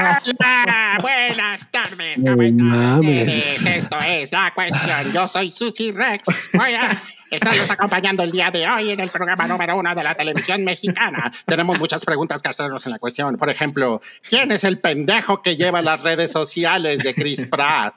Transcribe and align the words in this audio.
Hola, 0.00 0.98
buenas 1.02 1.70
tardes, 1.70 2.18
¿cómo 2.24 2.42
están? 2.42 3.04
Esto 3.04 3.98
es 3.98 4.32
La 4.32 4.50
Cuestión. 4.54 5.12
Yo 5.12 5.28
soy 5.28 5.52
Susi 5.52 5.92
Rex. 5.92 6.26
Voy 6.54 6.72
a 6.72 7.02
estarlos 7.30 7.70
acompañando 7.70 8.22
el 8.22 8.32
día 8.32 8.50
de 8.50 8.66
hoy 8.66 8.92
en 8.92 9.00
el 9.00 9.10
programa 9.10 9.46
número 9.46 9.76
uno 9.76 9.94
de 9.94 10.02
la 10.02 10.14
televisión 10.14 10.64
mexicana. 10.64 11.30
Tenemos 11.44 11.78
muchas 11.78 12.02
preguntas 12.02 12.40
que 12.40 12.48
hacernos 12.48 12.86
en 12.86 12.92
la 12.92 12.98
cuestión. 12.98 13.36
Por 13.36 13.50
ejemplo, 13.50 14.00
¿quién 14.26 14.52
es 14.52 14.64
el 14.64 14.78
pendejo 14.78 15.42
que 15.42 15.56
lleva 15.56 15.82
las 15.82 16.02
redes 16.02 16.32
sociales 16.32 17.02
de 17.02 17.14
Chris 17.14 17.44
Pratt? 17.44 17.94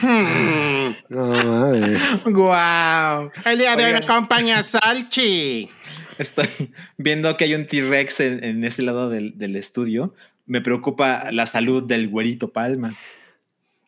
Hmm. 0.00 0.94
No 1.08 1.26
mames. 1.26 2.24
Wow. 2.24 3.32
El 3.44 3.58
día 3.58 3.74
de 3.74 3.86
hoy 3.86 3.92
me 3.92 3.98
acompaña 3.98 4.62
Salchi. 4.62 5.68
Estoy 6.18 6.48
viendo 6.96 7.36
que 7.36 7.44
hay 7.44 7.54
un 7.54 7.66
T-Rex 7.66 8.20
en, 8.20 8.44
en, 8.44 8.64
ese 8.64 8.82
lado 8.82 9.08
del, 9.08 9.36
del, 9.36 9.56
estudio. 9.56 10.14
Me 10.46 10.60
preocupa 10.60 11.30
la 11.32 11.46
salud 11.46 11.82
del 11.82 12.08
güerito 12.08 12.52
Palma. 12.52 12.96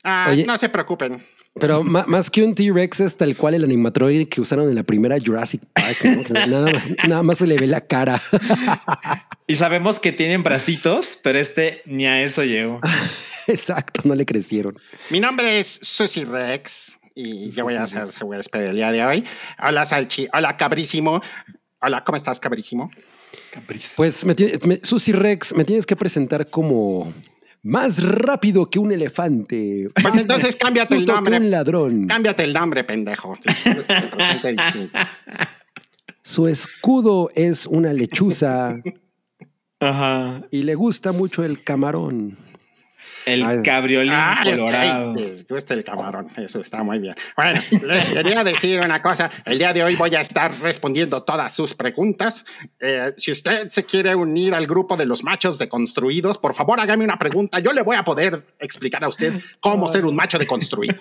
Ah, 0.02 0.28
Oye, 0.30 0.44
no 0.46 0.56
se 0.56 0.68
preocupen. 0.68 1.22
Pero 1.58 1.82
más 1.82 2.30
que 2.30 2.42
un 2.42 2.54
T-Rex 2.54 3.00
es 3.00 3.16
tal 3.16 3.34
cual 3.34 3.54
el 3.54 3.64
animatroide 3.64 4.28
que 4.28 4.42
usaron 4.42 4.68
en 4.68 4.74
la 4.74 4.82
primera 4.82 5.16
Jurassic 5.24 5.62
Park. 5.72 6.04
¿no? 6.04 6.46
nada, 6.46 6.84
nada, 7.08 7.22
más 7.22 7.38
se 7.38 7.46
le 7.46 7.58
ve 7.58 7.66
la 7.66 7.80
cara. 7.80 8.22
Y 9.48 9.54
sabemos 9.54 10.00
que 10.00 10.10
tienen 10.10 10.42
bracitos, 10.42 11.20
pero 11.22 11.38
este 11.38 11.82
ni 11.86 12.04
a 12.04 12.20
eso 12.20 12.42
llegó. 12.42 12.80
Exacto, 13.46 14.02
no 14.04 14.16
le 14.16 14.26
crecieron. 14.26 14.76
Mi 15.08 15.20
nombre 15.20 15.60
es 15.60 15.68
Susi 15.68 16.24
Rex 16.24 16.98
y 17.14 17.50
yo 17.50 17.62
voy 17.62 17.74
a 17.74 17.84
hacer, 17.84 18.02
a 18.02 18.36
despedir 18.36 18.66
el 18.70 18.74
día 18.74 18.90
de 18.90 19.04
hoy. 19.04 19.24
Hola 19.62 19.84
Salchi, 19.84 20.26
hola 20.32 20.56
Cabrísimo. 20.56 21.22
Hola, 21.80 22.02
¿cómo 22.02 22.16
estás, 22.16 22.40
Cabrísimo? 22.40 22.90
Pues, 23.96 24.24
me, 24.24 24.34
me, 24.66 24.80
Susi 24.82 25.12
Rex, 25.12 25.54
me 25.54 25.64
tienes 25.64 25.86
que 25.86 25.96
presentar 25.96 26.48
como 26.48 27.12
más 27.66 28.02
rápido 28.02 28.70
que 28.70 28.78
un 28.78 28.92
elefante. 28.92 29.88
Pues 30.00 30.16
entonces 30.16 30.56
cámbiate 30.56 30.96
el 30.96 31.06
nombre. 31.06 31.32
Que 31.32 31.44
un 31.44 31.50
ladrón. 31.50 32.06
Cámbiate 32.06 32.44
el 32.44 32.52
nombre, 32.52 32.84
pendejo. 32.84 33.36
Su 36.22 36.46
escudo 36.46 37.30
es 37.34 37.66
una 37.66 37.92
lechuza. 37.92 38.80
Ajá. 39.80 40.42
Y 40.50 40.62
le 40.62 40.74
gusta 40.74 41.12
mucho 41.12 41.44
el 41.44 41.62
camarón. 41.62 42.38
El 43.26 43.42
Ay. 43.42 43.62
cabriolín 43.62 44.12
Ay, 44.14 44.52
colorado. 44.52 45.14
Les 45.16 45.46
gusta 45.46 45.74
el 45.74 45.82
camarón, 45.82 46.28
eso 46.36 46.60
está 46.60 46.84
muy 46.84 47.00
bien. 47.00 47.16
Bueno, 47.36 47.60
les 47.82 48.04
quería 48.06 48.44
decir 48.44 48.80
una 48.80 49.02
cosa. 49.02 49.30
El 49.44 49.58
día 49.58 49.72
de 49.72 49.82
hoy 49.82 49.96
voy 49.96 50.14
a 50.14 50.20
estar 50.20 50.58
respondiendo 50.60 51.24
todas 51.24 51.52
sus 51.52 51.74
preguntas. 51.74 52.46
Eh, 52.78 53.12
si 53.16 53.32
usted 53.32 53.68
se 53.70 53.84
quiere 53.84 54.14
unir 54.14 54.54
al 54.54 54.68
grupo 54.68 54.96
de 54.96 55.06
los 55.06 55.24
machos 55.24 55.58
deconstruidos, 55.58 56.38
por 56.38 56.54
favor 56.54 56.78
hágame 56.78 57.04
una 57.04 57.18
pregunta. 57.18 57.58
Yo 57.58 57.72
le 57.72 57.82
voy 57.82 57.96
a 57.96 58.04
poder 58.04 58.46
explicar 58.60 59.02
a 59.02 59.08
usted 59.08 59.34
cómo 59.58 59.88
ser 59.88 60.06
un 60.06 60.14
macho 60.14 60.38
deconstruido. 60.38 60.96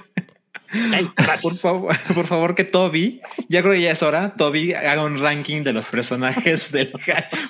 Por, 1.42 1.54
favor, 1.54 1.96
por 2.14 2.26
favor, 2.26 2.56
que 2.56 2.64
Toby, 2.64 3.22
ya 3.48 3.62
creo 3.62 3.74
que 3.74 3.82
ya 3.82 3.92
es 3.92 4.04
hora, 4.04 4.36
Toby 4.36 4.74
haga 4.74 5.04
un 5.04 5.18
ranking 5.18 5.64
de 5.64 5.74
los 5.74 5.86
personajes 5.88 6.72
del 6.74 6.92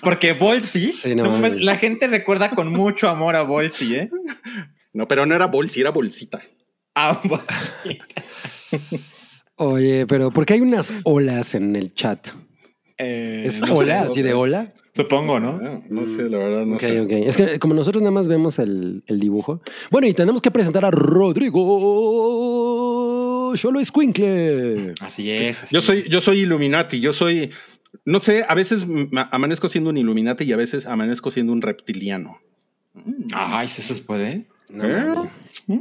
porque 0.01 0.33
Bolsi, 0.33 0.91
sí, 0.91 1.15
no, 1.15 1.39
no, 1.39 1.47
la 1.47 1.77
gente 1.77 2.07
recuerda 2.07 2.51
con 2.51 2.71
mucho 2.71 3.09
amor 3.09 3.35
a 3.35 3.43
Bolsi, 3.43 3.95
¿eh? 3.95 4.09
No, 4.93 5.07
pero 5.07 5.25
no 5.25 5.35
era 5.35 5.47
Bolsi, 5.47 5.81
era 5.81 5.91
Bolsita. 5.91 6.41
Ah, 6.93 7.21
bolsita. 7.23 8.23
Oye, 9.57 10.05
pero 10.07 10.31
¿por 10.31 10.45
qué 10.45 10.53
hay 10.55 10.61
unas 10.61 10.93
olas 11.03 11.55
en 11.55 11.75
el 11.75 11.93
chat? 11.93 12.27
Eh, 12.97 13.43
¿Es 13.45 13.61
no 13.61 13.73
ola? 13.73 14.03
sé, 14.05 14.11
¿Así 14.11 14.21
de 14.21 14.33
ola? 14.33 14.73
Supongo, 14.95 15.41
¿no? 15.41 15.59
No, 15.59 15.83
no 15.89 16.07
sé, 16.07 16.29
la 16.29 16.37
verdad, 16.37 16.65
no 16.65 16.75
okay, 16.75 16.91
sé. 16.91 17.01
Okay. 17.01 17.23
Es 17.27 17.35
que 17.35 17.59
como 17.59 17.73
nosotros 17.73 18.01
nada 18.01 18.11
más 18.11 18.29
vemos 18.29 18.59
el, 18.59 19.03
el 19.07 19.19
dibujo. 19.19 19.61
Bueno, 19.91 20.07
y 20.07 20.13
tenemos 20.13 20.41
que 20.41 20.51
presentar 20.51 20.85
a 20.85 20.91
Rodrigo 20.91 21.59
Solo 23.57 23.79
Escuincle. 23.79 24.93
Así 24.99 25.29
es. 25.31 25.63
Así 25.63 25.73
yo 25.75 25.81
soy, 25.81 25.99
es. 25.99 26.09
yo 26.09 26.21
soy 26.21 26.39
Illuminati, 26.41 26.99
yo 26.99 27.13
soy, 27.13 27.51
no 28.05 28.19
sé, 28.19 28.45
a 28.47 28.55
veces 28.55 28.85
amanezco 29.31 29.67
siendo 29.69 29.89
un 29.89 29.97
Illuminati 29.97 30.43
y 30.43 30.53
a 30.53 30.57
veces 30.57 30.85
amanezco 30.85 31.31
siendo 31.31 31.53
un 31.53 31.61
reptiliano. 31.61 32.39
Ay, 33.33 33.67
¿sí 33.67 33.81
se 33.81 33.95
puede? 34.01 34.45
No, 34.69 34.83
¿Eh? 34.85 35.29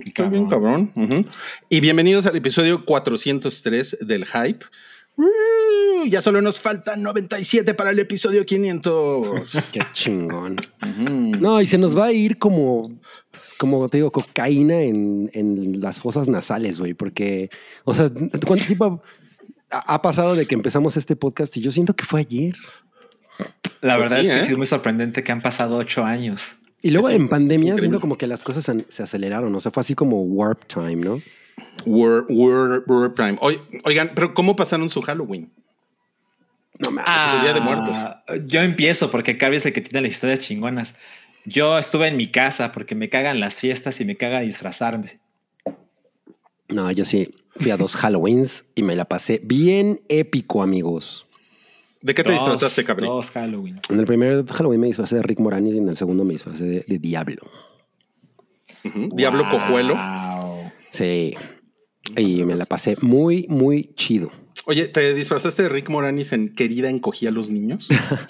Está 0.05 0.29
bien, 0.29 0.47
cabrón. 0.47 0.91
Uh 0.95 1.03
-huh. 1.03 1.27
Y 1.69 1.81
bienvenidos 1.81 2.27
al 2.27 2.37
episodio 2.37 2.85
403 2.85 3.99
del 4.03 4.27
Hype. 4.27 4.67
Uh, 5.17 6.07
ya 6.09 6.21
solo 6.21 6.41
nos 6.43 6.61
faltan 6.61 7.03
97 7.03 7.75
para 7.75 7.91
el 7.91 7.99
episodio 7.99 8.45
500. 8.45 9.63
Qué 9.73 9.81
chingón. 9.93 10.57
Uh 10.83 10.87
-huh. 10.87 11.41
No, 11.41 11.61
y 11.61 11.67
se 11.67 11.79
nos 11.79 11.97
va 11.97 12.07
a 12.07 12.13
ir 12.13 12.39
como, 12.39 12.99
pues, 13.31 13.55
como 13.57 13.89
te 13.89 13.99
digo, 13.99 14.11
cocaína 14.11 14.83
en, 14.83 15.31
en 15.33 15.81
las 15.81 16.01
fosas 16.01 16.29
nasales, 16.29 16.81
güey, 16.81 16.95
porque, 16.95 17.51
o 17.85 17.95
sea, 17.95 18.11
¿cuánto 18.47 18.67
tiempo 18.67 19.03
ha 19.71 20.03
pasado 20.03 20.35
de 20.35 20.47
que 20.47 20.55
empezamos 20.55 20.97
este 20.97 21.17
podcast? 21.17 21.57
Y 21.57 21.61
yo 21.61 21.71
siento 21.71 21.95
que 21.95 22.05
fue 22.05 22.21
ayer. 22.21 22.55
La 23.81 23.97
verdad 23.97 24.17
pues 24.17 24.27
sí, 24.27 24.33
es 24.33 24.39
que 24.39 24.43
¿eh? 24.43 24.47
sí 24.47 24.53
es 24.53 24.59
muy 24.59 24.67
sorprendente 24.67 25.23
que 25.23 25.33
han 25.33 25.43
pasado 25.43 25.77
ocho 25.77 26.05
años. 26.05 26.59
Y 26.83 26.91
luego 26.91 27.09
es, 27.09 27.17
en 27.17 27.29
pandemia 27.29 27.79
siento 27.79 28.01
como 28.01 28.19
que 28.19 28.27
las 28.27 28.43
cosas 28.43 28.71
se 28.89 29.03
aceleraron, 29.03 29.55
o 29.55 29.61
sea, 29.61 29.73
fue 29.73 29.81
así 29.81 29.95
como 29.95 30.23
warp 30.23 30.67
time, 30.67 30.97
¿no? 30.97 31.21
Warp, 31.87 32.31
warp, 32.31 32.89
warp 32.89 33.17
time. 33.17 33.39
Oigan, 33.85 34.11
pero 34.15 34.35
¿cómo 34.35 34.57
pasaron 34.57 34.91
su 34.91 35.03
Halloween? 35.03 35.51
No 36.79 36.91
me 36.91 37.03
ah, 37.05 37.27
es 37.27 37.35
el 37.35 37.41
Día 37.43 37.53
de 37.53 37.61
Muertos. 37.61 38.47
Yo 38.47 38.61
empiezo 38.61 39.11
porque 39.11 39.39
Carrie 39.39 39.59
es 39.59 39.67
el 39.67 39.73
que 39.73 39.81
tiene 39.81 40.03
las 40.03 40.13
historias 40.13 40.41
chingonas. 40.41 40.95
Yo 41.45 41.79
estuve 41.79 42.09
en 42.09 42.17
mi 42.17 42.29
casa 42.29 42.73
porque 42.73 42.95
me 42.95 43.09
cagan 43.09 43.39
las 43.39 43.55
fiestas 43.55 44.01
y 44.01 44.05
me 44.05 44.17
caga 44.17 44.41
disfrazarme. 44.41 45.21
No, 46.69 46.91
yo 46.91 47.05
sí 47.05 47.35
fui 47.57 47.71
a 47.71 47.77
dos 47.77 47.95
Halloweens 47.95 48.65
y 48.75 48.83
me 48.83 48.97
la 48.97 49.05
pasé 49.05 49.41
bien 49.45 50.01
épico, 50.09 50.63
amigos. 50.63 51.27
¿De 52.01 52.15
qué 52.15 52.23
te 52.23 52.31
dos, 52.31 52.41
disfrazaste, 52.41 52.85
cabrón? 52.85 53.09
Dos 53.09 53.31
Halloween. 53.31 53.81
En 53.89 54.01
el 54.01 54.07
primer 54.07 54.45
Halloween 54.47 54.81
me 54.81 54.87
disfrazé 54.89 55.17
de 55.17 55.23
Rick 55.23 55.41
Moranis 55.41 55.75
y 55.75 55.79
en 55.79 55.89
el 55.89 55.97
segundo 55.97 56.25
me 56.25 56.33
disfrazé 56.33 56.65
de, 56.65 56.85
de 56.87 56.99
Diablo. 56.99 57.51
Uh 58.85 58.89
-huh. 58.89 59.15
Diablo 59.15 59.45
wow. 59.45 59.53
cojuelo. 59.53 59.99
Sí. 60.91 61.35
Y 62.17 62.45
me 62.45 62.55
la 62.55 62.67
pasé 62.67 62.97
muy, 63.01 63.47
muy 63.49 63.91
chido. 63.95 64.31
Oye, 64.67 64.89
¿te 64.89 65.15
disfrazaste 65.15 65.65
de 65.65 65.69
Rick 65.69 65.91
Moranis 65.91 66.33
en 66.33 66.55
Querida 66.55 66.89
encogía 66.89 67.29
a 67.29 67.33
los 67.33 67.51
niños? 67.51 67.89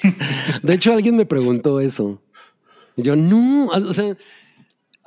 de 0.63 0.75
hecho, 0.75 0.93
alguien 0.93 1.17
me 1.17 1.27
preguntó 1.27 1.81
eso. 1.81 2.21
Y 2.97 3.03
yo, 3.03 3.15
no, 3.17 3.67
o 3.67 3.93
sea, 3.93 4.17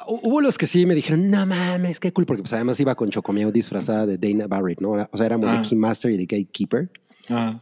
hubo 0.08 0.42
los 0.42 0.58
que 0.58 0.68
sí 0.68 0.86
me 0.86 0.96
dijeron, 0.96 1.30
no 1.30 1.46
mames, 1.46 2.00
qué 2.00 2.12
cool, 2.14 2.26
porque 2.26 2.44
pues 2.44 2.54
además 2.54 2.80
iba 2.80 2.96
con 2.96 3.10
Chocomiao 3.10 3.52
disfrazada 3.52 4.06
de 4.06 4.18
Dana 4.18 4.48
Barrett, 4.48 4.80
¿no? 4.80 4.92
O 4.92 5.18
sea, 5.18 5.26
éramos 5.26 5.50
ah. 5.52 5.58
de 5.58 5.68
Keymaster 5.68 6.12
y 6.12 6.18
de 6.18 6.26
Gatekeeper. 6.26 6.90
Ah. 7.30 7.62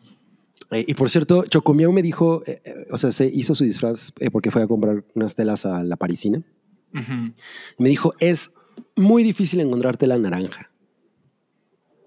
Eh, 0.71 0.85
y 0.87 0.93
por 0.93 1.09
cierto, 1.09 1.45
Chocomiao 1.45 1.91
me 1.91 2.01
dijo, 2.01 2.43
eh, 2.45 2.61
eh, 2.63 2.87
o 2.91 2.97
sea, 2.97 3.11
se 3.11 3.25
hizo 3.27 3.55
su 3.55 3.63
disfraz 3.63 4.11
porque 4.31 4.51
fue 4.51 4.63
a 4.63 4.67
comprar 4.67 5.03
unas 5.13 5.35
telas 5.35 5.65
a 5.65 5.83
la 5.83 5.95
parisina. 5.95 6.43
Uh 6.93 6.97
-huh. 6.97 7.33
Me 7.77 7.89
dijo, 7.89 8.13
es 8.19 8.51
muy 8.95 9.23
difícil 9.23 9.59
encontrarte 9.59 10.07
la 10.07 10.17
naranja. 10.17 10.71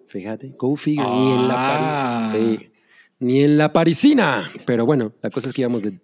Fíjate, 0.09 0.55
go 0.59 0.75
figure, 0.77 1.07
ah. 1.09 1.15
ni 1.15 1.33
en 1.33 1.49
la 1.49 1.55
parisina. 1.55 2.27
Sí, 2.27 2.71
ni 3.21 3.43
en 3.43 3.59
la 3.59 3.73
parisina. 3.73 4.53
Pero 4.67 4.87
bueno, 4.87 5.13
la 5.23 5.31
cosa 5.31 5.49
es 5.49 5.55
que 5.55 5.63
íbamos 5.63 5.83
de, 5.83 5.99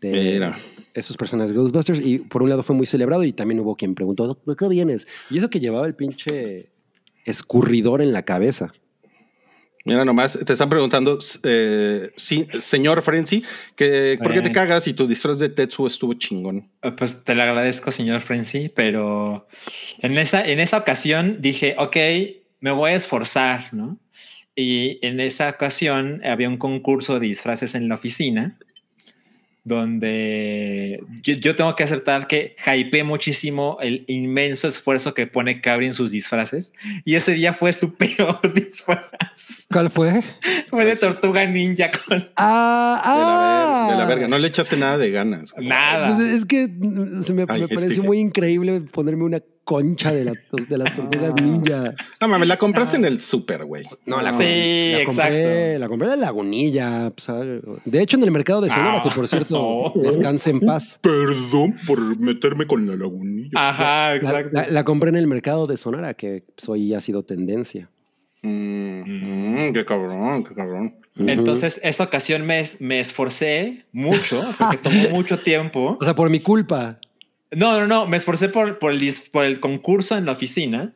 de 0.00 0.52
esos 0.94 1.16
personajes 1.16 1.52
Ghostbusters 1.52 2.00
y 2.00 2.18
por 2.18 2.42
un 2.42 2.48
lado 2.48 2.62
fue 2.62 2.74
muy 2.74 2.86
celebrado 2.86 3.24
y 3.24 3.32
también 3.32 3.60
hubo 3.60 3.76
quien 3.76 3.94
preguntó, 3.94 4.40
¿de 4.44 4.56
qué 4.56 4.68
vienes? 4.68 5.06
Y 5.30 5.38
eso 5.38 5.50
que 5.50 5.60
llevaba 5.60 5.86
el 5.86 5.94
pinche 5.94 6.70
escurridor 7.24 8.00
en 8.00 8.12
la 8.12 8.22
cabeza. 8.22 8.72
Mira 9.84 10.04
nomás, 10.04 10.36
te 10.44 10.52
están 10.52 10.68
preguntando, 10.68 11.16
eh, 11.44 12.10
sí, 12.16 12.48
señor 12.58 13.02
Frenzy, 13.02 13.44
que 13.76 14.18
¿por 14.20 14.32
qué 14.32 14.42
te 14.42 14.50
cagas 14.50 14.88
y 14.88 14.94
tu 14.94 15.06
disfraz 15.06 15.38
de 15.38 15.48
Tetsuo 15.48 15.86
estuvo 15.86 16.14
chingón? 16.14 16.68
Pues 16.96 17.22
te 17.22 17.36
lo 17.36 17.44
agradezco, 17.44 17.92
señor 17.92 18.20
Frenzy, 18.20 18.68
pero 18.68 19.46
en 20.00 20.18
esa, 20.18 20.44
en 20.44 20.58
esa 20.58 20.78
ocasión 20.78 21.40
dije, 21.40 21.76
ok, 21.78 21.96
me 22.66 22.72
voy 22.72 22.90
a 22.90 22.94
esforzar, 22.94 23.72
¿no? 23.72 23.96
Y 24.56 24.98
en 25.06 25.20
esa 25.20 25.50
ocasión 25.50 26.20
había 26.24 26.48
un 26.48 26.56
concurso 26.56 27.20
de 27.20 27.28
disfraces 27.28 27.76
en 27.76 27.88
la 27.88 27.94
oficina 27.94 28.58
donde 29.62 31.00
yo, 31.22 31.34
yo, 31.34 31.54
tengo 31.54 31.76
que 31.76 31.84
aceptar 31.84 32.26
que 32.26 32.56
hypeé 32.66 33.04
muchísimo 33.04 33.78
el 33.80 34.04
inmenso 34.08 34.66
esfuerzo 34.66 35.14
que 35.14 35.28
pone 35.28 35.60
Cabri 35.60 35.86
en 35.86 35.94
sus 35.94 36.10
disfraces. 36.10 36.72
Y 37.04 37.14
ese 37.14 37.32
día 37.32 37.52
fue 37.52 37.72
su 37.72 37.94
peor 37.96 38.40
disfraz. 38.52 39.66
¿Cuál 39.70 39.90
fue? 39.90 40.24
Fue 40.68 40.84
de 40.84 40.96
tortuga 40.96 41.44
ninja 41.46 41.92
con. 41.92 42.28
Ah, 42.34 43.00
ah. 43.04 43.88
De, 43.90 43.92
la 43.92 43.92
de, 43.92 43.98
la 44.02 44.06
verga. 44.06 44.28
No 44.28 44.38
le 44.38 44.48
echaste 44.48 44.76
nada 44.76 44.98
de 44.98 45.10
ganas. 45.12 45.54
Nada. 45.56 46.16
Pues 46.16 46.20
es 46.28 46.44
que 46.44 46.68
se 47.22 47.32
me, 47.32 47.44
Ay, 47.46 47.64
me 47.68 47.74
es 47.74 47.94
que... 47.94 48.02
muy 48.02 48.18
increíble 48.18 48.80
ponerme 48.80 49.22
una 49.22 49.40
concha 49.66 50.12
de, 50.14 50.24
las 50.24 50.36
de 50.68 50.78
las 50.78 50.94
tortugas 50.94 51.34
ninja. 51.42 51.92
No 52.20 52.28
mames, 52.28 52.46
la 52.46 52.56
compraste 52.56 52.96
en 52.96 53.04
el 53.04 53.18
súper, 53.20 53.64
güey. 53.64 53.82
No, 54.06 54.20
la, 54.22 54.32
Sí, 54.32 54.92
la 54.92 55.04
compré, 55.04 55.24
exacto. 55.72 55.78
la 55.80 55.88
compré 55.88 56.06
en 56.06 56.10
la 56.20 56.26
lagunilla. 56.26 57.10
pues, 57.10 57.28
ah, 57.28 57.42
de 57.84 58.00
hecho, 58.02 58.16
en 58.16 58.22
el 58.22 58.30
mercado 58.30 58.60
de 58.60 58.70
Sonora, 58.70 58.98
Ah, 58.98 59.02
que 59.02 59.10
por 59.10 59.26
cierto, 59.26 59.92
no. 59.94 60.00
descanse 60.00 60.50
en 60.50 60.60
paz. 60.60 60.98
Perdón 61.02 61.76
por 61.86 62.00
meterme 62.20 62.66
con 62.66 62.86
la 62.86 62.94
lagunilla. 62.96 63.50
Ajá, 63.56 64.14
exacto. 64.14 64.50
la- 64.52 64.68
la 64.68 64.84
compré 64.84 65.10
en 65.10 65.16
el 65.16 65.26
mercado 65.26 65.66
de 65.66 65.76
Sonora, 65.76 66.14
que 66.14 66.44
pues, 66.54 66.68
hoy 66.68 66.94
ha 66.94 67.00
sido 67.00 67.24
tendencia. 67.24 67.90
Mm, 68.42 69.66
mm, 69.68 69.72
qué 69.72 69.84
cabrón, 69.84 70.44
qué 70.44 70.54
cabrón. 70.54 70.94
Entonces, 71.18 71.80
esta 71.82 72.04
ocasión 72.04 72.46
me, 72.46 72.62
me 72.78 73.00
esforcé 73.00 73.84
mucho, 73.92 74.44
porque 74.58 74.76
tomó 74.76 75.08
mucho 75.10 75.40
tiempo. 75.40 75.96
O 76.00 76.04
sea, 76.04 76.14
por 76.14 76.30
mi 76.30 76.40
culpa. 76.40 76.98
No, 77.52 77.78
no, 77.80 77.86
no, 77.86 78.06
me 78.06 78.16
esforcé 78.16 78.48
por, 78.48 78.78
por, 78.78 78.92
el, 78.92 79.00
dis- 79.00 79.30
por 79.30 79.44
el 79.44 79.60
concurso 79.60 80.16
en 80.16 80.24
la 80.26 80.32
oficina 80.32 80.92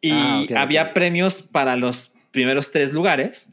y 0.00 0.10
Ah, 0.12 0.42
ok, 0.44 0.52
había 0.56 0.94
premios 0.94 1.42
para 1.42 1.76
los 1.76 2.12
primeros 2.32 2.70
tres 2.72 2.92
lugares 2.92 3.50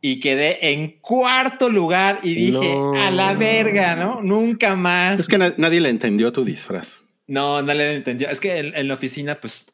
y 0.00 0.20
quedé 0.20 0.70
en 0.72 0.98
cuarto 1.00 1.68
lugar 1.70 2.20
y 2.22 2.34
dije, 2.34 2.74
No. 2.74 2.94
a 3.00 3.10
la 3.10 3.34
verga, 3.34 3.96
¿no? 3.96 4.20
Nunca 4.22 4.76
más. 4.76 5.18
Es 5.20 5.28
que 5.28 5.38
na- 5.38 5.54
nadie 5.56 5.80
le 5.80 5.88
entendió 5.88 6.32
tu 6.32 6.44
disfraz. 6.44 7.02
No, 7.26 7.62
no 7.62 7.72
le 7.74 7.94
entendí. 7.96 8.24
Es 8.26 8.38
que 8.40 8.58
en, 8.58 8.74
en 8.76 8.88
la 8.88 8.94
oficina, 8.94 9.40
pues, 9.40 9.66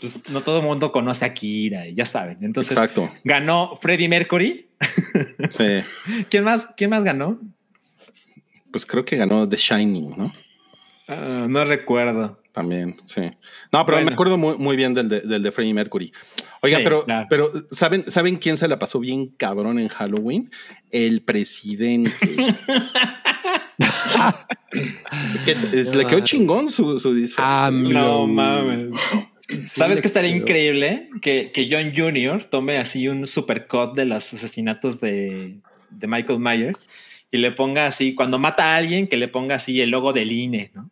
pues 0.00 0.28
no 0.30 0.42
todo 0.42 0.58
el 0.58 0.64
mundo 0.64 0.90
conoce 0.92 1.24
a 1.24 1.32
Kira 1.32 1.86
y 1.86 1.94
ya 1.94 2.04
saben. 2.04 2.38
Entonces 2.42 2.72
Exacto. 2.72 3.10
ganó 3.24 3.74
Freddie 3.76 4.08
Mercury. 4.08 4.68
Sí. 5.50 6.24
¿Quién 6.30 6.44
más, 6.44 6.66
¿Quién 6.76 6.90
más 6.90 7.04
ganó? 7.04 7.38
Pues 8.70 8.84
creo 8.84 9.04
que 9.04 9.16
ganó 9.16 9.48
The 9.48 9.56
Shining, 9.56 10.14
¿no? 10.16 10.32
Ah, 11.08 11.46
no 11.48 11.64
recuerdo. 11.64 12.40
También, 12.52 12.96
sí. 13.04 13.20
No, 13.70 13.84
pero 13.84 13.96
Bueno. 13.98 14.06
me 14.06 14.12
acuerdo 14.14 14.38
muy, 14.38 14.56
muy 14.56 14.76
bien 14.76 14.94
del 14.94 15.08
de, 15.10 15.20
del 15.20 15.42
de 15.42 15.52
Freddie 15.52 15.74
Mercury. 15.74 16.10
Oiga, 16.62 16.78
Sí, 16.78 16.84
pero, 16.84 17.04
claro. 17.04 17.26
pero 17.28 17.52
¿saben, 17.70 18.10
¿saben 18.10 18.36
quién 18.36 18.56
se 18.56 18.66
la 18.66 18.78
pasó 18.78 18.98
bien 18.98 19.26
cabrón 19.28 19.78
en 19.78 19.88
Halloween? 19.88 20.50
El 20.90 21.20
presidente. 21.22 22.10
Que- 25.44 25.56
es- 25.80 25.94
le 25.94 26.06
quedó 26.06 26.20
chingón 26.20 26.68
su, 26.68 26.98
su 26.98 27.14
disfraz. 27.14 27.68
AMLO. 27.68 27.92
No 27.92 28.26
mames. 28.26 28.88
¿Sabes 29.64 30.00
qué 30.00 30.06
estaría 30.08 30.30
creo. 30.30 30.42
increíble? 30.42 31.08
Que, 31.22 31.52
que 31.52 31.68
John 31.70 31.92
Jr. 31.94 32.44
tome 32.44 32.78
así 32.78 33.06
un 33.08 33.26
supercut 33.26 33.94
de 33.94 34.04
los 34.06 34.32
asesinatos 34.34 35.00
de, 35.00 35.60
de 35.90 36.06
Michael 36.08 36.40
Myers 36.40 36.86
y 37.30 37.38
le 37.38 37.52
ponga 37.52 37.86
así, 37.86 38.14
cuando 38.14 38.38
mata 38.38 38.72
a 38.72 38.76
alguien, 38.76 39.06
que 39.08 39.16
le 39.16 39.28
ponga 39.28 39.56
así 39.56 39.80
el 39.80 39.90
logo 39.90 40.12
del 40.12 40.32
INE, 40.32 40.70
¿no? 40.74 40.90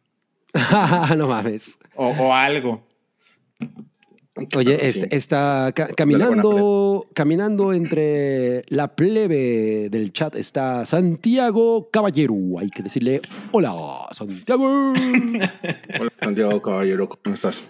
no 1.17 1.27
mames. 1.29 1.79
O, 1.97 2.09
o 2.09 2.33
algo. 2.33 2.83
Oye, 4.57 4.79
Sí. 4.93 5.01
es- 5.01 5.07
está 5.13 5.71
ca- 5.75 5.89
caminando, 5.97 7.07
caminando 7.15 7.73
entre 7.73 8.65
la 8.69 8.89
plebe 8.97 9.89
del 9.91 10.13
chat 10.13 10.35
está 10.35 10.85
Santiago 10.85 11.89
Caballero. 11.93 12.35
Hay 12.59 12.69
que 12.71 12.83
decirle 12.83 13.21
hola, 13.53 13.73
Santiago. 14.11 14.93
Hola, 16.01 16.13
Santiago 16.21 16.61
Caballero, 16.63 17.09
¿cómo 17.09 17.35
estás? 17.35 17.63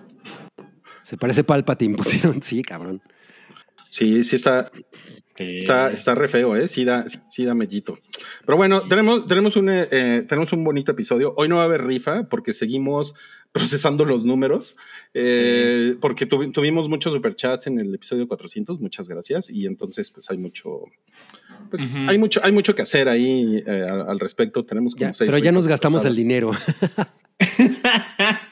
Se 1.03 1.19
parece 1.19 1.45
Palpatine, 1.45 1.97
pusieron. 1.99 2.41
Sí, 2.43 2.63
cabrón. 2.63 3.03
Sí, 3.95 4.25
sí 4.25 4.35
está, 4.35 4.73
está, 5.39 5.93
está 5.93 6.17
re 6.17 6.27
feo, 6.27 6.57
¿eh? 6.57 6.67
Sí 6.67 6.85
da, 6.85 7.05
sí 7.29 7.45
da 7.45 7.55
mellito. 7.55 7.97
Pero 8.45 8.57
bueno, 8.57 8.89
tenemos, 8.89 9.29
tenemos, 9.29 9.55
un, 9.55 9.69
eh, 9.71 9.87
eh, 9.93 10.25
tenemos 10.29 10.53
un 10.53 10.65
bonito 10.65 10.91
episodio. 10.91 11.33
Hoy 11.37 11.49
no 11.49 11.57
va 11.59 11.63
a 11.63 11.67
haber 11.67 11.85
rifa 11.85 12.25
porque 12.29 12.55
seguimos 12.55 13.15
procesando 13.53 14.05
los 14.05 14.25
números, 14.25 14.77
eh, 15.15 15.95
porque 16.01 16.29
tuvi- 16.29 16.51
tuvimos 16.53 16.89
muchos 16.89 17.13
superchats 17.13 17.69
en 17.69 17.79
el 17.79 17.95
episodio 17.95 18.27
400, 18.27 18.81
muchas 18.81 19.09
gracias, 19.09 19.49
y 19.49 19.67
entonces 19.67 20.11
pues 20.11 20.29
hay 20.29 20.39
mucho, 20.39 20.81
pues 21.71 22.01
Ujú. 22.01 22.11
hay 22.11 22.19
mucho, 22.19 22.41
hay 22.43 22.51
mucho 22.51 22.75
que 22.75 22.83
hacer 22.83 23.09
ahí 23.09 23.63
eh, 23.65 23.87
al, 23.89 24.09
al 24.11 24.19
respecto. 24.19 24.65
Tenemos 24.65 24.97
como 24.97 25.07
Ya, 25.11 25.15
seis 25.15 25.31
pero 25.31 25.39
ya 25.39 25.53
nos 25.53 25.69
gastamos 25.69 26.05
el 26.05 26.17
dinero. 26.17 26.51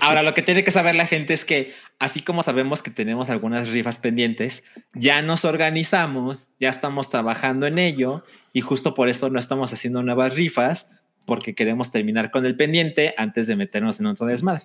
Ahora, 0.00 0.22
lo 0.22 0.34
que 0.34 0.42
tiene 0.42 0.64
que 0.64 0.70
saber 0.70 0.96
la 0.96 1.06
gente 1.06 1.34
es 1.34 1.44
que, 1.44 1.72
así 1.98 2.20
como 2.20 2.42
sabemos 2.42 2.82
que 2.82 2.90
tenemos 2.90 3.30
algunas 3.30 3.68
rifas 3.68 3.98
pendientes, 3.98 4.64
ya 4.94 5.22
nos 5.22 5.44
organizamos, 5.44 6.48
ya 6.58 6.68
estamos 6.68 7.10
trabajando 7.10 7.66
en 7.66 7.78
ello 7.78 8.24
y 8.52 8.60
justo 8.60 8.94
por 8.94 9.08
eso 9.08 9.30
no 9.30 9.38
estamos 9.38 9.72
haciendo 9.72 10.02
nuevas 10.02 10.34
rifas 10.34 10.88
porque 11.24 11.54
queremos 11.54 11.92
terminar 11.92 12.30
con 12.30 12.46
el 12.46 12.56
pendiente 12.56 13.14
antes 13.16 13.46
de 13.46 13.56
meternos 13.56 14.00
en 14.00 14.06
otro 14.06 14.26
desmadre. 14.26 14.64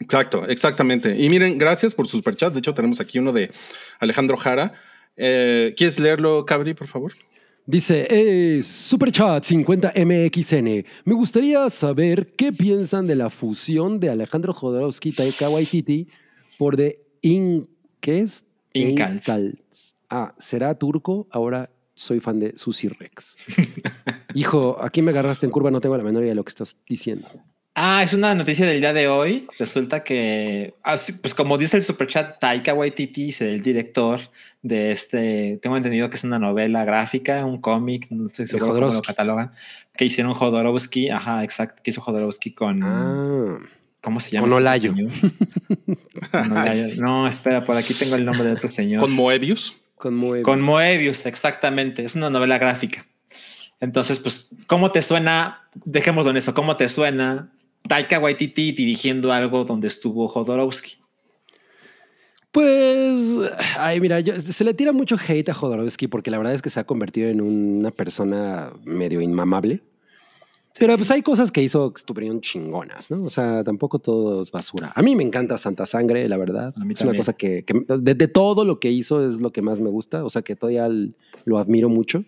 Exacto, 0.00 0.46
exactamente. 0.48 1.16
Y 1.16 1.28
miren, 1.28 1.58
gracias 1.58 1.94
por 1.94 2.08
su 2.08 2.16
superchat. 2.16 2.52
De 2.52 2.58
hecho, 2.58 2.74
tenemos 2.74 3.00
aquí 3.00 3.18
uno 3.18 3.32
de 3.32 3.52
Alejandro 4.00 4.36
Jara. 4.36 4.72
Eh, 5.16 5.74
¿Quieres 5.76 6.00
leerlo, 6.00 6.44
Cabri, 6.44 6.74
por 6.74 6.88
favor? 6.88 7.12
Dice, 7.64 8.06
eh, 8.10 8.60
Superchat 8.62 9.44
50MXN. 9.44 10.84
Me 11.04 11.14
gustaría 11.14 11.70
saber 11.70 12.34
qué 12.34 12.52
piensan 12.52 13.06
de 13.06 13.14
la 13.14 13.30
fusión 13.30 14.00
de 14.00 14.10
Alejandro 14.10 14.52
Jodorowsky 14.52 15.10
y 15.10 15.12
Taika 15.12 15.48
Waititi 15.48 16.08
por 16.58 16.76
The 16.76 17.00
In... 17.22 17.68
¿Qué 18.00 18.18
es? 18.18 18.44
Incals. 18.72 19.28
Incals. 19.28 19.94
Ah, 20.10 20.34
¿será 20.38 20.74
turco? 20.74 21.28
Ahora 21.30 21.70
soy 21.94 22.18
fan 22.18 22.40
de 22.40 22.58
Susi 22.58 22.88
Rex. 22.88 23.36
Hijo, 24.34 24.82
aquí 24.82 25.00
me 25.00 25.12
agarraste 25.12 25.46
en 25.46 25.52
curva, 25.52 25.70
no 25.70 25.80
tengo 25.80 25.96
la 25.96 26.02
menor 26.02 26.22
idea 26.22 26.32
de 26.32 26.36
lo 26.36 26.44
que 26.44 26.50
estás 26.50 26.76
diciendo. 26.88 27.28
Ah, 27.74 28.02
es 28.02 28.12
una 28.12 28.34
noticia 28.34 28.66
del 28.66 28.80
día 28.80 28.92
de 28.92 29.08
hoy. 29.08 29.46
Resulta 29.58 30.04
que, 30.04 30.74
ah, 30.84 30.96
pues 31.22 31.34
como 31.34 31.56
dice 31.56 31.78
el 31.78 31.82
superchat, 31.82 32.38
Taika 32.38 32.74
Waititi 32.74 33.30
es 33.30 33.40
el 33.40 33.62
director 33.62 34.20
de 34.60 34.90
este, 34.90 35.58
tengo 35.62 35.78
entendido 35.78 36.10
que 36.10 36.16
es 36.16 36.24
una 36.24 36.38
novela 36.38 36.84
gráfica, 36.84 37.46
un 37.46 37.62
cómic, 37.62 38.08
no 38.10 38.26
estoy 38.26 38.46
seguro 38.46 38.66
cómo 38.66 38.74
lo 38.74 38.80
Jodorowsky. 38.88 39.06
catalogan, 39.06 39.52
que 39.96 40.04
hicieron 40.04 40.34
Jodorowsky, 40.34 41.08
ajá, 41.08 41.42
exacto, 41.44 41.82
que 41.82 41.90
hizo 41.90 42.02
Jodorowsky 42.02 42.52
con, 42.52 42.82
Ah, 42.82 43.58
¿cómo 44.02 44.20
se 44.20 44.32
llama? 44.32 44.48
con 44.48 44.66
este. 44.66 44.92
No, 47.00 47.26
espera, 47.26 47.64
por 47.64 47.76
aquí 47.76 47.94
tengo 47.94 48.16
el 48.16 48.26
nombre 48.26 48.44
de 48.44 48.52
otro 48.52 48.68
señor. 48.68 49.00
Con 49.00 49.12
Moebius. 49.12 49.78
con 49.96 50.14
Moebius. 50.14 50.44
Con 50.44 50.60
Moebius, 50.60 51.24
exactamente. 51.24 52.04
Es 52.04 52.14
una 52.14 52.28
novela 52.28 52.58
gráfica. 52.58 53.06
Entonces, 53.80 54.20
pues, 54.20 54.50
¿cómo 54.66 54.92
te 54.92 55.00
suena? 55.00 55.62
Dejémoslo 55.86 56.30
en 56.30 56.36
eso. 56.36 56.52
¿Cómo 56.54 56.76
te 56.76 56.88
suena 56.88 57.50
Taika 57.88 58.18
Waititi 58.18 58.72
dirigiendo 58.72 59.32
algo 59.32 59.64
donde 59.64 59.88
estuvo 59.88 60.28
Jodorowsky? 60.28 60.92
Pues, 62.50 63.18
ay, 63.78 64.00
mira, 64.00 64.20
yo- 64.20 64.38
se 64.38 64.64
le 64.64 64.74
tira 64.74 64.92
mucho 64.92 65.16
hate 65.16 65.48
a 65.50 65.54
Jodorowsky 65.54 66.06
porque 66.06 66.30
la 66.30 66.36
verdad 66.38 66.52
es 66.54 66.60
que 66.60 66.68
se 66.70 66.80
ha 66.80 66.84
convertido 66.84 67.28
en 67.30 67.40
una 67.40 67.90
persona 67.90 68.72
medio 68.84 69.20
inmamable. 69.22 69.82
Pero 70.78 70.96
pues 70.96 71.10
hay 71.10 71.20
cosas 71.20 71.52
que 71.52 71.62
hizo 71.62 71.92
que 71.92 71.98
estuvieron 71.98 72.40
chingonas, 72.40 73.10
¿no? 73.10 73.24
O 73.24 73.30
sea, 73.30 73.62
tampoco 73.62 73.98
todo 73.98 74.40
es 74.40 74.50
basura. 74.50 74.90
A 74.94 75.02
mí 75.02 75.14
me 75.14 75.22
encanta 75.22 75.58
Santa 75.58 75.84
Sangre, 75.84 76.26
la 76.30 76.38
verdad. 76.38 76.72
A 76.80 76.84
mí 76.86 76.94
es 76.94 77.00
una 77.02 77.12
cosa 77.18 77.34
que, 77.34 77.62
que 77.64 77.74
de, 77.98 78.14
de 78.14 78.28
todo 78.28 78.64
lo 78.64 78.80
que 78.80 78.90
hizo 78.90 79.26
es 79.26 79.40
lo 79.42 79.50
que 79.52 79.60
más 79.60 79.80
me 79.80 79.90
gusta. 79.90 80.24
O 80.24 80.30
sea, 80.30 80.40
que 80.40 80.56
todavía 80.56 80.88
lo 81.44 81.58
admiro 81.58 81.90
mucho. 81.90 82.24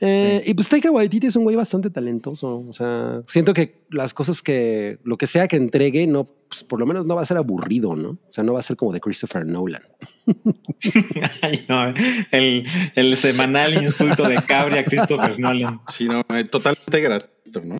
Eh, 0.00 0.42
Y 0.46 0.54
pues 0.54 0.68
Taika 0.68 0.90
Waititi 0.90 1.26
es 1.26 1.36
un 1.36 1.44
güey 1.44 1.56
bastante 1.56 1.90
talentoso. 1.90 2.64
O 2.68 2.72
sea, 2.72 3.22
siento 3.26 3.52
que 3.52 3.82
las 3.90 4.14
cosas 4.14 4.42
que, 4.42 4.98
lo 5.04 5.16
que 5.16 5.26
sea 5.26 5.48
que 5.48 5.56
entregue, 5.56 6.06
no, 6.06 6.24
pues, 6.48 6.64
por 6.64 6.78
lo 6.78 6.86
menos 6.86 7.04
no 7.06 7.16
va 7.16 7.22
a 7.22 7.26
ser 7.26 7.36
aburrido, 7.36 7.96
¿no? 7.96 8.10
O 8.10 8.18
sea, 8.28 8.44
no 8.44 8.52
va 8.52 8.60
a 8.60 8.62
ser 8.62 8.76
como 8.76 8.92
de 8.92 9.00
Christopher 9.00 9.44
Nolan. 9.46 9.82
Ay, 11.42 11.64
no, 11.68 11.94
el, 12.30 12.66
el 12.94 13.16
semanal 13.16 13.82
insulto 13.82 14.28
de 14.28 14.36
Cabri 14.42 14.78
a 14.78 14.84
Christopher 14.84 15.38
Nolan 15.38 15.80
Sí, 15.88 16.06
no, 16.06 16.22
eh, 16.36 16.44
totalmente 16.44 17.00
gratuito, 17.00 17.62
¿no? 17.64 17.76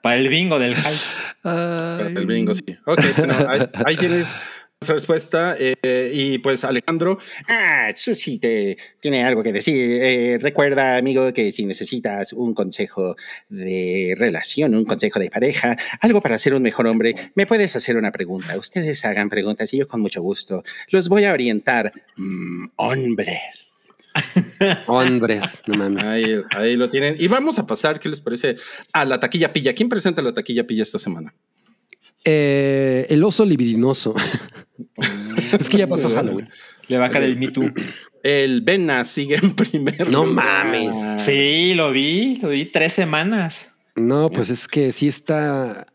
para 0.00 0.16
el 0.16 0.28
bingo 0.28 0.58
del 0.58 0.74
hype. 0.74 0.96
Para 1.42 2.08
el 2.08 2.26
bingo, 2.26 2.54
sí. 2.54 2.64
Ok, 2.86 3.00
bueno, 3.16 3.34
ahí, 3.48 3.60
ahí 3.86 3.96
tienes 3.96 4.34
respuesta. 4.88 5.56
eh, 5.58 6.10
y 6.14 6.38
pues, 6.38 6.64
Alejandro, 6.64 7.18
Ah, 7.48 7.90
Susi 7.94 8.38
te 8.38 8.76
tiene 9.00 9.24
algo 9.24 9.42
que 9.42 9.52
decir. 9.52 9.98
Eh, 10.02 10.38
recuerda, 10.40 10.96
amigo, 10.96 11.32
que 11.32 11.52
si 11.52 11.64
necesitas 11.66 12.32
un 12.32 12.54
consejo 12.54 13.16
de 13.48 14.14
relación, 14.18 14.74
un 14.74 14.84
consejo 14.84 15.18
de 15.20 15.30
pareja, 15.30 15.76
algo 16.00 16.20
para 16.20 16.38
ser 16.38 16.54
un 16.54 16.62
mejor 16.62 16.86
hombre, 16.86 17.14
me 17.34 17.46
puedes 17.46 17.74
hacer 17.76 17.96
una 17.96 18.12
pregunta. 18.12 18.56
Ustedes 18.58 19.04
hagan 19.04 19.28
preguntas 19.28 19.72
y 19.74 19.78
yo 19.78 19.88
con 19.88 20.00
mucho 20.00 20.22
gusto 20.22 20.62
los 20.90 21.08
voy 21.08 21.24
a 21.24 21.32
orientar. 21.32 21.92
Mm, 22.16 22.66
hombres. 22.76 23.68
Hombres, 24.88 25.62
no 25.66 25.74
mames. 25.74 26.06
ahí, 26.06 26.36
ahí 26.54 26.76
lo 26.76 26.90
tienen. 26.90 27.16
Y 27.18 27.28
vamos 27.28 27.58
a 27.58 27.66
pasar, 27.66 27.98
¿qué 27.98 28.10
les 28.10 28.20
parece? 28.20 28.56
A 28.92 29.04
la 29.06 29.18
taquilla 29.18 29.52
pilla. 29.52 29.74
¿Quién 29.74 29.88
presenta 29.88 30.20
la 30.20 30.34
taquilla 30.34 30.66
pilla 30.66 30.82
esta 30.82 30.98
semana? 30.98 31.32
Eh, 32.24 33.06
el 33.10 33.22
oso 33.24 33.44
libidinoso. 33.44 34.14
es 35.58 35.68
que 35.68 35.78
ya 35.78 35.86
pasó 35.86 36.08
Halloween. 36.10 36.48
Le 36.88 36.98
va 36.98 37.06
a 37.06 37.10
caer 37.10 37.24
el 37.24 37.38
Me 37.38 37.50
Too. 37.50 37.72
El 38.22 38.60
Vena 38.62 39.04
sigue 39.04 39.36
en 39.36 39.54
primer 39.54 40.08
No 40.10 40.24
lugar. 40.24 40.66
mames. 40.66 41.22
Sí, 41.22 41.74
lo 41.74 41.90
vi, 41.90 42.36
lo 42.36 42.50
vi 42.50 42.66
tres 42.66 42.92
semanas. 42.92 43.74
No, 43.96 44.30
pues 44.30 44.50
es 44.50 44.68
que 44.68 44.92
sí 44.92 45.08
está. 45.08 45.86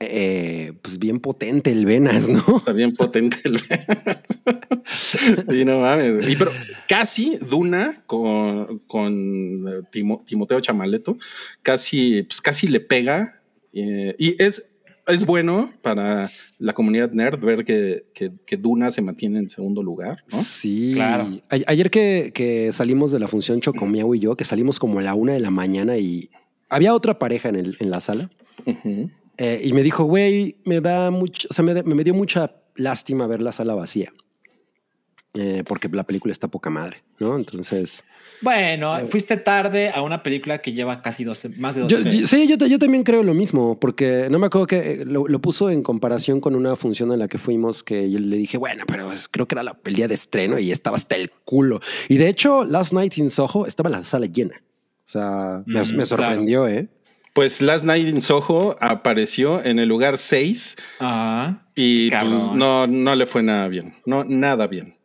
eh, 0.00 0.72
pues 0.82 0.98
bien 0.98 1.20
potente 1.20 1.70
el 1.70 1.86
Venas, 1.86 2.28
¿no? 2.28 2.56
Está 2.58 2.72
bien 2.72 2.94
potente 2.94 3.38
el 3.44 3.58
Venas. 3.68 5.46
y 5.48 5.64
no 5.64 5.80
mames. 5.80 6.28
Y 6.28 6.36
pero 6.36 6.52
casi 6.88 7.36
Duna 7.40 8.02
con, 8.06 8.80
con 8.80 9.68
eh, 9.68 9.82
Timoteo 10.26 10.60
Chamaleto, 10.60 11.16
casi, 11.62 12.22
pues 12.24 12.40
casi 12.40 12.66
le 12.68 12.80
pega. 12.80 13.40
Eh, 13.72 14.14
y 14.18 14.42
es, 14.42 14.66
es 15.06 15.24
bueno 15.24 15.72
para 15.82 16.30
la 16.58 16.72
comunidad 16.72 17.12
nerd 17.12 17.40
ver 17.40 17.64
que, 17.64 18.06
que, 18.14 18.56
Duna 18.56 18.90
se 18.90 19.02
mantiene 19.02 19.38
en 19.38 19.48
segundo 19.48 19.82
lugar, 19.82 20.24
¿no? 20.30 20.38
Sí, 20.38 20.92
claro. 20.94 21.28
ayer 21.48 21.90
que, 21.90 22.32
que, 22.34 22.72
salimos 22.72 23.12
de 23.12 23.18
la 23.18 23.28
función 23.28 23.60
Chocomiao 23.60 24.14
y 24.14 24.20
yo, 24.20 24.36
que 24.36 24.44
salimos 24.44 24.78
como 24.78 24.98
a 24.98 25.02
la 25.02 25.14
una 25.14 25.32
de 25.32 25.40
la 25.40 25.50
mañana 25.50 25.96
y 25.98 26.30
había 26.68 26.94
otra 26.94 27.18
pareja 27.18 27.48
en, 27.48 27.56
el, 27.56 27.76
en 27.80 27.90
la 27.90 28.00
sala. 28.00 28.30
Eh, 29.38 29.60
y 29.64 29.72
me 29.72 29.82
dijo, 29.82 30.04
güey, 30.04 30.56
me 30.64 30.80
da 30.80 31.10
mucho, 31.10 31.48
o 31.50 31.54
sea, 31.54 31.64
me, 31.64 31.82
me, 31.82 32.04
dio 32.04 32.14
mucha 32.14 32.56
lástima 32.74 33.26
ver 33.26 33.42
la 33.42 33.52
sala 33.52 33.74
vacía. 33.74 34.12
Eh, 35.34 35.62
porque 35.66 35.88
la 35.88 36.04
película 36.04 36.32
está 36.32 36.48
poca 36.48 36.70
madre, 36.70 37.02
¿no? 37.18 37.36
Entonces. 37.36 38.04
Bueno, 38.40 38.98
eh, 38.98 39.06
fuiste 39.06 39.36
tarde 39.36 39.90
a 39.90 40.02
una 40.02 40.22
película 40.22 40.58
que 40.58 40.72
lleva 40.72 41.02
casi 41.02 41.24
12, 41.24 41.50
más 41.58 41.74
de 41.74 41.82
12 41.82 42.26
Sí, 42.26 42.46
yo, 42.46 42.56
yo, 42.56 42.78
también 42.78 43.04
creo 43.04 43.22
lo 43.22 43.34
mismo, 43.34 43.78
porque 43.78 44.28
no 44.30 44.38
me 44.38 44.46
acuerdo 44.46 44.66
que 44.66 45.04
lo, 45.06 45.26
lo, 45.26 45.40
puso 45.40 45.70
en 45.70 45.82
comparación 45.82 46.40
con 46.40 46.54
una 46.54 46.76
función 46.76 47.12
a 47.12 47.16
la 47.16 47.28
que 47.28 47.38
fuimos 47.38 47.82
que 47.82 48.10
yo 48.10 48.18
le 48.18 48.36
dije, 48.36 48.58
bueno, 48.58 48.84
pero 48.86 49.10
creo 49.30 49.46
que 49.46 49.54
era 49.54 49.62
la, 49.62 49.78
el 49.84 49.94
día 49.94 50.08
de 50.08 50.14
estreno 50.14 50.58
y 50.58 50.72
estaba 50.72 50.96
hasta 50.96 51.16
el 51.16 51.30
culo. 51.44 51.80
Y 52.08 52.16
de 52.16 52.28
hecho, 52.28 52.64
Last 52.64 52.92
Night 52.92 53.18
in 53.18 53.30
Soho 53.30 53.66
estaba 53.66 53.90
la 53.90 54.02
sala 54.02 54.26
llena. 54.26 54.54
O 55.06 55.08
sea, 55.08 55.62
me, 55.66 55.80
mm, 55.80 56.04
sorprendió, 56.04 56.66
¿eh? 56.66 56.88
Pues 57.32 57.60
Last 57.60 57.84
Night 57.84 58.08
in 58.08 58.20
Soho 58.20 58.76
apareció 58.80 59.62
en 59.62 59.78
el 59.78 59.88
lugar 59.88 60.18
6 60.18 60.76
ah, 61.00 61.58
y 61.74 62.10
pues, 62.10 62.24
no, 62.24 62.86
no 62.86 63.14
le 63.14 63.26
fue 63.26 63.42
nada 63.42 63.68
bien. 63.68 63.94
No, 64.04 64.24
nada 64.24 64.66
bien. 64.66 64.95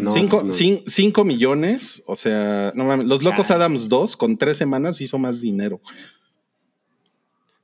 No, 0.00 0.12
cinco, 0.12 1.24
millones, 1.24 2.02
o 2.06 2.16
sea, 2.16 2.72
no 2.74 2.84
mames, 2.84 3.06
Los 3.06 3.22
Locos 3.22 3.50
Adams 3.50 3.88
2 3.88 4.16
con 4.16 4.36
tres 4.36 4.56
semanas 4.56 5.00
hizo 5.00 5.18
más 5.18 5.40
dinero. 5.40 5.80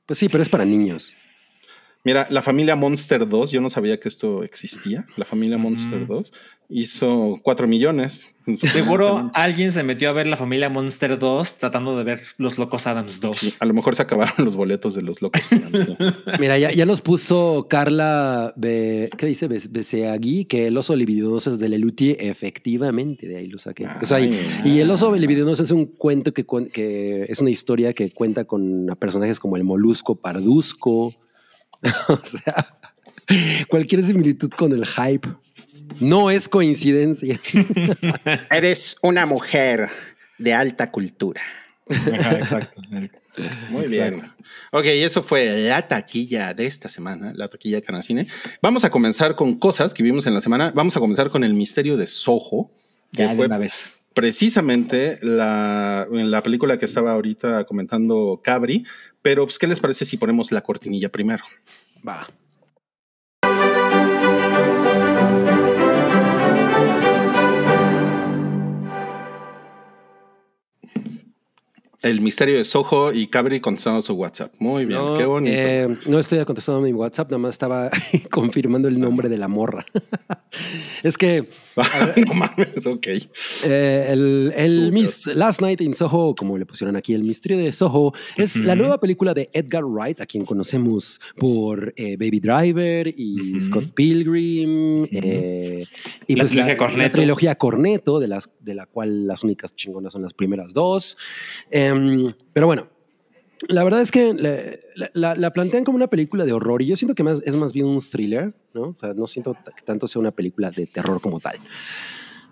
Pues 0.06 0.18
sí, 0.18 0.28
pero 0.28 0.42
es 0.42 0.48
para 0.48 0.64
niños. 0.64 1.12
Mira, 2.06 2.28
la 2.30 2.40
familia 2.40 2.76
Monster 2.76 3.28
2, 3.28 3.50
yo 3.50 3.60
no 3.60 3.68
sabía 3.68 3.98
que 3.98 4.06
esto 4.06 4.44
existía. 4.44 5.04
La 5.16 5.24
familia 5.24 5.58
Monster 5.58 6.06
2 6.06 6.32
hizo 6.68 7.36
4 7.42 7.66
millones. 7.66 8.24
Seguro 8.62 9.28
alguien 9.34 9.72
se 9.72 9.82
metió 9.82 10.08
a 10.08 10.12
ver 10.12 10.28
la 10.28 10.36
familia 10.36 10.68
Monster 10.68 11.18
2 11.18 11.56
tratando 11.58 11.98
de 11.98 12.04
ver 12.04 12.22
Los 12.38 12.58
Locos 12.58 12.86
Adams 12.86 13.20
2. 13.20 13.56
a 13.58 13.64
lo 13.66 13.74
mejor 13.74 13.96
se 13.96 14.02
acabaron 14.02 14.44
los 14.44 14.54
boletos 14.54 14.94
de 14.94 15.02
Los 15.02 15.20
Locos 15.20 15.40
Adams. 15.50 15.88
Mira, 16.38 16.56
ya, 16.56 16.70
ya, 16.70 16.86
nos 16.86 17.00
puso 17.00 17.66
Carla, 17.68 18.52
Be, 18.54 19.10
¿qué 19.18 19.26
dice? 19.26 19.48
Beseagui, 19.48 20.44
que 20.44 20.68
el 20.68 20.78
oso 20.78 20.94
libidinoso 20.94 21.50
es 21.50 21.58
de 21.58 21.68
Lelutier. 21.68 22.18
Efectivamente, 22.20 23.26
de 23.26 23.38
ahí 23.38 23.48
lo 23.48 23.58
saqué. 23.58 23.84
y, 24.64 24.78
el 24.78 24.88
oso 24.92 25.12
libidinoso 25.12 25.64
es 25.64 25.72
un 25.72 25.86
cuento 25.86 26.32
que, 26.32 26.46
que 26.72 27.24
es 27.24 27.40
una 27.40 27.50
historia 27.50 27.92
que 27.94 28.12
cuenta 28.12 28.44
con 28.44 28.86
personajes 28.96 29.40
como 29.40 29.56
el 29.56 29.64
molusco 29.64 30.14
parduzco 30.14 31.12
o 32.08 32.20
sea, 32.24 32.78
cualquier 33.68 34.02
similitud 34.02 34.50
con 34.50 34.72
el 34.72 34.86
hype 34.86 35.28
no 36.00 36.30
es 36.30 36.48
coincidencia. 36.48 37.40
Eres 38.50 38.96
una 39.02 39.26
mujer 39.26 39.88
de 40.38 40.54
alta 40.54 40.90
cultura. 40.90 41.40
exacto. 41.88 42.82
Muy 43.70 43.86
bien. 43.86 44.22
Ok, 44.72 44.84
eso 44.86 45.22
fue 45.22 45.68
la 45.68 45.86
taquilla 45.86 46.54
de 46.54 46.66
esta 46.66 46.88
semana, 46.88 47.32
la 47.34 47.48
taquilla 47.48 47.76
de 47.76 47.82
Canacine. 47.82 48.26
Vamos 48.62 48.84
a 48.84 48.90
comenzar 48.90 49.36
con 49.36 49.58
cosas 49.58 49.94
que 49.94 50.02
vimos 50.02 50.26
en 50.26 50.34
la 50.34 50.40
semana. 50.40 50.72
Vamos 50.74 50.96
a 50.96 51.00
comenzar 51.00 51.30
con 51.30 51.44
el 51.44 51.54
misterio 51.54 51.96
de 51.96 52.06
Soho. 52.06 52.70
Ya 53.12 53.34
de 53.34 53.44
una 53.44 53.58
vez. 53.58 54.00
Precisamente 54.14 55.18
la, 55.20 56.06
la 56.10 56.42
película 56.42 56.78
que 56.78 56.86
estaba 56.86 57.12
ahorita 57.12 57.64
comentando 57.64 58.40
Cabri, 58.42 58.84
pero, 59.26 59.44
pues, 59.44 59.58
¿qué 59.58 59.66
les 59.66 59.80
parece 59.80 60.04
si 60.04 60.16
ponemos 60.18 60.52
la 60.52 60.60
cortinilla 60.60 61.08
primero? 61.08 61.42
Va. 62.08 62.28
El 72.02 72.20
misterio 72.20 72.56
de 72.56 72.62
Soho 72.62 73.12
y 73.12 73.26
Cabri 73.26 73.58
contestando 73.58 74.00
su 74.00 74.14
WhatsApp. 74.14 74.54
Muy 74.60 74.84
bien, 74.84 75.00
qué 75.16 75.24
bonito. 75.24 75.56
Eh, 75.56 75.98
no 76.06 76.20
estoy 76.20 76.44
contestando 76.44 76.80
mi 76.80 76.92
WhatsApp, 76.92 77.28
nada 77.28 77.38
más 77.38 77.56
estaba 77.56 77.90
confirmando 78.30 78.86
el 78.86 79.00
nombre 79.00 79.28
de 79.28 79.38
la 79.38 79.48
morra. 79.48 79.84
es 81.02 81.18
que. 81.18 81.48
no 82.26 82.34
mames, 82.34 82.86
ok. 82.86 83.06
Eh, 83.64 84.06
el, 84.10 84.52
el 84.56 84.92
Miss 84.92 85.26
Last 85.26 85.60
Night 85.60 85.80
in 85.80 85.94
Soho, 85.94 86.34
como 86.34 86.56
le 86.56 86.64
pusieron 86.64 86.96
aquí, 86.96 87.14
el 87.14 87.22
misterio 87.22 87.58
de 87.58 87.72
Soho, 87.72 88.12
es 88.36 88.56
la 88.56 88.74
nueva 88.74 88.98
película 88.98 89.34
de 89.34 89.50
Edgar 89.52 89.84
Wright, 89.84 90.20
a 90.20 90.26
quien 90.26 90.44
conocemos 90.44 91.20
por 91.36 91.92
eh, 91.96 92.16
Baby 92.16 92.40
Driver 92.40 93.08
y 93.08 93.60
Scott 93.60 93.92
Pilgrim. 93.94 95.04
y 95.04 96.34
la, 96.34 96.44
pues 96.44 96.50
trilogía 96.50 96.76
Corneto. 96.76 97.02
la 97.02 97.10
trilogía 97.10 97.54
Corneto, 97.56 98.18
de, 98.20 98.28
las, 98.28 98.50
de 98.60 98.74
la 98.74 98.86
cual 98.86 99.26
las 99.26 99.44
únicas 99.44 99.74
chingonas 99.74 100.12
son 100.12 100.22
las 100.22 100.32
primeras 100.32 100.72
dos. 100.72 101.18
Em, 101.70 102.32
pero 102.52 102.66
bueno, 102.66 102.88
la 103.68 103.84
verdad 103.84 104.00
es 104.00 104.10
que 104.10 104.80
la, 105.14 105.50
plantean 105.52 105.84
como 105.84 105.96
una 105.96 106.08
película 106.08 106.44
de 106.44 106.52
horror 106.52 106.82
y 106.82 106.86
yo 106.86 106.96
siento 106.96 107.14
que 107.14 107.22
más, 107.22 107.42
es 107.44 107.56
más 107.56 107.72
bien 107.72 107.86
un 107.86 108.00
thriller, 108.00 108.54
¿no? 108.74 108.88
O 108.88 108.94
sea, 108.94 109.14
no 109.14 109.26
siento 109.26 109.54
que 109.54 109.82
tanto 109.84 110.06
sea 110.06 110.20
una 110.20 110.30
película 110.30 110.70
de 110.70 110.86
terror 110.86 111.20
como 111.20 111.40
tal. 111.40 111.56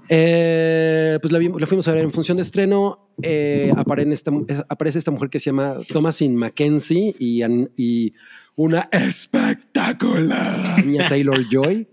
Eh, 0.09 1.19
pues 1.21 1.33
la, 1.33 1.67
fuimos 1.67 1.89
a 1.89 1.93
ver 1.93 2.05
en 2.05 2.13
función 2.13 2.37
de 2.37 2.43
estreno. 2.43 3.09
Eh, 3.23 3.73
aparece, 3.77 4.13
esta, 4.13 4.31
aparece, 4.69 4.99
esta, 4.99 5.11
mujer 5.11 5.31
que 5.31 5.41
se 5.41 5.47
llama 5.47 5.77
Thomasin 5.89 6.37
Mackenzie 6.37 7.15
y, 7.19 7.43
y 7.77 8.13
una 8.57 8.89
espectacular 8.93 10.85
niña 10.85 11.09
Taylor 11.09 11.39
Joy. 11.51 11.89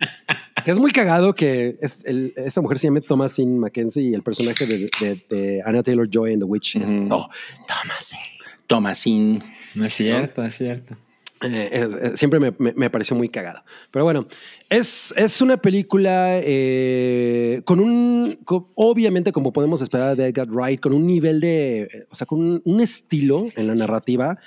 Que 0.64 0.72
es 0.72 0.80
muy 0.80 0.92
cagado 0.92 1.34
que 1.34 1.78
es 1.82 2.06
esta 2.06 2.62
mujer 2.62 2.78
se 2.78 2.88
llame 2.88 3.02
Thomasin 3.02 3.58
Mackenzie 3.58 4.04
y 4.04 4.14
el 4.14 4.22
personaje 4.22 4.66
de, 4.68 5.62
Anna 5.66 5.82
Taylor 5.82 6.08
Joy 6.10 6.34
en 6.34 6.40
The 6.40 6.46
Witch 6.46 6.76
es 6.76 6.96
no, 6.96 7.30
Thomasin. 7.68 8.41
Thomasin. 8.72 9.44
No 9.76 9.84
es 9.86 9.94
cierto, 9.94 10.42
es 10.46 10.56
cierto. 10.56 10.96
Eh, 11.44 12.12
siempre 12.16 12.40
me, 12.40 12.54
me, 12.58 12.90
pareció 12.90 13.18
muy 13.18 13.28
cagado. 13.28 13.64
Pero 13.90 14.06
bueno, 14.06 14.28
es, 14.70 15.14
es 15.18 15.42
una 15.42 15.58
película 15.58 16.40
eh, 16.42 17.64
con 17.66 17.82
un, 17.82 18.40
obviamente 18.76 19.34
como 19.34 19.52
podemos 19.52 19.82
esperar 19.82 20.16
de 20.16 20.28
Edgar 20.28 20.48
Wright, 20.50 20.80
con 20.80 20.94
un 20.94 21.06
nivel 21.06 21.42
de, 21.42 22.06
o 22.12 22.16
sea, 22.16 22.26
con 22.26 22.62
un, 22.64 22.80
estilo 22.82 23.48
en 23.58 23.68
la 23.68 23.76
narrativa 23.76 24.38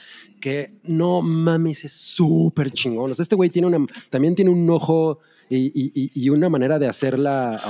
que 0.41 0.73
no 0.85 1.21
mames, 1.21 1.85
es 1.85 1.93
súper 1.93 2.71
chingón. 2.71 3.11
O 3.11 3.15
sea, 3.15 3.25
este 3.25 3.37
güey 3.37 3.51
tiene 3.51 3.69
una, 3.69 3.85
también 4.09 4.35
tiene 4.35 4.51
un 4.53 4.71
ojo 4.71 5.19
y, 5.49 6.29
una 6.31 6.49
manera 6.49 6.79
de 6.79 6.89
hacerla, 6.89 7.61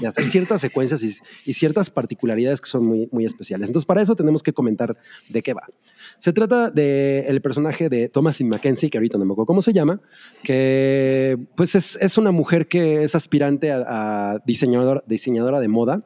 de 0.00 0.06
hacer 0.06 0.26
ciertas 0.26 0.60
secuencias 0.60 1.02
y, 1.02 1.52
ciertas 1.52 1.90
particularidades 1.90 2.60
que 2.60 2.68
son 2.68 2.84
muy, 2.84 3.08
muy 3.10 3.24
especiales. 3.24 3.68
Entonces, 3.68 3.86
para 3.86 4.02
eso 4.02 4.14
tenemos 4.14 4.42
que 4.42 4.52
comentar 4.52 4.96
de 5.28 5.42
qué 5.42 5.54
va. 5.54 5.62
Se 6.18 6.32
trata 6.32 6.70
del 6.70 7.40
personaje 7.42 7.88
de 7.88 8.08
Thomas 8.08 8.40
Mackenzie, 8.40 8.90
que 8.90 8.98
ahorita 8.98 9.18
no 9.18 9.24
me 9.24 9.32
acuerdo 9.32 9.46
cómo 9.46 9.62
se 9.62 9.72
llama, 9.72 10.00
que 10.42 11.38
pues 11.56 11.74
es, 11.74 11.96
es 12.00 12.18
una 12.18 12.30
mujer 12.30 12.68
que 12.68 13.02
es 13.02 13.14
aspirante 13.14 13.72
a, 13.72 13.84
a 14.34 14.38
diseñador, 14.46 15.04
diseñadora 15.06 15.60
de 15.60 15.68
moda 15.68 16.04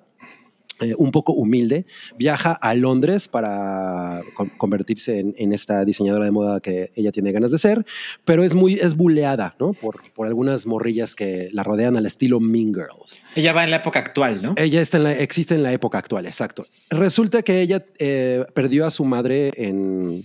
eh, 0.80 0.94
un 0.96 1.10
poco 1.12 1.32
humilde, 1.32 1.86
viaja 2.16 2.52
a 2.52 2.74
Londres 2.74 3.28
para 3.28 4.22
convertirse 4.56 5.18
en, 5.18 5.52
esta 5.52 5.84
diseñadora 5.84 6.24
de 6.24 6.30
moda 6.30 6.60
que 6.60 6.92
ella 6.94 7.12
tiene 7.12 7.32
ganas 7.32 7.50
de 7.50 7.58
ser, 7.58 7.84
pero 8.24 8.44
es 8.44 8.54
muy 8.54 8.74
es 8.74 8.96
buleada, 8.96 9.54
¿no? 9.58 9.72
Por, 9.72 10.10
por 10.12 10.26
algunas 10.26 10.66
morrillas 10.66 11.14
que 11.14 11.50
la 11.52 11.62
rodean 11.62 11.96
al 11.96 12.06
estilo 12.06 12.40
Mean 12.40 12.72
Girls. 12.72 13.18
Ella 13.34 13.52
va 13.52 13.64
en 13.64 13.70
la 13.70 13.76
época 13.76 13.98
actual, 13.98 14.42
¿no? 14.42 14.54
Ella 14.56 14.80
está 14.80 14.96
en 14.96 15.04
la, 15.04 15.12
existe 15.12 15.54
en 15.54 15.62
la 15.62 15.72
época 15.72 15.98
actual, 15.98 16.26
exacto. 16.26 16.66
Resulta 16.88 17.42
que 17.42 17.60
ella 17.60 17.84
eh, 17.98 18.44
perdió 18.54 18.86
a 18.86 18.90
su 18.90 19.04
madre 19.04 19.50
en 19.56 20.24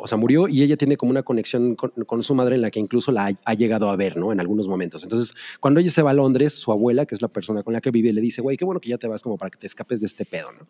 o 0.00 0.06
sea, 0.06 0.18
murió 0.18 0.48
y 0.48 0.62
ella 0.62 0.76
tiene 0.76 0.96
como 0.96 1.10
una 1.10 1.22
conexión 1.22 1.74
con, 1.74 2.22
su 2.22 2.34
madre 2.34 2.56
en 2.56 2.62
la 2.62 2.70
que 2.70 2.80
incluso 2.80 3.12
la 3.12 3.32
ha, 3.44 3.54
llegado 3.54 3.90
a 3.90 3.96
ver, 3.96 4.16
¿no? 4.16 4.32
En 4.32 4.40
algunos 4.40 4.68
momentos. 4.68 5.02
Entonces, 5.02 5.34
cuando 5.60 5.80
ella 5.80 5.90
se 5.90 6.02
va 6.02 6.10
a 6.10 6.14
Londres, 6.14 6.52
su 6.54 6.72
abuela, 6.72 7.06
que 7.06 7.14
es 7.14 7.22
la 7.22 7.28
persona 7.28 7.62
con 7.62 7.72
la 7.72 7.80
que 7.80 7.90
vive, 7.90 8.12
le 8.12 8.20
dice, 8.20 8.42
güey, 8.42 8.56
qué 8.56 8.64
bueno 8.64 8.80
que 8.80 8.88
ya 8.88 8.98
te 8.98 9.06
vas 9.06 9.22
como 9.22 9.36
para 9.36 9.50
que 9.50 9.58
te 9.58 9.66
escapes 9.66 10.00
de 10.00 10.06
este 10.06 10.24
pedo, 10.24 10.48
¿no? 10.52 10.66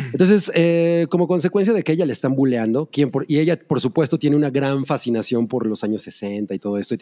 Entonces, 0.12 0.50
eh, 0.54 1.06
como 1.10 1.26
consecuencia 1.26 1.72
de 1.72 1.82
que 1.82 1.92
ella 1.92 2.06
le 2.06 2.12
están 2.12 2.34
buleando, 2.34 2.88
¿quién 2.90 3.10
por, 3.10 3.24
y 3.28 3.38
ella, 3.38 3.58
por 3.58 3.80
supuesto, 3.80 4.18
tiene 4.18 4.36
una 4.36 4.50
gran 4.50 4.84
fascinación 4.84 5.48
por 5.48 5.66
los 5.66 5.84
años 5.84 6.02
60 6.02 6.54
y 6.54 6.58
todo 6.58 6.78
esto, 6.78 6.96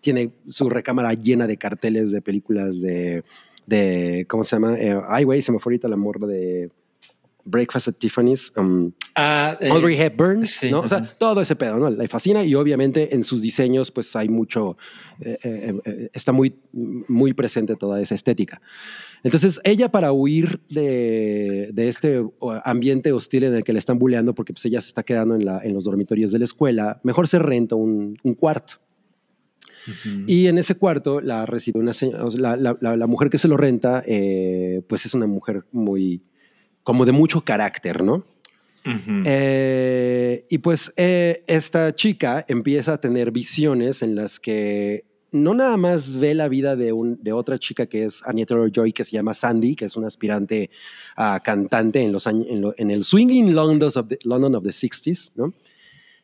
tiene 0.00 0.32
su 0.46 0.68
recámara 0.68 1.12
llena 1.14 1.46
de 1.46 1.56
carteles 1.56 2.10
de 2.10 2.22
películas 2.22 2.80
de, 2.80 3.24
de 3.66 4.26
¿cómo 4.28 4.42
se 4.42 4.56
llama? 4.56 4.78
Eh, 4.78 5.00
ay, 5.08 5.24
güey, 5.24 5.42
se 5.42 5.52
me 5.52 5.58
fue 5.58 5.72
ahorita 5.72 5.88
la 5.88 5.96
morra 5.96 6.26
de 6.26 6.70
Breakfast 7.46 7.88
at 7.88 7.94
Tiffany's. 7.98 8.52
um, 8.56 8.92
Ah, 9.14 9.56
eh, 9.60 9.70
Audrey 9.70 9.96
Hepburn, 9.98 10.44
sí, 10.44 10.70
¿no? 10.70 10.80
O 10.80 10.88
sea, 10.88 11.02
todo 11.18 11.40
ese 11.40 11.56
pedo, 11.56 11.78
¿no? 11.78 11.88
Le 11.88 12.06
fascina 12.08 12.44
y 12.44 12.54
obviamente 12.54 13.14
en 13.14 13.22
sus 13.22 13.40
diseños, 13.40 13.90
pues 13.90 14.14
hay 14.16 14.28
mucho, 14.28 14.76
eh, 15.20 15.38
eh, 15.42 15.74
eh, 15.84 16.10
está 16.12 16.32
muy, 16.32 16.54
muy 16.72 17.32
presente 17.32 17.76
toda 17.76 18.00
esa 18.02 18.14
estética. 18.14 18.60
Entonces, 19.22 19.60
ella 19.64 19.90
para 19.90 20.12
huir 20.12 20.60
de, 20.68 21.70
de 21.72 21.88
este 21.88 22.22
ambiente 22.64 23.12
hostil 23.12 23.44
en 23.44 23.54
el 23.54 23.64
que 23.64 23.72
le 23.72 23.78
están 23.78 23.98
bulleando, 23.98 24.34
porque 24.34 24.52
pues 24.52 24.64
ella 24.66 24.80
se 24.80 24.88
está 24.88 25.02
quedando 25.02 25.34
en, 25.34 25.44
la, 25.44 25.60
en 25.64 25.72
los 25.72 25.84
dormitorios 25.84 26.32
de 26.32 26.38
la 26.40 26.44
escuela, 26.44 27.00
mejor 27.02 27.26
se 27.26 27.38
renta 27.38 27.74
un, 27.74 28.18
un 28.22 28.34
cuarto. 28.34 28.74
Y 30.26 30.48
en 30.48 30.58
ese 30.58 30.74
cuarto 30.74 31.20
la 31.20 31.46
recibe 31.46 31.78
una 31.78 31.92
la- 32.36 32.56
la- 32.80 32.96
la 32.96 33.06
mujer 33.06 33.30
que 33.30 33.38
se 33.38 33.46
lo 33.46 33.56
renta, 33.56 34.02
eh, 34.04 34.82
pues 34.88 35.06
es 35.06 35.14
una 35.14 35.28
mujer 35.28 35.64
muy, 35.70 36.22
como 36.86 37.04
de 37.04 37.10
mucho 37.10 37.40
carácter, 37.42 38.02
¿no? 38.04 38.24
Eh, 39.26 40.46
y 40.48 40.58
pues 40.58 40.92
eh, 40.96 41.42
esta 41.48 41.92
chica 41.94 42.44
empieza 42.46 42.92
a 42.94 43.00
tener 43.00 43.32
visiones 43.32 44.02
en 44.02 44.14
las 44.14 44.38
que 44.38 45.04
no 45.32 45.52
nada 45.54 45.76
más 45.76 46.14
ve 46.14 46.34
la 46.34 46.46
vida 46.48 46.76
de, 46.76 46.92
un, 46.92 47.20
de 47.20 47.32
otra 47.32 47.58
chica 47.58 47.86
que 47.86 48.04
es 48.04 48.22
Anya 48.24 48.46
Taylor-Joy, 48.46 48.92
que 48.92 49.04
se 49.04 49.10
llama 49.10 49.34
Sandy, 49.34 49.74
que 49.74 49.86
es 49.86 49.96
una 49.96 50.06
aspirante 50.06 50.70
a 51.16 51.40
cantante 51.40 52.00
en, 52.02 52.12
los 52.12 52.28
en, 52.28 52.60
lo- 52.60 52.74
en 52.78 52.92
el 52.92 53.02
swinging 53.02 53.52
London 53.54 53.90
of 53.96 54.06
the, 54.08 54.18
London 54.22 54.54
of 54.54 54.62
the 54.62 54.70
60s, 54.70 55.32
¿no? 55.34 55.52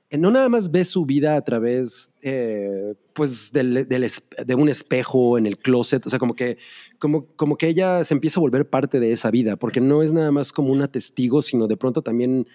Eh, 0.09 0.19
No 0.19 0.31
nada 0.31 0.49
más 0.49 0.71
ve 0.71 0.85
su 0.85 1.05
vida 1.05 1.35
a 1.37 1.43
través 1.43 2.11
eh, 2.23 2.95
pues 3.13 3.51
del, 3.51 3.89
del 3.89 4.05
es- 4.05 4.23
de 4.47 4.55
un 4.55 4.69
espejo 4.69 5.37
en 5.37 5.47
el 5.47 5.59
closet, 5.59 6.07
o 6.07 6.09
sea, 6.09 6.19
como 6.21 6.35
que, 6.37 6.57
como, 7.03 7.27
como 7.35 7.57
que 7.59 7.67
ella 7.67 8.05
se 8.05 8.15
empieza 8.15 8.39
a 8.39 8.43
volver 8.43 8.71
parte 8.71 9.01
de 9.01 9.11
esa 9.11 9.33
vida, 9.33 9.57
porque 9.57 9.81
no 9.81 10.05
es 10.05 10.13
nada 10.13 10.31
más 10.31 10.53
como 10.53 10.71
una 10.71 10.87
testigo, 10.87 11.43
sino 11.43 11.67
de 11.67 11.77
pronto 11.77 12.01
también 12.01 12.47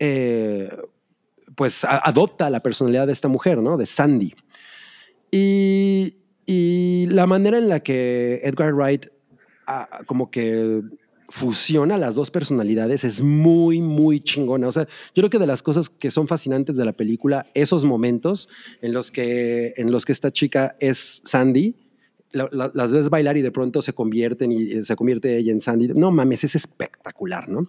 eh, 0.00 0.68
pues 1.54 1.84
a- 1.84 1.98
adopta 1.98 2.50
la 2.50 2.58
personalidad 2.64 3.06
de 3.06 3.12
esta 3.12 3.28
mujer, 3.28 3.58
¿no? 3.58 3.76
De 3.76 3.86
Sandy. 3.86 4.34
Y, 5.30 6.16
y 6.46 7.06
la 7.10 7.28
manera 7.28 7.58
en 7.58 7.68
la 7.68 7.78
que 7.78 8.40
Edgar 8.42 8.74
Wright 8.74 9.06
ah, 9.68 10.00
como 10.06 10.32
que 10.32 10.82
fusiona 11.28 11.96
las 11.96 12.16
dos 12.16 12.32
personalidades 12.32 13.04
es 13.04 13.20
muy, 13.20 13.80
muy 13.80 14.18
chingona. 14.18 14.66
O 14.66 14.72
sea, 14.72 14.86
yo 15.14 15.20
creo 15.20 15.30
que 15.30 15.38
de 15.38 15.46
las 15.46 15.62
cosas 15.62 15.88
que 15.88 16.10
son 16.10 16.26
fascinantes 16.26 16.76
de 16.76 16.84
la 16.84 16.92
película, 16.92 17.46
esos 17.54 17.84
momentos 17.84 18.48
en 18.80 18.92
los 18.92 19.12
que, 19.12 19.74
en 19.76 19.92
los 19.92 20.04
que 20.04 20.10
esta 20.10 20.32
chica 20.32 20.74
es 20.80 21.22
Sandy, 21.24 21.76
la- 22.32 22.48
la- 22.52 22.70
las 22.74 22.92
ves 22.92 23.08
bailar 23.10 23.36
y 23.36 23.42
de 23.42 23.50
pronto 23.50 23.82
se 23.82 23.92
convierten 23.92 24.52
y 24.52 24.72
eh, 24.72 24.82
se 24.82 24.96
convierte 24.96 25.36
ella 25.36 25.52
en 25.52 25.60
Sandy. 25.60 25.88
No 25.88 26.10
mames, 26.10 26.44
es 26.44 26.54
espectacular, 26.54 27.48
¿no? 27.48 27.68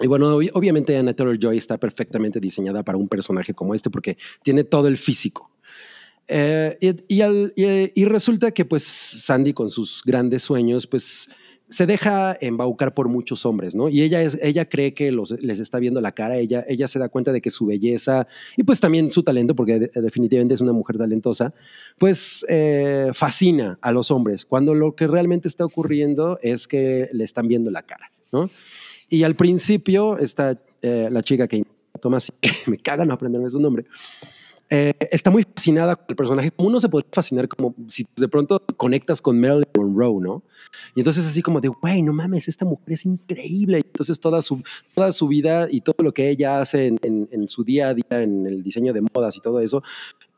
Y 0.00 0.06
bueno, 0.06 0.38
ob- 0.38 0.50
obviamente 0.54 0.96
Anna 0.96 1.12
Taylor 1.14 1.38
Joy 1.38 1.58
está 1.58 1.76
perfectamente 1.78 2.40
diseñada 2.40 2.82
para 2.82 2.96
un 2.98 3.08
personaje 3.08 3.52
como 3.54 3.74
este 3.74 3.90
porque 3.90 4.16
tiene 4.42 4.64
todo 4.64 4.88
el 4.88 4.96
físico. 4.96 5.50
Eh, 6.28 6.78
y 7.94 8.04
resulta 8.04 8.52
que 8.52 8.64
pues 8.64 8.84
Sandy 8.84 9.52
con 9.52 9.68
sus 9.68 10.02
grandes 10.04 10.42
sueños 10.42 10.86
pues 10.86 11.28
se 11.70 11.86
deja 11.86 12.36
embaucar 12.40 12.92
por 12.94 13.08
muchos 13.08 13.46
hombres, 13.46 13.74
¿no? 13.76 13.88
Y 13.88 14.02
ella, 14.02 14.20
es, 14.22 14.36
ella 14.42 14.68
cree 14.68 14.92
que 14.92 15.10
los, 15.12 15.30
les 15.40 15.60
está 15.60 15.78
viendo 15.78 16.00
la 16.00 16.12
cara, 16.12 16.36
ella, 16.36 16.64
ella 16.68 16.88
se 16.88 16.98
da 16.98 17.08
cuenta 17.08 17.32
de 17.32 17.40
que 17.40 17.50
su 17.50 17.64
belleza 17.64 18.26
y 18.56 18.64
pues 18.64 18.80
también 18.80 19.10
su 19.12 19.22
talento, 19.22 19.54
porque 19.54 19.78
de- 19.78 20.02
definitivamente 20.02 20.54
es 20.56 20.60
una 20.60 20.72
mujer 20.72 20.98
talentosa, 20.98 21.54
pues 21.96 22.44
eh, 22.48 23.10
fascina 23.14 23.78
a 23.80 23.92
los 23.92 24.10
hombres, 24.10 24.44
cuando 24.44 24.74
lo 24.74 24.94
que 24.96 25.06
realmente 25.06 25.46
está 25.48 25.64
ocurriendo 25.64 26.38
es 26.42 26.66
que 26.66 27.08
le 27.12 27.24
están 27.24 27.46
viendo 27.46 27.70
la 27.70 27.82
cara, 27.82 28.10
¿no? 28.32 28.50
Y 29.08 29.22
al 29.22 29.34
principio 29.36 30.18
está 30.18 30.60
eh, 30.82 31.08
la 31.10 31.22
chica 31.22 31.46
que 31.48 31.62
Tomás, 32.00 32.32
me 32.66 32.78
caga 32.78 33.04
no 33.04 33.14
aprenderme 33.14 33.48
su 33.50 33.60
nombre, 33.60 33.84
eh, 34.70 34.94
está 35.10 35.30
muy 35.30 35.42
fascinada 35.42 35.96
con 35.96 36.06
el 36.08 36.16
personaje. 36.16 36.50
Como 36.52 36.68
uno 36.68 36.78
se 36.80 36.88
puede 36.88 37.04
fascinar 37.12 37.48
como 37.48 37.74
si 37.88 38.06
de 38.16 38.28
pronto 38.28 38.62
conectas 38.76 39.20
con 39.20 39.38
Marilyn 39.40 39.64
Monroe, 39.76 40.20
¿no? 40.20 40.42
Y 40.94 41.00
entonces 41.00 41.26
así 41.26 41.42
como 41.42 41.60
de, 41.60 41.68
güey, 41.68 42.02
no 42.02 42.12
mames, 42.12 42.46
esta 42.48 42.64
mujer 42.64 42.92
es 42.92 43.04
increíble. 43.04 43.78
Y 43.78 43.82
entonces 43.86 44.20
toda 44.20 44.40
su, 44.42 44.62
toda 44.94 45.10
su 45.12 45.26
vida 45.28 45.66
y 45.70 45.80
todo 45.80 45.96
lo 46.04 46.14
que 46.14 46.30
ella 46.30 46.60
hace 46.60 46.86
en, 46.86 46.98
en- 47.02 47.28
en 47.32 47.48
su 47.48 47.64
día 47.64 47.88
a 47.88 47.94
día, 47.94 48.22
en 48.22 48.46
el 48.46 48.62
diseño 48.62 48.92
de 48.92 49.00
modas 49.02 49.36
y 49.36 49.40
todo 49.40 49.58
eso, 49.60 49.82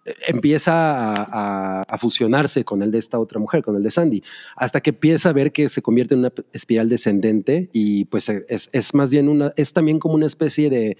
eh, 0.06 0.14
empieza 0.28 0.72
a, 0.72 1.80
a- 1.80 1.82
a 1.82 1.98
fusionarse 1.98 2.64
con 2.64 2.82
el 2.82 2.90
de 2.90 2.98
esta 2.98 3.18
otra 3.18 3.38
mujer, 3.38 3.62
con 3.62 3.76
el 3.76 3.82
de 3.82 3.90
Sandy, 3.90 4.22
hasta 4.56 4.80
que 4.80 4.90
empieza 4.90 5.28
a 5.28 5.32
ver 5.32 5.52
que 5.52 5.68
se 5.68 5.82
convierte 5.82 6.14
en 6.14 6.20
una 6.20 6.32
espiral 6.54 6.88
descendente 6.88 7.68
y 7.72 8.06
pues 8.06 8.28
es, 8.28 8.70
es 8.72 8.94
más 8.94 9.10
bien 9.10 9.28
una, 9.28 9.52
es 9.56 9.72
también 9.74 9.98
como 9.98 10.14
una 10.14 10.26
especie 10.26 10.70
de 10.70 10.96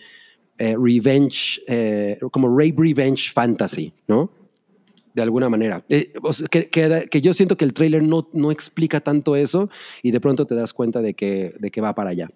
eh, 0.65 0.77
revenge, 0.79 1.61
eh, 1.67 2.19
como 2.31 2.47
rape 2.49 2.75
revenge 2.79 3.33
fantasy, 3.33 3.93
¿no? 4.07 4.31
De 5.15 5.21
alguna 5.23 5.49
manera. 5.49 5.85
Eh, 5.89 6.13
o 6.23 6.33
sea, 6.33 6.47
que, 6.49 6.69
que- 6.69 7.09
que 7.11 7.21
yo 7.21 7.33
siento 7.33 7.57
que 7.57 7.65
el 7.65 7.73
tráiler 7.75 8.03
no, 8.03 8.29
no 8.33 8.51
explica 8.51 9.01
tanto 9.01 9.35
eso 9.37 9.69
y 10.03 10.11
de 10.11 10.21
pronto 10.21 10.47
te 10.47 10.55
das 10.55 10.73
cuenta 10.73 11.03
de 11.03 11.15
que, 11.15 11.55
de 11.59 11.71
que 11.71 11.81
va 11.81 11.95
para 11.95 12.11
allá. 12.11 12.29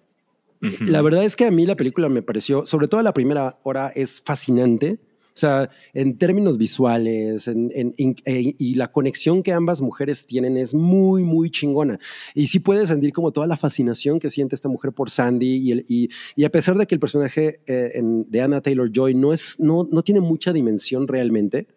La 0.81 1.01
verdad 1.03 1.23
es 1.23 1.35
que 1.35 1.45
a 1.45 1.51
mí 1.51 1.65
la 1.65 1.75
película 1.75 2.09
me 2.09 2.21
pareció, 2.23 2.65
sobre 2.65 2.87
todo 2.87 3.01
la 3.03 3.13
primera 3.13 3.57
hora, 3.63 3.91
es 3.95 4.21
fascinante. 4.25 4.97
O 5.37 5.39
sea, 5.39 5.69
en 5.93 6.17
términos 6.17 6.57
visuales 6.57 7.47
en- 7.47 7.71
en- 7.75 7.93
en- 7.99 8.15
e- 8.25 8.55
y 8.57 8.73
la 8.73 8.91
conexión 8.91 9.43
que 9.43 9.53
ambas 9.53 9.81
mujeres 9.81 10.25
tienen 10.25 10.57
es 10.57 10.73
muy, 10.73 11.21
muy 11.21 11.51
chingona. 11.51 11.99
Y 12.33 12.47
sí 12.47 12.57
puedes 12.57 12.87
sentir 12.87 13.13
como 13.13 13.31
toda 13.31 13.45
la 13.45 13.55
fascinación 13.55 14.19
que 14.19 14.31
siente 14.31 14.55
esta 14.55 14.67
mujer 14.67 14.93
por 14.93 15.11
Sandy. 15.11 15.57
Y, 15.57 15.71
el- 15.73 15.85
y, 15.87 16.09
y 16.35 16.43
a 16.43 16.49
pesar 16.49 16.75
de 16.75 16.87
que 16.87 16.95
el 16.95 16.99
personaje 16.99 17.59
eh, 17.67 17.91
en- 17.93 18.25
de 18.31 18.41
Anna 18.41 18.61
Taylor 18.61 18.89
Joy 18.91 19.13
no, 19.13 19.31
es, 19.31 19.59
no, 19.59 19.87
no 19.91 20.01
tiene 20.01 20.21
mucha 20.21 20.51
dimensión 20.51 21.07
realmente, 21.07 21.67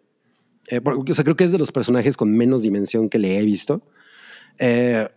eh, 0.67 0.81
porque, 0.81 1.11
o 1.11 1.15
sea, 1.15 1.23
creo 1.23 1.35
que 1.35 1.43
es 1.43 1.51
de 1.51 1.59
los 1.59 1.71
personajes 1.71 2.17
con 2.17 2.31
menos 2.35 2.63
dimensión 2.63 3.09
que 3.09 3.19
le 3.19 3.37
he 3.37 3.45
visto. 3.45 3.83
Eh, 4.57 5.07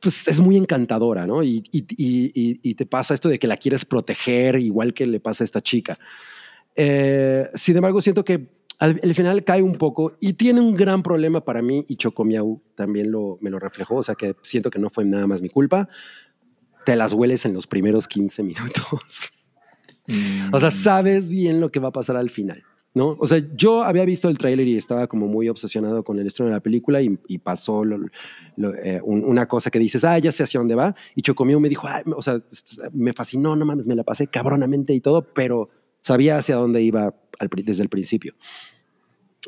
pues 0.00 0.26
es 0.26 0.40
muy 0.40 0.56
encantadora, 0.56 1.26
¿no? 1.26 1.42
Y- 1.42 1.62
y- 1.70 1.84
y- 1.98 2.58
y 2.62 2.74
te 2.76 2.86
pasa 2.86 3.12
esto 3.12 3.28
de 3.28 3.38
que 3.38 3.46
la 3.46 3.58
quieres 3.58 3.84
proteger, 3.84 4.58
igual 4.58 4.94
que 4.94 5.04
le 5.04 5.20
pasa 5.20 5.44
a 5.44 5.46
esta 5.46 5.60
chica. 5.60 5.98
Eh, 6.76 7.48
sin 7.54 7.76
embargo, 7.76 8.00
siento 8.00 8.24
que 8.24 8.48
al, 8.78 9.00
al 9.02 9.14
final 9.14 9.44
cae 9.44 9.62
un 9.62 9.74
poco 9.76 10.16
y 10.20 10.32
tiene 10.34 10.60
un 10.60 10.74
gran 10.74 11.02
problema 11.02 11.44
para 11.44 11.62
mí 11.62 11.84
y 11.88 11.96
Chocomiau 11.96 12.60
también 12.74 13.10
lo, 13.12 13.38
me 13.40 13.50
lo 13.50 13.58
reflejó, 13.58 13.96
o 13.96 14.02
sea 14.02 14.14
que 14.16 14.34
siento 14.42 14.70
que 14.70 14.78
no 14.78 14.90
fue 14.90 15.04
nada 15.04 15.26
más 15.26 15.40
mi 15.42 15.48
culpa. 15.48 15.88
Te 16.84 16.96
las 16.96 17.12
hueles 17.14 17.46
en 17.46 17.54
los 17.54 17.66
primeros 17.66 18.08
15 18.08 18.42
minutos. 18.42 19.30
Mm. 20.06 20.34
O 20.52 20.60
sea, 20.60 20.70
sabes 20.70 21.28
bien 21.30 21.60
lo 21.60 21.70
que 21.72 21.80
va 21.80 21.88
a 21.88 21.92
pasar 21.92 22.16
al 22.16 22.28
final, 22.28 22.62
¿no? 22.92 23.16
O 23.18 23.26
sea, 23.26 23.40
yo 23.56 23.82
había 23.82 24.04
visto 24.04 24.28
el 24.28 24.36
tráiler 24.36 24.68
y 24.68 24.76
estaba 24.76 25.06
como 25.06 25.26
muy 25.28 25.48
obsesionado 25.48 26.04
con 26.04 26.18
el 26.18 26.26
estreno 26.26 26.50
de 26.50 26.56
la 26.56 26.60
película 26.60 27.00
y, 27.00 27.18
y 27.26 27.38
pasó 27.38 27.84
lo- 27.86 27.98
lo- 28.56 28.74
eh, 28.74 29.00
un- 29.02 29.24
una 29.24 29.48
cosa 29.48 29.70
que 29.70 29.78
dices, 29.78 30.04
ah, 30.04 30.18
ya 30.18 30.30
sé 30.30 30.42
hacia 30.42 30.60
dónde 30.60 30.74
va. 30.74 30.94
Y 31.14 31.22
Chocomio 31.22 31.58
me 31.58 31.70
dijo, 31.70 31.86
"Ay, 31.88 32.02
o 32.14 32.20
sea, 32.20 32.38
me 32.92 33.14
fascinó, 33.14 33.56
no 33.56 33.64
mames, 33.64 33.86
me 33.86 33.94
la 33.96 34.02
pasé 34.04 34.26
cabronamente 34.26 34.92
y 34.92 35.00
todo, 35.00 35.22
pero 35.32 35.70
sabía 36.04 36.36
hacia 36.36 36.56
dónde 36.56 36.82
iba 36.82 37.14
al 37.38 37.48
desde 37.64 37.82
el 37.82 37.88
principio. 37.88 38.34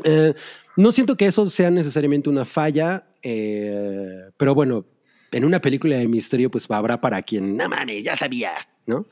Eh, 0.05 0.33
no 0.77 0.91
siento 0.91 1.17
que 1.17 1.27
eso 1.27 1.49
sea 1.51 1.71
necesariamente 1.71 2.31
una 2.31 2.45
falla, 2.45 3.07
eh, 3.23 4.31
pero 4.37 4.55
bueno, 4.55 4.87
en 5.33 5.45
una 5.45 5.61
película 5.61 5.99
de 5.99 6.09
misterio, 6.09 6.51
pues 6.51 6.71
habrá 6.71 7.01
para 7.01 7.21
quien, 7.23 7.57
no 7.57 7.69
mames, 7.69 8.03
ya 8.03 8.17
sabía, 8.17 8.53
¿no? 8.87 9.07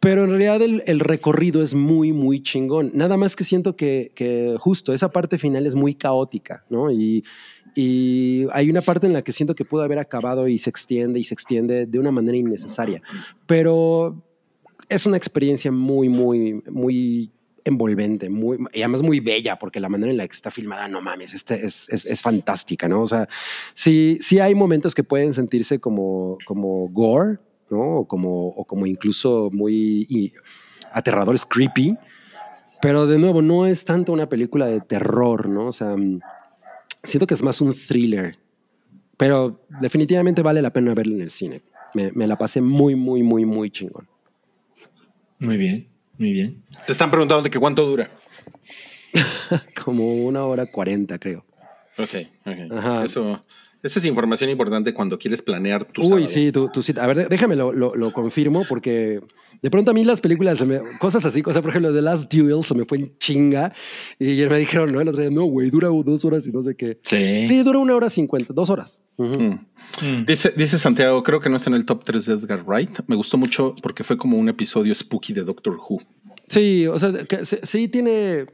Pero 0.00 0.24
en 0.24 0.30
realidad 0.30 0.62
el, 0.62 0.82
el 0.86 1.00
recorrido 1.00 1.62
es 1.62 1.74
muy, 1.74 2.12
muy 2.12 2.42
chingón. 2.42 2.90
Nada 2.94 3.16
más 3.16 3.36
que 3.36 3.44
siento 3.44 3.76
que, 3.76 4.12
que 4.14 4.56
justo 4.58 4.92
esa 4.92 5.10
parte 5.10 5.38
final 5.38 5.66
es 5.66 5.74
muy 5.74 5.94
caótica, 5.94 6.64
¿no? 6.70 6.90
Y, 6.90 7.22
y 7.74 8.46
hay 8.52 8.68
una 8.70 8.82
parte 8.82 9.06
en 9.06 9.12
la 9.12 9.22
que 9.22 9.32
siento 9.32 9.54
que 9.54 9.64
pudo 9.64 9.82
haber 9.82 9.98
acabado 9.98 10.48
y 10.48 10.58
se 10.58 10.70
extiende 10.70 11.20
y 11.20 11.24
se 11.24 11.34
extiende 11.34 11.86
de 11.86 11.98
una 11.98 12.10
manera 12.10 12.36
innecesaria. 12.36 13.02
Pero 13.46 14.29
es 14.90 15.06
una 15.06 15.16
experiencia 15.16 15.70
muy, 15.70 16.08
muy, 16.08 16.62
muy 16.68 17.32
envolvente, 17.64 18.28
muy, 18.28 18.58
y 18.72 18.82
además 18.82 19.02
muy 19.02 19.20
bella, 19.20 19.56
porque 19.56 19.80
la 19.80 19.88
manera 19.88 20.10
en 20.10 20.16
la 20.16 20.26
que 20.26 20.34
está 20.34 20.50
filmada, 20.50 20.88
no 20.88 21.00
mames, 21.00 21.32
este 21.32 21.64
es, 21.64 21.88
es, 21.90 22.04
es 22.04 22.20
fantástica, 22.20 22.88
¿no? 22.88 23.02
O 23.02 23.06
sea, 23.06 23.28
sí, 23.72 24.18
sí 24.20 24.40
hay 24.40 24.54
momentos 24.54 24.94
que 24.94 25.04
pueden 25.04 25.32
sentirse 25.32 25.78
como, 25.78 26.38
como 26.44 26.88
gore, 26.88 27.38
¿no? 27.70 27.98
O 27.98 28.08
como, 28.08 28.48
o 28.48 28.64
como 28.64 28.84
incluso 28.86 29.48
muy 29.52 30.06
y, 30.08 30.32
aterradores, 30.92 31.46
creepy, 31.46 31.96
pero 32.82 33.06
de 33.06 33.18
nuevo, 33.18 33.42
no 33.42 33.66
es 33.66 33.84
tanto 33.84 34.12
una 34.12 34.28
película 34.28 34.66
de 34.66 34.80
terror, 34.80 35.48
¿no? 35.48 35.68
O 35.68 35.72
sea, 35.72 35.94
siento 37.04 37.26
que 37.28 37.34
es 37.34 37.42
más 37.44 37.60
un 37.60 37.74
thriller, 37.74 38.38
pero 39.16 39.60
definitivamente 39.80 40.42
vale 40.42 40.62
la 40.62 40.72
pena 40.72 40.94
verla 40.94 41.14
en 41.14 41.22
el 41.22 41.30
cine. 41.30 41.62
Me, 41.94 42.10
me 42.12 42.26
la 42.26 42.36
pasé 42.36 42.60
muy, 42.60 42.96
muy, 42.96 43.22
muy, 43.22 43.44
muy 43.44 43.70
chingón. 43.70 44.09
Muy 45.40 45.56
bien, 45.56 45.88
muy 46.18 46.32
bien. 46.32 46.62
Te 46.86 46.92
están 46.92 47.10
preguntando 47.10 47.42
de 47.42 47.50
que 47.50 47.58
cuánto 47.58 47.84
dura. 47.86 48.10
Como 49.84 50.14
una 50.26 50.44
hora 50.44 50.66
cuarenta, 50.66 51.18
creo. 51.18 51.44
Ok, 51.98 52.14
ok. 52.46 52.72
Ajá. 52.76 53.04
Eso, 53.04 53.40
Esa 53.82 53.98
es 53.98 54.04
información 54.04 54.50
importante 54.50 54.92
cuando 54.92 55.18
quieres 55.18 55.40
planear 55.42 55.84
tu 55.84 56.02
Uy, 56.02 56.08
sábado. 56.08 56.26
sí, 56.26 56.52
tu, 56.52 56.68
tu 56.68 56.82
cita. 56.82 57.02
A 57.02 57.06
ver, 57.06 57.28
déjame 57.28 57.56
lo, 57.56 57.72
lo- 57.72 57.94
lo 57.94 58.12
confirmo 58.12 58.64
porque 58.68 59.20
de 59.62 59.70
pronto 59.70 59.90
a 59.90 59.94
mí 59.94 60.04
las 60.04 60.20
películas, 60.20 60.58
se 60.58 60.66
me- 60.66 60.80
cosas 60.98 61.24
así, 61.24 61.40
cosas, 61.42 61.62
por 61.62 61.70
ejemplo, 61.70 61.92
The 61.92 62.02
Last 62.02 62.32
Duel 62.32 62.62
se 62.62 62.74
me 62.74 62.84
fue 62.84 62.98
en 62.98 63.18
chinga 63.18 63.72
y 64.18 64.44
me 64.48 64.58
dijeron, 64.58 64.92
no, 64.92 65.00
el 65.00 65.08
otro 65.08 65.20
día, 65.22 65.30
no, 65.30 65.44
güey, 65.44 65.70
dura 65.70 65.88
dos 65.88 66.24
horas 66.26 66.46
y 66.46 66.52
no 66.52 66.62
sé 66.62 66.74
qué. 66.76 66.98
Sí. 67.02 67.46
Sí, 67.48 67.62
dura 67.62 67.78
una 67.78 67.94
hora 67.96 68.10
cincuenta, 68.10 68.52
dos 68.52 68.68
horas. 68.68 69.00
Mm. 69.16 69.34
Mm. 70.02 70.24
Dice, 70.26 70.52
dice 70.56 70.78
Santiago, 70.78 71.22
creo 71.22 71.40
que 71.40 71.48
no 71.48 71.56
está 71.56 71.70
en 71.70 71.76
el 71.76 71.84
top 71.86 72.04
3 72.04 72.26
de 72.26 72.32
Edgar 72.34 72.62
Wright. 72.66 73.00
Me 73.06 73.16
gustó 73.16 73.38
mucho 73.38 73.74
porque 73.82 74.04
fue 74.04 74.16
como 74.18 74.36
un 74.38 74.48
episodio 74.50 74.94
spooky 74.94 75.32
de 75.32 75.42
Doctor 75.44 75.76
Who. 75.76 76.02
Sí, 76.48 76.86
o 76.86 76.98
sea, 76.98 77.12
que 77.24 77.44
se- 77.44 77.64
sí 77.64 77.88
tiene. 77.88 78.44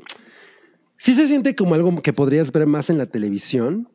Sí 0.99 1.15
se 1.15 1.27
siente 1.27 1.55
como 1.55 1.75
algo 1.75 2.01
que 2.01 2.13
podrías 2.13 2.51
ver 2.53 2.67
más 2.67 2.89
en 2.91 2.99
la 2.99 3.07
televisión, 3.07 3.89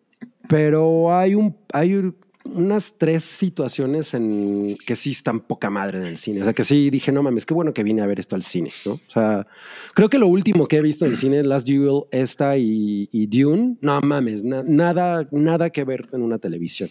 pero 0.48 1.14
hay 1.16 1.36
un 1.36 1.56
hay 1.74 1.94
un- 1.96 2.16
unas 2.44 2.96
tres 2.98 3.24
situaciones 3.24 4.14
en 4.16 4.76
que 4.86 4.96
sí 4.96 5.12
están 5.12 5.42
poca 5.42 5.70
madre 5.70 6.00
en 6.00 6.06
el 6.08 6.18
cine. 6.18 6.42
O 6.42 6.44
sea, 6.44 6.54
que 6.54 6.66
sí 6.66 6.90
dije, 6.90 7.12
no 7.12 7.22
mames, 7.22 7.46
qué 7.46 7.54
bueno 7.54 7.72
que 7.72 7.84
vine 7.84 8.02
a 8.02 8.08
ver 8.08 8.20
esto 8.20 8.36
al 8.36 8.42
cine, 8.44 8.72
¿no? 8.84 8.94
O 8.94 9.00
sea, 9.08 9.46
creo 9.94 10.10
que 10.10 10.18
lo 10.18 10.28
último 10.28 10.66
que 10.66 10.78
he 10.78 10.82
visto 10.82 11.06
en 11.06 11.12
el 11.12 11.18
cine, 11.18 11.44
Last 11.44 11.68
Duel, 11.68 12.04
esta 12.12 12.58
y, 12.58 13.08
y 13.12 13.28
Dune, 13.28 13.78
no 13.82 14.02
mames, 14.02 14.44
na- 14.44 14.64
nada, 14.66 15.28
nada 15.32 15.70
que 15.70 15.84
ver 15.84 16.08
en 16.14 16.24
una 16.24 16.40
televisión. 16.40 16.90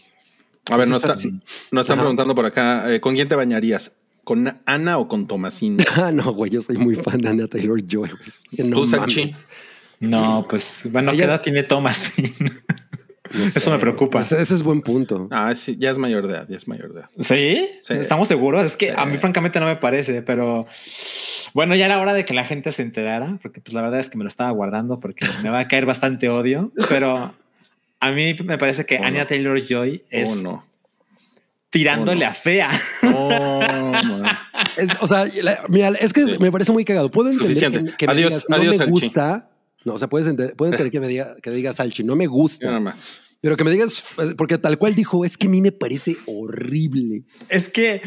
A 0.71 0.77
ver, 0.77 0.87
nos, 0.89 1.03
está- 1.05 1.15
está- 1.15 1.29
nos 1.73 1.81
están 1.85 1.95
Ajá. 1.99 2.03
preguntando 2.05 2.35
por 2.35 2.47
acá, 2.47 2.95
eh, 2.95 3.01
¿con 3.01 3.15
quién 3.17 3.29
te 3.29 3.35
bañarías? 3.35 3.93
¿Con 4.23 4.61
Ana 4.67 4.99
o 4.99 5.09
con 5.09 5.27
Tomasín? 5.27 5.79
Ah, 5.97 6.13
no, 6.13 6.33
güey, 6.33 6.53
yo 6.53 6.61
soy 6.61 6.77
muy 6.77 6.95
fan 6.95 7.21
de 7.21 7.29
Anna 7.29 7.49
Taylor 7.49 7.83
Joy, 7.85 8.09
No 8.59 8.83
¿Tú, 8.83 8.87
mames. 8.87 9.37
No, 9.99 10.47
pues 10.49 10.83
bueno, 10.91 11.11
¿qué 11.11 11.17
Ella- 11.19 11.25
edad 11.27 11.41
tiene 11.43 11.65
Thomas? 11.65 12.13
No 13.33 13.45
Eso 13.45 13.71
me 13.71 13.79
preocupa. 13.79 14.21
Ese, 14.21 14.41
ese 14.43 14.55
es 14.55 14.63
buen 14.63 14.83
punto. 14.83 15.29
Ah, 15.31 15.55
sí, 15.55 15.77
ya 15.79 15.91
es 15.91 15.99
mayor 15.99 16.27
de 16.27 16.35
edad, 16.35 16.47
ya 16.49 16.57
es 16.57 16.67
mayor 16.69 16.93
de 16.93 17.01
edad. 17.01 17.11
¿Sí? 17.21 17.69
Sí. 17.85 17.95
¿Estamos 17.95 18.29
seguros? 18.29 18.65
Es 18.65 18.77
que 18.77 18.93
a 18.97 19.05
mí 19.07 19.17
francamente 19.19 19.61
no 19.61 19.67
me 19.67 19.77
parece, 19.77 20.23
pero 20.23 20.67
bueno, 21.55 21.75
ya 21.77 21.85
era 21.87 22.01
hora 22.01 22.13
de 22.13 22.25
que 22.25 22.35
la 22.35 22.45
gente 22.45 22.73
se 22.73 22.83
enterara, 22.83 23.39
porque 23.43 23.61
pues 23.61 23.73
la 23.75 23.83
verdad 23.83 24.01
es 24.01 24.11
que 24.11 24.19
me 24.19 24.25
lo 24.25 24.29
estaba 24.29 24.51
guardando 24.51 24.99
porque 25.01 25.27
me 25.43 25.51
va 25.51 25.61
a 25.61 25.69
caer 25.69 25.87
bastante 25.87 26.29
odio, 26.29 26.73
pero 26.89 27.35
a 28.01 28.11
mí 28.13 28.35
me 28.45 28.59
parece 28.59 28.85
que 28.87 28.99
Oh, 28.99 29.05
Anya 29.05 29.21
no. 29.21 29.27
Taylor 29.27 29.61
Joy 29.67 30.03
es 30.11 30.29
Oh, 30.29 30.37
no. 30.37 30.65
tirándole 31.71 32.25
Oh, 32.25 32.29
no. 32.29 32.31
a 32.31 32.35
fea. 32.35 32.71
Es- 34.77 34.89
o 35.01 35.07
sea, 35.09 35.27
la- 35.43 35.59
mira, 35.69 35.89
es 36.01 36.13
que 36.13 36.25
me 36.39 36.51
parece 36.51 36.73
muy 36.73 36.85
cagado. 36.85 37.11
Puedo 37.11 37.29
entender 37.31 37.55
Suficiente. 37.55 37.91
que, 37.93 37.97
que 37.97 38.07
me 38.07 38.13
Adiós, 38.13 38.31
digas, 38.31 38.47
no 38.49 38.57
adiós, 38.57 38.79
me 38.79 38.87
gusta. 38.87 39.50
No, 39.85 39.95
o 39.95 39.99
sea, 39.99 40.09
puedes 40.09 40.27
entender, 40.29 40.55
puedo 40.57 40.71
entender 40.73 40.91
que 40.91 41.01
me 41.01 41.09
diga, 41.09 41.37
que 41.43 41.51
digas 41.51 41.77
Salchi, 41.77 42.05
no 42.05 42.17
me 42.17 42.27
gusta. 42.27 42.67
nada 42.67 42.81
más. 42.81 43.23
Pero 43.41 43.57
que 43.57 43.65
me 43.65 43.71
digas, 43.71 44.05
porque 44.37 44.59
tal 44.59 44.77
cual 44.77 44.95
dijo, 44.95 45.25
es 45.25 45.39
que 45.39 45.47
a 45.47 45.51
mí 45.51 45.63
me 45.63 45.73
parece 45.73 46.17
horrible. 46.27 47.23
Es 47.49 47.71
que 47.71 48.03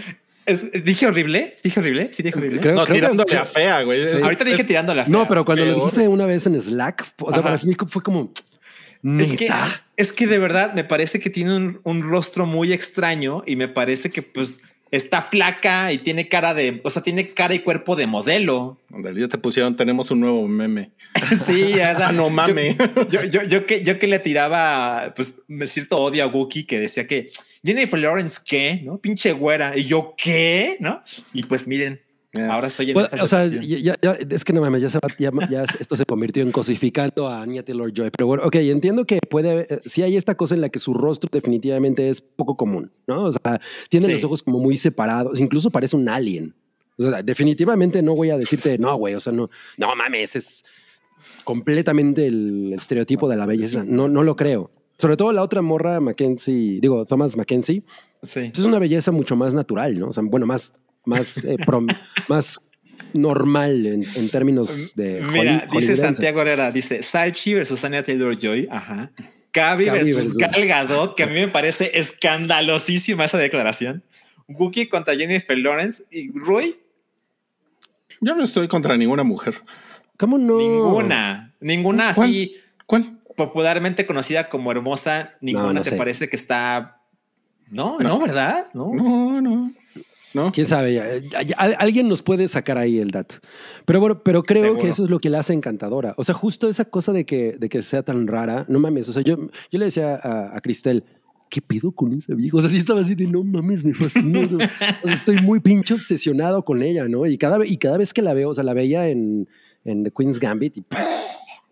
es- 0.46 0.84
dije 0.84 1.08
horrible, 1.08 1.56
dije 1.64 1.80
horrible, 1.80 2.10
sí 2.14 2.22
dije 2.22 2.38
horrible. 2.38 2.60
Creo- 2.60 2.76
No, 2.76 2.86
que- 2.86 2.94
tirándole 2.94 3.38
a 3.38 3.46
fea, 3.46 3.82
güey. 3.84 4.06
Sí. 4.08 4.18
Ahorita 4.22 4.44
dije 4.44 4.64
tirando 4.64 4.94
la 4.94 5.06
fea. 5.06 5.12
No, 5.12 5.28
pero 5.28 5.44
cuando 5.46 5.66
lo 5.66 5.74
dijiste 5.74 6.08
una 6.08 6.26
vez 6.28 6.46
en 6.46 6.60
Slack, 6.62 7.14
o 7.22 7.32
sea, 7.32 7.40
Ajá. 7.40 7.50
para 7.58 7.64
mí 7.64 7.76
fue 7.88 8.04
como, 8.04 8.32
Es 9.04 9.32
que, 9.38 9.46
neta. 9.46 9.84
es 9.98 10.14
que 10.14 10.28
de 10.28 10.38
verdad 10.38 10.74
me 10.76 10.84
parece 10.84 11.20
que 11.20 11.30
tiene 11.30 11.56
un, 11.56 11.80
un 11.84 12.04
rostro 12.04 12.46
muy 12.46 12.72
extraño 12.72 13.44
y 13.48 13.56
me 13.56 13.68
parece 13.68 14.10
que 14.12 14.22
pues 14.22 14.60
está 14.94 15.24
flaca 15.24 15.92
y 15.92 15.98
tiene 15.98 16.30
cara 16.30 16.54
de, 16.54 16.80
o 16.84 16.90
sea, 16.92 17.02
tiene 17.02 17.34
cara 17.34 17.56
y 17.56 17.60
cuerpo 17.60 17.96
de 17.96 18.06
modelo. 18.06 18.78
Ya 19.16 19.28
te 19.28 19.40
pusieron, 19.40 19.76
tenemos 19.76 20.12
un 20.12 20.20
nuevo 20.20 20.48
meme. 20.48 20.92
Sí, 21.46 21.74
o 21.74 21.76
sea, 21.76 22.10
Ah, 22.10 22.12
no 22.12 22.30
mames. 22.30 22.78
Yo, 23.10 23.24
yo, 23.24 23.44
yo, 23.44 23.66
que, 23.66 23.84
yo 23.84 23.98
que 23.98 24.06
le 24.06 24.20
tiraba, 24.20 25.14
pues, 25.16 25.34
me 25.48 25.66
cierto 25.66 25.98
odio 25.98 26.24
a 26.24 26.28
Wookie 26.28 26.66
que 26.66 26.80
decía 26.80 27.08
que 27.08 27.32
Jennifer 27.64 28.00
Lawrence, 28.00 28.40
¿qué? 28.46 28.82
¿No? 28.84 29.00
Pinche 29.00 29.32
güera. 29.32 29.76
Y 29.76 29.86
yo, 29.86 30.14
¿qué? 30.16 30.78
¿No? 30.80 31.02
Y 31.34 31.44
pues 31.44 31.66
miren. 31.66 32.00
Ahora 32.50 32.68
estoy 32.68 32.90
en 32.90 32.94
Bueno, 32.96 33.10
esta 33.12 33.24
o 33.24 33.28
sea, 33.28 33.46
situación. 33.46 33.82
ya, 33.84 33.96
ya- 34.02 34.18
es 34.30 34.44
que 34.44 34.54
no 34.54 34.62
mames, 34.62 34.82
ya, 34.82 34.90
se 34.90 34.98
va- 35.00 35.14
ya- 35.20 35.32
ya 35.50 35.66
esto 35.80 35.96
se 35.96 36.06
convirtió 36.06 36.42
en 36.44 36.52
cosificando 36.52 37.28
a 37.28 37.42
Anya 37.44 37.64
Taylor 37.64 37.92
Joy. 37.94 38.10
Pero 38.10 38.28
bueno, 38.28 38.44
ok, 38.46 38.56
entiendo 38.56 39.06
que 39.06 39.20
puede 39.30 39.52
haber, 39.52 39.68
eh, 39.70 39.80
sí 39.86 40.02
hay 40.02 40.18
esta 40.18 40.36
cosa 40.36 40.56
en 40.56 40.62
la 40.62 40.70
que 40.70 40.80
su 40.80 40.94
rostro 40.94 41.30
definitivamente 41.32 42.10
es 42.10 42.22
poco 42.22 42.58
común, 42.58 42.92
¿no? 43.08 43.26
O 43.26 43.32
sea, 43.32 43.60
tiene 43.90 44.08
Sí. 44.08 44.12
los 44.14 44.24
ojos 44.24 44.42
como 44.44 44.60
muy 44.60 44.78
separados, 44.78 45.40
incluso 45.40 45.70
parece 45.70 45.96
un 45.96 46.10
alien. 46.10 46.56
O 46.98 47.04
sea, 47.04 47.22
definitivamente 47.24 48.02
no 48.02 48.16
voy 48.16 48.30
a 48.30 48.38
decirte, 48.38 48.78
no, 48.78 48.96
güey, 48.96 49.16
o 49.16 49.20
sea, 49.20 49.34
no, 49.34 49.50
no 49.78 49.96
mames, 49.96 50.36
es 50.36 50.64
completamente 51.44 52.26
el 52.28 52.74
estereotipo 52.74 53.28
de 53.28 53.38
la 53.38 53.46
belleza. 53.46 53.84
No, 53.86 54.08
no 54.08 54.24
lo 54.24 54.36
creo. 54.36 54.72
Sobre 54.98 55.18
todo 55.18 55.32
la 55.32 55.42
otra 55.42 55.62
morra, 55.62 56.00
Mackenzie, 56.00 56.80
digo, 56.80 57.04
Thomas 57.06 57.36
Mackenzie, 57.36 57.84
Sí. 58.22 58.52
es 58.54 58.60
una 58.66 58.80
belleza 58.80 59.12
mucho 59.12 59.36
más 59.36 59.54
natural, 59.54 59.98
¿no? 60.00 60.10
O 60.10 60.14
sea, 60.14 60.24
bueno, 60.26 60.46
más, 60.46 60.72
más, 61.06 61.44
eh, 61.44 61.58
prom- 61.58 61.96
más 62.28 62.60
normal 63.14 63.86
en, 63.86 64.04
en 64.16 64.30
términos 64.30 64.96
de 64.96 65.22
Mira, 65.22 65.68
holly- 65.70 65.80
dice. 65.82 65.98
Santiago 65.98 66.42
Herrera, 66.42 66.72
dice 66.72 67.04
Salchi 67.04 67.54
versus 67.54 67.84
Anya 67.84 68.04
Taylor 68.04 68.38
Joy. 68.40 68.68
Ajá. 68.72 69.12
Cabri 69.52 69.86
versus 69.90 70.16
versus- 70.16 70.38
Gal 70.38 70.66
Gadot, 70.68 71.16
que 71.16 71.24
a 71.24 71.28
mí 71.28 71.34
me 71.36 71.48
parece 71.48 71.92
escandalosísima 71.98 73.26
esa 73.26 73.38
declaración. 73.38 74.04
Wookie 74.48 74.88
contra 74.90 75.16
Jennifer 75.16 75.58
Lawrence 75.58 76.04
y 76.12 76.32
Roy, 76.38 76.76
Yo 78.20 78.36
no 78.36 78.44
estoy 78.44 78.68
contra 78.68 78.98
ninguna 78.98 79.24
mujer. 79.24 79.56
¿Cómo 80.18 80.38
no? 80.38 80.58
ninguna, 80.58 81.54
ninguna 81.60 82.14
¿Cuál? 82.14 82.30
así 82.30 82.56
¿Cuál? 82.86 83.20
popularmente 83.36 84.06
conocida 84.06 84.50
como 84.50 84.72
hermosa, 84.72 85.34
ninguna 85.42 85.74
no 85.74 85.82
te 85.82 85.92
sé. 85.92 85.96
parece 85.98 86.30
que 86.30 86.36
está. 86.36 87.00
No, 87.70 87.98
No. 88.00 88.10
no, 88.10 88.20
¿verdad? 88.20 88.68
No. 88.74 88.92
No, 88.94 89.42
no. 89.42 89.72
No. 90.34 90.52
¿Quién 90.52 90.66
sabe? 90.66 91.00
Alguien 91.58 92.08
nos 92.08 92.22
puede 92.22 92.48
sacar 92.48 92.78
ahí 92.78 93.00
el 93.00 93.12
dato. 93.12 93.36
Pero 93.86 94.00
bueno, 94.00 94.24
pero 94.24 94.44
creo 94.44 94.64
Seguro. 94.64 94.82
que 94.82 94.90
eso 94.90 95.04
es 95.04 95.10
lo 95.10 95.20
que 95.20 95.30
la 95.30 95.40
hace 95.40 95.54
encantadora. 95.54 96.14
O 96.18 96.24
sea, 96.24 96.34
justo 96.34 96.68
esa 96.68 96.86
cosa 96.86 97.12
de 97.12 97.26
que, 97.26 97.56
de 97.60 97.70
que 97.70 97.82
sea 97.82 98.04
tan 98.04 98.28
rara, 98.28 98.66
no 98.68 98.80
mames. 98.80 99.08
O 99.10 99.14
sea, 99.14 99.22
yo, 99.22 99.38
yo 99.72 99.80
le 99.80 99.86
decía 99.86 100.16
a, 100.16 100.56
a 100.58 100.62
Cristel, 100.62 101.04
¿qué 101.50 101.62
pido 101.62 101.92
con 101.92 102.14
esa 102.14 102.34
vieja? 102.34 102.58
O 102.58 102.62
sea, 102.62 102.70
sí 102.70 102.78
estaba 102.78 103.02
así 103.02 103.14
de, 103.14 103.28
no 103.28 103.44
mames, 103.44 103.84
me 103.86 103.94
fascina. 103.94 104.40
O 104.42 104.50
sea, 104.50 105.14
estoy 105.14 105.40
muy 105.42 105.60
pinche 105.60 105.94
obsesionado 105.94 106.66
con 106.66 106.82
ella, 106.82 107.08
¿no? 107.08 107.28
Y 107.28 107.38
cada, 107.38 107.64
y 107.66 107.78
cada 107.78 107.98
vez 107.98 108.12
que 108.12 108.24
la 108.24 108.34
veo, 108.34 108.50
o 108.50 108.56
sea, 108.56 108.64
la 108.64 108.74
veía 108.74 109.08
en, 109.10 109.48
en 109.86 110.04
The 110.04 110.12
Queen's 110.12 110.40
Gambit 110.40 110.78
y 110.78 110.86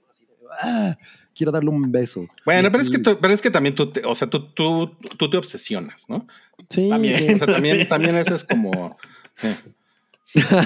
así 0.10 0.26
de, 0.26 0.34
ah, 0.62 0.96
quiero 1.42 1.52
darle 1.52 1.70
un 1.72 1.92
beso. 1.92 2.28
Bueno, 2.46 2.68
Y- 2.68 2.72
pero 2.72 2.84
es 2.84 2.90
que, 2.90 3.00
tú- 3.00 3.18
pero 3.20 3.34
es 3.34 3.42
que 3.42 3.50
también 3.50 3.74
tú, 3.76 3.92
te- 3.92 4.06
o 4.06 4.14
sea, 4.16 4.30
tú, 4.30 4.48
tú, 4.54 4.96
tú 5.18 5.30
te 5.30 5.38
obsesionas, 5.38 6.08
¿no? 6.08 6.28
Sí, 6.70 6.88
También. 6.90 7.18
sí. 7.18 7.34
O 7.34 7.38
sea, 7.40 7.48
también, 7.48 7.88
también 7.90 8.16
eso 8.18 8.36
es 8.36 8.44
como, 8.44 8.98
eh, 9.44 9.56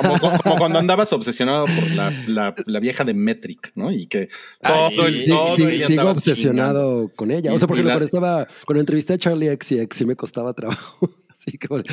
como, 0.01 0.19
como- 0.41 0.57
cuando 0.57 0.77
andabas 0.79 1.11
obsesionado 1.13 1.65
por 1.65 1.89
la, 1.91 2.11
la, 2.27 2.53
la 2.65 2.79
vieja 2.79 3.03
de 3.03 3.13
Metric, 3.13 3.71
¿no? 3.75 3.91
Y 3.91 4.05
que 4.07 4.29
todo 4.61 4.87
Ay, 4.89 4.97
el 4.99 5.21
Sí, 5.23 5.29
todo 5.29 5.55
sí, 5.55 5.63
el 5.63 5.71
día 5.77 5.87
sigo 5.87 6.09
obsesionado 6.11 7.11
con 7.15 7.31
ella. 7.31 7.53
O 7.53 7.57
sea, 7.59 7.67
por 7.67 7.77
y 7.77 7.79
ejemplo, 7.79 7.89
la- 7.89 7.93
cuando 7.95 8.05
estaba, 8.05 8.47
cuando 8.65 8.79
entrevisté 8.81 9.13
a 9.13 9.17
Charlie 9.17 9.49
X 9.49 9.71
y 9.71 9.79
X, 9.79 9.97
sí 9.97 10.05
me 10.05 10.15
costaba 10.15 10.53
trabajo. 10.53 11.09
Así 11.29 11.57
como. 11.57 11.81
de- 11.81 11.89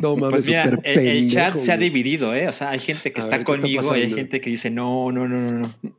No 0.00 0.14
mames, 0.16 0.30
Pues 0.30 0.46
mira, 0.46 0.64
el, 0.84 0.98
el 0.98 1.30
chat 1.30 1.56
se 1.56 1.72
ha 1.72 1.76
dividido, 1.76 2.34
¿eh? 2.34 2.48
O 2.48 2.52
sea, 2.52 2.70
hay 2.70 2.78
gente 2.78 3.12
que 3.12 3.20
A 3.20 3.24
está 3.24 3.36
ver, 3.38 3.44
¿qué 3.46 3.52
está 3.52 3.62
conmigo 3.62 3.96
y 3.96 4.00
hay 4.02 4.12
gente 4.12 4.40
que 4.40 4.50
dice 4.50 4.70
no, 4.70 5.10
no, 5.10 5.26
no, 5.26 5.38
no, 5.38 5.58
no. 5.82 5.92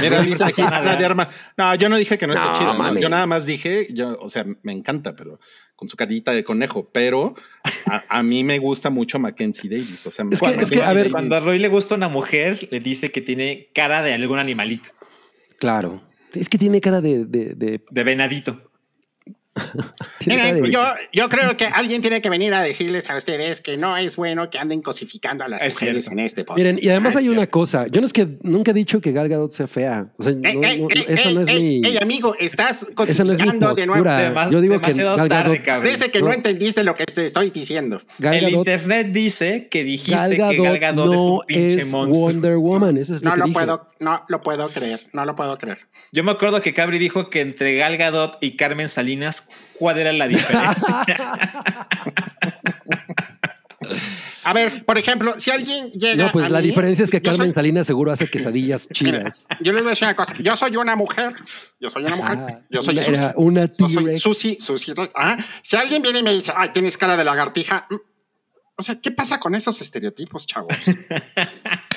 Mira, 0.00 0.22
dice 0.22 0.44
aquí. 0.44 0.62
Ana 0.62 0.96
de 0.96 1.04
Arma. 1.04 1.28
No, 1.56 1.74
yo 1.74 1.88
no 1.88 1.96
dije 1.96 2.18
que 2.18 2.26
no, 2.26 2.34
No, 2.34 2.40
está 2.40 2.58
chido. 2.58 2.98
Yo 3.00 3.08
nada 3.08 3.26
más 3.26 3.46
dije, 3.46 3.88
yo, 3.90 4.18
o 4.20 4.28
sea, 4.28 4.44
me 4.62 4.72
encanta, 4.72 5.14
pero 5.16 5.40
con 5.76 5.88
su 5.88 5.96
carita 5.96 6.32
de 6.32 6.44
conejo. 6.44 6.90
Pero 6.92 7.34
a, 7.86 8.04
a 8.08 8.22
mí 8.22 8.44
me 8.44 8.58
gusta 8.58 8.90
mucho 8.90 9.18
Mackenzie 9.18 9.70
Davis. 9.70 10.06
O 10.06 10.10
sea, 10.10 10.24
Es 10.30 10.40
que- 10.40 10.46
Mackenzie 10.46 10.76
es 10.78 10.82
que, 10.82 10.82
a 10.88 10.92
ver, 10.92 11.04
Davis- 11.04 11.12
Cuando 11.12 11.36
a 11.36 11.40
Roy 11.40 11.58
le 11.58 11.68
gusta 11.68 11.94
una 11.94 12.08
mujer, 12.08 12.68
le 12.70 12.80
dice 12.80 13.10
que 13.12 13.20
tiene 13.20 13.68
cara 13.74 14.02
de 14.02 14.12
algún 14.14 14.38
animalito, 14.38 14.90
Claro. 15.58 16.02
Es 16.34 16.48
que 16.48 16.58
tiene 16.58 16.80
cara 16.80 17.00
de. 17.00 17.24
de, 17.24 17.54
de- 17.54 17.80
de 17.90 18.02
venadito. 18.04 18.67
Miren, 20.26 20.62
de- 20.62 20.70
yo, 20.70 20.84
yo 21.12 21.28
creo 21.28 21.56
que 21.56 21.66
alguien 21.66 22.00
tiene 22.02 22.20
que 22.20 22.30
venir 22.30 22.52
a 22.54 22.62
decirles 22.62 23.08
a 23.10 23.16
ustedes 23.16 23.60
que 23.60 23.76
no 23.76 23.96
es 23.96 24.16
bueno 24.16 24.50
que 24.50 24.58
anden 24.58 24.82
cosificando 24.82 25.44
a 25.44 25.48
las 25.48 25.64
Es 25.64 25.74
mujeres 25.74 26.04
cierto. 26.04 26.20
en 26.20 26.26
este 26.26 26.44
podcast. 26.44 26.58
Miren, 26.58 26.76
y 26.80 26.88
además 26.88 27.16
Ah, 27.16 27.20
hay 27.20 27.28
una 27.28 27.46
cosa. 27.46 27.86
Yo 27.88 28.00
no 28.00 28.06
es 28.06 28.12
que 28.12 28.28
nunca 28.42 28.70
he 28.70 28.74
dicho 28.74 29.00
que 29.00 29.12
Gal 29.12 29.28
Gadot 29.28 29.50
sea 29.52 29.66
fea. 29.66 30.06
O 30.18 30.22
sea, 30.22 30.32
no, 30.32 30.48
Ey, 30.48 30.56
no, 30.56 30.66
ey, 30.68 30.80
no, 30.82 30.88
ey, 30.90 31.04
esa 31.08 31.30
no 31.30 31.40
es 31.42 31.48
ey, 31.48 31.80
mi. 31.80 31.88
ey, 31.88 31.96
amigo, 31.98 32.34
estás 32.38 32.82
Esa 32.82 33.24
no 33.24 33.32
es 33.32 33.38
mi 33.38 33.44
cosificando 33.46 33.74
de 33.74 33.86
nuevo. 33.86 34.50
Yo 34.50 34.60
digo 34.60 34.80
que 34.80 34.88
demasiado 34.92 35.16
Gal 35.16 35.28
tarde, 35.28 35.50
Gadot, 35.50 35.64
cabrón. 35.66 35.84
Parece 35.84 36.10
que 36.10 36.20
no. 36.20 36.26
No. 36.28 36.32
entendiste 36.34 36.84
lo 36.84 36.94
que 36.94 37.04
te 37.06 37.24
estoy 37.24 37.50
diciendo. 37.50 38.02
Gal 38.18 38.34
el 38.36 38.40
Gadot, 38.42 38.58
internet 38.58 39.08
dice 39.12 39.68
que 39.70 39.82
dijiste 39.84 40.36
Gal 40.36 40.50
que 40.50 40.62
Gal 40.62 40.78
Gadot 40.78 41.14
es 41.14 41.20
un 41.20 41.26
no 41.36 41.40
pinche 41.46 41.80
es 41.82 41.90
monstruo. 41.90 42.20
Wonder 42.20 42.56
Woman. 42.58 42.96
Eso 42.98 43.14
es 43.14 43.22
lo 43.24 43.30
No 43.30 43.34
que 43.34 43.40
lo 43.40 43.46
dije. 43.46 43.54
puedo, 43.54 43.88
no 44.00 44.24
lo 44.28 44.42
puedo 44.42 44.68
creer, 44.68 45.00
no 45.12 45.24
lo 45.24 45.34
puedo 45.34 45.56
creer. 45.58 45.78
Yo 46.12 46.24
me 46.24 46.30
acuerdo 46.30 46.62
que 46.62 46.72
Cabri 46.72 46.98
dijo 46.98 47.28
que 47.30 47.40
entre 47.40 47.76
Gal 47.76 47.96
Gadot 47.96 48.38
y 48.40 48.56
Carmen 48.56 48.88
Salinas, 48.88 49.46
¿cuál 49.78 49.98
era 49.98 50.12
la 50.12 50.26
diferencia? 50.28 51.06
A 54.44 54.52
ver, 54.52 54.84
por 54.84 54.98
ejemplo, 54.98 55.38
si 55.38 55.50
alguien 55.50 55.90
llega. 55.92 56.24
No, 56.26 56.32
pues 56.32 56.46
a 56.46 56.48
la 56.48 56.60
mí, 56.60 56.66
diferencia 56.68 57.04
es 57.04 57.10
que 57.10 57.20
Carmen 57.22 57.48
soy- 57.48 57.52
Salinas 57.54 57.86
seguro 57.86 58.10
hace 58.10 58.28
quesadillas 58.28 58.88
Mira, 59.00 59.18
chidas. 59.20 59.46
yo 59.60 59.72
les 59.72 59.82
voy 59.82 59.88
a 59.88 59.90
decir 59.90 60.06
una 60.06 60.16
cosa. 60.16 60.34
Yo 60.38 60.56
soy 60.56 60.76
una 60.76 60.96
mujer. 60.96 61.34
Yo 61.80 61.90
soy 61.90 62.04
una 62.04 62.16
mujer. 62.16 62.38
Ah, 62.40 62.60
yo 62.70 62.82
soy 62.82 62.98
era 62.98 63.04
Susi. 63.04 63.26
una 63.36 63.70
Yo 63.76 63.88
soy. 63.88 64.18
Susi, 64.18 64.56
Susi. 64.60 64.94
Ah, 65.14 65.36
si 65.62 65.76
alguien 65.76 66.02
viene 66.02 66.20
y 66.20 66.22
me 66.22 66.32
dice, 66.32 66.52
ay, 66.56 66.70
tienes 66.70 66.96
cara 66.96 67.16
de 67.16 67.24
lagartija. 67.24 67.86
mm, 67.90 67.96
O 68.76 68.82
sea, 68.82 68.96
¿qué 69.00 69.10
pasa 69.10 69.38
con 69.38 69.54
esos 69.54 69.80
estereotipos, 69.80 70.46
chavos? 70.46 70.74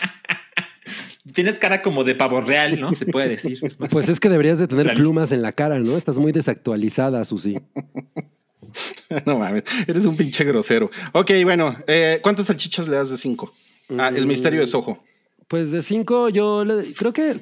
Tienes 1.33 1.59
cara 1.59 1.81
como 1.81 2.03
de 2.03 2.15
pavo 2.15 2.41
real, 2.41 2.79
¿no? 2.79 2.93
Se 2.95 3.05
puede 3.05 3.29
decir. 3.29 3.59
Es 3.61 3.79
más- 3.79 3.89
Pues 3.91 4.09
es 4.09 4.19
que 4.19 4.29
deberías 4.29 4.59
de 4.59 4.67
tener 4.67 4.85
Realista. 4.85 5.01
plumas 5.03 5.31
en 5.31 5.41
la 5.41 5.51
cara, 5.51 5.79
¿no? 5.79 5.97
Estás 5.97 6.17
muy 6.17 6.31
desactualizada, 6.31 7.23
Susi. 7.25 7.57
No 9.25 9.37
mames, 9.37 9.63
eres 9.85 10.05
un 10.05 10.15
pinche 10.15 10.45
grosero. 10.45 10.89
Ok, 11.11 11.31
bueno, 11.43 11.75
eh, 11.87 12.19
¿cuántas 12.21 12.47
salchichas 12.47 12.87
le 12.87 12.95
das 12.95 13.09
de 13.09 13.17
cinco? 13.17 13.51
Ah, 13.97 14.09
el 14.15 14.25
Mm. 14.25 14.27
misterio 14.29 14.61
es 14.61 14.73
ojo. 14.73 15.03
Pues 15.49 15.71
de 15.71 15.81
cinco 15.81 16.29
yo 16.29 16.63
le- 16.63 16.93
creo 16.93 17.11
que 17.11 17.41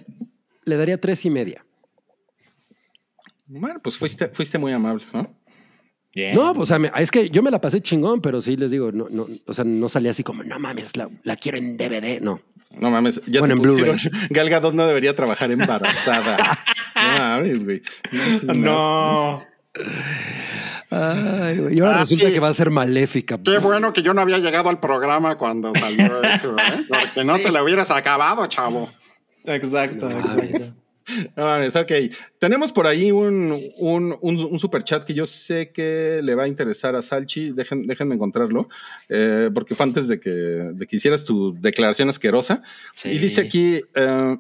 le 0.66 0.76
daría 0.78 1.00
tres 1.00 1.24
y 1.26 1.30
media. 1.30 1.64
Bueno, 3.46 3.80
pues 3.84 3.98
fuiste, 3.98 4.30
fuiste 4.30 4.58
muy 4.58 4.72
amable, 4.72 5.04
¿no? 5.14 5.32
Bien. 6.16 6.34
No, 6.34 6.54
pues, 6.54 6.64
o 6.64 6.66
sea, 6.66 6.80
me- 6.80 6.92
es 6.98 7.12
que 7.12 7.30
yo 7.30 7.44
me 7.44 7.52
la 7.52 7.62
pasé 7.62 7.80
chingón, 7.82 8.22
pero 8.22 8.42
sí 8.42 8.58
les 8.58 8.72
digo, 8.72 8.92
no, 8.92 9.08
no, 9.12 9.28
o 9.46 9.54
sea, 9.54 9.64
no 9.64 9.88
salí 9.90 10.08
así 10.10 10.24
como, 10.24 10.44
no 10.44 10.58
mames, 10.60 10.98
la, 10.98 11.10
la 11.24 11.36
quiero 11.36 11.58
en 11.60 11.78
DVD. 11.78 12.20
No. 12.22 12.42
No 12.72 12.92
mames, 12.92 13.22
ya 13.26 13.40
Bueno, 13.40 13.56
te 13.56 13.62
en 13.62 13.68
pusieron. 13.68 13.98
Gal 14.30 14.50
Gadot 14.50 14.74
no 14.74 14.86
debería 14.88 15.16
trabajar 15.16 15.52
embarazada. 15.52 16.38
no 16.96 17.02
mames, 17.18 17.64
güey. 17.66 17.82
Es 18.12 18.44
un 18.44 18.50
asco. 18.50 18.54
No. 18.54 19.44
Ay, 20.92 21.58
güey, 21.60 21.78
y 21.78 21.82
ahora 21.82 21.98
Ah, 21.98 22.00
resulta 22.00 22.26
sí. 22.28 22.34
que 22.34 22.40
va 22.40 22.48
a 22.50 22.54
ser 22.54 22.70
maléfica. 22.72 23.38
Qué 23.44 23.60
bueno 23.60 23.94
que 23.94 24.02
yo 24.02 24.14
no 24.14 24.22
había 24.22 24.40
llegado 24.40 24.70
al 24.70 24.80
programa 24.80 25.38
cuando 25.38 25.74
salió 25.76 26.22
eso, 26.24 26.56
¿eh? 26.58 26.86
Porque 26.88 27.24
no 27.24 27.38
te 27.38 27.52
lo 27.52 27.64
hubieras 27.64 27.92
acabado, 27.92 28.48
chavo. 28.48 28.90
Exacto, 29.46 30.10
No 30.10 30.20
exacto. 30.20 30.76
No 31.36 31.46
mames, 31.46 31.76
ok. 31.76 31.92
Tenemos 32.40 32.72
por 32.72 32.88
ahí 32.88 33.12
un, 33.12 33.58
un, 33.78 34.16
un, 34.22 34.40
un 34.40 34.60
super 34.60 34.84
chat 34.84 35.04
que 35.04 35.14
yo 35.14 35.26
sé 35.26 35.72
que 35.72 36.22
le 36.24 36.36
va 36.36 36.44
a 36.44 36.48
interesar 36.48 36.96
a 36.96 37.02
Salchi. 37.02 37.52
Dejen, 37.52 37.88
déjenme 37.88 38.16
encontrarlo, 38.16 38.70
eh, 39.10 39.50
porque 39.54 39.76
fue 39.76 39.86
antes 39.86 40.08
de 40.08 40.20
que, 40.20 40.30
de 40.30 40.88
que 40.88 40.96
hicieras 40.96 41.26
tu 41.26 41.54
declaración 41.60 42.10
asquerosa. 42.10 42.62
Sí. 42.94 43.10
Y 43.10 43.18
dice 43.20 43.42
aquí 43.42 43.82
eh, 43.96 44.38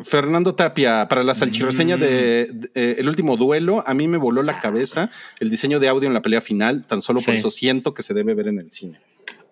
Fernando 0.00 0.54
Tapia, 0.54 1.06
para 1.08 1.22
la 1.22 1.34
salchireseña 1.34 1.96
Mm. 1.96 2.00
de, 2.00 2.08
de, 2.52 2.70
eh, 2.74 2.96
El 2.98 3.08
último 3.08 3.36
duelo, 3.36 3.84
a 3.86 3.94
mí 3.94 4.08
me 4.08 4.16
voló 4.18 4.42
la 4.42 4.60
cabeza 4.60 5.10
el 5.38 5.50
diseño 5.50 5.78
de 5.80 5.88
audio 5.88 6.08
en 6.08 6.14
la 6.14 6.22
pelea 6.22 6.40
final. 6.40 6.84
Tan 6.86 7.02
solo 7.02 7.20
por 7.20 7.34
eso 7.34 7.50
siento 7.50 7.94
que 7.94 8.02
se 8.02 8.14
debe 8.14 8.34
ver 8.34 8.48
en 8.48 8.58
el 8.58 8.70
cine. 8.72 9.00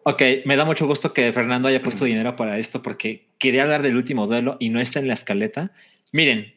Ok, 0.03 0.23
me 0.47 0.57
da 0.57 0.65
mucho 0.65 0.87
gusto 0.87 1.13
que 1.13 1.31
Fernando 1.31 1.69
haya 1.69 1.83
puesto 1.83 2.07
dinero 2.07 2.35
para 2.35 2.59
esto 2.59 2.81
porque 2.81 3.27
quería 3.39 3.65
hablar 3.65 3.83
del 3.83 3.97
último 3.97 4.27
duelo 4.27 4.57
y 4.59 4.71
no 4.71 4.81
está 4.81 4.99
en 4.99 5.09
la 5.09 5.13
escaleta. 5.15 5.73
Miren, 6.13 6.55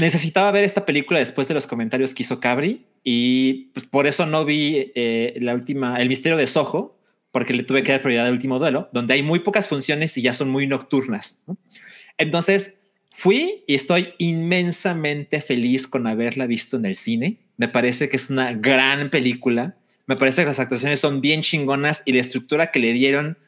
necesitaba 0.00 0.50
ver 0.50 0.64
esta 0.64 0.84
película 0.84 1.18
después 1.18 1.48
de 1.48 1.54
los 1.54 1.66
comentarios 1.66 2.14
que 2.14 2.22
hizo 2.22 2.40
Cabri 2.40 2.84
y 3.02 3.66
pues, 3.74 3.86
por 3.86 4.06
eso 4.06 4.26
no 4.26 4.44
vi 4.44 4.92
eh, 4.94 5.34
la 5.40 5.54
última, 5.54 6.00
El 6.00 6.08
misterio 6.08 6.36
de 6.36 6.46
Soho, 6.46 6.98
porque 7.30 7.52
le 7.52 7.64
tuve 7.64 7.82
que 7.82 7.92
dar 7.92 8.00
prioridad 8.00 8.26
al 8.26 8.32
último 8.32 8.58
duelo, 8.58 8.88
donde 8.92 9.14
hay 9.14 9.22
muy 9.22 9.40
pocas 9.40 9.68
funciones 9.68 10.16
y 10.16 10.22
ya 10.22 10.32
son 10.32 10.48
muy 10.50 10.66
nocturnas. 10.66 11.38
¿no? 11.46 11.56
Entonces 12.16 12.74
fui 13.10 13.64
y 13.66 13.74
estoy 13.74 14.14
inmensamente 14.18 15.40
feliz 15.40 15.86
con 15.86 16.06
haberla 16.06 16.46
visto 16.46 16.76
en 16.76 16.86
el 16.86 16.94
cine. 16.94 17.38
Me 17.56 17.68
parece 17.68 18.08
que 18.08 18.16
es 18.16 18.30
una 18.30 18.52
gran 18.54 19.10
película. 19.10 19.76
Me 20.06 20.16
parece 20.16 20.42
que 20.42 20.46
las 20.46 20.60
actuaciones 20.60 21.00
son 21.00 21.20
bien 21.20 21.42
chingonas 21.42 22.02
y 22.04 22.12
la 22.12 22.20
estructura 22.20 22.70
que 22.70 22.78
le 22.78 22.92
dieron. 22.92 23.38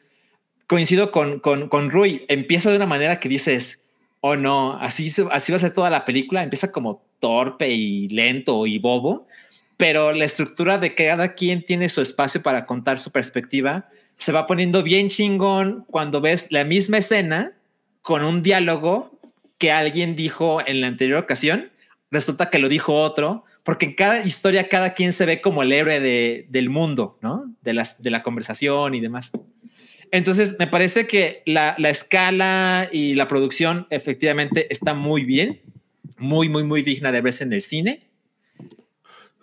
Coincido 0.67 1.11
con, 1.11 1.39
con, 1.39 1.69
con 1.69 1.89
Rui. 1.89 2.25
Empieza 2.27 2.69
de 2.69 2.77
una 2.77 2.87
manera 2.87 3.19
que 3.19 3.29
dices, 3.29 3.79
oh 4.21 4.35
no, 4.35 4.73
así, 4.73 5.11
así 5.31 5.51
va 5.51 5.57
a 5.57 5.61
ser 5.61 5.73
toda 5.73 5.89
la 5.89 6.05
película. 6.05 6.43
Empieza 6.43 6.71
como 6.71 7.01
torpe 7.19 7.69
y 7.69 8.07
lento 8.09 8.65
y 8.67 8.79
bobo, 8.79 9.27
pero 9.77 10.13
la 10.13 10.25
estructura 10.25 10.77
de 10.77 10.95
que 10.95 11.07
cada 11.07 11.33
quien 11.33 11.63
tiene 11.65 11.89
su 11.89 12.01
espacio 12.01 12.41
para 12.41 12.65
contar 12.65 12.99
su 12.99 13.11
perspectiva 13.11 13.89
se 14.17 14.31
va 14.31 14.47
poniendo 14.47 14.81
bien 14.83 15.09
chingón 15.09 15.85
cuando 15.89 16.21
ves 16.21 16.47
la 16.49 16.63
misma 16.63 16.97
escena 16.97 17.53
con 18.01 18.23
un 18.23 18.41
diálogo 18.41 19.11
que 19.59 19.71
alguien 19.71 20.15
dijo 20.15 20.59
en 20.65 20.81
la 20.81 20.87
anterior 20.87 21.19
ocasión. 21.23 21.69
Resulta 22.09 22.49
que 22.49 22.57
lo 22.59 22.69
dijo 22.69 22.93
otro, 23.01 23.43
porque 23.63 23.87
en 23.87 23.95
cada 23.95 24.21
historia 24.23 24.69
cada 24.69 24.93
quien 24.93 25.11
se 25.13 25.25
ve 25.25 25.41
como 25.41 25.61
el 25.61 25.71
héroe 25.73 25.99
de- 25.99 26.45
del 26.49 26.69
mundo, 26.69 27.17
¿no? 27.21 27.53
De, 27.61 27.73
las, 27.73 28.01
de 28.01 28.09
la 28.11 28.23
conversación 28.23 28.95
y 28.95 29.01
demás. 29.01 29.31
Entonces, 30.11 30.55
me 30.59 30.67
parece 30.67 31.07
que 31.07 31.43
la, 31.45 31.75
la 31.77 31.89
escala 31.89 32.89
y 32.91 33.15
la 33.15 33.27
producción 33.27 33.87
efectivamente 33.89 34.71
está 34.71 34.93
muy 34.93 35.23
bien, 35.23 35.61
muy, 36.17 36.49
muy, 36.49 36.63
muy 36.63 36.81
digna 36.81 37.11
de 37.11 37.21
verse 37.21 37.43
en 37.43 37.53
el 37.53 37.61
cine. 37.61 38.07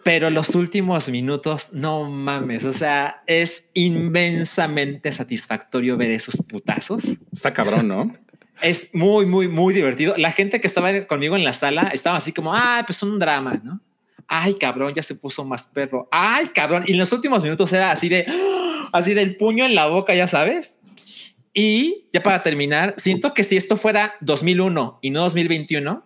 Pero 0.04 0.28
los 0.28 0.54
últimos 0.54 1.08
minutos, 1.08 1.70
no 1.72 2.10
mames, 2.10 2.64
o 2.64 2.72
sea, 2.72 3.22
es 3.26 3.64
inmensamente 3.72 5.10
satisfactorio 5.10 5.96
ver 5.96 6.10
esos 6.10 6.36
putazos. 6.36 7.02
Está 7.32 7.52
cabrón, 7.52 7.88
¿no? 7.88 8.14
Es 8.62 8.90
muy, 8.94 9.26
muy, 9.26 9.48
muy 9.48 9.74
divertido. 9.74 10.14
La 10.16 10.30
gente 10.30 10.60
que 10.60 10.68
estaba 10.68 11.06
conmigo 11.06 11.34
en 11.34 11.42
la 11.42 11.52
sala 11.52 11.90
estaba 11.92 12.18
así 12.18 12.32
como, 12.32 12.54
ah, 12.54 12.84
pues 12.86 13.02
un 13.02 13.18
drama, 13.18 13.60
¿no? 13.64 13.80
Ay, 14.28 14.54
cabrón, 14.54 14.94
ya 14.94 15.02
se 15.02 15.16
puso 15.16 15.44
más 15.44 15.66
perro. 15.66 16.08
Ay, 16.12 16.46
cabrón. 16.54 16.84
Y 16.86 16.92
en 16.92 16.98
los 16.98 17.10
últimos 17.10 17.42
minutos 17.42 17.72
era 17.72 17.90
así 17.90 18.08
de, 18.08 18.24
así 18.94 19.12
del 19.12 19.36
puño 19.36 19.64
en 19.64 19.74
la 19.74 19.86
boca, 19.86 20.14
ya 20.14 20.28
sabes. 20.28 20.78
Y 21.52 22.06
ya 22.12 22.22
para 22.22 22.44
terminar, 22.44 22.94
siento 22.96 23.34
que 23.34 23.42
si 23.42 23.56
esto 23.56 23.76
fuera 23.76 24.14
2001 24.20 25.00
y 25.02 25.10
no 25.10 25.22
2021, 25.22 26.04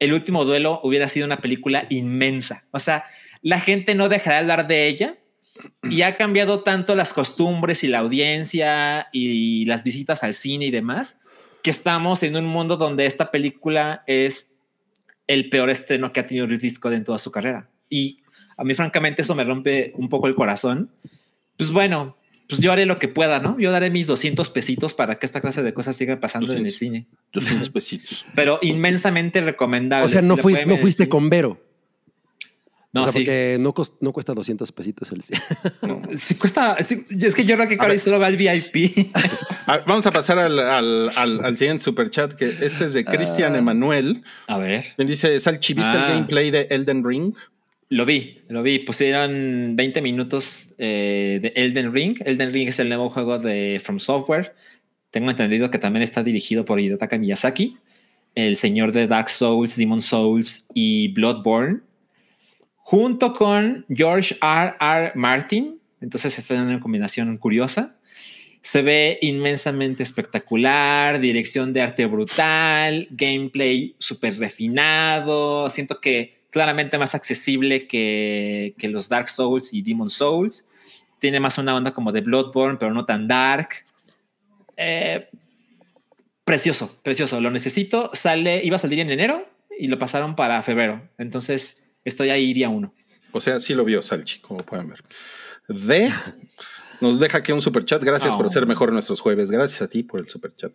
el 0.00 0.12
último 0.12 0.44
duelo 0.44 0.80
hubiera 0.82 1.06
sido 1.06 1.24
una 1.24 1.38
película 1.38 1.86
inmensa. 1.88 2.64
O 2.72 2.80
sea, 2.80 3.04
la 3.42 3.60
gente 3.60 3.94
no 3.94 4.08
dejará 4.08 4.36
de 4.36 4.40
hablar 4.40 4.66
de 4.66 4.88
ella 4.88 5.18
y 5.84 6.02
ha 6.02 6.16
cambiado 6.16 6.64
tanto 6.64 6.96
las 6.96 7.12
costumbres 7.12 7.84
y 7.84 7.88
la 7.88 8.00
audiencia 8.00 9.06
y 9.12 9.64
las 9.66 9.84
visitas 9.84 10.24
al 10.24 10.34
cine 10.34 10.66
y 10.66 10.70
demás 10.72 11.16
que 11.62 11.70
estamos 11.70 12.24
en 12.24 12.36
un 12.36 12.46
mundo 12.46 12.76
donde 12.76 13.06
esta 13.06 13.30
película 13.30 14.02
es 14.08 14.50
el 15.28 15.48
peor 15.48 15.70
estreno 15.70 16.12
que 16.12 16.20
ha 16.20 16.26
tenido 16.26 16.46
Ridley 16.46 16.70
Scott 16.70 16.92
en 16.92 17.04
toda 17.04 17.18
su 17.18 17.30
carrera. 17.30 17.70
Y 17.88 18.18
a 18.56 18.64
mí, 18.64 18.74
francamente, 18.74 19.22
eso 19.22 19.34
me 19.36 19.44
rompe 19.44 19.92
un 19.94 20.08
poco 20.08 20.26
el 20.26 20.34
corazón. 20.34 20.90
Pues 21.56 21.70
bueno, 21.70 22.16
pues 22.48 22.60
yo 22.60 22.70
haré 22.72 22.86
lo 22.86 22.98
que 22.98 23.08
pueda, 23.08 23.40
¿no? 23.40 23.58
Yo 23.58 23.70
daré 23.72 23.90
mis 23.90 24.06
200 24.06 24.48
pesitos 24.50 24.94
para 24.94 25.16
que 25.18 25.26
esta 25.26 25.40
clase 25.40 25.62
de 25.62 25.74
cosas 25.74 25.96
sigan 25.96 26.20
pasando 26.20 26.52
en 26.52 26.58
el 26.58 26.64
200. 26.64 26.78
cine. 26.78 27.06
Dos 27.32 27.50
unos 27.50 27.72
besitos. 27.72 28.24
Pero 28.34 28.58
inmensamente 28.62 29.40
recomendable. 29.40 30.06
O 30.06 30.08
sea, 30.08 30.22
no, 30.22 30.36
fuiste, 30.36 30.66
no 30.66 30.76
cine. 30.76 31.08
con 31.08 31.28
Vero. 31.30 31.62
No, 32.92 33.02
o 33.02 33.04
sea, 33.04 33.12
sí. 33.12 33.18
porque 33.18 33.58
no, 33.60 33.74
cos- 33.74 33.92
no 34.00 34.10
cuesta 34.12 34.32
200 34.32 34.72
pesitos 34.72 35.12
el 35.12 35.22
Sí 36.18 36.34
cuesta. 36.36 36.76
sí, 36.82 37.04
es 37.10 37.34
que 37.34 37.44
yo 37.44 37.56
creo 37.56 37.68
que 37.68 37.76
Cari 37.76 37.98
solo 37.98 38.18
va 38.18 38.26
al 38.26 38.36
VIP. 38.38 39.08
Vamos 39.86 40.06
a 40.06 40.12
pasar 40.12 40.38
al, 40.38 40.58
al, 40.58 41.10
al, 41.14 41.44
al 41.44 41.56
siguiente 41.58 41.84
super 41.84 42.08
chat, 42.08 42.32
que 42.32 42.56
este 42.62 42.84
es 42.86 42.94
de 42.94 43.04
Cristian 43.04 43.54
Ah. 43.54 43.58
Emanuel. 43.58 44.22
A 44.46 44.56
ver. 44.56 44.86
quien 44.96 45.08
dice, 45.08 45.38
Salchi, 45.40 45.74
¿viste 45.74 45.90
Ah. 45.92 46.06
el 46.06 46.12
gameplay 46.14 46.50
de 46.50 46.68
Elden 46.70 47.04
Ring? 47.04 47.34
Lo 47.88 48.04
vi, 48.04 48.42
lo 48.48 48.62
vi. 48.62 48.80
Pusieron 48.80 49.76
20 49.76 50.02
minutos 50.02 50.74
eh, 50.78 51.38
de 51.40 51.52
Elden 51.54 51.92
Ring. 51.92 52.18
Elden 52.24 52.52
Ring 52.52 52.68
es 52.68 52.80
el 52.80 52.88
nuevo 52.88 53.10
juego 53.10 53.38
de 53.38 53.80
From 53.82 54.00
Software. 54.00 54.54
Tengo 55.10 55.30
entendido 55.30 55.70
que 55.70 55.78
también 55.78 56.02
está 56.02 56.24
dirigido 56.24 56.64
por 56.64 56.80
Hidetaka 56.80 57.16
Miyazaki, 57.16 57.76
el 58.34 58.56
señor 58.56 58.92
de 58.92 59.06
Dark 59.06 59.30
Souls, 59.30 59.76
Demon 59.76 60.02
Souls 60.02 60.66
y 60.74 61.08
Bloodborne, 61.12 61.80
junto 62.74 63.32
con 63.32 63.86
George 63.88 64.36
R. 64.42 64.74
R. 64.80 65.12
Martin. 65.14 65.80
Entonces, 66.00 66.36
esta 66.38 66.54
es 66.54 66.60
una 66.60 66.80
combinación 66.80 67.36
curiosa. 67.38 67.96
Se 68.62 68.82
ve 68.82 69.20
inmensamente 69.22 70.02
espectacular, 70.02 71.20
dirección 71.20 71.72
de 71.72 71.82
arte 71.82 72.04
brutal, 72.06 73.06
gameplay 73.12 73.94
súper 74.00 74.36
refinado. 74.38 75.70
Siento 75.70 76.00
que 76.00 76.35
claramente 76.50 76.98
más 76.98 77.14
accesible 77.14 77.86
que, 77.86 78.74
que 78.78 78.88
los 78.88 79.08
Dark 79.08 79.28
Souls 79.28 79.72
y 79.72 79.82
Demon 79.82 80.10
Souls. 80.10 80.66
Tiene 81.18 81.40
más 81.40 81.58
una 81.58 81.74
onda 81.74 81.92
como 81.92 82.12
de 82.12 82.20
Bloodborne, 82.20 82.78
pero 82.78 82.92
no 82.92 83.04
tan 83.04 83.26
dark. 83.28 83.70
Eh, 84.76 85.28
precioso, 86.44 86.98
precioso. 87.02 87.40
Lo 87.40 87.50
necesito. 87.50 88.10
Sale, 88.12 88.62
iba 88.64 88.76
a 88.76 88.78
salir 88.78 89.00
en 89.00 89.10
enero 89.10 89.48
y 89.78 89.88
lo 89.88 89.98
pasaron 89.98 90.36
para 90.36 90.62
febrero. 90.62 91.08
Entonces 91.18 91.82
estoy 92.04 92.30
ahí 92.30 92.52
día 92.52 92.68
uno. 92.68 92.94
O 93.32 93.40
sea, 93.40 93.60
sí 93.60 93.74
lo 93.74 93.84
vio 93.84 94.02
Salchi, 94.02 94.40
como 94.40 94.60
pueden 94.60 94.88
ver. 94.88 95.02
De 95.68 96.10
nos 97.00 97.20
deja 97.20 97.38
aquí 97.38 97.52
un 97.52 97.60
super 97.62 97.84
chat. 97.84 98.02
Gracias 98.02 98.34
por 98.36 98.46
hacer 98.46 98.66
mejor 98.66 98.92
nuestros 98.92 99.20
jueves. 99.20 99.50
Gracias 99.50 99.82
a 99.82 99.88
ti 99.88 100.02
por 100.02 100.20
el 100.20 100.28
super 100.28 100.54
chat. 100.54 100.72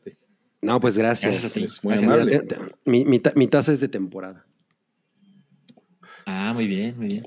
No, 0.62 0.80
pues 0.80 0.98
gracias. 0.98 1.32
Gracias 1.32 1.52
a 1.52 1.54
ti. 1.54 1.64
Es 1.64 1.84
muy 1.84 1.94
Gracias. 1.94 2.12
amable. 2.12 2.44
Mi, 2.86 3.06
mi 3.06 3.22
mi 3.36 3.48
taza 3.48 3.72
es 3.74 3.80
de 3.80 3.88
temporada. 3.88 4.46
Ah, 6.26 6.52
muy 6.54 6.68
bien, 6.68 6.98
muy 6.98 7.08
bien. 7.08 7.24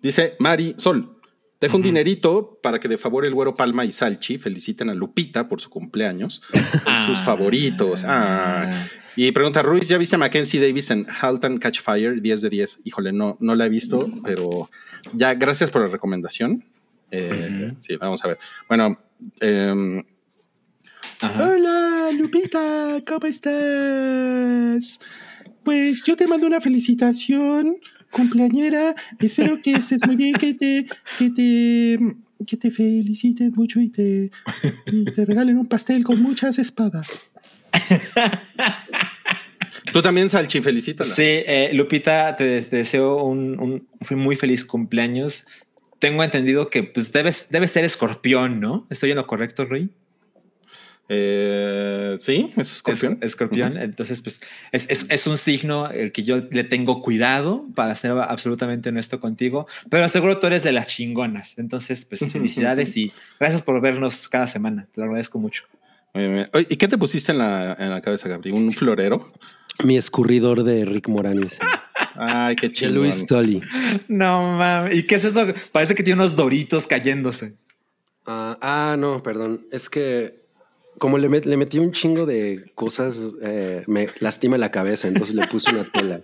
Dice 0.00 0.36
Mari 0.38 0.74
Sol. 0.78 1.16
Dejo 1.60 1.76
un 1.76 1.82
dinerito 1.82 2.58
para 2.62 2.80
que 2.80 2.88
de 2.88 2.96
favor 2.96 3.26
el 3.26 3.34
güero 3.34 3.54
Palma 3.54 3.84
y 3.84 3.92
Salchi 3.92 4.38
feliciten 4.38 4.88
a 4.88 4.94
Lupita 4.94 5.46
por 5.46 5.60
su 5.60 5.68
cumpleaños, 5.68 6.40
sus 7.06 7.18
favoritos. 7.18 8.04
Ah. 8.06 8.88
Y 9.14 9.30
pregunta 9.32 9.62
Ruiz, 9.62 9.86
¿ya 9.86 9.98
viste 9.98 10.16
a 10.16 10.18
Mackenzie 10.18 10.58
Davis 10.58 10.90
en 10.90 11.06
Halton 11.06 11.58
Catch 11.58 11.80
Fire? 11.80 12.22
10 12.22 12.40
de 12.40 12.48
10. 12.48 12.80
Híjole, 12.84 13.12
no, 13.12 13.36
no 13.40 13.54
la 13.54 13.66
he 13.66 13.68
visto, 13.68 14.10
pero 14.24 14.70
ya 15.12 15.34
gracias 15.34 15.70
por 15.70 15.82
la 15.82 15.88
recomendación. 15.88 16.64
Eh, 17.10 17.74
Sí, 17.80 17.96
vamos 17.96 18.24
a 18.24 18.28
ver. 18.28 18.38
Bueno, 18.66 18.98
eh, 19.40 20.02
Hola, 21.22 22.08
Lupita, 22.12 23.02
¿cómo 23.06 23.26
estás? 23.26 25.00
Pues 25.62 26.02
yo 26.04 26.16
te 26.16 26.26
mando 26.26 26.46
una 26.46 26.62
felicitación, 26.62 27.76
cumpleañera. 28.10 28.94
Espero 29.18 29.60
que 29.62 29.72
estés 29.72 30.06
muy 30.06 30.16
bien, 30.16 30.34
que 30.34 30.54
te, 30.54 30.86
que 31.18 31.30
te, 31.30 31.98
que 32.46 32.56
te 32.56 32.70
feliciten 32.70 33.52
mucho 33.54 33.80
y 33.80 33.88
te, 33.88 34.30
y 34.92 35.04
te 35.04 35.24
regalen 35.24 35.58
un 35.58 35.66
pastel 35.66 36.04
con 36.04 36.22
muchas 36.22 36.58
espadas. 36.58 37.30
Tú 39.92 40.02
también, 40.02 40.28
Salchi, 40.28 40.60
felicítala. 40.60 41.10
Sí, 41.10 41.22
eh, 41.24 41.70
Lupita, 41.72 42.36
te 42.36 42.60
deseo 42.60 43.24
un, 43.24 43.58
un, 43.58 43.88
muy 44.18 44.36
feliz 44.36 44.64
cumpleaños. 44.64 45.46
Tengo 45.98 46.22
entendido 46.22 46.70
que 46.70 46.82
pues 46.82 47.12
debes, 47.12 47.48
debes 47.50 47.70
ser 47.70 47.84
escorpión, 47.84 48.60
¿no? 48.60 48.86
¿Estoy 48.90 49.10
en 49.10 49.16
lo 49.16 49.26
correcto, 49.26 49.64
Rui? 49.64 49.90
Eh, 51.12 52.16
sí, 52.20 52.52
es 52.56 52.70
escorpión. 52.70 53.18
escorpión. 53.20 53.76
Entonces, 53.76 54.20
pues 54.22 54.40
es, 54.70 54.88
es, 54.88 55.06
es, 55.10 55.26
un 55.26 55.38
signo 55.38 55.90
el 55.90 56.12
que 56.12 56.22
yo 56.22 56.36
le 56.52 56.62
tengo 56.62 57.02
cuidado 57.02 57.66
para 57.74 57.96
ser 57.96 58.12
absolutamente 58.12 58.90
honesto 58.90 59.18
contigo, 59.18 59.66
pero 59.88 60.08
seguro 60.08 60.38
tú 60.38 60.46
eres 60.46 60.62
de 60.62 60.70
las 60.70 60.86
chingonas. 60.86 61.58
Entonces, 61.58 62.04
pues 62.04 62.20
felicidades 62.32 62.96
y 62.96 63.12
gracias 63.40 63.60
por 63.62 63.80
vernos 63.80 64.28
cada 64.28 64.46
semana. 64.46 64.86
Te 64.92 65.00
lo 65.00 65.06
agradezco 65.06 65.40
mucho. 65.40 65.64
¿Y 66.14 66.76
qué 66.76 66.86
te 66.86 66.96
pusiste 66.96 67.32
en 67.32 67.38
la, 67.38 67.74
en 67.76 67.90
la 67.90 68.00
cabeza, 68.00 68.28
Gabriel? 68.28 68.54
¿Un 68.54 68.72
florero? 68.72 69.32
Mi 69.82 69.96
escurridor 69.96 70.62
de 70.62 70.84
Rick 70.84 71.08
Moranis. 71.08 71.58
Ay, 72.14 72.54
qué 72.54 72.70
chido. 72.70 72.92
Luis 72.92 73.26
Tully. 73.26 73.60
No 74.06 74.56
mames. 74.56 74.94
¿Y 74.94 75.08
qué 75.08 75.16
es 75.16 75.24
eso? 75.24 75.44
Parece 75.72 75.96
que 75.96 76.04
tiene 76.04 76.20
unos 76.20 76.36
doritos 76.36 76.86
cayéndose. 76.86 77.54
ah, 78.26 78.56
ah 78.60 78.96
no, 78.96 79.24
perdón. 79.24 79.66
Es 79.72 79.88
que 79.88 80.40
como 81.00 81.16
le, 81.16 81.30
met, 81.30 81.46
le, 81.46 81.56
metí 81.56 81.78
un 81.78 81.92
chingo 81.92 82.26
de 82.26 82.70
cosas, 82.74 83.18
eh, 83.42 83.82
me 83.86 84.08
lastima 84.20 84.58
la 84.58 84.70
cabeza, 84.70 85.08
entonces 85.08 85.34
le 85.34 85.46
puse 85.48 85.70
una 85.70 85.90
tela. 85.90 86.20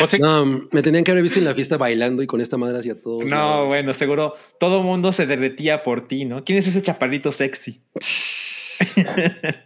O 0.00 0.08
sea, 0.08 0.18
no, 0.18 0.46
me 0.72 0.82
tenían 0.82 1.04
que 1.04 1.10
haber 1.10 1.22
visto 1.22 1.40
en 1.40 1.44
la 1.44 1.54
fiesta 1.54 1.76
bailando 1.76 2.22
y 2.22 2.26
con 2.26 2.40
esta 2.40 2.56
madre 2.56 2.78
hacia 2.78 3.02
todo. 3.02 3.22
No, 3.22 3.66
bueno, 3.66 3.92
seguro 3.92 4.34
todo 4.58 4.82
mundo 4.82 5.12
se 5.12 5.26
derretía 5.26 5.82
por 5.82 6.08
ti, 6.08 6.24
¿no? 6.24 6.44
¿Quién 6.44 6.58
es 6.58 6.68
ese 6.68 6.80
chaparrito 6.80 7.32
sexy? 7.32 7.82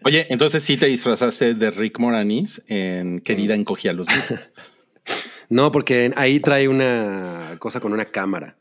Oye, 0.03 0.27
entonces 0.31 0.64
sí 0.64 0.77
te 0.77 0.87
disfrazaste 0.87 1.55
de 1.55 1.70
Rick 1.70 2.01
Moranis 2.01 2.62
en 2.66 3.20
Querida 3.20 3.55
encogía 3.55 3.92
los 3.92 4.09
No, 5.51 5.70
porque 5.70 6.11
ahí 6.16 6.40
trae 6.40 6.68
una 6.68 7.57
cosa 7.59 7.79
con 7.79 7.92
una 7.92 8.07
cámara. 8.07 8.57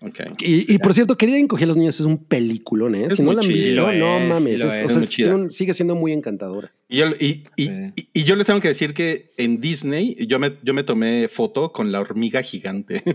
Okay. 0.00 0.26
Y, 0.40 0.74
y, 0.74 0.78
por 0.78 0.94
cierto, 0.94 1.16
Querida 1.16 1.38
Encogía 1.38 1.64
a 1.64 1.68
los 1.68 1.76
Niños 1.76 1.98
es 1.98 2.06
un 2.06 2.18
peliculón, 2.24 2.94
¿eh? 2.94 3.06
Es 3.06 3.16
si 3.16 3.22
no 3.22 3.32
la 3.32 3.40
visto, 3.40 3.92
no 3.92 4.20
mames. 4.20 4.60
Es, 4.60 4.72
es, 4.72 4.96
o 4.96 5.02
sea, 5.02 5.34
un, 5.34 5.50
sigue 5.50 5.74
siendo 5.74 5.96
muy 5.96 6.12
encantadora. 6.12 6.72
Y 6.88 6.98
yo, 6.98 7.06
y, 7.18 7.42
sí. 7.56 7.72
y, 8.12 8.24
yo 8.24 8.36
les 8.36 8.46
tengo 8.46 8.60
que 8.60 8.68
decir 8.68 8.94
que 8.94 9.32
en 9.36 9.60
Disney 9.60 10.16
yo 10.26 10.38
me, 10.38 10.52
yo 10.62 10.72
me 10.72 10.84
tomé 10.84 11.26
foto 11.28 11.72
con 11.72 11.90
la 11.90 12.00
hormiga 12.00 12.42
gigante. 12.42 13.02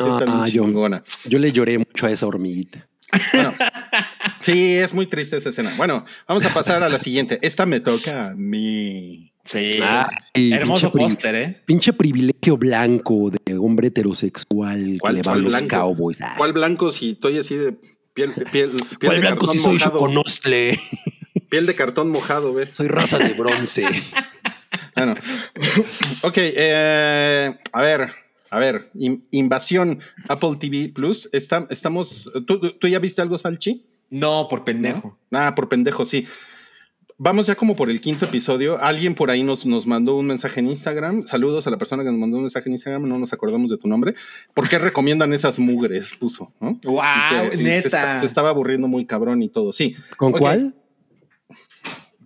Ah, 0.00 0.46
yo, 0.50 0.66
yo 1.26 1.38
le 1.38 1.52
lloré 1.52 1.78
mucho 1.78 2.06
a 2.06 2.10
esa 2.10 2.26
hormiguita. 2.26 2.88
Bueno, 3.32 3.54
sí, 4.40 4.74
es 4.74 4.92
muy 4.92 5.06
triste 5.06 5.36
esa 5.36 5.50
escena. 5.50 5.72
Bueno, 5.76 6.04
vamos 6.26 6.44
a 6.44 6.52
pasar 6.52 6.82
a 6.82 6.88
la 6.88 6.98
siguiente. 6.98 7.38
Esta 7.42 7.66
me 7.66 7.80
toca 7.80 8.28
a 8.28 8.34
mí. 8.34 9.33
Sí, 9.44 9.72
ah, 9.82 10.06
hermoso 10.32 10.90
póster, 10.90 11.34
¿eh? 11.34 11.60
Pinche 11.66 11.92
privilegio 11.92 12.56
blanco 12.56 13.30
de 13.30 13.56
hombre 13.58 13.88
heterosexual 13.88 14.98
que 15.04 15.12
le 15.12 15.22
va 15.22 15.32
a 15.32 15.36
los 15.36 15.50
blanco? 15.50 15.68
cowboys. 15.68 16.18
Ah. 16.22 16.34
¿Cuál 16.38 16.54
blanco 16.54 16.90
si 16.90 17.10
estoy 17.10 17.36
así 17.38 17.54
de 17.54 17.72
piel, 18.14 18.32
piel, 18.32 18.70
piel 18.70 18.72
¿Cuál 19.00 19.16
de 19.16 19.20
blanco 19.20 19.46
si 19.46 19.58
soy 19.58 19.78
choconostle? 19.78 20.80
Piel 21.50 21.66
de 21.66 21.74
cartón 21.74 22.10
mojado, 22.10 22.54
¿ves? 22.54 22.74
Soy 22.74 22.88
raza 22.88 23.18
de 23.18 23.34
bronce. 23.34 23.84
bueno, 24.96 25.14
ok, 26.22 26.36
eh, 26.36 27.54
a 27.70 27.82
ver, 27.82 28.12
a 28.48 28.58
ver, 28.58 28.90
in, 28.94 29.26
invasión 29.30 30.00
Apple 30.26 30.56
TV 30.58 30.88
Plus. 30.88 31.28
Está, 31.32 31.66
estamos, 31.68 32.30
¿tú, 32.46 32.60
¿tú, 32.60 32.88
ya 32.88 32.98
viste 32.98 33.20
algo, 33.20 33.36
Salchi? 33.36 33.84
No, 34.08 34.48
por 34.48 34.64
pendejo. 34.64 35.18
¿No? 35.30 35.38
Ah, 35.38 35.54
por 35.54 35.68
pendejo, 35.68 36.06
sí. 36.06 36.26
Vamos 37.16 37.46
ya 37.46 37.54
como 37.54 37.76
por 37.76 37.90
el 37.90 38.00
quinto 38.00 38.24
episodio. 38.24 38.80
Alguien 38.80 39.14
por 39.14 39.30
ahí 39.30 39.44
nos, 39.44 39.64
nos 39.66 39.86
mandó 39.86 40.16
un 40.16 40.26
mensaje 40.26 40.60
en 40.60 40.68
Instagram. 40.68 41.26
Saludos 41.26 41.66
a 41.66 41.70
la 41.70 41.78
persona 41.78 42.02
que 42.02 42.10
nos 42.10 42.18
mandó 42.18 42.38
un 42.38 42.42
mensaje 42.42 42.68
en 42.68 42.72
Instagram. 42.72 43.08
No 43.08 43.18
nos 43.18 43.32
acordamos 43.32 43.70
de 43.70 43.78
tu 43.78 43.86
nombre. 43.86 44.14
¿Por 44.52 44.68
qué 44.68 44.78
recomiendan 44.78 45.32
esas 45.32 45.60
mugres? 45.60 46.14
Puso, 46.18 46.52
¿no? 46.60 46.80
¡Wow! 46.82 47.50
Que, 47.50 47.56
neta. 47.56 48.14
Se, 48.16 48.20
se, 48.20 48.26
estaba 48.26 48.48
aburriendo 48.48 48.88
muy 48.88 49.06
cabrón 49.06 49.42
y 49.42 49.48
todo. 49.48 49.72
Sí. 49.72 49.94
¿Con 50.16 50.30
okay. 50.30 50.40
cuál? 50.40 50.74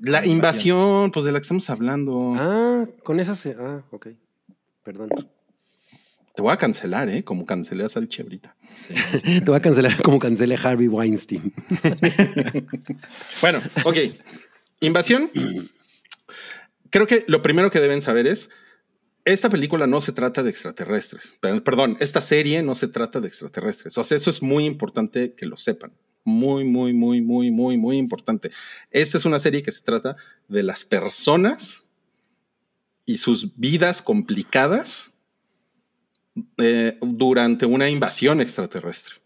La 0.01 0.25
invasión, 0.25 1.11
pues 1.11 1.25
de 1.27 1.33
la 1.33 1.41
que 1.41 1.43
estamos 1.43 1.69
hablando. 1.69 2.35
Ah, 2.37 2.87
con 3.03 3.21
esa 3.21 3.35
se. 3.35 3.57
Ah, 3.59 3.83
ok. 3.91 4.09
Perdón. 4.85 5.11
Te 6.35 6.43
voy 6.43 6.53
a 6.53 6.57
cancelar, 6.57 7.09
¿eh? 7.09 7.25
Como 7.25 7.45
cancelé 7.45 7.85
a 7.85 7.89
Salchi 7.89 8.23
ahorita. 8.23 8.55
Sí, 8.75 8.95
sí, 9.25 9.41
Te 9.41 9.45
voy 9.45 9.57
a 9.57 9.61
cancelar 9.61 10.01
como 10.03 10.21
cancelé 10.21 10.55
a 10.55 10.61
Harvey 10.61 10.87
Weinstein. 10.87 11.53
bueno, 13.43 13.61
ok. 13.85 13.97
Invasión. 14.81 15.31
Creo 16.91 17.07
que 17.07 17.25
lo 17.29 17.43
primero 17.43 17.71
que 17.71 17.81
deben 17.81 18.03
saber 18.03 18.27
es, 18.27 18.51
esta 19.25 19.51
película 19.51 19.87
no 19.87 20.01
se 20.01 20.13
trata 20.13 20.43
de 20.43 20.51
extraterrestres. 20.51 21.35
Perdón, 21.41 21.97
esta 22.01 22.21
serie 22.21 22.63
no 22.63 22.75
se 22.75 22.89
trata 22.89 23.21
de 23.21 23.29
extraterrestres. 23.29 23.99
O 23.99 24.05
sea, 24.05 24.17
eso 24.17 24.31
es 24.31 24.43
muy 24.43 24.65
importante 24.65 25.35
que 25.35 25.47
lo 25.47 25.57
sepan. 25.57 25.93
Muy, 26.25 26.65
muy, 26.65 26.93
muy, 26.93 27.21
muy, 27.21 27.51
muy, 27.51 27.77
muy 27.77 27.99
importante. 27.99 28.51
Esta 28.91 29.19
es 29.19 29.25
una 29.25 29.39
serie 29.39 29.63
que 29.63 29.73
se 29.73 29.83
trata 29.83 30.17
de 30.49 30.63
las 30.63 30.85
personas 30.85 31.85
y 33.05 33.17
sus 33.19 33.57
vidas 33.57 34.03
complicadas 34.03 35.11
eh, 36.57 36.99
durante 37.01 37.67
una 37.67 37.89
invasión 37.89 38.41
extraterrestre. 38.41 39.17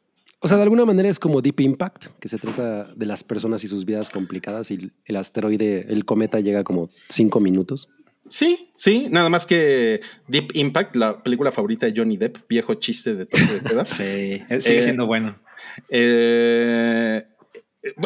O 0.45 0.49
sea, 0.49 0.57
de 0.57 0.65
alguna 0.65 0.85
manera 0.85 1.09
es 1.09 1.21
como 1.21 1.41
Deep 1.41 1.61
Impact, 1.61 2.07
que 2.19 2.29
se 2.29 2.37
trata 2.37 2.93
de 2.97 3.07
las 3.07 3.23
personas 3.23 3.63
y 3.63 3.69
sus 3.69 3.85
vidas 3.85 4.11
complicadas 4.11 4.73
y 4.73 4.91
el 5.05 5.17
asteroide, 5.17 5.87
el 5.89 6.05
cometa 6.05 6.41
llega 6.41 6.65
como 6.65 6.91
cinco 7.09 7.39
minutos. 7.39 7.89
Sí, 8.27 8.71
sí, 8.77 9.07
nada 9.09 9.29
más 9.29 9.47
que 9.47 10.01
Deep 10.27 10.51
Impact, 10.55 10.97
la 10.97 11.23
película 11.23 11.53
favorita 11.53 11.87
de 11.87 11.93
Johnny 11.97 12.17
Depp, 12.17 12.39
viejo 12.49 12.75
chiste 12.75 13.15
de 13.15 13.27
todo 13.27 13.41
de 13.53 13.61
queda. 13.61 13.85
sí, 13.85 14.43
sigue 14.61 14.79
eh, 14.79 14.83
siendo 14.83 15.07
bueno. 15.07 15.39
Eh, 15.89 17.25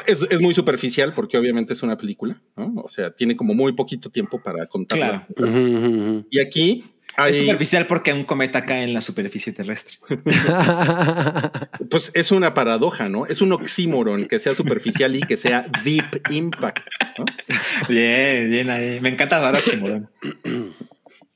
es, 0.06 0.26
es, 0.30 0.40
muy 0.42 0.52
superficial 0.52 1.14
porque 1.14 1.38
obviamente 1.38 1.72
es 1.72 1.82
una 1.82 1.96
película, 1.96 2.42
¿no? 2.54 2.82
O 2.82 2.88
sea, 2.88 3.10
tiene 3.12 3.34
como 3.34 3.54
muy 3.54 3.72
poquito 3.72 4.10
tiempo 4.10 4.42
para 4.42 4.66
contar 4.66 4.98
claro. 4.98 5.24
las 5.28 5.36
cosas. 5.36 5.54
Uh 5.54 5.58
-huh, 5.58 5.88
uh 5.88 6.20
-huh. 6.20 6.26
Y 6.30 6.40
aquí 6.40 6.84
hay... 7.16 7.34
Es 7.34 7.40
superficial 7.40 7.86
porque 7.86 8.12
un 8.12 8.24
cometa 8.24 8.64
cae 8.64 8.84
en 8.84 8.92
la 8.92 9.00
superficie 9.00 9.52
terrestre. 9.52 9.98
pues 11.90 12.12
es 12.14 12.30
una 12.30 12.54
paradoja, 12.54 13.08
¿no? 13.08 13.26
Es 13.26 13.40
un 13.40 13.52
oxímoron 13.52 14.26
que 14.26 14.38
sea 14.38 14.54
superficial 14.54 15.16
y 15.16 15.20
que 15.20 15.36
sea 15.36 15.66
deep 15.84 16.22
impact. 16.30 16.86
¿no? 17.18 17.24
Bien, 17.88 18.50
bien 18.50 18.70
ahí. 18.70 19.00
Me 19.00 19.08
encanta 19.08 19.40
dar 19.40 19.54
oxímoron. 19.54 20.10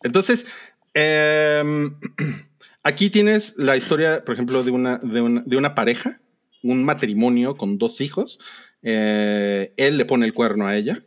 Entonces, 0.03 0.47
eh, 0.95 1.91
aquí 2.83 3.11
tienes 3.11 3.55
la 3.57 3.77
historia, 3.77 4.25
por 4.25 4.35
ejemplo, 4.35 4.63
de 4.63 4.71
una, 4.71 4.99
de 4.99 5.21
una, 5.21 5.43
de 5.45 5.57
una 5.57 5.75
pareja, 5.75 6.21
un 6.63 6.85
matrimonio 6.85 7.57
con 7.57 7.79
dos 7.79 8.01
hijos. 8.01 8.41
Eh, 8.83 9.73
él 9.77 9.99
le 9.99 10.05
pone 10.05 10.27
el 10.27 10.33
cuerno 10.33 10.67
a 10.67 10.77
ella. 10.77 11.03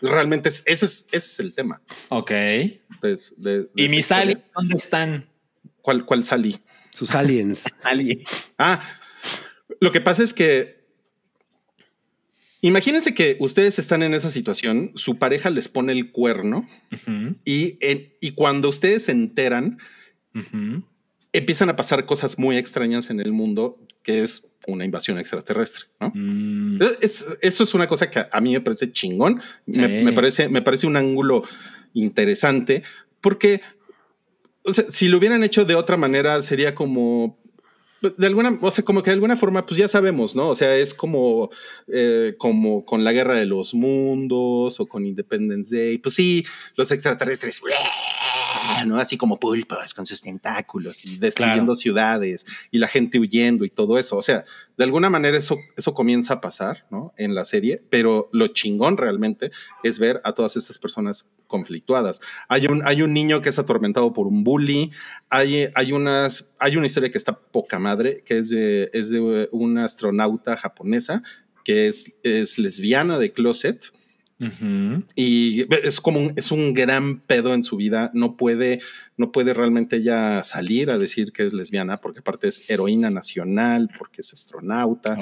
Realmente 0.00 0.48
es, 0.48 0.62
ese, 0.66 0.84
es, 0.84 1.08
ese 1.12 1.28
es 1.28 1.40
el 1.40 1.54
tema. 1.54 1.80
Ok. 2.08 2.30
De, 2.30 2.78
de, 3.02 3.16
de 3.36 3.68
¿Y 3.74 3.88
mis 3.88 4.10
aliens 4.12 4.42
dónde 4.54 4.76
están? 4.76 5.28
¿Cuál, 5.82 6.04
cuál 6.04 6.24
Sally? 6.24 6.60
Sus 6.92 7.14
aliens. 7.14 7.64
aliens. 7.82 8.28
Ah, 8.58 8.82
lo 9.80 9.92
que 9.92 10.00
pasa 10.00 10.22
es 10.22 10.32
que 10.32 10.84
imagínense 12.60 13.14
que 13.14 13.36
ustedes 13.40 13.78
están 13.78 14.02
en 14.02 14.14
esa 14.14 14.30
situación, 14.30 14.92
su 14.94 15.18
pareja 15.18 15.50
les 15.50 15.68
pone 15.68 15.92
el 15.92 16.10
cuerno 16.10 16.68
uh 16.92 16.96
-huh. 16.96 17.36
y, 17.44 17.76
en, 17.80 18.14
y 18.20 18.32
cuando 18.32 18.68
ustedes 18.68 19.04
se 19.04 19.12
enteran, 19.12 19.78
uh 20.34 20.38
-huh. 20.40 20.82
empiezan 21.32 21.68
a 21.68 21.76
pasar 21.76 22.06
cosas 22.06 22.38
muy 22.38 22.56
extrañas 22.56 23.10
en 23.10 23.20
el 23.20 23.32
mundo, 23.32 23.78
que 24.06 24.22
es 24.22 24.46
una 24.68 24.84
invasión 24.84 25.18
extraterrestre, 25.18 25.86
¿no? 26.00 26.12
Mm. 26.14 26.78
Es, 27.00 27.36
eso 27.42 27.64
es 27.64 27.74
una 27.74 27.88
cosa 27.88 28.08
que 28.08 28.24
a 28.30 28.40
mí 28.40 28.52
me 28.52 28.60
parece 28.60 28.92
chingón, 28.92 29.42
sí. 29.68 29.80
me, 29.80 30.04
me, 30.04 30.12
parece, 30.12 30.48
me 30.48 30.62
parece 30.62 30.86
un 30.86 30.96
ángulo 30.96 31.42
interesante, 31.92 32.84
porque 33.20 33.60
o 34.62 34.72
sea, 34.72 34.84
si 34.88 35.08
lo 35.08 35.18
hubieran 35.18 35.42
hecho 35.42 35.64
de 35.64 35.74
otra 35.74 35.96
manera 35.96 36.40
sería 36.40 36.74
como, 36.74 37.36
de 38.00 38.26
alguna, 38.26 38.58
o 38.60 38.70
sea, 38.70 38.84
como 38.84 39.02
que 39.02 39.10
de 39.10 39.14
alguna 39.14 39.36
forma, 39.36 39.66
pues 39.66 39.78
ya 39.78 39.88
sabemos, 39.88 40.36
¿no? 40.36 40.48
O 40.50 40.54
sea, 40.54 40.76
es 40.76 40.94
como, 40.94 41.50
eh, 41.88 42.34
como 42.38 42.84
con 42.84 43.02
la 43.02 43.12
guerra 43.12 43.34
de 43.34 43.46
los 43.46 43.74
mundos 43.74 44.78
o 44.78 44.86
con 44.86 45.06
Independence 45.06 45.74
Day. 45.74 45.98
Pues 45.98 46.14
sí, 46.14 46.44
los 46.76 46.90
extraterrestres, 46.90 47.60
¿no? 48.86 48.98
Así 48.98 49.16
como 49.16 49.38
pulpos 49.38 49.94
con 49.94 50.06
sus 50.06 50.22
tentáculos 50.22 51.04
y 51.04 51.18
destruyendo 51.18 51.74
ciudades 51.74 52.46
y 52.70 52.78
la 52.78 52.88
gente 52.88 53.18
huyendo 53.18 53.64
y 53.64 53.70
todo 53.70 53.98
eso. 53.98 54.16
O 54.16 54.22
sea, 54.22 54.44
de 54.76 54.84
alguna 54.84 55.10
manera 55.10 55.38
eso, 55.38 55.56
eso 55.76 55.94
comienza 55.94 56.34
a 56.34 56.40
pasar, 56.40 56.86
¿no? 56.90 57.14
En 57.16 57.34
la 57.34 57.44
serie, 57.44 57.82
pero 57.90 58.28
lo 58.32 58.48
chingón 58.48 58.96
realmente 58.96 59.50
es 59.82 59.98
ver 59.98 60.20
a 60.24 60.32
todas 60.32 60.56
estas 60.56 60.78
personas 60.78 61.28
conflictuadas. 61.46 62.20
Hay 62.48 62.66
un, 62.66 62.86
hay 62.86 63.02
un 63.02 63.12
niño 63.12 63.40
que 63.40 63.48
es 63.48 63.58
atormentado 63.58 64.12
por 64.12 64.26
un 64.26 64.44
bully, 64.44 64.90
hay, 65.30 65.68
hay, 65.74 65.92
unas, 65.92 66.54
hay 66.58 66.76
una 66.76 66.86
historia 66.86 67.10
que 67.10 67.18
está 67.18 67.38
poca 67.38 67.78
madre, 67.78 68.22
que 68.24 68.38
es 68.38 68.50
de, 68.50 68.90
es 68.92 69.10
de 69.10 69.48
una 69.52 69.84
astronauta 69.84 70.56
japonesa 70.56 71.22
que 71.64 71.88
es, 71.88 72.14
es 72.22 72.58
lesbiana 72.58 73.18
de 73.18 73.32
closet 73.32 73.92
y 74.38 75.66
es 75.82 76.00
como 76.00 76.18
un, 76.18 76.32
es 76.36 76.50
un 76.50 76.74
gran 76.74 77.20
pedo 77.20 77.54
en 77.54 77.62
su 77.62 77.76
vida. 77.76 78.10
No 78.12 78.36
puede, 78.36 78.80
no 79.16 79.32
puede 79.32 79.54
realmente 79.54 79.96
ella 79.96 80.44
salir 80.44 80.90
a 80.90 80.98
decir 80.98 81.32
que 81.32 81.44
es 81.44 81.54
lesbiana, 81.54 82.00
porque 82.00 82.20
aparte 82.20 82.48
es 82.48 82.68
heroína 82.68 83.08
nacional, 83.08 83.88
porque 83.98 84.20
es 84.20 84.32
astronauta 84.32 85.16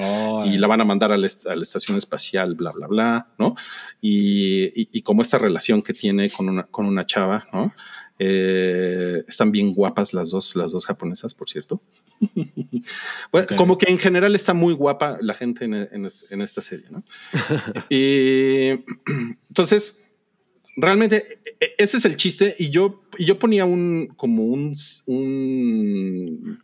y 0.45 0.57
la 0.57 0.67
van 0.67 0.81
a 0.81 0.85
mandar 0.85 1.13
a 1.13 1.17
la, 1.17 1.27
estación 1.27 1.97
espacial, 1.97 2.55
bla, 2.55 2.71
bla, 2.71 2.87
bla, 2.87 3.27
¿no? 3.39 3.55
Y, 4.01 4.71
y, 4.75 5.01
como 5.01 5.21
esta 5.21 5.37
relación 5.37 5.81
que 5.81 5.93
tiene 5.93 6.29
con 6.29 6.49
una, 6.49 6.63
con 6.63 6.85
una 6.85 7.05
chava, 7.05 7.47
¿no? 7.53 7.73
Eh, 8.17 9.23
están 9.27 9.51
bien 9.51 9.73
guapas 9.73 10.13
las 10.13 10.29
dos, 10.29 10.55
las 10.55 10.71
dos 10.71 10.85
japonesas, 10.85 11.33
por 11.33 11.49
cierto. 11.49 11.81
bueno, 13.31 13.47
como 13.57 13.77
que 13.77 13.91
en 13.91 13.97
general 13.97 14.35
está 14.35 14.53
muy 14.53 14.73
guapa 14.73 15.17
la 15.19 15.33
gente 15.33 15.65
en, 15.65 16.41
esta 16.41 16.61
serie, 16.61 16.85
¿no? 16.89 17.03
y 17.89 18.69
entonces, 19.49 19.99
realmente 20.77 21.39
e, 21.43 21.65
e, 21.65 21.75
ese 21.77 21.97
es 21.97 22.05
el 22.05 22.15
chiste. 22.15 22.55
Y 22.57 22.69
yo, 22.69 23.01
yo 23.19 23.37
ponía 23.37 23.65
un 23.65 24.13
como 24.15 24.45
un, 24.45 24.73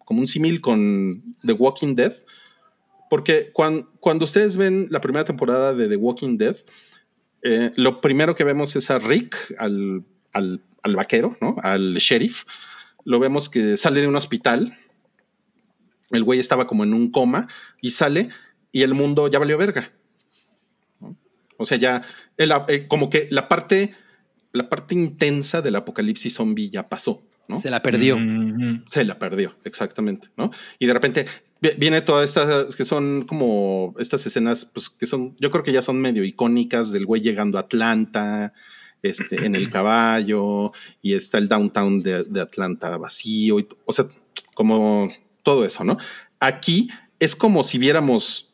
como 0.06 0.20
un 0.22 0.28
símil 0.28 0.62
con 0.62 1.36
The 1.45 1.54
Walking 1.54 1.95
Dead, 1.95 2.16
porque 3.10 3.52
cuando, 3.52 3.91
cuando 3.99 4.24
ustedes 4.24 4.56
ven 4.56 4.88
la 4.89 5.02
primera 5.02 5.26
temporada 5.26 5.74
de 5.74 5.89
The 5.89 5.97
Walking 5.97 6.38
Dead, 6.38 6.56
eh, 7.43 7.72
lo 7.76 7.99
primero 7.99 8.36
que 8.36 8.45
vemos 8.45 8.76
es 8.78 8.89
a 8.89 8.99
Rick, 8.99 9.36
al, 9.58 10.06
al 10.32 10.62
al 10.84 10.95
vaquero, 10.95 11.38
¿no? 11.41 11.55
Al 11.61 11.95
sheriff. 11.95 12.45
Lo 13.03 13.19
vemos 13.19 13.49
que 13.49 13.77
sale 13.77 14.01
de 14.01 14.07
un 14.07 14.15
hospital. 14.15 14.77
El 16.11 16.23
güey 16.23 16.39
estaba 16.39 16.67
como 16.67 16.84
en 16.84 16.93
un 16.93 17.11
coma 17.11 17.47
y 17.82 17.91
sale 17.91 18.29
y 18.71 18.84
el 18.84 18.93
mundo 18.93 19.27
ya 19.27 19.39
valió 19.39 19.57
verga. 19.57 19.91
O 21.57 21.65
sea, 21.65 21.77
ya 21.77 22.03
eh, 22.38 22.88
como 22.88 23.09
que 23.09 23.27
la 23.29 23.47
parte, 23.47 23.93
la 24.51 24.69
parte 24.69 24.95
intensa 24.95 25.61
del 25.61 25.75
apocalipsis 25.75 26.34
zombie 26.34 26.69
ya 26.69 26.89
pasó. 26.89 27.23
¿no? 27.47 27.59
Se 27.59 27.69
la 27.69 27.82
perdió. 27.82 28.17
Se 28.88 29.03
la 29.03 29.19
perdió, 29.19 29.55
exactamente, 29.63 30.29
¿no? 30.38 30.51
Y 30.79 30.86
de 30.86 30.93
repente 30.93 31.25
viene 31.77 32.01
todas 32.01 32.29
estas 32.29 32.75
que 32.75 32.86
son 32.86 33.25
como 33.27 33.93
estas 33.99 34.25
escenas, 34.25 34.65
pues 34.65 34.89
que 34.89 35.05
son, 35.05 35.36
yo 35.39 35.51
creo 35.51 35.63
que 35.63 35.71
ya 35.71 35.82
son 35.82 36.01
medio 36.01 36.23
icónicas 36.23 36.91
del 36.91 37.05
güey 37.05 37.21
llegando 37.21 37.57
a 37.57 37.61
Atlanta, 37.61 38.53
este, 39.04 39.45
en 39.45 39.56
el 39.56 39.70
caballo 39.70 40.72
y 41.02 41.14
está 41.14 41.38
el 41.38 41.47
downtown 41.47 42.04
de, 42.04 42.41
Atlanta 42.41 42.97
vacío, 42.97 43.58
o 43.86 43.93
sea, 43.93 44.08
como 44.54 45.10
todo 45.43 45.66
eso, 45.66 45.84
¿no? 45.84 45.97
Aquí 46.39 46.89
es 47.20 47.36
como 47.36 47.64
si 47.64 47.78
viéramos 47.78 48.54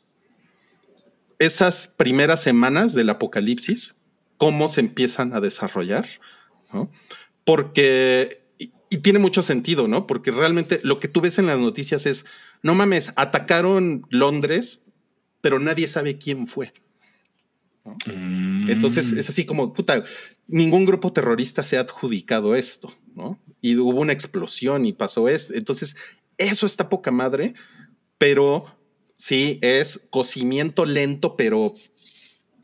esas 1.40 1.88
primeras 1.88 2.42
semanas 2.42 2.94
del 2.94 3.10
apocalipsis, 3.10 4.00
cómo 4.38 4.70
se 4.70 4.82
empiezan 4.82 5.34
a 5.34 5.42
desarrollar, 5.42 6.08
¿no? 6.72 6.92
Porque, 7.44 8.42
y 8.90 8.98
tiene 8.98 9.20
mucho 9.20 9.42
sentido, 9.42 9.88
¿no? 9.88 10.08
Porque 10.08 10.32
realmente 10.32 10.80
lo 10.84 11.00
que 11.00 11.08
tú 11.08 11.22
ves 11.22 11.40
en 11.40 11.48
las 11.48 11.60
noticias 11.60 12.06
es, 12.06 12.26
no 12.62 12.74
mames, 12.74 13.14
atacaron 13.16 14.06
Londres, 14.10 14.86
pero 15.42 15.60
nadie 15.60 15.88
sabe 15.88 16.18
quién 16.18 16.48
fue. 16.48 16.74
Entonces 18.68 19.14
mm. 19.14 19.20
es 19.20 19.30
así 19.30 19.46
como, 19.46 19.74
puta, 19.74 20.04
ningún 20.48 20.86
grupo 20.86 21.14
terrorista 21.14 21.64
se 21.64 21.78
ha 21.78 21.82
adjudicado 21.82 22.56
esto, 22.56 22.94
¿no? 23.16 23.40
Y 23.62 23.76
hubo 23.78 24.00
una 24.00 24.14
explosión 24.14 24.86
y 24.86 24.94
pasó 24.94 25.30
eso. 25.30 25.54
Entonces, 25.54 25.96
eso 26.38 26.66
está 26.66 26.90
poca 26.90 27.12
madre, 27.12 27.54
pero 28.18 28.66
sí 29.16 29.60
es 29.62 30.08
cocimiento 30.10 30.86
lento, 30.86 31.36
pero 31.36 31.74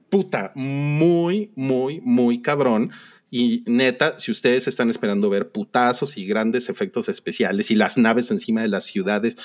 puta, 0.10 0.52
muy, 0.56 1.52
muy, 1.56 2.00
muy 2.02 2.42
cabrón. 2.42 2.92
Y 3.32 3.64
neta, 3.66 4.20
si 4.20 4.32
ustedes 4.32 4.68
están 4.68 4.92
esperando 4.92 5.30
ver 5.30 5.52
putazos 5.52 6.18
y 6.18 6.28
grandes 6.28 6.70
efectos 6.70 7.10
especiales 7.10 7.72
y 7.72 7.76
las 7.76 7.98
naves 7.98 8.30
encima 8.30 8.62
de 8.62 8.68
las 8.68 8.86
ciudades, 8.86 9.38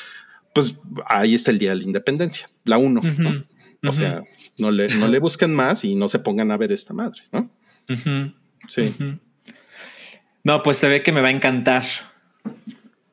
pues 0.54 0.78
ahí 1.06 1.34
está 1.34 1.50
el 1.50 1.58
Día 1.58 1.70
de 1.70 1.76
la 1.76 1.84
Independencia, 1.84 2.50
la 2.64 2.76
O 3.82 3.92
sea, 3.92 4.22
no 4.56 4.70
le, 4.70 4.88
no 4.96 5.08
le 5.08 5.18
busquen 5.18 5.54
más 5.54 5.84
y 5.84 5.94
no 5.94 6.08
se 6.08 6.18
pongan 6.18 6.50
a 6.50 6.56
ver 6.56 6.72
esta 6.72 6.94
madre, 6.94 7.22
¿no? 7.32 7.50
Sí. 8.68 8.94
No, 10.42 10.62
pues 10.62 10.76
se 10.76 10.88
ve 10.88 11.02
que 11.02 11.12
me 11.12 11.20
va 11.20 11.28
a 11.28 11.32
encantar. 11.32 11.84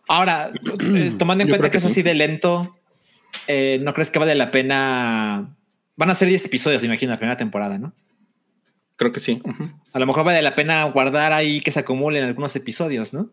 Ahora, 0.08 0.52
eh, 0.80 1.14
tomando 1.20 1.44
en 1.44 1.50
cuenta 1.50 1.70
que, 1.70 1.78
es 1.78 1.86
así 1.86 2.02
de 2.02 2.14
lento, 2.14 2.76
eh, 3.48 3.80
¿no 3.82 3.94
crees 3.94 4.12
que 4.12 4.20
vale 4.20 4.36
la 4.36 4.52
pena? 4.52 5.56
Van 5.96 6.10
a 6.10 6.16
ser 6.16 6.28
10 6.28 6.46
episodios, 6.46 6.84
imagino, 6.84 7.12
la 7.12 7.18
primera 7.18 7.38
temporada, 7.38 7.78
¿no? 7.78 7.94
Creo 8.98 9.12
que 9.12 9.20
sí. 9.20 9.42
A 9.92 10.00
lo 10.00 10.06
mejor 10.06 10.24
vale 10.24 10.42
la 10.42 10.56
pena 10.56 10.84
guardar 10.86 11.34
ahí 11.34 11.62
que 11.62 11.72
se 11.72 11.82
acumulen 11.82 12.24
algunos 12.24 12.56
episodios, 12.56 13.14
¿no? 13.14 13.30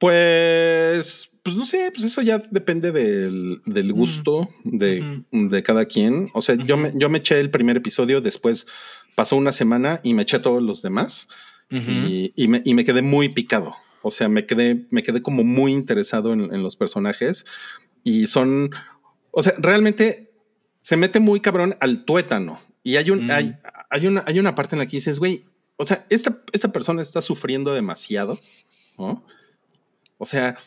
Pues 0.00 1.30
pues 1.42 1.56
no 1.56 1.64
sé, 1.64 1.90
pues 1.92 2.04
eso 2.04 2.20
ya 2.22 2.42
depende 2.50 2.92
del, 2.92 3.62
del 3.64 3.92
gusto 3.92 4.48
de, 4.64 5.22
de, 5.30 5.62
cada 5.62 5.86
quien. 5.86 6.28
O 6.34 6.42
sea, 6.42 6.54
yo, 6.54 6.76
me, 6.76 6.92
yo 6.94 7.08
me 7.08 7.18
eché 7.18 7.40
el 7.40 7.50
primer 7.50 7.78
episodio, 7.78 8.20
después 8.20 8.66
pasó 9.14 9.36
una 9.36 9.52
semana 9.52 10.00
y 10.02 10.12
me 10.14 10.22
eché 10.22 10.38
todos 10.38 10.62
los 10.62 10.82
demás 10.82 11.28
y, 11.70 12.32
y, 12.34 12.48
me, 12.48 12.62
y, 12.64 12.74
me, 12.74 12.84
quedé 12.84 13.00
muy 13.00 13.30
picado. 13.30 13.74
O 14.02 14.10
sea, 14.10 14.28
me 14.28 14.44
quedé, 14.44 14.86
me 14.90 15.02
quedé 15.02 15.22
como 15.22 15.44
muy 15.44 15.72
interesado 15.72 16.32
en, 16.32 16.52
en 16.52 16.62
los 16.62 16.76
personajes 16.76 17.46
y 18.02 18.26
son, 18.26 18.70
o 19.30 19.42
sea, 19.42 19.54
realmente 19.58 20.32
se 20.80 20.96
mete 20.96 21.20
muy 21.20 21.40
cabrón 21.40 21.76
al 21.80 22.04
tuétano. 22.04 22.60
Y 22.82 22.96
hay, 22.96 23.10
un, 23.10 23.30
hay, 23.30 23.56
hay, 23.88 24.06
una, 24.06 24.24
hay 24.26 24.38
una 24.38 24.54
parte 24.54 24.74
en 24.74 24.80
la 24.80 24.86
que 24.86 24.96
dices, 24.96 25.18
güey, 25.18 25.44
o 25.76 25.84
sea, 25.84 26.06
esta, 26.10 26.42
esta 26.52 26.72
persona 26.72 27.02
está 27.02 27.22
sufriendo 27.22 27.72
demasiado, 27.72 28.38
¿no? 28.98 29.24
O 30.20 30.26
sea, 30.26 30.58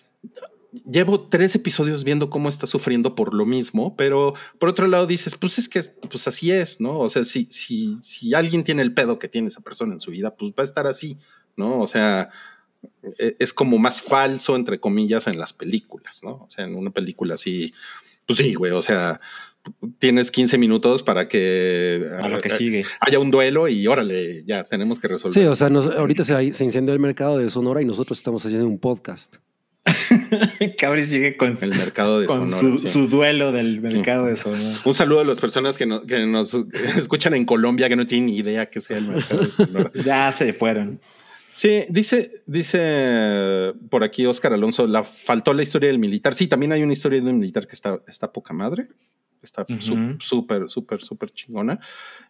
llevo 0.89 1.28
tres 1.28 1.54
episodios 1.56 2.04
viendo 2.04 2.30
cómo 2.30 2.49
está 2.49 2.68
sufriendo 2.68 3.16
por 3.16 3.34
lo 3.34 3.45
mismo, 3.45 3.95
pero 3.95 4.34
por 4.60 4.70
otro 4.70 4.88
lado 4.88 5.06
dices, 5.06 5.36
pues 5.36 5.60
es 5.60 5.70
que 5.70 5.82
pues 6.10 6.28
así 6.28 6.51
es, 6.51 6.82
¿no? 6.82 6.99
O 6.99 7.10
sea, 7.10 7.24
si, 7.24 7.45
si, 7.45 7.97
si 8.01 8.34
alguien 8.34 8.64
tiene 8.64 8.82
el 8.82 8.93
pedo 8.93 9.20
que 9.20 9.28
tiene 9.28 9.49
esa 9.49 9.62
persona 9.62 9.93
en 9.93 9.99
su 9.99 10.12
vida, 10.12 10.36
pues 10.36 10.51
va 10.51 10.62
a 10.62 10.64
estar 10.64 10.88
así, 10.88 11.20
¿no? 11.56 11.80
O 11.80 11.88
sea, 11.88 12.30
e, 13.20 13.36
es 13.39 13.54
como 13.54 13.78
más 13.78 14.01
falso, 14.01 14.56
entre 14.56 14.80
comillas, 14.80 15.28
en 15.28 15.38
las 15.38 15.54
películas, 15.54 16.22
¿no? 16.24 16.43
O 16.43 16.49
sea, 16.49 16.66
en 16.66 16.76
una 16.76 16.89
película 16.89 17.36
así, 17.36 17.74
pues 18.26 18.39
sí, 18.39 18.56
güey, 18.56 18.72
o 18.72 18.82
sea, 18.82 19.22
tienes 19.99 20.32
15 20.32 20.58
minutos 20.58 21.04
para 21.04 21.28
que, 21.28 22.06
lo 22.30 22.41
que 22.41 22.49
sigue. 22.49 22.86
haya 22.99 23.20
un 23.20 23.30
duelo 23.30 23.68
y 23.68 23.86
órale, 23.86 24.43
ya 24.45 24.64
tenemos 24.64 24.99
que 24.99 25.08
resolver. 25.08 25.34
Sí, 25.34 25.47
o 25.47 25.56
sea, 25.56 25.68
ahorita 25.68 26.24
se, 26.24 26.54
se 26.54 26.64
incendió 26.64 26.93
el 26.93 26.99
mercado 26.99 27.38
de 27.38 27.49
Sonora 27.49 27.82
y 27.82 27.86
nosotros 27.86 28.18
estamos 28.18 28.43
haciendo 28.43 28.68
un 28.68 28.80
podcast. 28.80 29.38
Cabri 30.77 31.05
sigue 31.05 31.38
con 31.38 31.57
el 31.61 31.69
mercado 31.69 32.19
de 32.19 32.27
Su, 32.88 33.07
duelo 33.07 33.51
del 33.51 33.81
mercado 33.81 34.25
de 34.25 34.36
Sonora. 34.36 34.77
Un 34.86 34.93
saludo 34.93 35.21
a 35.21 35.23
las 35.23 35.39
personas 35.39 35.77
que, 35.77 35.86
nos 35.86 36.53
escuchan 36.95 37.34
en 37.34 37.45
Colombia 37.45 37.89
que 37.89 37.95
no 37.95 38.05
tienen 38.05 38.29
idea 38.29 38.69
que 38.69 38.81
sea 38.81 38.97
el 38.97 39.07
mercado 39.07 39.43
de 39.43 39.51
Sonora. 39.51 39.91
ya 40.05 40.31
se 40.31 40.53
fueron. 40.53 40.99
Sí, 41.53 41.86
dice, 41.89 42.43
dice 42.47 43.73
por 43.89 44.03
aquí 44.03 44.25
Oscar 44.25 44.53
Alonso, 44.53 44.88
la 44.88 45.03
faltó 45.03 45.53
la 45.53 45.63
historia 45.63 45.88
del 45.88 45.99
militar. 45.99 46.34
Sí, 46.34 46.47
también 46.47 46.71
hay 46.71 46.81
una 46.81 46.93
historia 46.93 47.21
de 47.21 47.29
un 47.29 47.39
militar 47.39 47.67
que 47.67 47.73
está, 47.73 48.01
está 48.07 48.31
poca 48.31 48.53
madre. 48.53 48.88
Está 49.43 49.65
súper, 50.19 50.69
súper, 50.69 51.03
súper 51.03 51.29
chingona. 51.31 51.79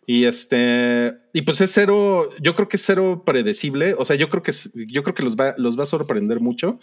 Y 0.06 0.26
este, 0.26 1.14
y 1.32 1.43
pues 1.43 1.62
es 1.62 1.72
cero, 1.72 2.30
yo 2.41 2.56
creo 2.56 2.68
que 2.68 2.78
es 2.78 2.84
cero 2.84 3.24
predecible. 3.26 3.93
O 3.93 4.04
sea, 4.04 4.16
yo 4.16 4.30
creo 4.30 4.41
que 4.41 4.51
yo 4.88 5.04
creo 5.04 5.14
que 5.14 5.24
los 5.24 5.38
va, 5.38 5.54
los 5.58 5.78
va 5.78 5.84
a 5.84 5.86
sorprender 5.86 6.39
mucho 6.39 6.80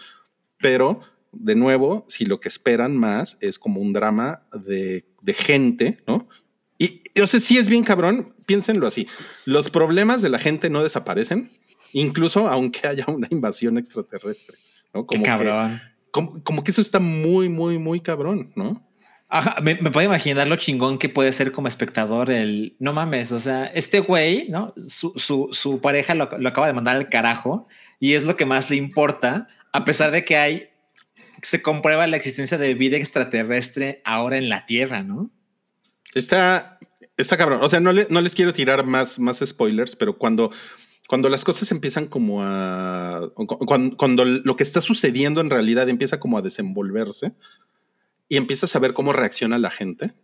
pero 0.61 1.00
de 1.32 1.54
nuevo, 1.54 2.04
si 2.08 2.24
lo 2.24 2.40
que 2.40 2.48
esperan 2.48 2.96
más 2.96 3.38
es 3.40 3.58
como 3.58 3.80
un 3.80 3.92
drama 3.92 4.42
de, 4.52 5.04
gente, 5.34 6.02
¿no? 6.06 6.28
Y, 6.78 7.02
yo 7.14 7.26
sé, 7.26 7.40
si 7.40 7.58
es 7.58 7.68
bien 7.68 7.84
cabrón, 7.84 8.34
piénsenlo 8.46 8.86
así. 8.86 9.06
Los 9.44 9.70
problemas 9.70 10.22
de 10.22 10.30
la 10.30 10.38
gente 10.38 10.70
no 10.70 10.82
desaparecen, 10.82 11.50
incluso 11.92 12.48
aunque 12.48 12.86
haya 12.86 13.04
una 13.08 13.28
invasión 13.30 13.78
extraterrestre, 13.78 14.56
¿no? 14.94 15.06
Como 15.06 15.22
cabrón. 15.22 15.80
como, 16.11 16.42
como 16.42 16.64
que 16.64 16.70
eso 16.70 16.80
está 16.80 16.98
muy, 16.98 17.48
muy, 17.48 17.78
muy 17.78 18.00
cabrón, 18.00 18.52
¿no? 18.56 18.86
Ajá, 19.32 19.61
me, 19.61 19.76
me, 19.76 19.92
puedo 19.92 20.04
imaginar 20.04 20.48
lo 20.48 20.56
chingón 20.56 20.98
que 20.98 21.08
puede 21.08 21.32
ser 21.32 21.52
como 21.52 21.68
espectador 21.68 22.32
el 22.32 22.74
no 22.80 22.92
mames. 22.92 23.30
O 23.30 23.38
sea, 23.38 23.66
este 23.66 24.00
güey, 24.00 24.48
¿no? 24.48 24.74
Su, 24.88 25.12
su, 25.14 25.50
su 25.52 25.80
pareja 25.80 26.16
lo, 26.16 26.28
lo, 26.36 26.48
acaba 26.48 26.66
de 26.66 26.72
mandar 26.72 26.96
al 26.96 27.08
carajo 27.08 27.68
y 28.00 28.14
es 28.14 28.24
lo 28.24 28.36
que 28.36 28.44
más 28.44 28.70
le 28.70 28.76
importa, 28.76 29.46
a 29.72 29.84
pesar 29.84 30.10
de 30.10 30.24
que 30.24 30.36
hay, 30.36 30.68
se 31.42 31.62
comprueba 31.62 32.06
la 32.06 32.16
existencia 32.16 32.58
de 32.58 32.74
vida 32.74 32.96
extraterrestre 32.96 34.02
ahora 34.04 34.36
en 34.36 34.48
la 34.48 34.66
Tierra, 34.66 35.02
¿no? 35.02 35.30
Está, 36.14 36.78
está 37.16 37.36
cabrón. 37.36 37.60
O 37.62 37.68
sea, 37.68 37.80
no, 37.80 37.92
le, 37.92 38.06
no 38.10 38.20
les 38.20 38.34
quiero 38.34 38.52
tirar 38.52 38.84
más, 38.84 39.18
más 39.18 39.42
spoilers, 39.44 39.96
pero 39.96 40.18
cuando, 40.18 40.50
cuando 41.08 41.28
las 41.28 41.44
cosas 41.44 41.70
empiezan 41.70 42.06
como 42.06 42.42
a. 42.42 43.30
Cuando, 43.34 43.96
cuando 43.96 44.24
lo 44.24 44.56
que 44.56 44.64
está 44.64 44.80
sucediendo 44.80 45.40
en 45.40 45.50
realidad 45.50 45.88
empieza 45.88 46.20
como 46.20 46.38
a 46.38 46.42
desenvolverse 46.42 47.32
y 48.28 48.36
empiezas 48.36 48.74
a 48.76 48.78
ver 48.78 48.92
cómo 48.92 49.12
reacciona 49.12 49.58
la 49.58 49.70
gente 49.70 50.14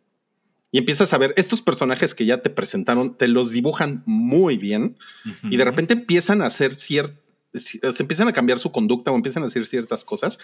y 0.72 0.78
empiezas 0.78 1.12
a 1.12 1.18
ver 1.18 1.32
estos 1.36 1.62
personajes 1.62 2.14
que 2.14 2.26
ya 2.26 2.42
te 2.42 2.50
presentaron, 2.50 3.16
te 3.16 3.28
los 3.28 3.50
dibujan 3.50 4.02
muy 4.06 4.56
bien 4.56 4.98
uh 5.24 5.28
-huh. 5.28 5.52
y 5.52 5.56
de 5.56 5.64
repente 5.64 5.94
empiezan 5.94 6.42
a 6.42 6.46
hacer 6.46 6.74
cierto 6.74 7.25
se 7.60 8.02
empiezan 8.02 8.28
a 8.28 8.32
cambiar 8.32 8.58
su 8.58 8.72
conducta 8.72 9.10
o 9.10 9.16
empiezan 9.16 9.42
a 9.42 9.46
hacer 9.46 9.66
ciertas 9.66 10.04
cosas, 10.04 10.38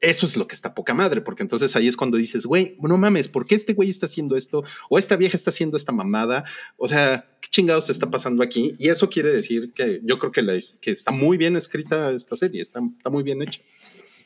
eso 0.00 0.26
es 0.26 0.36
lo 0.36 0.46
que 0.46 0.54
está 0.54 0.74
poca 0.74 0.94
madre, 0.94 1.20
porque 1.20 1.42
entonces 1.42 1.74
ahí 1.76 1.88
es 1.88 1.96
cuando 1.96 2.16
dices, 2.16 2.46
güey, 2.46 2.76
no 2.80 2.98
mames, 2.98 3.28
¿por 3.28 3.46
qué 3.46 3.54
este 3.54 3.74
güey 3.74 3.90
está 3.90 4.06
haciendo 4.06 4.36
esto? 4.36 4.64
O 4.88 4.98
esta 4.98 5.16
vieja 5.16 5.36
está 5.36 5.50
haciendo 5.50 5.76
esta 5.76 5.92
mamada. 5.92 6.44
O 6.76 6.88
sea, 6.88 7.26
¿qué 7.40 7.48
chingados 7.50 7.86
te 7.86 7.92
está 7.92 8.10
pasando 8.10 8.42
aquí? 8.42 8.74
Y 8.78 8.88
eso 8.88 9.08
quiere 9.08 9.32
decir 9.32 9.72
que 9.72 10.00
yo 10.02 10.18
creo 10.18 10.32
que, 10.32 10.42
la, 10.42 10.58
que 10.80 10.90
está 10.90 11.10
muy 11.10 11.36
bien 11.36 11.56
escrita 11.56 12.10
esta 12.10 12.36
serie, 12.36 12.62
está, 12.62 12.80
está 12.96 13.10
muy 13.10 13.22
bien 13.22 13.42
hecha. 13.42 13.60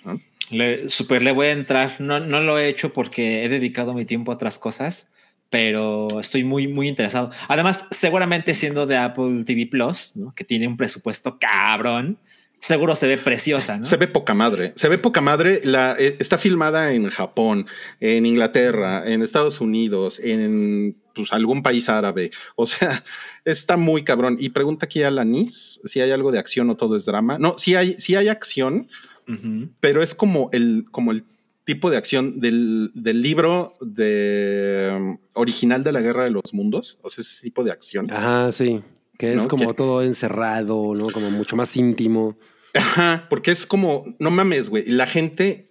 ¿no? 0.04 0.20
Le, 0.50 0.88
super, 0.88 1.22
le 1.22 1.32
voy 1.32 1.48
a 1.48 1.52
entrar. 1.52 2.00
No, 2.00 2.20
no 2.20 2.40
lo 2.40 2.58
he 2.58 2.68
hecho 2.68 2.92
porque 2.92 3.44
he 3.44 3.48
dedicado 3.48 3.94
mi 3.94 4.04
tiempo 4.04 4.32
a 4.32 4.36
otras 4.36 4.58
cosas, 4.58 5.10
pero 5.50 6.20
estoy 6.20 6.44
muy, 6.44 6.66
muy 6.66 6.88
interesado. 6.88 7.30
Además, 7.48 7.84
seguramente 7.90 8.54
siendo 8.54 8.86
de 8.86 8.96
Apple 8.96 9.44
TV 9.44 9.66
Plus, 9.66 10.12
¿no? 10.16 10.34
que 10.34 10.44
tiene 10.44 10.66
un 10.66 10.76
presupuesto 10.76 11.38
cabrón, 11.38 12.18
seguro 12.58 12.94
se 12.94 13.06
ve 13.06 13.18
preciosa. 13.18 13.76
¿no? 13.78 13.84
Se 13.84 13.96
ve 13.96 14.08
poca 14.08 14.34
madre. 14.34 14.72
Se 14.74 14.88
ve 14.88 14.98
poca 14.98 15.20
madre. 15.20 15.60
La, 15.64 15.96
eh, 15.98 16.16
está 16.18 16.38
filmada 16.38 16.92
en 16.92 17.08
Japón, 17.10 17.66
en 18.00 18.26
Inglaterra, 18.26 19.04
en 19.06 19.22
Estados 19.22 19.60
Unidos, 19.60 20.18
en 20.18 20.96
pues, 21.14 21.32
algún 21.32 21.62
país 21.62 21.88
árabe. 21.88 22.30
O 22.56 22.66
sea, 22.66 23.04
está 23.44 23.76
muy 23.76 24.02
cabrón. 24.02 24.36
Y 24.40 24.48
pregunta 24.50 24.86
aquí 24.86 25.02
a 25.02 25.10
Lanis 25.10 25.80
si 25.84 26.00
hay 26.00 26.10
algo 26.10 26.32
de 26.32 26.38
acción 26.38 26.68
o 26.70 26.76
todo 26.76 26.96
es 26.96 27.04
drama. 27.04 27.38
No, 27.38 27.56
sí 27.56 27.76
hay, 27.76 27.94
sí 27.98 28.16
hay 28.16 28.28
acción, 28.28 28.88
uh 29.28 29.32
-huh. 29.32 29.68
pero 29.80 30.02
es 30.02 30.14
como 30.14 30.50
el, 30.52 30.86
como 30.90 31.12
el 31.12 31.24
tipo 31.66 31.90
de 31.90 31.96
acción 31.96 32.40
del, 32.40 32.92
del 32.94 33.20
libro 33.20 33.74
de, 33.80 34.96
um, 34.96 35.18
original 35.34 35.82
de 35.82 35.92
la 35.92 36.00
Guerra 36.00 36.24
de 36.24 36.30
los 36.30 36.54
Mundos. 36.54 36.98
O 37.02 37.08
sea, 37.08 37.22
ese 37.22 37.42
tipo 37.42 37.64
de 37.64 37.72
acción. 37.72 38.10
Ajá, 38.10 38.52
sí. 38.52 38.82
Que 39.18 39.34
es 39.34 39.42
¿no? 39.42 39.48
como 39.48 39.68
que, 39.68 39.74
todo 39.74 40.02
encerrado, 40.02 40.94
¿no? 40.94 41.10
Como 41.10 41.30
mucho 41.30 41.56
más 41.56 41.76
íntimo. 41.76 42.38
Ajá, 42.72 43.26
porque 43.28 43.50
es 43.50 43.66
como, 43.66 44.04
no 44.20 44.30
mames, 44.30 44.68
güey. 44.68 44.84
La 44.86 45.06
gente, 45.06 45.64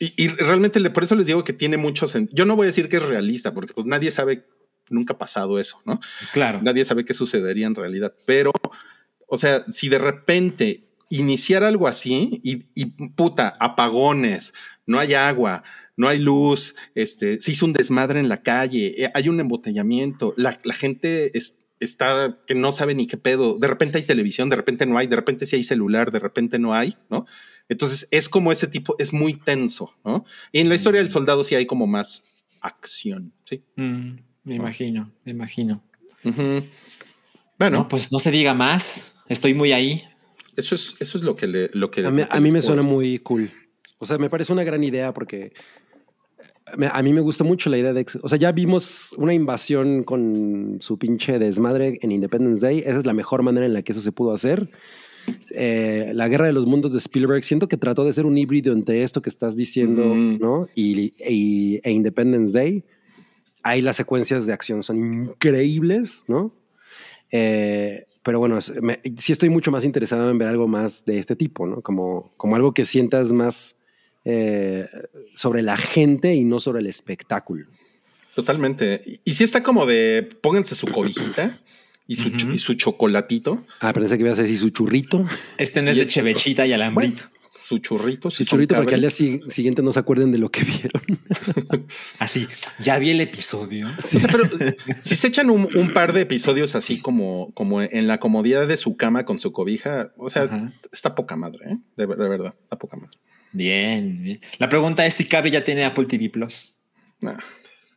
y, 0.00 0.12
y, 0.16 0.28
realmente 0.28 0.80
por 0.90 1.04
eso 1.04 1.14
les 1.14 1.28
digo 1.28 1.44
que 1.44 1.52
tiene 1.52 1.76
muchos. 1.76 2.16
Yo 2.32 2.44
no 2.44 2.56
voy 2.56 2.64
a 2.64 2.68
decir 2.68 2.88
que 2.88 2.96
es 2.96 3.02
realista, 3.04 3.54
porque 3.54 3.72
pues 3.72 3.86
nadie 3.86 4.10
sabe, 4.10 4.46
nunca 4.88 5.14
ha 5.14 5.18
pasado 5.18 5.60
eso, 5.60 5.80
¿no? 5.84 6.00
Claro. 6.32 6.60
Nadie 6.60 6.84
sabe 6.84 7.04
qué 7.04 7.14
sucedería 7.14 7.68
en 7.68 7.76
realidad. 7.76 8.12
Pero, 8.24 8.50
o 9.28 9.38
sea, 9.38 9.64
si 9.70 9.88
de 9.88 9.98
repente 9.98 10.88
iniciar 11.08 11.62
algo 11.62 11.86
así 11.86 12.40
y, 12.42 12.64
y 12.74 12.86
puta, 13.10 13.56
apagones, 13.60 14.52
no 14.86 14.98
hay 14.98 15.14
agua, 15.14 15.62
no 15.96 16.08
hay 16.08 16.18
luz, 16.18 16.76
este, 16.94 17.40
se 17.40 17.52
hizo 17.52 17.66
un 17.66 17.72
desmadre 17.72 18.20
en 18.20 18.28
la 18.28 18.42
calle, 18.42 18.94
eh, 19.04 19.10
hay 19.14 19.28
un 19.28 19.40
embotellamiento, 19.40 20.34
la, 20.36 20.58
la 20.64 20.74
gente 20.74 21.36
es, 21.36 21.58
está 21.80 22.38
que 22.46 22.54
no 22.54 22.72
sabe 22.72 22.94
ni 22.94 23.06
qué 23.06 23.16
pedo, 23.16 23.58
de 23.58 23.68
repente 23.68 23.98
hay 23.98 24.04
televisión, 24.04 24.48
de 24.48 24.56
repente 24.56 24.86
no 24.86 24.98
hay, 24.98 25.06
de 25.06 25.16
repente 25.16 25.46
sí 25.46 25.56
hay 25.56 25.64
celular, 25.64 26.12
de 26.12 26.18
repente 26.18 26.58
no 26.58 26.74
hay, 26.74 26.96
¿no? 27.10 27.26
Entonces 27.68 28.06
es 28.10 28.28
como 28.28 28.52
ese 28.52 28.68
tipo, 28.68 28.94
es 28.98 29.12
muy 29.12 29.34
tenso, 29.34 29.94
¿no? 30.04 30.24
Y 30.52 30.60
en 30.60 30.68
la 30.68 30.76
historia 30.76 31.00
del 31.00 31.10
soldado 31.10 31.42
sí 31.44 31.54
hay 31.54 31.66
como 31.66 31.86
más 31.86 32.26
acción, 32.60 33.32
¿sí? 33.44 33.62
Mm, 33.76 34.18
me 34.44 34.54
imagino, 34.54 35.12
me 35.24 35.32
imagino. 35.32 35.82
Uh 36.24 36.30
-huh. 36.30 36.68
Bueno. 37.58 37.78
No, 37.78 37.88
pues 37.88 38.12
no 38.12 38.18
se 38.18 38.30
diga 38.30 38.54
más, 38.54 39.14
estoy 39.28 39.54
muy 39.54 39.72
ahí. 39.72 40.04
Eso 40.56 40.74
es, 40.74 40.96
eso 41.00 41.18
es 41.18 41.24
lo 41.24 41.34
que 41.36 41.46
le, 41.46 41.70
lo 41.72 41.90
que. 41.90 42.04
A 42.06 42.10
mí, 42.10 42.22
lo 42.22 42.28
que 42.28 42.36
a 42.36 42.40
mí 42.40 42.50
me 42.50 42.62
suena 42.62 42.82
muy 42.82 43.18
cool. 43.18 43.50
O 43.98 44.06
sea, 44.06 44.18
me 44.18 44.30
parece 44.30 44.52
una 44.52 44.64
gran 44.64 44.82
idea 44.84 45.12
porque 45.12 45.52
a 46.92 47.02
mí 47.02 47.12
me 47.12 47.20
gusta 47.20 47.44
mucho 47.44 47.70
la 47.70 47.78
idea 47.78 47.92
de, 47.92 48.04
o 48.22 48.28
sea, 48.28 48.38
ya 48.38 48.50
vimos 48.52 49.14
una 49.16 49.32
invasión 49.32 50.02
con 50.02 50.78
su 50.80 50.98
pinche 50.98 51.38
desmadre 51.38 51.98
en 52.02 52.10
Independence 52.10 52.60
Day. 52.60 52.80
Esa 52.80 52.98
es 52.98 53.06
la 53.06 53.12
mejor 53.12 53.42
manera 53.42 53.66
en 53.66 53.72
la 53.72 53.82
que 53.82 53.92
eso 53.92 54.00
se 54.00 54.12
pudo 54.12 54.32
hacer. 54.32 54.68
Eh, 55.50 56.10
la 56.14 56.28
guerra 56.28 56.46
de 56.46 56.52
los 56.52 56.66
mundos 56.66 56.92
de 56.92 56.98
Spielberg, 56.98 57.44
siento 57.44 57.68
que 57.68 57.76
trató 57.76 58.04
de 58.04 58.12
ser 58.12 58.26
un 58.26 58.36
híbrido 58.36 58.72
entre 58.72 59.02
esto 59.02 59.22
que 59.22 59.30
estás 59.30 59.56
diciendo, 59.56 60.14
mm. 60.14 60.38
¿no? 60.38 60.68
Y, 60.74 61.14
y, 61.18 61.80
e 61.82 61.90
Independence 61.90 62.56
Day. 62.56 62.84
Ahí 63.62 63.80
las 63.80 63.96
secuencias 63.96 64.46
de 64.46 64.52
acción 64.52 64.82
son 64.82 64.98
increíbles, 64.98 66.24
¿no? 66.28 66.52
Eh, 67.30 68.04
pero 68.22 68.38
bueno, 68.38 68.58
me, 68.82 69.00
sí 69.18 69.32
estoy 69.32 69.50
mucho 69.50 69.70
más 69.70 69.84
interesado 69.84 70.30
en 70.30 70.38
ver 70.38 70.48
algo 70.48 70.66
más 70.66 71.04
de 71.04 71.18
este 71.18 71.36
tipo, 71.36 71.66
¿no? 71.66 71.80
Como, 71.80 72.32
como 72.36 72.56
algo 72.56 72.74
que 72.74 72.84
sientas 72.84 73.32
más 73.32 73.76
eh, 74.28 74.88
sobre 75.36 75.62
la 75.62 75.76
gente 75.76 76.34
y 76.34 76.42
no 76.42 76.58
sobre 76.58 76.80
el 76.80 76.88
espectáculo. 76.88 77.66
Totalmente. 78.34 79.20
Y 79.24 79.32
si 79.34 79.44
está 79.44 79.62
como 79.62 79.86
de 79.86 80.28
pónganse 80.42 80.74
su 80.74 80.88
cobijita 80.88 81.60
y 82.08 82.16
su, 82.16 82.28
uh 82.28 82.32
-huh. 82.32 82.54
y 82.54 82.58
su 82.58 82.74
chocolatito. 82.74 83.64
Ah, 83.80 83.92
pensé 83.92 84.16
que 84.18 84.24
ibas 84.24 84.40
a 84.40 84.42
decir 84.42 84.58
su 84.58 84.70
churrito. 84.70 85.24
Este 85.58 85.80
no 85.80 85.92
es 85.92 85.96
de 85.96 86.08
chevechita 86.08 86.66
y 86.66 86.72
alambrito. 86.72 87.22
Bueno, 87.22 87.36
su 87.68 87.78
churrito. 87.78 88.32
Su 88.32 88.44
churrito 88.44 88.74
para 88.74 88.86
que 88.86 88.96
al 88.96 89.00
día 89.02 89.10
siguiente 89.10 89.80
no 89.80 89.92
se 89.92 90.00
acuerden 90.00 90.32
de 90.32 90.38
lo 90.38 90.50
que 90.50 90.64
vieron. 90.64 91.86
así, 92.18 92.48
ya 92.80 92.98
vi 92.98 93.10
el 93.10 93.20
episodio. 93.20 93.88
Sí. 93.98 94.16
O 94.16 94.20
sea, 94.20 94.30
pero 94.30 94.44
si 95.00 95.14
se 95.14 95.28
echan 95.28 95.50
un, 95.50 95.68
un, 95.72 95.92
par 95.92 96.12
de 96.12 96.22
episodios 96.22 96.74
así 96.74 97.00
como, 97.00 97.52
como 97.54 97.80
en 97.80 98.08
la 98.08 98.18
comodidad 98.18 98.66
de 98.66 98.76
su 98.76 98.96
cama 98.96 99.24
con 99.24 99.38
su 99.38 99.52
cobija, 99.52 100.12
o 100.16 100.30
sea, 100.30 100.42
Ajá. 100.42 100.72
está 100.90 101.14
poca 101.14 101.36
madre, 101.36 101.60
¿eh? 101.70 101.78
de, 101.96 102.06
de 102.08 102.28
verdad, 102.28 102.54
está 102.64 102.76
poca 102.76 102.96
madre. 102.96 103.18
Bien, 103.56 104.22
bien. 104.22 104.40
La 104.58 104.68
pregunta 104.68 105.06
es 105.06 105.14
si 105.14 105.24
Cabri 105.24 105.50
ya 105.50 105.64
tiene 105.64 105.84
Apple 105.84 106.04
TV 106.04 106.28
Plus. 106.28 106.76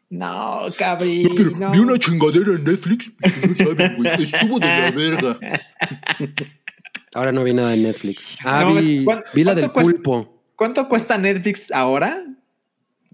No, 0.10 0.62
Cabri. 0.78 1.24
No, 1.24 1.36
pero 1.36 1.52
no. 1.52 1.72
vi 1.72 1.80
una 1.80 2.00
chingadera 2.00 2.54
en 2.54 2.64
Netflix. 2.64 3.12
No 3.22 3.56
saben, 3.56 3.96
güey. 3.98 4.24
Estuvo 4.24 4.60
de 4.60 4.68
la 4.68 4.92
verga. 4.92 5.40
Ahora 7.14 7.32
no 7.32 7.44
vi 7.44 7.54
nada 7.54 7.74
en 7.74 7.84
Netflix. 7.84 8.38
Ah, 8.44 8.64
no, 8.64 8.76
vi, 8.76 9.06
vi, 9.34 9.44
la 9.44 9.54
del 9.54 9.72
cuesta, 9.72 9.92
pulpo. 9.92 10.44
¿Cuánto 10.56 10.88
cuesta 10.88 11.18
Netflix 11.18 11.72
ahora? 11.72 12.24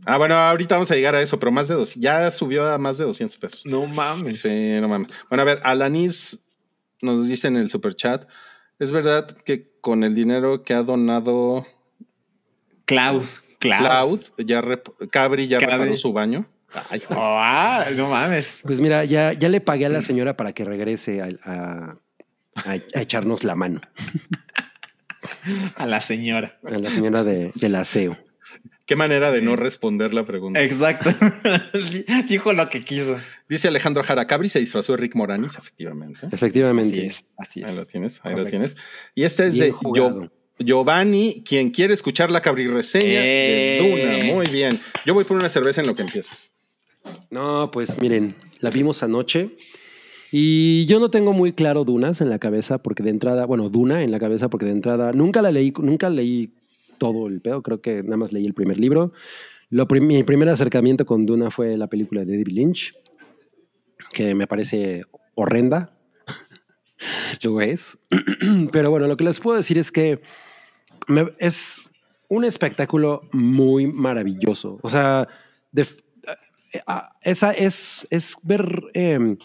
Ah, 0.06 0.18
bueno, 0.18 0.36
ahorita 0.36 0.76
vamos 0.76 0.92
a 0.92 0.96
llegar 0.96 1.16
a 1.16 1.22
eso, 1.22 1.40
pero 1.40 1.52
más 1.52 1.68
de 1.70 1.76
dos. 1.76 1.96
Ya 1.96 2.30
subió 2.30 2.70
a 2.72 2.78
más 2.78 2.98
de 2.98 3.06
200 3.06 3.38
pesos. 3.38 3.62
No 3.66 3.88
mames. 3.88 4.42
Sí, 4.42 4.78
no 4.82 4.88
mames. 4.90 5.10
Bueno, 5.30 5.42
a 5.42 5.46
ver, 5.46 5.62
Alanis 5.64 6.40
nos 7.02 7.28
dice 7.28 7.48
en 7.48 7.56
el 7.56 7.70
super 7.70 7.96
chat. 7.96 8.28
Es 8.78 8.92
verdad 8.92 9.28
que 9.46 9.72
con 9.80 10.04
el 10.04 10.14
dinero 10.14 10.64
que 10.64 10.74
ha 10.74 10.84
donado 10.84 11.66
Cloud. 12.86 13.24
Cloud. 13.60 13.80
Cloud 13.80 14.22
ya 14.46 14.62
rep 14.62 14.88
Cabri 15.12 15.48
ya 15.48 15.60
Cabri. 15.60 15.74
reparó 15.76 15.98
su 15.98 16.14
baño. 16.14 16.46
Ay, 16.90 17.02
oh, 17.10 17.84
no 17.96 18.10
mames. 18.10 18.62
Pues 18.64 18.80
mira, 18.82 19.06
ya, 19.06 19.32
ya 19.34 19.48
le 19.50 19.62
pagué 19.62 19.86
a 19.86 19.90
la 19.90 20.02
señora 20.02 20.36
para 20.36 20.52
que 20.54 20.66
regrese 20.66 21.22
a, 21.22 21.30
a, 21.44 21.98
a, 22.56 22.72
a 22.72 23.02
echarnos 23.02 23.44
la 23.46 23.56
mano. 23.56 23.82
a 25.76 25.86
la 25.86 26.02
señora. 26.02 26.58
A 26.66 26.78
la 26.78 26.90
señora 26.90 27.24
de, 27.24 27.52
del 27.56 27.76
aseo. 27.76 28.18
Qué 28.86 28.96
manera 28.96 29.32
de 29.32 29.42
no 29.42 29.56
responder 29.56 30.14
la 30.14 30.26
pregunta. 30.26 30.62
Exacto. 30.62 31.10
Dijo 32.30 32.54
lo 32.54 32.70
que 32.70 32.84
quiso. 32.84 33.16
Dice 33.50 33.68
Alejandro 33.70 34.04
Jara, 34.04 34.28
Cabri 34.28 34.48
se 34.48 34.60
disfrazó 34.60 34.92
de 34.94 34.98
Rick 34.98 35.16
Moranis, 35.16 35.56
efectivamente. 35.58 36.28
Efectivamente. 36.32 36.90
Así 36.98 37.06
es. 37.06 37.30
Así 37.38 37.62
es. 37.64 37.70
Ahí 37.72 37.76
lo 37.76 37.86
tienes, 37.86 38.18
ahí 38.18 38.34
Correcto. 38.34 38.44
lo 38.44 38.50
tienes. 38.50 38.76
Y 39.16 39.24
este 39.24 39.48
es 39.48 39.56
Bien 39.56 39.68
de 39.68 39.72
jugado. 39.72 40.32
Giovanni, 40.60 41.44
quien 41.46 41.72
quiere 41.72 41.94
escuchar 41.94 42.32
la 42.32 42.42
cabri 42.42 42.68
reseña 42.68 43.24
eh. 43.24 43.80
de 43.82 43.90
Duna. 43.90 44.34
Muy 44.34 44.48
bien. 44.48 44.80
Yo 45.06 45.14
voy 45.14 45.24
por 45.26 45.38
una 45.38 45.50
cerveza 45.50 45.82
en 45.82 45.88
lo 45.88 45.96
que 45.96 46.04
empiezas. 46.04 46.54
No, 47.30 47.70
pues 47.72 48.00
miren, 48.00 48.36
la 48.60 48.70
vimos 48.70 49.04
anoche 49.04 49.52
y 50.32 50.86
yo 50.88 51.00
no 51.00 51.10
tengo 51.12 51.34
muy 51.34 51.54
claro 51.54 51.84
Dunas 51.84 52.20
en 52.22 52.30
la 52.30 52.40
cabeza 52.40 52.80
porque 52.80 53.04
de 53.04 53.10
entrada, 53.10 53.46
bueno, 53.46 53.70
Duna 53.70 54.04
en 54.04 54.12
la 54.12 54.20
cabeza 54.20 54.50
porque 54.50 54.66
de 54.66 54.72
entrada 54.72 55.12
nunca 55.12 55.42
la 55.42 55.52
leí, 55.52 55.72
nunca 55.78 56.10
leí 56.10 56.54
todo 56.98 57.28
el 57.28 57.42
pedo, 57.42 57.62
creo 57.62 57.82
que 57.82 58.04
nada 58.04 58.18
más 58.18 58.34
leí 58.34 58.46
el 58.46 58.54
primer 58.54 58.80
libro. 58.80 59.14
Lo, 59.70 59.86
mi 59.86 60.24
primer 60.24 60.50
acercamiento 60.50 61.06
con 61.06 61.26
Duna 61.26 61.52
fue 61.52 61.78
la 61.78 61.88
película 61.88 62.26
de 62.26 62.32
David 62.32 62.48
Lynch, 62.48 62.96
que 64.14 64.36
me 64.36 64.48
parece 64.48 65.04
horrenda. 65.36 65.98
lo 67.42 67.62
es. 67.62 67.98
Pero 68.72 68.90
bueno, 68.90 69.08
lo 69.08 69.18
que 69.18 69.24
les 69.24 69.40
puedo 69.40 69.58
decir 69.58 69.78
es 69.78 69.92
que 69.92 70.22
es, 71.40 71.90
un 72.28 72.44
espectáculo 72.44 73.22
muy 73.32 73.88
maravilloso. 73.88 74.80
O 74.82 74.90
sea, 74.90 75.28
eh, 75.76 75.86
ah, 76.88 77.12
esa 77.22 77.52
es, 77.52 78.08
es 78.10 78.38
ver 78.44 78.84
em, 78.94 79.38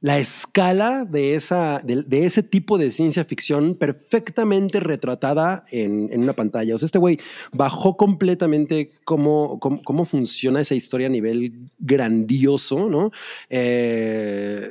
la 0.00 0.18
escala 0.18 1.06
de, 1.06 1.34
esa, 1.34 1.80
de, 1.82 2.26
ese 2.26 2.42
tipo 2.42 2.76
de 2.76 2.90
ciencia 2.90 3.24
ficción 3.24 3.74
perfectamente 3.74 4.78
retratada 4.78 5.64
en, 5.70 6.10
una 6.20 6.34
pantalla. 6.34 6.74
O 6.74 6.78
sea, 6.78 6.86
este 6.86 6.98
güey 6.98 7.18
bajó 7.52 7.96
completamente 7.96 8.90
cómo, 9.04 9.58
cómo, 9.58 9.82
cómo, 9.82 10.04
funciona 10.04 10.60
esa 10.60 10.74
historia 10.74 11.06
a 11.06 11.10
nivel 11.10 11.70
grandioso, 11.78 12.90
¿no? 12.90 13.10
Eh, 13.48 14.70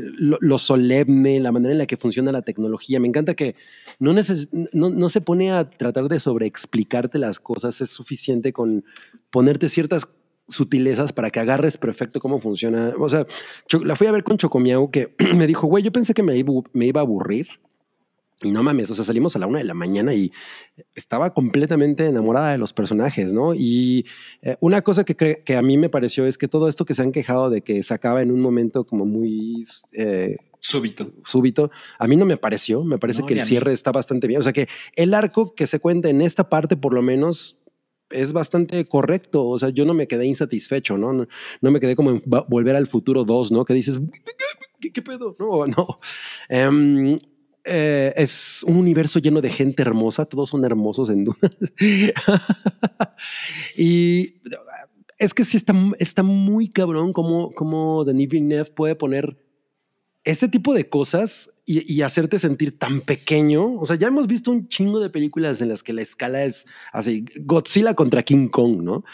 lo, 0.00 0.58
solemne, 0.58 1.40
la 1.40 1.50
manera 1.50 1.72
en 1.72 1.78
la 1.78 1.86
que 1.86 1.96
funciona 1.96 2.30
la 2.30 2.42
tecnología. 2.42 3.00
Me 3.00 3.08
encanta 3.08 3.34
que 3.34 3.56
no, 3.98 4.12
no, 4.12 4.90
no 4.90 5.08
se 5.08 5.20
pone 5.22 5.50
a 5.50 5.70
tratar 5.70 6.08
de 6.08 6.20
sobreexplicarte 6.20 7.18
las 7.18 7.40
cosas, 7.40 7.80
es 7.80 7.88
suficiente 7.88 8.52
con 8.52 8.84
ponerte 9.30 9.68
ciertas 9.68 10.06
sutilezas 10.48 11.12
para 11.12 11.30
que 11.30 11.40
agarres 11.40 11.76
perfecto 11.76 12.20
cómo 12.20 12.40
funciona. 12.40 12.94
O 12.98 13.08
sea, 13.08 13.26
la 13.84 13.96
fui 13.96 14.06
a 14.06 14.12
ver 14.12 14.24
con 14.24 14.38
Chocomiao 14.38 14.90
que 14.90 15.14
me 15.34 15.46
dijo, 15.46 15.66
güey, 15.66 15.84
yo 15.84 15.92
pensé 15.92 16.14
que 16.14 16.22
me 16.22 16.36
iba, 16.36 16.52
me 16.72 16.86
iba 16.86 17.00
a 17.00 17.04
aburrir. 17.04 17.48
Y 18.40 18.52
no 18.52 18.62
mames, 18.62 18.88
o 18.88 18.94
sea, 18.94 19.04
salimos 19.04 19.34
a 19.34 19.40
la 19.40 19.48
una 19.48 19.58
de 19.58 19.64
la 19.64 19.74
mañana 19.74 20.14
y 20.14 20.30
estaba 20.94 21.34
completamente 21.34 22.06
enamorada 22.06 22.52
de 22.52 22.58
los 22.58 22.72
personajes, 22.72 23.32
¿no? 23.32 23.52
Y 23.52 24.06
eh, 24.42 24.56
una 24.60 24.82
cosa 24.82 25.02
que, 25.02 25.16
que, 25.16 25.56
a 25.56 25.62
mí 25.62 25.76
me 25.76 25.88
pareció 25.88 26.24
es 26.24 26.38
que 26.38 26.46
todo 26.46 26.68
esto 26.68 26.84
que 26.84 26.94
se 26.94 27.02
han 27.02 27.10
quejado 27.10 27.50
de 27.50 27.62
que 27.62 27.82
se 27.82 27.92
acaba 27.94 28.22
en 28.22 28.30
un 28.30 28.40
momento 28.40 28.86
como 28.86 29.06
muy... 29.06 29.64
Eh, 29.92 30.36
súbito. 30.60 31.10
Súbito. 31.24 31.72
A 31.98 32.06
mí 32.06 32.14
no 32.14 32.26
me 32.26 32.36
pareció, 32.36 32.84
me 32.84 32.98
parece 32.98 33.22
no, 33.22 33.26
que 33.26 33.34
el 33.34 33.40
cierre 33.40 33.72
está 33.72 33.90
bastante 33.90 34.28
bien. 34.28 34.38
O 34.38 34.44
sea 34.44 34.52
que 34.52 34.68
el 34.94 35.14
arco 35.14 35.56
que 35.56 35.66
se 35.66 35.80
cuenta 35.80 36.08
en 36.08 36.22
esta 36.22 36.48
parte, 36.48 36.76
por 36.76 36.94
lo 36.94 37.02
menos, 37.02 37.58
es 38.10 38.32
bastante 38.32 38.84
correcto. 38.86 39.46
O 39.46 39.58
sea, 39.58 39.70
yo 39.70 39.84
no 39.84 39.94
me 39.94 40.08
quedé 40.08 40.26
insatisfecho, 40.26 40.98
¿no? 40.98 41.26
No, 41.60 41.70
me 41.70 41.80
quedé 41.80 41.96
como 41.96 42.10
en 42.10 42.22
volver 42.48 42.76
al 42.76 42.86
futuro 42.86 43.24
2, 43.24 43.52
¿no? 43.52 43.64
Que 43.64 43.74
dices, 43.74 44.00
¿qué, 44.80 45.02
pedo? 45.02 45.36
No, 45.38 45.66
no. 45.66 45.98
Um, 46.68 47.18
eh, 47.64 48.14
es 48.16 48.64
un 48.66 48.76
universo 48.76 49.18
lleno 49.18 49.40
de 49.40 49.50
gente 49.50 49.82
hermosa, 49.82 50.24
todos 50.24 50.48
son 50.48 50.64
hermosos 50.64 51.10
en 51.10 51.24
duda. 51.24 51.50
y 53.76 54.36
es 55.18 55.34
que 55.34 55.44
sí 55.44 55.56
está, 55.56 55.74
está 55.98 56.22
muy 56.22 56.68
cabrón 56.68 57.12
como, 57.12 57.52
como 57.52 58.04
Denis 58.04 58.28
Villeneuve 58.28 58.70
puede 58.70 58.94
poner 58.94 59.36
este 60.28 60.46
tipo 60.46 60.74
de 60.74 60.90
cosas 60.90 61.50
y, 61.64 61.90
y, 61.90 62.02
hacerte 62.02 62.38
sentir 62.38 62.78
tan 62.78 63.00
pequeño. 63.00 63.78
O 63.80 63.86
sea, 63.86 63.96
ya 63.96 64.08
hemos 64.08 64.26
visto 64.26 64.50
un 64.50 64.68
chingo 64.68 65.00
de 65.00 65.08
películas 65.08 65.62
en 65.62 65.70
las 65.70 65.82
que 65.82 65.94
la 65.94 66.02
escala 66.02 66.44
es 66.44 66.66
así, 66.92 67.24
Godzilla 67.40 67.94
contra 67.94 68.22
King 68.22 68.48
Kong, 68.48 68.82
¿no? 68.82 69.04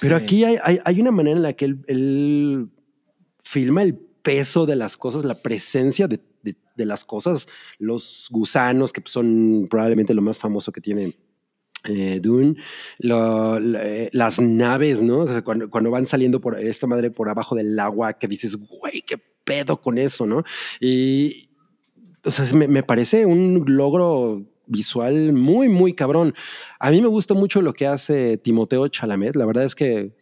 Pero 0.00 0.16
sí. 0.16 0.22
aquí 0.22 0.44
hay, 0.44 0.58
hay, 0.62 0.78
hay, 0.84 1.00
una 1.00 1.10
manera 1.10 1.36
en 1.36 1.42
la 1.42 1.54
que 1.54 1.64
él, 1.64 1.84
él, 1.88 2.68
filma 3.42 3.82
el 3.82 3.96
peso 3.96 4.64
de 4.64 4.76
las 4.76 4.96
cosas, 4.96 5.24
la 5.24 5.42
presencia 5.42 6.06
de, 6.06 6.20
de, 6.44 6.54
de 6.76 6.86
las 6.86 7.04
cosas, 7.04 7.48
los 7.78 8.28
gusanos, 8.30 8.92
que 8.92 9.02
son 9.06 9.66
probablemente 9.68 10.14
lo 10.14 10.22
más 10.22 10.38
famoso 10.38 10.70
que 10.70 10.80
tiene 10.80 11.16
eh, 11.84 12.20
Dune, 12.22 12.54
lo, 12.98 13.58
lo, 13.58 13.78
las 14.12 14.40
naves, 14.40 15.02
¿no? 15.02 15.20
O 15.22 15.32
sea, 15.32 15.42
cuando, 15.42 15.68
cuando, 15.68 15.90
van 15.90 16.06
saliendo 16.06 16.40
por 16.40 16.60
esta 16.60 16.86
madre 16.86 17.10
por 17.10 17.28
abajo 17.28 17.56
del 17.56 17.76
agua, 17.78 18.12
que 18.12 18.28
dices, 18.28 18.56
güey, 18.56 19.02
qué 19.02 19.20
pedo 19.50 19.80
con 19.80 19.98
eso, 19.98 20.26
¿no? 20.26 20.44
Y, 20.80 21.50
o 22.24 22.30
sea, 22.30 22.46
me, 22.54 22.68
me 22.68 22.82
parece 22.82 23.26
un 23.26 23.64
logro 23.66 24.44
visual 24.66 25.32
muy, 25.32 25.68
muy 25.68 25.94
cabrón. 25.94 26.34
A 26.78 26.90
mí 26.90 27.02
me 27.02 27.08
gusta 27.08 27.34
mucho 27.34 27.60
lo 27.60 27.72
que 27.72 27.86
hace 27.86 28.36
Timoteo 28.36 28.86
Chalamet. 28.88 29.34
La 29.34 29.46
verdad 29.46 29.64
es 29.64 29.74
que 29.74 30.12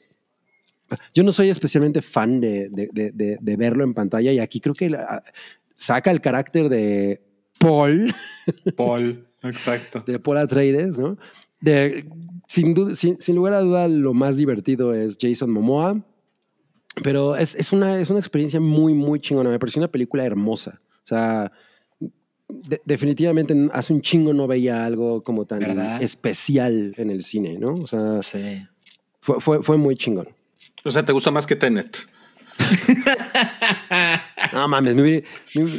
yo 1.13 1.23
no 1.23 1.33
soy 1.33 1.51
especialmente 1.51 2.01
fan 2.01 2.41
de, 2.41 2.69
de, 2.71 2.89
de, 3.13 3.39
de 3.39 3.57
verlo 3.57 3.85
en 3.85 3.93
pantalla 3.93 4.33
y 4.33 4.39
aquí 4.39 4.59
creo 4.59 4.75
que 4.75 4.89
la, 4.89 5.23
saca 5.75 6.11
el 6.11 6.21
carácter 6.21 6.69
de 6.69 7.23
Paul. 7.59 8.13
Paul, 8.77 9.27
exacto. 9.43 10.03
De 10.07 10.19
Paul 10.19 10.39
Atreides, 10.39 10.99
¿no? 10.99 11.19
De, 11.61 12.07
sin, 12.47 12.73
duda, 12.73 12.95
sin, 12.95 13.21
sin, 13.21 13.37
lugar 13.37 13.55
a 13.55 13.61
duda, 13.61 13.89
lo 13.89 14.15
más 14.15 14.37
divertido 14.37 14.95
es 14.95 15.19
Jason 15.21 15.51
Momoa. 15.51 16.03
Pero 17.03 17.37
es, 17.37 17.55
es, 17.55 17.73
una, 17.73 18.01
es 18.01 18.11
una 18.11 18.19
experiencia 18.19 18.61
muy, 18.61 18.95
muy 18.95 19.21
chingona. 19.21 19.51
Me 19.51 19.59
pareció 19.59 19.81
una 19.81 19.91
película 19.91 20.25
hermosa. 20.25 20.81
O 21.03 21.07
sea, 21.07 21.53
de, 22.49 22.81
definitivamente 22.85 23.55
hace 23.73 23.93
un 23.93 24.01
chingo 24.01 24.33
no 24.33 24.47
veía 24.47 24.85
algo 24.85 25.23
como 25.23 25.45
tan 25.47 25.61
¿verdad? 25.61 26.03
especial 26.03 26.95
en 26.97 27.11
el 27.11 27.23
cine, 27.23 27.59
¿no? 27.59 27.75
O 27.75 27.87
sea, 27.87 28.23
sí. 28.23 28.67
fue, 29.21 29.41
fue, 29.41 29.63
fue 29.63 29.77
muy 29.77 29.97
chingón. 29.97 30.29
O 30.85 30.91
sea, 30.91 31.05
¿te 31.05 31.13
gusta 31.13 31.31
más 31.31 31.47
que 31.47 31.57
Tenet? 31.57 31.99
no 34.53 34.67
mames, 34.69 34.97
me, 34.97 35.03
me, 35.03 35.25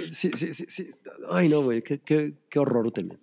sí, 0.10 0.32
sí, 0.34 0.54
sí, 0.54 0.90
Ay, 1.30 1.50
no, 1.50 1.62
güey, 1.62 1.82
qué, 1.82 2.00
qué, 2.00 2.34
qué, 2.50 2.60
horror 2.60 2.92
Tenet. 2.92 3.20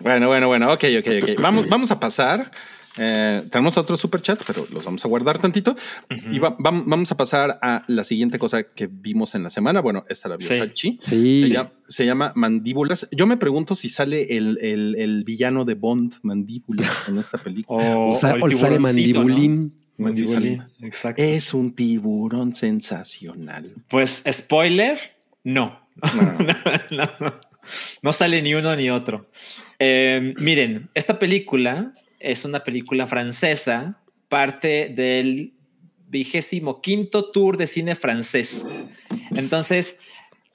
Bueno, 0.00 0.28
bueno, 0.28 0.48
bueno, 0.48 0.72
ok, 0.72 0.84
ok, 0.98 1.08
ok. 1.22 1.40
Vamos, 1.40 1.68
vamos 1.68 1.90
a 1.90 2.00
pasar. 2.00 2.50
Eh, 3.02 3.44
tenemos 3.50 3.78
otros 3.78 3.98
superchats, 3.98 4.44
pero 4.46 4.66
los 4.70 4.84
vamos 4.84 5.02
a 5.06 5.08
guardar 5.08 5.38
tantito. 5.38 5.70
Uh 6.10 6.14
-huh. 6.14 6.34
Y 6.34 6.38
va, 6.38 6.50
va, 6.50 6.70
vamos 6.70 7.10
a 7.10 7.16
pasar 7.16 7.58
a 7.62 7.82
la 7.86 8.04
siguiente 8.04 8.38
cosa 8.38 8.62
que 8.62 8.88
vimos 8.92 9.34
en 9.34 9.42
la 9.42 9.48
semana. 9.48 9.80
Bueno, 9.80 10.04
esta 10.10 10.28
la 10.28 10.36
vio 10.36 10.46
sí. 10.46 10.58
Salchi. 10.58 11.00
Sí. 11.02 11.42
Se, 11.44 11.48
llama, 11.48 11.72
se, 11.88 12.04
llama, 12.04 12.32
Mandíbulas. 12.36 13.08
Yo 13.10 13.26
me 13.26 13.38
pregunto 13.38 13.74
si 13.74 13.88
sale 13.88 14.36
el, 14.36 14.58
el, 14.60 14.96
el 14.98 15.24
villano 15.24 15.64
de 15.64 15.74
Bond, 15.74 16.16
Mandíbula, 16.22 16.86
en 17.08 17.16
esta 17.16 17.38
película. 17.38 17.82
o, 17.96 18.10
o, 18.10 18.12
o, 18.12 18.12
o 18.12 18.50
sale 18.50 18.78
Mandibulín. 18.78 19.72
¿no? 19.96 20.04
Mandibulín, 20.04 20.62
exacto. 20.82 21.22
Es 21.22 21.54
un 21.54 21.74
tiburón 21.74 22.54
sensacional. 22.54 23.72
Pues, 23.88 24.22
spoiler, 24.30 24.98
no. 25.42 25.80
No, 26.14 26.22
no, 26.90 27.10
no, 27.20 27.40
no 28.02 28.12
sale 28.12 28.40
ni 28.42 28.54
uno 28.54 28.74
ni 28.74 28.90
otro. 28.90 29.26
Eh, 29.78 30.34
miren, 30.38 30.88
esta 30.94 31.18
película 31.18 31.92
es 32.20 32.44
una 32.44 32.62
película 32.62 33.06
francesa, 33.06 34.00
parte 34.28 34.90
del 34.94 35.54
vigésimo 36.08 36.80
quinto 36.80 37.30
tour 37.30 37.56
de 37.56 37.66
cine 37.66 37.96
francés. 37.96 38.66
Entonces, 39.30 39.96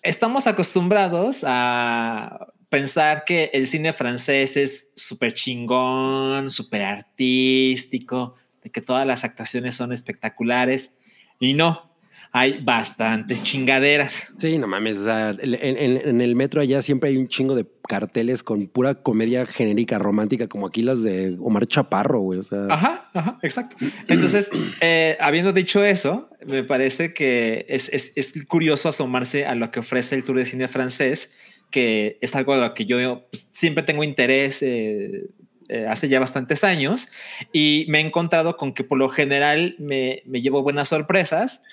estamos 0.02 0.48
acostumbrados 0.48 1.44
a 1.46 2.54
pensar 2.70 3.26
que 3.26 3.50
el 3.54 3.68
cine 3.68 3.94
francés 3.94 4.58
es 4.58 4.90
súper 4.96 5.34
chingón, 5.34 6.50
súper 6.50 6.84
artístico, 6.84 8.36
de 8.62 8.70
que 8.70 8.82
todas 8.82 9.08
las 9.08 9.24
actuaciones 9.24 9.76
son 9.76 9.92
espectaculares. 9.92 10.92
Y 11.40 11.54
no, 11.54 11.95
hay 12.36 12.60
bastantes 12.62 13.42
chingaderas. 13.44 14.34
Sí, 14.38 14.58
no 14.58 14.68
mames. 14.68 14.98
O 14.98 15.06
sea, 15.06 15.30
en, 15.30 15.54
en, 15.54 16.02
en, 16.06 16.20
el 16.20 16.36
metro 16.36 16.60
allá 16.60 16.82
siempre 16.82 17.10
hay 17.10 17.16
un 17.16 17.30
chingo 17.30 17.56
de 17.56 17.66
carteles 17.88 18.44
con 18.44 18.68
pura 18.68 18.96
comedia 18.96 19.46
genérica 19.46 20.00
romántica, 20.00 20.50
como 20.50 20.68
aquí 20.68 20.82
las 20.82 21.02
de 21.02 21.38
Omar 21.40 21.66
Chaparro, 21.66 22.20
güey. 22.20 22.40
O 22.40 22.44
sea. 22.44 22.68
Ajá, 22.70 23.10
ajá, 23.14 23.40
exacto. 23.42 23.78
Entonces, 24.10 24.50
eh, 24.82 25.16
habiendo 25.22 25.54
dicho 25.54 25.82
eso, 25.82 26.30
me 26.46 26.66
parece 26.66 27.14
que 27.14 27.66
es, 27.70 27.88
es, 27.94 28.12
es, 28.18 28.34
curioso 28.48 28.90
asomarse 28.90 29.46
a 29.46 29.56
lo 29.56 29.72
que 29.72 29.80
ofrece 29.80 30.16
el 30.16 30.24
Tour 30.24 30.38
de 30.38 30.44
Cine 30.44 30.68
francés, 30.68 31.32
que 31.72 32.18
es 32.20 32.36
algo 32.36 32.52
a 32.52 32.58
lo 32.58 32.74
que 32.74 32.86
yo 32.86 33.28
pues, 33.32 33.48
siempre 33.50 33.84
tengo 33.84 34.04
interés. 34.04 34.62
Eh, 34.62 35.30
eh, 35.68 35.88
hace 35.90 36.10
ya 36.10 36.20
bastantes 36.20 36.64
años 36.64 37.08
y 37.52 37.88
me 37.90 37.98
he 37.98 38.02
encontrado 38.02 38.56
con 38.56 38.72
que 38.76 38.84
por 38.84 39.00
lo 39.00 39.10
general 39.10 39.76
me, 39.80 40.22
me 40.28 40.44
llevo 40.44 40.62
buenas 40.62 40.90
sorpresas 40.90 41.64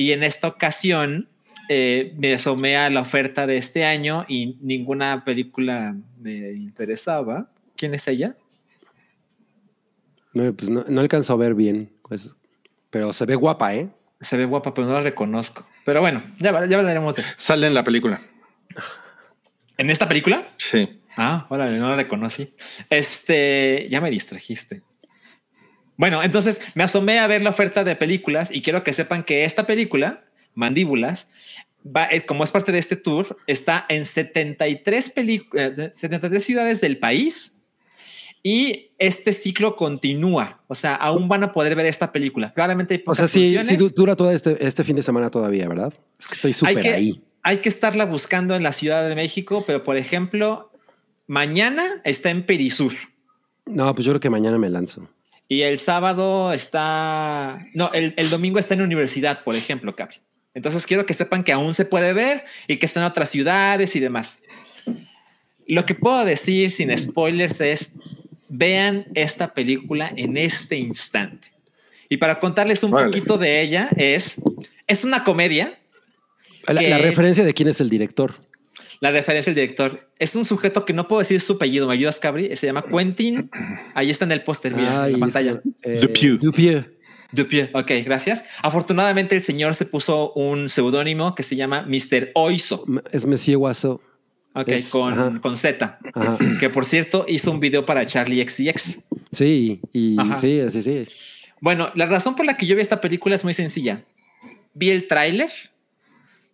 y 0.00 0.12
en 0.12 0.22
esta 0.22 0.48
ocasión 0.48 1.28
eh, 1.68 2.14
me 2.16 2.32
asomé 2.32 2.74
a 2.78 2.88
la 2.88 3.02
oferta 3.02 3.46
de 3.46 3.58
este 3.58 3.84
año 3.84 4.24
y 4.28 4.56
ninguna 4.62 5.26
película 5.26 5.94
me 6.18 6.52
interesaba. 6.52 7.50
¿Quién 7.76 7.92
es 7.92 8.08
ella? 8.08 8.34
No, 10.32 10.54
pues 10.54 10.70
no, 10.70 10.86
no 10.88 11.02
alcanzó 11.02 11.34
a 11.34 11.36
ver 11.36 11.54
bien, 11.54 11.92
pues, 12.08 12.34
pero 12.88 13.12
se 13.12 13.26
ve 13.26 13.34
guapa, 13.34 13.74
¿eh? 13.74 13.90
Se 14.22 14.38
ve 14.38 14.46
guapa, 14.46 14.72
pero 14.72 14.86
no 14.86 14.94
la 14.94 15.02
reconozco. 15.02 15.68
Pero 15.84 16.00
bueno, 16.00 16.24
ya, 16.38 16.66
ya 16.66 16.78
hablaremos 16.78 17.16
de 17.16 17.20
eso. 17.20 17.34
Sale 17.36 17.66
en 17.66 17.74
la 17.74 17.84
película. 17.84 18.22
¿En 19.76 19.90
esta 19.90 20.08
película? 20.08 20.48
Sí. 20.56 21.02
Ah, 21.18 21.46
órale, 21.50 21.78
no 21.78 21.90
la 21.90 21.96
reconocí. 21.96 22.54
Este, 22.88 23.86
ya 23.90 24.00
me 24.00 24.10
distrajiste. 24.10 24.82
Bueno, 26.00 26.22
entonces 26.22 26.58
me 26.74 26.82
asomé 26.82 27.18
a 27.18 27.26
ver 27.26 27.42
la 27.42 27.50
oferta 27.50 27.84
de 27.84 27.94
películas 27.94 28.50
y 28.50 28.62
quiero 28.62 28.82
que 28.82 28.94
sepan 28.94 29.22
que 29.22 29.44
esta 29.44 29.66
película, 29.66 30.24
Mandíbulas, 30.54 31.28
va, 31.84 32.06
eh, 32.06 32.24
como 32.24 32.42
es 32.42 32.50
parte 32.50 32.72
de 32.72 32.78
este 32.78 32.96
tour, 32.96 33.36
está 33.46 33.84
en 33.90 34.06
73, 34.06 35.12
73 35.94 36.42
ciudades 36.42 36.80
del 36.80 36.96
país 36.96 37.54
y 38.42 38.92
este 38.96 39.34
ciclo 39.34 39.76
continúa. 39.76 40.62
O 40.68 40.74
sea, 40.74 40.94
aún 40.94 41.28
van 41.28 41.44
a 41.44 41.52
poder 41.52 41.76
ver 41.76 41.84
esta 41.84 42.10
película. 42.12 42.54
Claramente 42.54 42.94
hay 42.94 43.02
O 43.04 43.14
sea, 43.14 43.28
sí, 43.28 43.58
sí, 43.62 43.76
dura 43.76 44.16
todo 44.16 44.32
este, 44.32 44.66
este 44.66 44.84
fin 44.84 44.96
de 44.96 45.02
semana 45.02 45.30
todavía, 45.30 45.68
¿verdad? 45.68 45.92
Es 46.18 46.26
que 46.26 46.32
estoy 46.32 46.54
súper 46.54 46.94
ahí. 46.94 47.22
Hay 47.42 47.58
que 47.58 47.68
estarla 47.68 48.06
buscando 48.06 48.54
en 48.54 48.62
la 48.62 48.72
Ciudad 48.72 49.06
de 49.06 49.14
México, 49.14 49.64
pero 49.66 49.84
por 49.84 49.98
ejemplo, 49.98 50.72
mañana 51.26 52.00
está 52.04 52.30
en 52.30 52.46
Perisur. 52.46 52.94
No, 53.66 53.94
pues 53.94 54.06
yo 54.06 54.12
creo 54.12 54.20
que 54.20 54.30
mañana 54.30 54.56
me 54.56 54.70
lanzo. 54.70 55.06
Y 55.50 55.62
el 55.62 55.80
sábado 55.80 56.52
está. 56.52 57.66
No, 57.74 57.90
el, 57.92 58.14
el 58.16 58.30
domingo 58.30 58.60
está 58.60 58.74
en 58.74 58.82
universidad, 58.82 59.42
por 59.42 59.56
ejemplo, 59.56 59.96
Cabri. 59.96 60.18
Entonces 60.54 60.86
quiero 60.86 61.06
que 61.06 61.12
sepan 61.12 61.42
que 61.42 61.50
aún 61.52 61.74
se 61.74 61.84
puede 61.84 62.12
ver 62.12 62.44
y 62.68 62.76
que 62.76 62.86
está 62.86 63.00
en 63.00 63.06
otras 63.06 63.30
ciudades 63.30 63.96
y 63.96 64.00
demás. 64.00 64.38
Lo 65.66 65.84
que 65.86 65.96
puedo 65.96 66.24
decir 66.24 66.70
sin 66.70 66.96
spoilers 66.96 67.60
es 67.60 67.90
vean 68.48 69.06
esta 69.14 69.52
película 69.52 70.12
en 70.16 70.36
este 70.36 70.76
instante. 70.76 71.48
Y 72.08 72.16
para 72.18 72.38
contarles 72.38 72.84
un 72.84 72.94
Órale. 72.94 73.08
poquito 73.10 73.36
de 73.36 73.60
ella 73.60 73.88
es 73.96 74.36
es 74.86 75.02
una 75.04 75.24
comedia. 75.24 75.80
La, 76.68 76.80
¿Qué 76.80 76.88
la 76.90 76.96
es? 76.98 77.02
referencia 77.02 77.44
de 77.44 77.54
quién 77.54 77.68
es 77.68 77.80
el 77.80 77.90
director. 77.90 78.34
La 79.00 79.10
referencia 79.10 79.50
del 79.52 79.62
director 79.62 80.10
es 80.18 80.36
un 80.36 80.44
sujeto 80.44 80.84
que 80.84 80.92
no 80.92 81.08
puedo 81.08 81.20
decir 81.20 81.40
su 81.40 81.54
apellido. 81.54 81.86
¿Me 81.88 81.94
ayudas, 81.94 82.20
Cabri? 82.20 82.54
Se 82.54 82.66
llama 82.66 82.84
Quentin. 82.84 83.50
Ahí 83.94 84.10
está 84.10 84.26
en 84.26 84.32
el 84.32 84.42
póster, 84.42 84.74
mira, 84.74 85.04
Ay, 85.04 85.14
en 85.14 85.20
la 85.20 85.24
pantalla. 85.24 85.62
eh, 85.82 85.98
Dupieux. 86.02 86.38
Dupieux. 86.38 86.84
Dupieux. 87.32 87.70
Ok, 87.72 87.90
gracias. 88.04 88.44
Afortunadamente, 88.62 89.34
el 89.36 89.42
señor 89.42 89.74
se 89.74 89.86
puso 89.86 90.32
un 90.34 90.68
seudónimo 90.68 91.34
que 91.34 91.42
se 91.42 91.56
llama 91.56 91.82
Mr. 91.88 92.30
Oizo. 92.34 92.84
Es 93.10 93.24
Monsieur 93.24 93.56
Guaso. 93.58 94.02
Ok, 94.52 94.68
Es- 94.68 94.88
con, 94.90 95.12
ajá. 95.14 95.40
con 95.40 95.56
Z. 95.56 95.98
Ajá. 96.12 96.36
Que 96.58 96.68
por 96.68 96.84
cierto 96.84 97.24
hizo 97.28 97.50
un 97.52 97.60
video 97.60 97.86
para 97.86 98.06
Charlie 98.06 98.46
XCX. 98.46 98.98
Sí, 99.32 99.80
y 99.92 100.20
Ajá. 100.20 100.36
sí, 100.36 100.60
sí, 100.72 100.82
sí. 100.82 101.06
Bueno, 101.60 101.90
la 101.94 102.06
razón 102.06 102.34
por 102.36 102.44
la 102.44 102.56
que 102.56 102.66
yo 102.66 102.74
vi 102.74 102.82
esta 102.82 103.00
película 103.00 103.34
es 103.36 103.44
muy 103.44 103.54
sencilla. 103.54 104.04
Vi 104.74 104.90
el 104.90 105.06
tráiler 105.06 105.50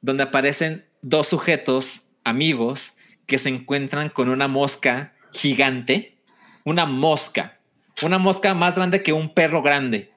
donde 0.02 0.22
aparecen 0.24 0.84
dos 1.00 1.26
sujetos 1.28 2.02
amigos 2.26 2.92
que 3.26 3.38
se 3.38 3.48
encuentran 3.48 4.08
con 4.10 4.28
una 4.28 4.48
mosca 4.48 5.14
gigante, 5.32 6.18
una 6.64 6.84
mosca, 6.86 7.58
una 8.02 8.18
mosca 8.18 8.52
más 8.54 8.76
grande 8.76 9.02
que 9.02 9.12
un 9.12 9.32
perro 9.32 9.62
grande, 9.62 10.10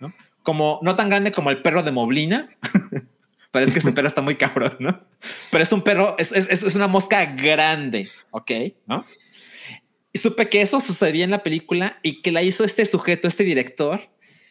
¿no? 0.00 0.14
Como 0.42 0.78
no 0.82 0.94
tan 0.94 1.08
grande 1.08 1.32
como 1.32 1.50
el 1.50 1.62
perro 1.62 1.82
de 1.82 1.90
Moblina. 1.92 2.46
Parece 3.50 3.72
que 3.72 3.78
ese 3.78 3.92
perro 3.92 4.08
está 4.08 4.20
muy 4.22 4.36
cabrón, 4.36 4.76
¿no? 4.78 5.00
Pero 5.50 5.62
es 5.62 5.72
un 5.72 5.82
perro, 5.82 6.16
es, 6.18 6.32
es- 6.32 6.62
es 6.62 6.74
una 6.74 6.86
mosca 6.86 7.24
grande, 7.24 8.08
¿ok? 8.30 8.50
¿No? 8.86 9.04
Y 10.12 10.18
supe 10.18 10.48
que 10.48 10.60
eso 10.60 10.80
sucedía 10.80 11.24
en 11.24 11.30
la 11.30 11.42
película 11.42 11.98
y 12.02 12.20
que 12.22 12.30
la 12.32 12.42
hizo 12.42 12.64
este 12.64 12.84
sujeto, 12.86 13.26
este 13.28 13.44
director, 13.44 14.00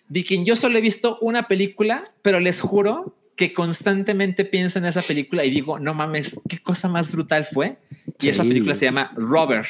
de 0.07 0.23
quien 0.23 0.45
yo 0.45 0.55
solo 0.55 0.77
he 0.77 0.81
visto 0.81 1.17
una 1.21 1.47
película, 1.47 2.11
pero 2.21 2.39
les 2.39 2.59
juro 2.61 3.15
que 3.38 3.53
constantemente 3.53 4.43
pienso 4.43 4.79
en 4.79 4.85
esa 4.85 5.01
película 5.01 5.45
y 5.45 5.49
digo, 5.51 5.79
no 5.79 5.93
mames, 5.93 6.38
qué 6.49 6.57
cosa 6.59 6.89
más 6.89 7.11
brutal 7.13 7.45
fue. 7.45 7.77
Y 8.19 8.27
esa 8.29 8.43
Sí. 8.43 8.49
película 8.49 8.73
se 8.73 8.85
llama 8.85 9.13
Robert. 9.15 9.67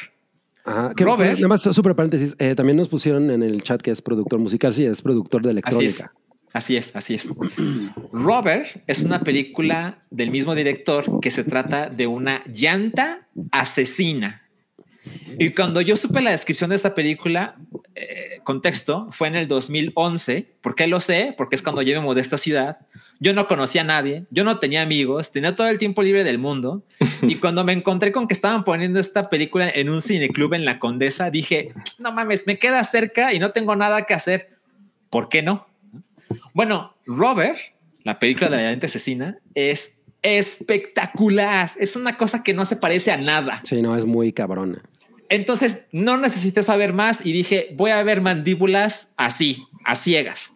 Ajá. 0.64 0.92
Que, 0.96 1.04
Robert. 1.04 1.34
Nada 1.36 1.48
más, 1.48 1.62
súper 1.62 1.94
paréntesis. 1.94 2.34
eh, 2.38 2.54
también 2.54 2.76
nos 2.76 2.88
pusieron 2.88 3.30
en 3.30 3.42
el 3.42 3.62
chat 3.62 3.80
que 3.80 3.90
es 3.90 4.02
productor 4.02 4.38
musical. 4.40 4.74
Sí, 4.74 4.84
es 4.84 5.00
productor 5.02 5.42
de 5.42 5.50
Así 5.50 5.84
es. 5.84 6.00
electrónica. 6.00 6.12
Así 6.52 6.76
es, 6.78 6.96
así 6.96 7.14
es. 7.14 7.28
Robert 8.12 8.66
es 8.86 9.04
una 9.04 9.20
película 9.20 10.02
del 10.10 10.30
mismo 10.30 10.54
director 10.54 11.20
que 11.20 11.30
se 11.30 11.44
trata 11.44 11.88
de 11.90 12.06
una 12.06 12.42
llanta 12.52 13.28
asesina. 13.50 14.42
Y 15.38 15.50
cuando 15.50 15.80
yo 15.80 15.96
supe 15.96 16.20
la 16.20 16.30
descripción 16.30 16.70
de 16.70 16.76
esta 16.76 16.94
película, 16.94 17.56
eh, 17.94 18.40
contexto, 18.44 19.08
fue 19.10 19.28
en 19.28 19.36
el 19.36 19.48
2011. 19.48 20.46
¿Por 20.60 20.74
qué 20.74 20.86
lo 20.86 21.00
sé? 21.00 21.34
Porque 21.36 21.56
es 21.56 21.62
cuando 21.62 21.82
yo 21.82 21.94
me 22.00 22.06
mudé 22.06 22.20
a 22.20 22.22
esta 22.22 22.38
ciudad. 22.38 22.78
Yo 23.20 23.32
no 23.32 23.46
conocía 23.46 23.80
a 23.82 23.84
nadie, 23.84 24.24
yo 24.30 24.44
no 24.44 24.58
tenía 24.58 24.82
amigos, 24.82 25.32
tenía 25.32 25.54
todo 25.54 25.68
el 25.68 25.78
tiempo 25.78 26.02
libre 26.02 26.24
del 26.24 26.38
mundo. 26.38 26.82
y 27.22 27.34
cuando 27.40 27.64
me 27.64 27.72
encontré 27.72 28.12
con 28.12 28.28
que 28.28 28.34
estaban 28.34 28.64
poniendo 28.64 29.00
esta 29.00 29.28
película 29.28 29.68
en 29.68 29.90
un 29.90 30.00
cineclub 30.00 30.54
en 30.54 30.64
La 30.64 30.78
Condesa, 30.78 31.30
dije, 31.30 31.72
no 31.98 32.12
mames, 32.12 32.46
me 32.46 32.58
queda 32.58 32.82
cerca 32.84 33.32
y 33.32 33.38
no 33.38 33.50
tengo 33.50 33.76
nada 33.76 34.02
que 34.02 34.14
hacer. 34.14 34.50
¿Por 35.10 35.28
qué 35.28 35.42
no? 35.42 35.66
Bueno, 36.52 36.94
Robert, 37.06 37.58
la 38.04 38.18
película 38.18 38.50
de 38.50 38.56
la 38.56 38.70
llanta 38.70 38.86
asesina, 38.86 39.38
es 39.54 39.92
espectacular. 40.22 41.72
Es 41.76 41.96
una 41.96 42.16
cosa 42.16 42.42
que 42.42 42.54
no 42.54 42.64
se 42.64 42.76
parece 42.76 43.12
a 43.12 43.16
nada. 43.16 43.60
Sí, 43.64 43.82
no, 43.82 43.96
es 43.96 44.04
muy 44.04 44.32
cabrona. 44.32 44.82
Entonces 45.28 45.86
no 45.92 46.16
necesité 46.16 46.62
saber 46.62 46.92
más 46.92 47.24
y 47.24 47.32
dije, 47.32 47.68
voy 47.74 47.90
a 47.90 48.02
ver 48.02 48.20
mandíbulas 48.20 49.12
así, 49.16 49.66
a 49.84 49.94
ciegas. 49.96 50.52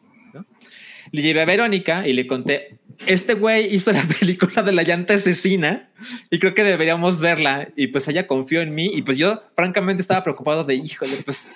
Le 1.11 1.21
llevé 1.21 1.43
a 1.43 1.45
Verónica 1.45 2.09
y 2.09 2.15
le 2.15 2.27
conté, 2.27 2.79
este 3.07 3.35
güey 3.35 3.75
hizo 3.75 3.93
la 3.93 4.03
película 4.21 4.63
de 4.63 4.73
la 4.73 4.83
llanta 4.83 5.15
asesina 5.15 5.91
y 6.31 6.39
creo 6.39 6.55
que 6.55 6.65
deberíamos 6.65 7.21
verla. 7.21 7.69
Y 7.77 7.89
pues 7.89 8.09
ella 8.09 8.27
confió 8.27 8.63
en 8.63 8.75
mí 8.75 8.91
y 8.95 9.03
pues 9.03 9.19
yo 9.19 9.43
francamente 9.55 10.01
estaba 10.01 10.23
preocupado 10.23 10.65
de, 10.65 10.77
híjole, 10.77 11.19
pues 11.25 11.47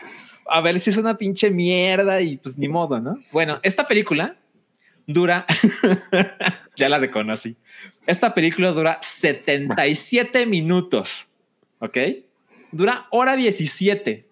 a 0.49 0.61
ver 0.61 0.79
si 0.81 0.91
es 0.91 0.97
una 0.97 1.17
pinche 1.17 1.51
mierda 1.51 2.21
y 2.21 2.37
pues 2.37 2.59
ni 2.59 2.69
modo, 2.69 3.01
¿no? 3.01 3.19
Bueno, 3.33 3.59
esta 3.63 3.87
película 3.87 4.37
dura, 5.07 5.47
ya 6.77 6.89
la 6.89 6.99
reconocí, 6.99 7.57
esta 8.07 8.35
película 8.35 8.71
dura 8.73 8.99
77 9.01 10.47
minutos, 10.47 11.29
¿ok? 11.79 11.99
Dura 12.73 13.07
hora 13.11 13.37
17. 13.37 14.27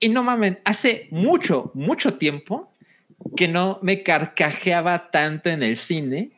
Y 0.00 0.08
no 0.10 0.22
mamen, 0.22 0.60
hace 0.64 1.08
mucho, 1.10 1.70
mucho 1.74 2.14
tiempo 2.14 2.72
que 3.36 3.48
no 3.48 3.78
me 3.82 4.02
carcajeaba 4.02 5.10
tanto 5.10 5.48
en 5.50 5.62
el 5.62 5.76
cine 5.76 6.30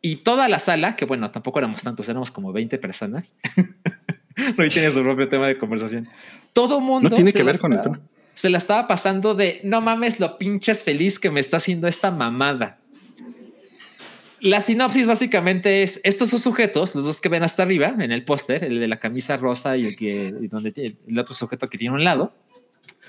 y 0.00 0.16
toda 0.16 0.48
la 0.48 0.58
sala, 0.58 0.96
que 0.96 1.04
bueno, 1.04 1.30
tampoco 1.30 1.58
éramos 1.58 1.82
tantos, 1.82 2.08
éramos 2.08 2.30
como 2.30 2.52
20 2.52 2.78
personas. 2.78 3.34
Roy 4.56 4.68
tiene 4.70 4.90
su 4.92 5.02
propio 5.02 5.28
tema 5.28 5.46
de 5.48 5.58
conversación. 5.58 6.08
Todo 6.52 6.80
mundo 6.80 7.10
No 7.10 7.14
tiene 7.16 7.32
se 7.32 7.38
que 7.38 7.44
la 7.44 7.52
ver 7.52 7.60
con 7.60 7.72
el 7.72 7.78
estaba- 7.78 7.96
tema. 7.96 8.06
Se 8.34 8.48
la 8.48 8.58
estaba 8.58 8.88
pasando 8.88 9.34
de 9.34 9.60
no 9.64 9.82
mames 9.82 10.18
lo 10.18 10.38
pinches 10.38 10.82
feliz 10.82 11.18
que 11.18 11.30
me 11.30 11.40
está 11.40 11.58
haciendo 11.58 11.86
esta 11.88 12.10
mamada. 12.10 12.78
La 14.40 14.60
sinopsis 14.60 15.06
básicamente 15.06 15.82
es 15.82 16.00
estos 16.02 16.30
dos 16.30 16.42
sujetos, 16.42 16.94
los 16.94 17.04
dos 17.04 17.20
que 17.20 17.28
ven 17.28 17.42
hasta 17.42 17.62
arriba 17.62 17.94
en 17.98 18.10
el 18.10 18.24
póster, 18.24 18.64
el 18.64 18.80
de 18.80 18.88
la 18.88 18.98
camisa 18.98 19.36
rosa 19.36 19.76
y 19.76 19.86
el 19.86 19.96
que 19.96 20.34
y 20.40 20.48
donde 20.48 20.72
tiene 20.72 20.96
el 21.06 21.18
otro 21.18 21.34
sujeto 21.34 21.68
que 21.68 21.76
tiene 21.76 21.94
un 21.94 22.04
lado, 22.04 22.32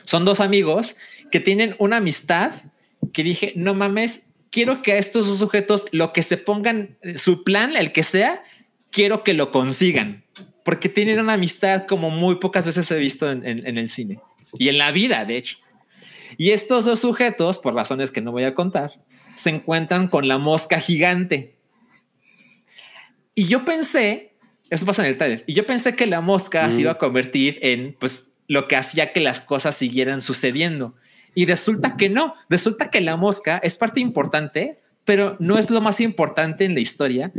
son 0.03 0.25
dos 0.25 0.39
amigos 0.39 0.95
que 1.31 1.39
tienen 1.39 1.75
una 1.79 1.97
amistad 1.97 2.51
que 3.13 3.23
dije, 3.23 3.53
no 3.55 3.73
mames, 3.73 4.23
quiero 4.49 4.81
que 4.81 4.93
a 4.93 4.97
estos 4.97 5.27
dos 5.27 5.39
sujetos 5.39 5.85
lo 5.91 6.11
que 6.11 6.23
se 6.23 6.37
pongan, 6.37 6.97
eh, 7.01 7.17
su 7.17 7.43
plan, 7.43 7.75
el 7.75 7.93
que 7.93 8.03
sea, 8.03 8.43
quiero 8.89 9.23
que 9.23 9.33
lo 9.33 9.51
consigan, 9.51 10.25
porque 10.65 10.89
tienen 10.89 11.19
una 11.19 11.33
amistad 11.33 11.87
como 11.87 12.09
muy 12.09 12.35
pocas 12.35 12.65
veces 12.65 12.91
he 12.91 12.97
visto 12.97 13.31
en 13.31 13.45
el 13.45 13.89
cine 13.89 14.19
y 14.57 14.69
en 14.69 14.77
la 14.77 14.91
vida, 14.91 15.23
de 15.25 15.37
hecho. 15.37 15.57
Y 16.37 16.51
estos 16.51 16.85
dos 16.85 16.99
sujetos, 16.99 17.59
por 17.59 17.73
razones 17.73 18.11
que 18.11 18.21
no 18.21 18.31
voy 18.31 18.43
a 18.43 18.53
contar, 18.53 18.93
se 19.41 19.49
encuentran 19.49 20.07
con 20.07 20.27
la 20.27 20.37
mosca 20.37 20.79
gigante. 20.79 21.55
Y 23.35 23.45
yo 23.47 23.65
pensé, 23.65 24.33
eso 24.69 24.85
pasa 24.85 25.03
en 25.03 25.09
el 25.09 25.17
trailer, 25.17 25.43
y 25.47 25.53
yo 25.53 25.65
pensé 25.65 25.95
que 25.95 26.05
la 26.05 26.21
mosca 26.21 26.69
se 26.69 26.77
Mm. 26.77 26.81
iba 26.81 26.91
a 26.91 26.97
convertir 26.97 27.59
en 27.61 27.95
pues 27.99 28.29
lo 28.47 28.67
que 28.67 28.75
hacía 28.75 29.13
que 29.13 29.21
las 29.21 29.41
cosas 29.41 29.75
siguieran 29.75 30.21
sucediendo. 30.21 30.95
Y 31.33 31.45
resulta 31.45 31.95
que 31.95 32.09
no, 32.09 32.35
resulta 32.49 32.89
que 32.91 32.99
la 32.99 33.15
mosca 33.15 33.59
es 33.63 33.77
parte 33.77 34.01
importante, 34.01 34.79
pero 35.05 35.37
no 35.39 35.57
es 35.57 35.69
lo 35.69 35.79
más 35.79 36.01
importante 36.01 36.65
en 36.65 36.73
la 36.73 36.81
historia. 36.81 37.31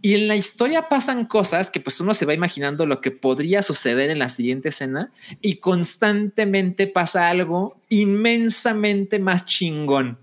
Y 0.00 0.14
en 0.14 0.28
la 0.28 0.36
historia 0.36 0.88
pasan 0.88 1.26
cosas 1.26 1.70
que 1.70 1.80
pues 1.80 2.00
uno 2.00 2.14
se 2.14 2.24
va 2.24 2.32
imaginando 2.32 2.86
lo 2.86 3.00
que 3.00 3.10
podría 3.10 3.62
suceder 3.62 4.08
en 4.08 4.18
la 4.18 4.28
siguiente 4.28 4.70
escena 4.70 5.10
y 5.42 5.56
constantemente 5.56 6.86
pasa 6.86 7.28
algo 7.28 7.80
inmensamente 7.88 9.18
más 9.18 9.44
chingón. 9.44 10.18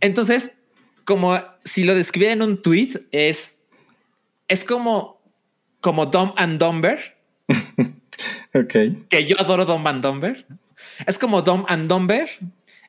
Entonces, 0.00 0.52
como 1.04 1.38
si 1.64 1.84
lo 1.84 1.94
describiera 1.94 2.32
en 2.34 2.42
un 2.42 2.62
tweet, 2.62 3.02
es, 3.12 3.58
es 4.48 4.64
como, 4.64 5.20
como 5.80 6.06
Dumb 6.06 6.32
and 6.36 6.58
Dumber, 6.58 7.16
Ok. 8.54 8.74
que 9.08 9.26
yo 9.26 9.38
adoro 9.40 9.64
Dumb 9.64 9.86
and 9.88 10.02
Dumber. 10.02 10.46
Es 11.06 11.18
como 11.18 11.42
Dumb 11.42 11.64
and 11.68 11.88
Dumber, 11.88 12.28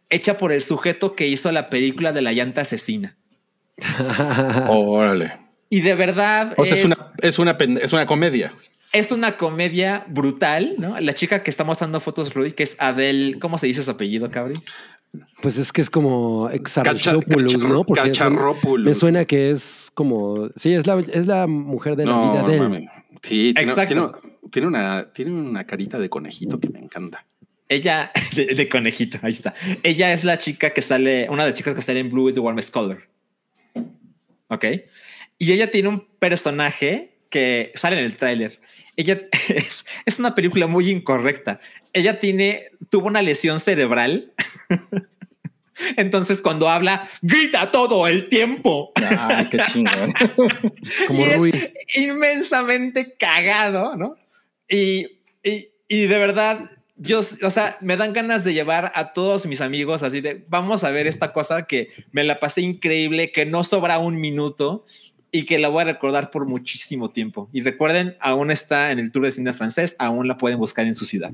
hecha 0.10 0.38
por 0.38 0.52
el 0.52 0.62
sujeto 0.62 1.16
que 1.16 1.28
hizo 1.28 1.52
la 1.52 1.70
película 1.70 2.12
de 2.14 2.22
la 2.22 2.32
llanta 2.34 2.62
asesina. 2.62 3.16
Órale. 4.68 5.38
Y 5.70 5.82
de 5.82 5.96
verdad 5.96 6.54
O 6.58 6.66
sea, 6.66 6.78
es, 6.78 6.86
una, 6.86 7.12
es, 7.22 7.40
una, 7.40 7.58
es 7.82 7.92
una 7.92 8.06
comedia. 8.06 8.54
es 8.94 9.12
una 9.12 9.36
comedia 9.36 10.06
brutal, 10.08 10.76
¿no? 10.78 11.00
La 11.00 11.14
chica 11.14 11.44
que 11.44 11.50
está 11.50 11.64
mostrando 11.64 12.00
fotos, 12.00 12.34
Rui, 12.34 12.52
que 12.54 12.64
es 12.64 12.78
Adele, 12.80 13.40
¿cómo 13.40 13.58
se 13.58 13.68
dice 13.68 13.84
su 13.84 13.92
apellido, 13.92 14.30
Cabri? 14.30 14.54
Pues 15.42 15.58
es 15.58 15.72
que 15.72 15.82
es 15.82 15.90
como 15.90 16.50
Exarchopoulos, 16.50 17.54
Cachar- 17.56 17.68
¿no? 17.70 17.84
Porque 17.86 18.80
me 18.80 18.94
suena 18.94 19.26
que 19.26 19.52
es 19.52 19.92
como. 19.94 20.50
Sí, 20.56 20.74
es 20.74 20.86
la, 20.88 21.00
es 21.00 21.28
la 21.28 21.48
mujer 21.48 21.96
de 21.96 22.06
la 22.06 22.12
No, 22.12 22.32
vida 22.34 22.44
de 22.48 22.54
él. 22.56 22.60
mames. 22.62 22.90
Sí, 23.24 23.54
tiene, 23.54 23.62
Exacto. 23.72 23.94
tiene- 24.22 24.36
tiene 24.52 24.68
una, 24.68 25.12
tiene 25.14 25.32
una 25.32 25.66
carita 25.66 25.98
de 26.00 26.10
conejito 26.10 26.60
que 26.60 26.70
me 26.70 26.80
encanta. 26.80 27.26
Ella, 27.68 28.12
de, 28.36 28.46
de 28.54 28.70
conejito, 28.70 29.18
ahí 29.24 29.32
está. 29.34 29.54
Ella 29.84 30.14
es 30.14 30.24
la 30.24 30.38
chica 30.38 30.70
que 30.72 30.82
sale, 30.82 31.28
una 31.30 31.44
de 31.44 31.50
las 31.50 31.58
chicas 31.58 31.74
que 31.74 31.82
sale 31.82 32.00
en 32.00 32.12
Blue 32.12 32.30
is 32.30 32.36
the 32.36 32.42
Warmest 32.42 32.72
Color. 32.72 33.08
Ok. 34.48 34.66
Y 35.38 35.52
ella 35.52 35.70
tiene 35.72 35.90
un 35.90 36.06
personaje 36.20 37.10
que 37.10 37.16
que 37.28 37.72
sale 37.76 38.00
en 38.00 38.06
el 38.06 38.16
tráiler. 38.16 38.62
Ella 38.96 39.20
es, 39.50 39.84
es 40.06 40.20
una 40.20 40.34
película 40.36 40.68
muy 40.68 40.90
incorrecta. 40.90 41.60
Ella 41.96 42.20
tiene, 42.20 42.66
tuvo 42.90 43.08
una 43.08 43.22
lesión 43.22 43.60
cerebral. 43.62 44.34
Entonces, 45.98 46.42
cuando 46.42 46.70
habla, 46.70 47.10
grita 47.22 47.72
todo 47.72 48.06
el 48.08 48.28
tiempo. 48.28 48.92
Ay, 48.96 49.48
qué 49.50 49.60
chingón. 49.68 50.14
Como 51.08 51.20
Y 51.20 51.24
es 51.24 51.38
Rui. 51.38 51.74
inmensamente 51.96 53.16
cagado, 53.18 53.96
¿no? 53.96 54.18
Y, 54.68 55.08
y, 55.42 55.70
y 55.88 56.06
de 56.08 56.18
verdad, 56.18 56.70
yo, 56.98 57.20
o 57.20 57.50
sea, 57.50 57.78
me 57.80 57.96
dan 57.96 58.12
ganas 58.12 58.44
de 58.44 58.54
llevar 58.54 58.92
a 58.94 59.14
todos 59.14 59.46
mis 59.46 59.62
amigos 59.62 60.04
así 60.04 60.20
de, 60.20 60.44
vamos 60.50 60.84
a 60.84 60.92
ver 60.92 61.08
esta 61.08 61.32
cosa 61.32 61.66
que 61.66 61.90
me 62.12 62.26
la 62.26 62.40
pasé 62.42 62.62
increíble, 62.62 63.32
que 63.32 63.46
no 63.46 63.64
sobra 63.64 64.00
un 64.00 64.20
minuto 64.20 64.86
y 65.32 65.44
que 65.44 65.60
la 65.60 65.70
voy 65.70 65.82
a 65.82 65.86
recordar 65.86 66.30
por 66.32 66.46
muchísimo 66.46 67.10
tiempo. 67.12 67.50
Y 67.54 67.62
recuerden, 67.62 68.18
aún 68.20 68.52
está 68.52 68.92
en 68.92 69.00
el 69.00 69.12
Tour 69.12 69.26
de 69.26 69.32
Cine 69.32 69.54
francés, 69.54 69.96
aún 70.00 70.28
la 70.28 70.38
pueden 70.38 70.58
buscar 70.60 70.86
en 70.86 70.96
su 70.96 71.06
ciudad. 71.06 71.32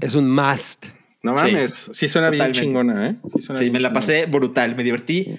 Es 0.00 0.14
un 0.14 0.30
must. 0.30 0.86
No 1.22 1.36
Sí. 1.36 1.44
mames, 1.52 1.90
sí, 1.92 2.08
suena 2.08 2.30
bien 2.30 2.52
chingona, 2.52 3.08
¿eh? 3.10 3.16
Sí, 3.34 3.42
suena 3.42 3.58
Sí, 3.58 3.64
bien 3.64 3.72
me 3.72 3.80
la 3.80 3.88
chingona. 3.88 3.92
pasé 4.00 4.26
brutal, 4.26 4.76
me 4.76 4.84
divertí 4.84 5.38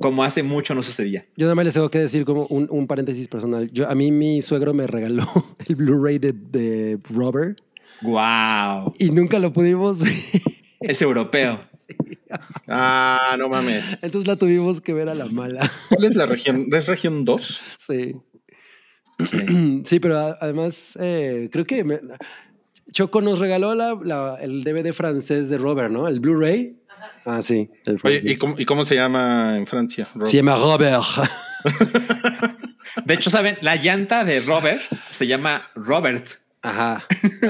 como 0.00 0.24
hace 0.24 0.42
mucho 0.42 0.74
no 0.74 0.82
sucedía. 0.82 1.26
Yo 1.36 1.44
nada 1.46 1.54
más 1.54 1.64
les 1.66 1.74
tengo 1.74 1.90
que 1.90 1.98
decir 2.00 2.24
como 2.24 2.46
un, 2.46 2.66
un 2.70 2.86
paréntesis 2.86 3.28
personal. 3.28 3.70
Yo, 3.72 3.88
a 3.88 3.94
mí 3.94 4.10
mi 4.10 4.40
suegro 4.42 4.72
me 4.74 4.86
regaló 4.86 5.26
el 5.68 5.76
Blu-ray 5.76 6.18
de, 6.18 6.32
de 6.32 6.98
Robert 7.10 7.58
¡Wow! 8.00 8.94
y 8.98 9.10
nunca 9.10 9.38
lo 9.38 9.52
pudimos 9.52 10.00
ver. 10.00 10.12
Es 10.80 11.00
europeo. 11.02 11.60
Ah, 12.66 13.36
no 13.38 13.48
mames. 13.50 14.02
Entonces 14.02 14.26
la 14.26 14.36
tuvimos 14.36 14.80
que 14.80 14.94
ver 14.94 15.08
a 15.10 15.14
la 15.14 15.26
mala. 15.26 15.70
¿Cuál 15.90 16.04
es 16.04 16.14
la 16.16 16.24
región? 16.24 16.66
¿Es 16.72 16.86
región 16.86 17.24
2? 17.26 17.60
Sí. 17.78 18.14
Sí. 19.24 19.82
Sí, 19.84 20.00
pero 20.00 20.34
además 20.40 20.96
eh, 21.00 21.50
creo 21.52 21.66
que 21.66 21.84
me- 21.84 22.00
Choco 22.92 23.20
nos 23.20 23.38
regaló 23.38 23.74
la, 23.74 23.98
la- 24.04 24.38
el 24.40 24.62
DVD 24.64 24.92
francés 24.92 25.48
de 25.50 25.58
Robert, 25.58 25.90
¿no? 25.90 26.06
El 26.08 26.20
Blu-ray. 26.20 26.76
Ah, 27.24 27.40
sí. 27.42 27.70
El 27.86 27.98
Oye. 28.02 28.20
¿y 28.24 28.36
cómo, 28.36 28.54
y 28.58 28.64
cómo 28.64 28.84
se 28.84 28.94
llama 28.94 29.56
en 29.56 29.66
Francia? 29.66 30.08
Se 30.24 30.36
llama 30.36 30.56
Robert. 30.56 31.02
De 33.04 33.14
hecho, 33.14 33.30
¿saben? 33.30 33.56
La 33.62 33.76
llanta 33.76 34.24
de 34.24 34.40
Robert 34.40 34.82
se 35.10 35.26
llama 35.26 35.62
Robert. 35.74 36.26
Ajá. 36.60 37.04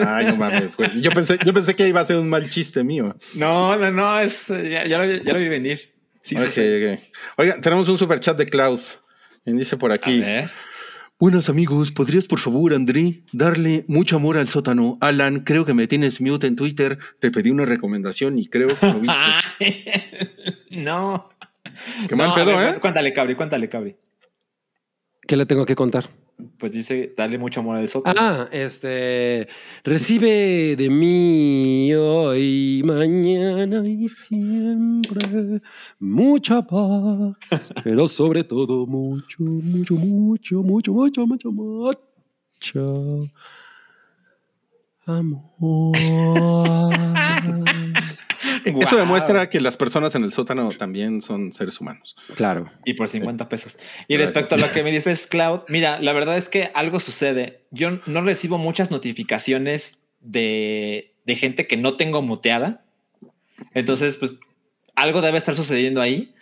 Ay, 0.07 0.27
no 0.27 0.37
mames, 0.37 0.77
güey. 0.77 1.01
Yo 1.03 1.11
pensé, 1.11 1.37
yo 1.45 1.53
pensé 1.53 1.75
que 1.75 1.87
iba 1.89 2.01
a 2.01 2.05
ser 2.05 2.17
un 2.17 2.29
mal 2.31 2.49
chiste 2.49 2.83
mío. 2.85 3.17
No, 3.35 3.77
no, 3.77 3.91
no, 3.91 4.21
es, 4.21 4.47
ya, 4.49 4.87
ya 4.87 4.99
lo, 4.99 5.07
vi- 5.09 5.23
ya 5.25 5.33
lo 5.33 5.39
vi 5.39 5.49
venir. 5.49 5.93
Sí, 6.23 6.37
sí, 6.37 6.43
Ok, 6.43 6.49
sí. 6.51 6.61
ok. 6.85 7.01
Oigan, 7.39 7.61
tenemos 7.61 7.89
un 7.89 7.99
super 7.99 8.21
chat 8.21 8.39
de 8.39 8.47
Cloud. 8.47 8.81
Dice 9.45 9.77
por 9.77 9.91
A 9.91 9.97
aquí. 9.97 10.21
ver. 10.21 10.49
Buenos 11.23 11.49
amigos, 11.49 11.93
¿podrías 11.93 12.27
por 12.27 12.41
favor, 12.41 12.75
André, 12.75 13.23
darle 13.33 13.85
mucho 13.87 14.17
amor 14.17 14.37
al 14.37 14.49
sótano? 14.49 14.99
Alan, 15.01 15.45
creo 15.45 15.65
que 15.65 15.73
me 15.73 15.87
tienes 15.87 16.21
mute 16.21 16.49
en 16.49 16.57
Twitter. 16.57 16.99
Te 17.21 17.31
pedí 17.31 17.49
una 17.51 17.65
recomendación 17.65 18.41
y 18.41 18.49
creo 18.49 18.77
que 18.77 18.87
lo 18.89 18.99
viste. 18.99 19.23
no. 20.73 21.31
Qué 22.09 22.17
mal 22.17 22.31
No, 22.31 22.35
pedo, 22.35 22.57
ver, 22.57 22.75
¿eh? 22.75 22.81
Cuéntale, 22.81 23.13
Cabri, 23.13 23.37
cuéntale, 23.37 23.69
Cabri. 23.69 23.95
¿Qué 25.25 25.37
le 25.37 25.47
tengo 25.47 25.65
que 25.65 25.77
contar? 25.77 26.11
Pues 26.59 26.73
dice, 26.73 27.15
dale 27.17 27.39
mucho 27.39 27.61
amor 27.61 27.77
al 27.77 27.89
sótano. 27.89 28.21
Ah, 28.21 28.49
este. 28.51 29.49
Recibe 29.85 30.77
de 30.77 30.91
mí 30.91 31.93
hoy, 31.95 32.83
mañana 32.85 33.87
y 33.89 34.09
siempre 34.09 35.61
mucha 36.01 36.63
paz, 36.63 37.73
pero 37.85 38.09
sobre 38.09 38.45
todo 38.45 38.87
mucho, 38.87 39.43
mucho, 39.43 39.95
mucho, 39.95 40.63
mucho, 40.63 40.93
mucho, 40.93 41.27
mucho, 41.27 41.27
mucho 41.27 41.49
amor. 41.49 41.99
Eso 48.81 48.97
demuestra 48.97 49.51
que 49.51 49.61
las 49.61 49.77
personas 49.77 50.15
en 50.15 50.25
el 50.25 50.33
sótano 50.33 50.71
también 50.71 51.23
son 51.23 51.53
seres 51.53 51.81
humanos. 51.81 52.17
Claro. 52.35 52.71
Y 52.85 52.95
por 52.95 53.09
50 53.09 53.49
pesos. 53.49 53.77
Y 54.09 54.15
Gracias. 54.15 54.35
respecto 54.35 54.55
a 54.55 54.59
lo 54.59 54.73
que 54.73 54.83
me 54.85 54.91
dices, 54.91 55.27
Cloud, 55.27 55.61
mira, 55.69 56.01
la 56.01 56.13
verdad 56.13 56.37
es 56.37 56.49
que 56.49 56.71
algo 56.75 57.01
sucede. 57.01 57.65
Yo 57.71 58.01
no 58.07 58.23
recibo 58.23 58.59
muchas 58.59 58.91
notificaciones 58.91 59.99
de, 60.21 61.15
de 61.25 61.35
gente 61.37 61.67
que 61.67 61.77
no 61.77 61.97
tengo 61.97 62.23
muteada. 62.23 62.85
Entonces, 63.75 64.17
pues 64.17 64.37
algo 64.95 65.21
debe 65.21 65.39
estar 65.39 65.55
sucediendo 65.55 66.01
ahí. 66.01 66.35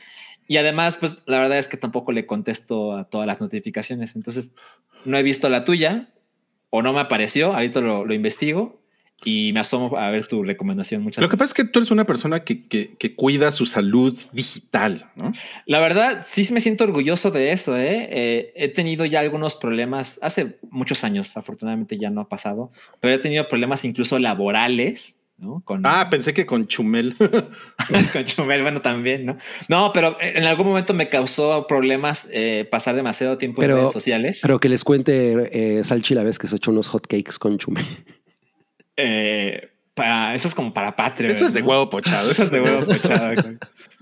Y 0.49 0.57
además, 0.57 0.97
pues 0.97 1.17
la 1.27 1.39
verdad 1.39 1.59
es 1.59 1.69
que 1.69 1.77
tampoco 1.77 2.13
le 2.13 2.27
contesto 2.27 2.97
a 2.97 3.05
todas 3.05 3.27
las 3.27 3.41
notificaciones. 3.41 4.17
Entonces, 4.17 4.55
no 5.05 5.17
he 5.17 5.23
visto 5.23 5.49
la 5.49 5.65
tuya 5.65 6.13
o 6.71 6.83
no 6.83 6.93
me 6.93 7.01
apareció. 7.01 7.53
Ahorita 7.53 7.81
lo, 7.81 8.05
lo 8.05 8.15
investigo 8.15 8.80
y 9.25 9.53
me 9.53 9.61
asomo 9.61 9.97
a 9.99 10.11
ver 10.11 10.27
tu 10.27 10.43
recomendación. 10.43 11.03
Muchas 11.03 11.21
Lo 11.23 11.29
que 11.29 11.37
pasa 11.37 11.47
es 11.47 11.55
que 11.55 11.65
tú 11.65 11.79
eres 11.81 11.91
una 11.91 12.07
persona 12.07 12.45
que, 12.45 12.67
que- 12.67 12.95
que 12.99 13.15
cuida 13.15 13.53
su 13.53 13.67
salud 13.67 14.19
digital, 14.33 15.05
¿no? 15.23 15.33
La 15.67 15.79
verdad, 15.81 16.25
sí 16.27 16.47
me 16.53 16.61
siento 16.61 16.85
orgulloso 16.85 17.31
de 17.31 17.53
eso. 17.53 17.77
¿eh? 17.77 18.09
Eh, 18.11 18.53
he 18.57 18.69
tenido 18.69 19.05
ya 19.05 19.21
algunos 19.21 19.55
problemas 19.57 20.19
hace 20.23 20.59
muchos 20.71 21.05
años, 21.05 21.37
afortunadamente 21.37 21.99
ya 21.99 22.11
no 22.11 22.21
ha 22.23 22.29
pasado, 22.29 22.71
pero 23.01 23.15
he 23.15 23.19
tenido 23.19 23.47
problemas 23.49 23.85
incluso 23.85 24.19
laborales, 24.19 25.17
¿no? 25.39 25.63
Con, 25.65 25.83
Ah, 25.87 26.09
pensé 26.11 26.35
que 26.35 26.45
con 26.47 26.67
Chumel. 26.67 27.17
con 28.13 28.25
Chumel, 28.27 28.63
bueno, 28.63 28.81
también, 28.83 29.25
¿no? 29.27 29.39
No, 29.69 29.91
pero 29.93 30.17
en 30.21 30.45
algún 30.45 30.67
momento 30.67 30.93
me 30.95 31.09
causó 31.09 31.67
problemas 31.67 32.29
eh, 32.33 32.67
pasar 32.71 32.95
demasiado 32.95 33.39
tiempo 33.39 33.61
Pero- 33.61 33.75
en 33.75 33.79
redes 33.81 33.93
sociales. 33.93 34.41
Pero 34.43 34.61
que 34.61 34.69
les 34.69 34.85
cuente 34.85 35.79
eh, 35.79 35.85
Salchi 35.85 36.15
la 36.15 36.25
vez 36.25 36.39
que 36.39 36.47
se 36.47 36.57
echó 36.57 36.71
unos 36.71 36.89
hotcakes 36.89 37.39
con 37.39 37.57
chume. 37.59 37.81
Eh, 39.03 39.69
para, 39.95 40.35
eso 40.35 40.49
es 40.49 40.55
como 40.55 40.73
para 40.73 40.95
Patreon. 40.97 41.33
Eso 41.33 41.47
es 41.47 41.53
de 41.53 41.61
¿no? 41.61 41.69
huevo 41.69 41.91
pochado. 41.91 42.31
Eso 42.33 42.45
es 42.45 42.51
de 42.51 42.61
huevo 42.61 42.87
pochado. 42.87 43.35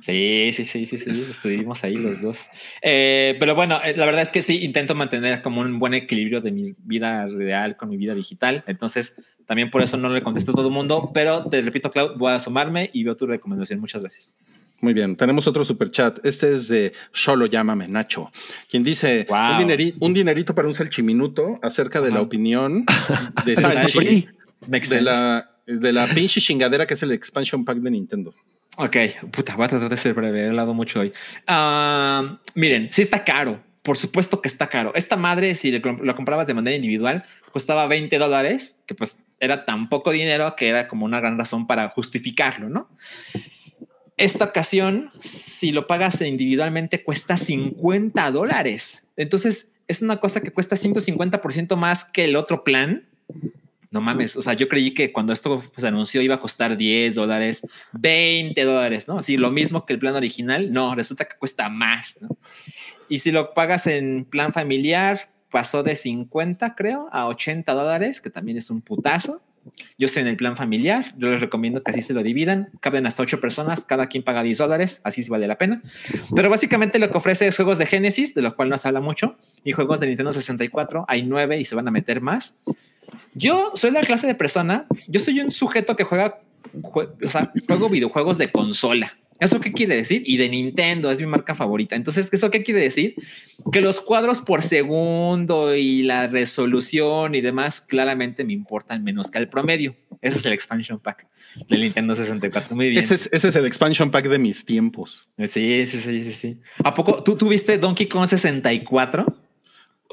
Sí, 0.01 0.53
sí, 0.55 0.65
sí, 0.65 0.87
sí, 0.87 0.97
sí, 0.99 1.27
estuvimos 1.29 1.83
ahí 1.83 1.97
los 1.97 2.21
dos. 2.23 2.47
Eh, 2.83 3.37
pero 3.41 3.57
bueno, 3.57 3.81
eh, 3.85 3.95
la 3.97 4.07
verdad 4.07 4.23
es 4.23 4.31
que 4.31 4.43
sí, 4.43 4.63
intento 4.63 4.95
mantener 4.95 5.43
como 5.43 5.61
un 5.61 5.79
buen 5.81 5.95
equilibrio 5.95 6.41
de 6.41 6.53
mi 6.53 6.75
vida 6.85 7.27
real 7.27 7.77
con 7.77 7.89
mi 7.89 7.97
vida 7.97 8.15
digital. 8.15 8.63
Entonces, 8.69 9.17
también 9.47 9.71
por 9.71 9.83
eso 9.83 9.97
no 9.97 10.09
le 10.11 10.23
contesto 10.23 10.53
a 10.53 10.55
todo 10.55 10.69
el 10.69 10.73
mundo, 10.75 11.11
pero 11.13 11.45
te 11.49 11.61
repito, 11.63 11.91
Cloud, 11.91 12.13
voy 12.17 12.31
a 12.31 12.37
asomarme 12.37 12.91
y 12.93 13.03
veo 13.03 13.17
tu 13.17 13.27
recomendación. 13.27 13.81
Muchas 13.81 14.03
gracias. 14.03 14.37
Muy 14.81 14.95
bien, 14.95 15.17
tenemos 15.17 15.49
otro 15.49 15.65
super 15.65 15.91
chat. 15.91 16.25
Este 16.25 16.53
es 16.53 16.69
de 16.69 16.93
Solo 17.13 17.47
Llámame 17.47 17.89
Nacho, 17.89 18.31
quien 18.71 18.85
dice 18.85 19.27
Wow. 19.29 19.39
un, 19.63 19.67
dineri- 19.69 19.95
un 19.99 20.15
dinerito 20.15 20.55
para 20.55 20.69
un 20.69 20.75
salchiminuto 20.75 21.59
acerca 21.61 22.01
de 22.01 22.13
la 22.13 22.21
opinión 22.21 22.85
de 23.45 23.57
Salchi. 23.57 24.29
Makes 24.67 24.89
de 24.89 24.97
sense. 24.97 25.03
la, 25.03 25.51
de 25.67 25.93
la 25.93 26.07
pinche 26.07 26.41
chingadera 26.41 26.87
que 26.87 26.95
es 26.95 27.03
el 27.03 27.13
expansion 27.13 27.65
pack 27.65 27.79
de 27.79 27.91
Nintendo. 27.91 28.35
Ok, 28.77 28.97
puta, 29.33 29.57
voy 29.57 29.65
a 29.65 29.69
tratar 29.69 29.89
de 29.89 29.97
ser 29.97 30.15
breve, 30.15 30.45
he 30.45 30.49
hablado 30.49 30.73
mucho 30.73 31.01
hoy. 31.01 31.13
Ah, 31.47 32.39
miren, 32.55 32.89
sí 32.93 33.03
está 33.03 33.25
caro, 33.25 33.61
por 33.83 33.97
supuesto 33.97 34.41
que 34.41 34.49
está 34.49 34.69
caro. 34.69 34.93
Esta 34.95 35.17
madre, 35.17 35.55
si 35.57 35.73
lo 35.81 36.15
comprabas 36.15 36.47
de 36.47 36.55
manera 36.55 36.77
individual, 36.77 37.25
costaba 37.53 37.87
20 37.89 38.19
dólares, 38.19 38.79
que 38.87 38.95
pues 38.95 39.19
era 39.41 39.65
tan 39.65 39.89
poco 39.89 40.13
dinero 40.13 40.55
que 40.57 40.69
era 40.69 40.89
como 40.89 41.05
una 41.05 41.21
gran 41.21 41.39
razón 41.39 41.67
para 41.67 41.89
justificarlo, 41.91 42.69
¿no? 42.69 42.89
Esta 44.17 44.47
ocasión, 44.47 45.13
si 45.21 45.71
lo 45.71 45.87
pagas 45.87 46.21
individualmente, 46.21 47.05
cuesta 47.05 47.37
50 47.37 48.31
dólares. 48.33 49.05
Entonces, 49.17 49.71
es 49.87 50.03
una 50.03 50.19
cosa 50.19 50.41
que 50.41 50.51
cuesta 50.51 50.77
150% 50.77 51.77
más 51.77 52.05
que 52.05 52.25
el 52.25 52.37
otro 52.37 52.65
plan. 52.65 53.07
No 53.91 54.01
mames, 54.03 54.37
o 54.37 54.43
sea, 54.43 54.53
yo 54.53 54.69
creí 54.69 54.93
que 54.93 55.13
cuando 55.13 55.33
esto 55.33 55.63
se 55.77 55.87
anunció 55.87 56.21
iba 56.21 56.35
a 56.35 56.41
costar 56.41 56.77
10 56.77 57.15
dólares, 57.15 57.63
20 57.93 58.63
dólares, 58.65 59.09
¿no? 59.09 59.19
Así 59.19 59.39
lo 59.39 59.51
mismo 59.51 59.87
que 59.87 59.95
el 59.95 59.99
plan 59.99 60.15
original, 60.15 60.73
no, 60.73 60.95
resulta 60.95 61.25
que 61.25 61.37
cuesta 61.39 61.71
más, 61.71 62.19
¿no? 62.21 62.37
Y 63.09 63.21
si 63.21 63.33
lo 63.33 63.55
pagas 63.55 63.87
en 63.87 64.27
plan 64.27 64.53
familiar, 64.53 65.31
pasó 65.51 65.83
de 65.83 65.97
50, 65.97 66.75
creo, 66.75 67.09
a 67.13 67.27
80 67.27 67.73
dólares, 67.73 68.21
que 68.21 68.29
también 68.29 68.59
es 68.59 68.71
un 68.71 68.83
putazo. 68.83 69.41
Yo 69.99 70.07
estoy 70.07 70.23
en 70.23 70.29
el 70.29 70.37
plan 70.37 70.57
familiar, 70.57 71.15
yo 71.19 71.31
les 71.31 71.41
recomiendo 71.41 71.83
que 71.83 71.91
así 71.91 72.01
se 72.01 72.15
lo 72.15 72.23
dividan, 72.23 72.71
caben 72.81 73.07
hasta 73.07 73.23
8 73.23 73.41
personas, 73.41 73.85
cada 73.85 74.07
quien 74.07 74.23
paga 74.23 74.43
10 74.43 74.59
dólares, 74.59 75.01
así 75.05 75.23
sí 75.23 75.31
vale 75.31 75.47
la 75.47 75.59
pena. 75.59 75.83
Pero 76.35 76.49
básicamente 76.49 76.99
lo 76.99 77.11
que 77.11 77.19
ofrece 77.19 77.47
es 77.47 77.57
juegos 77.57 77.79
de 77.79 77.87
Genesis, 77.87 78.35
de 78.35 78.43
los 78.43 78.55
cuales 78.55 78.71
no 78.71 78.79
se 78.79 78.89
habla 78.89 79.01
mucho, 79.01 79.37
y 79.65 79.73
juegos 79.73 80.01
de 80.01 80.07
Nintendo 80.07 80.33
64, 80.33 81.05
hay 81.09 81.23
9 81.23 81.59
y 81.59 81.65
se 81.65 81.75
van 81.75 81.89
a 81.89 81.91
meter 81.91 82.21
más. 82.21 82.57
Yo 83.35 83.73
soy 83.75 83.91
la 83.91 84.01
clase 84.01 84.27
de 84.27 84.35
persona, 84.35 84.87
yo 85.07 85.21
soy 85.21 85.41
un 85.41 85.51
sujeto 85.53 85.97
que 85.97 86.05
juega, 86.05 86.41
jue- 86.83 87.11
o 87.25 87.29
sea, 87.29 87.53
juego 87.67 87.89
videojuegos 87.89 88.39
de 88.39 88.51
consola. 88.51 89.17
¿Eso 89.41 89.61
qué 89.61 89.73
quiere 89.73 89.95
decir? 89.95 90.23
Y 90.27 90.37
de 90.37 90.49
Nintendo, 90.49 91.13
es 91.13 91.21
mi 91.21 91.27
marca 91.27 91.55
favorita. 91.55 91.95
Entonces, 91.95 92.29
¿eso 92.33 92.51
qué 92.51 92.65
quiere 92.65 92.81
decir? 92.81 93.15
Que 93.71 93.81
los 93.81 94.01
cuadros 94.01 94.41
por 94.41 94.63
segundo 94.63 95.77
y 95.77 96.03
la 96.03 96.27
resolución 96.27 97.37
y 97.37 97.41
demás 97.41 97.81
claramente 97.81 98.43
me 98.43 98.53
importan 98.53 99.05
menos 99.05 99.31
que 99.31 99.39
el 99.39 99.49
promedio. 99.49 99.95
Ese 100.23 100.39
es 100.41 100.47
el 100.47 100.53
expansion 100.55 100.99
pack 100.99 101.29
del 101.69 101.83
Nintendo 101.83 102.17
64. 102.17 102.75
Muy 102.75 102.89
bien. 102.91 102.99
Ese 102.99 103.15
es, 103.15 103.29
ese 103.33 103.49
es 103.51 103.55
el 103.55 103.67
expansion 103.67 104.11
pack 104.11 104.27
de 104.29 104.41
mis 104.41 104.65
tiempos. 104.65 105.29
Sí, 105.39 105.87
sí, 105.87 106.01
sí, 106.01 106.25
sí, 106.25 106.33
sí. 106.33 106.59
¿A 106.83 106.93
poco 106.93 107.23
tú 107.23 107.37
tuviste 107.37 107.79
Donkey 107.79 108.09
Kong 108.09 108.29
64? 108.29 109.25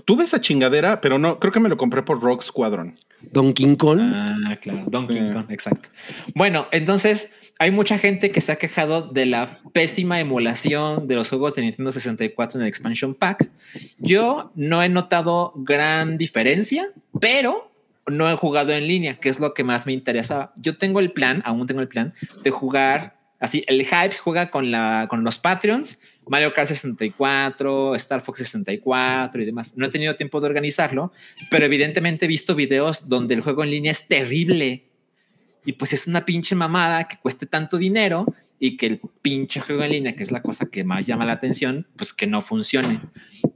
Tuve 0.04 0.26
esa 0.26 0.42
chingadera, 0.42 1.00
pero 1.00 1.18
no, 1.18 1.40
creo 1.40 1.54
que 1.54 1.60
me 1.60 1.70
lo 1.70 1.78
compré 1.78 2.04
por 2.04 2.22
Rock 2.22 2.44
Squadron. 2.44 2.98
Donkey 3.32 3.76
Kong. 3.78 4.00
Ah, 4.02 4.58
claro, 4.62 4.84
Donkey 4.88 5.18
Sí. 5.18 5.34
Kong, 5.34 5.46
exacto. 5.50 5.90
Bueno, 6.34 6.68
entonces 6.72 7.30
hay 7.58 7.72
mucha 7.72 7.98
gente 7.98 8.32
que 8.32 8.42
se 8.42 8.52
ha 8.52 8.58
quejado 8.58 9.04
de 9.04 9.26
la 9.26 9.60
pésima 9.72 10.20
emulación 10.20 11.08
de 11.08 11.16
los 11.16 11.30
juegos 11.30 11.56
de 11.56 11.62
Nintendo 11.62 11.92
64 11.92 12.60
en 12.60 12.64
el 12.64 12.68
expansion 12.68 13.16
pack. 13.16 13.50
Yo 13.98 14.52
no 14.56 14.84
he 14.84 14.90
notado 14.90 15.54
gran 15.56 16.18
diferencia, 16.18 16.90
pero 17.22 17.72
no 18.08 18.30
he 18.30 18.36
jugado 18.36 18.74
en 18.74 18.88
línea, 18.88 19.18
que 19.20 19.30
es 19.30 19.40
lo 19.40 19.54
que 19.54 19.64
más 19.64 19.86
me 19.86 19.94
interesaba. 19.94 20.54
Yo 20.58 20.78
tengo 20.78 21.00
el 21.00 21.12
plan, 21.12 21.42
aún 21.46 21.66
tengo 21.66 21.82
el 21.82 21.88
plan 21.88 22.14
de 22.44 22.52
jugar 22.52 23.16
así. 23.40 23.64
El 23.68 23.84
hype 23.86 24.16
juega 24.22 24.52
con 24.52 24.70
la 24.72 25.08
con 25.10 25.24
los 25.24 25.38
Patreons, 25.38 25.98
Mario 26.28 26.54
Kart 26.54 26.68
64, 26.68 27.96
Star 27.96 28.22
Fox 28.22 28.40
64 28.40 29.42
y 29.42 29.46
demás. 29.46 29.76
No 29.76 29.86
he 29.86 29.90
tenido 29.90 30.16
tiempo 30.16 30.40
de 30.42 30.48
organizarlo, 30.48 31.12
pero 31.50 31.66
evidentemente 31.66 32.26
he 32.26 32.28
visto 32.28 32.56
videos 32.56 33.08
donde 33.08 33.36
el 33.36 33.42
juego 33.42 33.64
en 33.64 33.72
línea 33.72 33.92
es 33.92 34.08
terrible. 34.08 34.86
Y 35.66 35.74
pues 35.74 35.94
es 35.94 36.08
una 36.08 36.26
pinche 36.26 36.56
mamada 36.56 37.08
que 37.08 37.18
cueste 37.18 37.48
tanto 37.48 37.78
dinero 37.78 38.26
y 38.60 38.78
que 38.78 38.86
el 38.86 39.02
pinche 39.22 39.60
juego 39.60 39.84
en 39.84 39.92
línea, 39.92 40.16
que 40.16 40.24
es 40.24 40.32
la 40.32 40.42
cosa 40.42 40.68
que 40.68 40.84
más 40.84 41.06
llama 41.06 41.26
la 41.26 41.34
atención, 41.34 41.88
pues 41.96 42.14
que 42.14 42.28
no 42.28 42.42
funcione. 42.42 43.02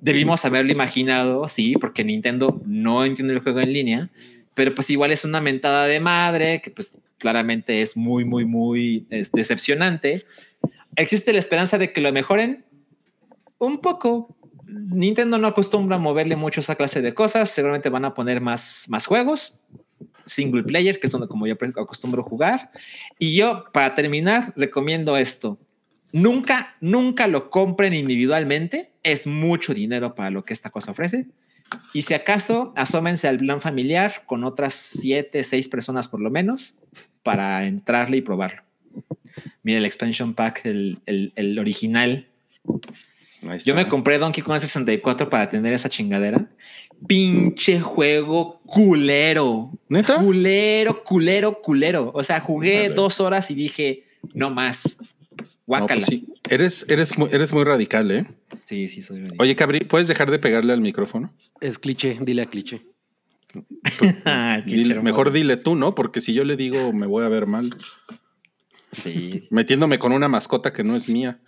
Debimos 0.01 0.43
haberlo 0.43 0.72
imaginado, 0.72 1.47
sí, 1.47 1.76
porque 1.80 2.03
Nintendo 2.03 2.61
no 2.65 3.05
entiende 3.05 3.34
el 3.34 3.41
juego 3.41 3.59
en 3.59 3.74
línea, 3.74 4.09
pero 4.55 4.74
pues 4.76 4.89
igual 4.89 5.11
es 5.11 5.24
una 5.24 5.39
mentada 5.39 5.86
de 5.86 5.99
madre 5.99 6.61
que 6.61 6.72
pues 6.72 6.97
claramente 7.17 7.82
es 7.82 7.95
muy, 7.95 8.26
muy, 8.26 8.45
muy 8.45 9.05
es 9.09 9.32
decepcionante. 9.32 10.26
Existe 10.99 11.33
la 11.33 11.39
esperanza 11.39 11.77
de 11.77 11.91
que 11.91 12.01
lo 12.01 12.11
mejoren 12.11 12.65
un 13.57 13.79
poco. 13.79 14.35
Nintendo 14.65 15.37
no 15.37 15.47
acostumbra 15.47 15.95
a 15.95 15.99
moverle 15.99 16.35
mucho 16.35 16.59
esa 16.59 16.75
clase 16.75 17.01
de 17.01 17.13
cosas. 17.13 17.49
Seguramente 17.49 17.89
van 17.89 18.05
a 18.05 18.13
poner 18.13 18.41
más, 18.41 18.85
más 18.87 19.05
juegos 19.05 19.59
single 20.29 20.63
player, 20.63 20.99
que 20.99 21.07
es 21.07 21.11
donde 21.11 21.27
como 21.27 21.47
yo 21.47 21.55
acostumbro 21.55 22.23
jugar. 22.23 22.71
Y 23.17 23.35
yo, 23.35 23.65
para 23.73 23.95
terminar, 23.95 24.53
recomiendo 24.55 25.17
esto. 25.17 25.57
Nunca, 26.11 26.73
nunca 26.79 27.27
lo 27.27 27.49
compren 27.49 27.93
individualmente. 27.93 28.93
Es 29.03 29.27
mucho 29.27 29.73
dinero 29.73 30.15
para 30.15 30.29
lo 30.29 30.45
que 30.45 30.53
esta 30.53 30.69
cosa 30.69 30.91
ofrece. 30.91 31.27
Y 31.93 32.01
si 32.01 32.13
acaso, 32.13 32.73
asómense 32.75 33.27
al 33.27 33.37
plan 33.37 33.61
familiar 33.61 34.23
con 34.25 34.43
otras 34.43 34.73
siete, 34.73 35.43
seis 35.43 35.67
personas 35.67 36.07
por 36.07 36.19
lo 36.19 36.31
menos 36.31 36.75
para 37.21 37.65
entrarle 37.65 38.17
y 38.17 38.21
probarlo. 38.21 38.68
Mira 39.63 39.79
el 39.79 39.85
expansion 39.85 40.33
pack, 40.33 40.65
el, 40.65 40.99
el, 41.05 41.33
el 41.35 41.59
original. 41.59 42.27
Yo 43.65 43.73
me 43.73 43.87
compré 43.87 44.17
Donkey 44.17 44.43
Kong 44.43 44.59
64 44.59 45.29
para 45.29 45.47
tener 45.49 45.73
esa 45.73 45.87
chingadera. 45.89 46.49
Pinche 47.07 47.79
juego 47.79 48.59
culero. 48.65 49.71
¿Neta? 49.87 50.17
Culero, 50.21 51.03
culero, 51.03 51.61
culero. 51.61 52.11
O 52.13 52.23
sea, 52.23 52.41
jugué 52.41 52.89
dos 52.89 53.19
horas 53.21 53.49
y 53.49 53.55
dije, 53.55 54.03
no 54.33 54.49
más. 54.49 54.97
No, 55.37 55.45
Guácala. 55.65 56.01
pues 56.01 56.05
sí. 56.07 56.25
Eres, 56.49 56.85
eres, 56.89 57.17
muy, 57.17 57.29
eres 57.31 57.53
muy 57.53 57.63
radical, 57.63 58.09
¿eh? 58.11 58.25
sí, 58.65 58.87
sí, 58.87 59.01
soy 59.03 59.19
ridículo. 59.19 59.43
Oye, 59.43 59.55
Cabri, 59.55 59.79
¿puedes 59.81 60.07
dejar 60.07 60.31
de 60.31 60.39
pegarle 60.39 60.73
al 60.73 60.81
micrófono? 60.81 61.31
Es 61.61 61.77
cliché, 61.79 62.17
dile 62.21 62.41
a 62.41 62.45
cliché. 62.47 62.81
Dile- 64.65 65.01
mejor 65.01 65.31
dile 65.31 65.57
tú, 65.57 65.75
¿no? 65.75 65.95
Porque 65.95 66.21
si 66.21 66.33
yo 66.33 66.43
le 66.43 66.55
digo, 66.55 66.91
me 66.93 67.07
voy 67.07 67.23
a 67.23 67.29
ver 67.29 67.45
mal. 67.47 67.69
Sí. 68.91 69.47
Metiéndome 69.51 69.99
con 69.99 70.11
una 70.11 70.27
mascota 70.27 70.73
que 70.73 70.83
no 70.83 70.95
es 70.95 71.09
mía. 71.09 71.39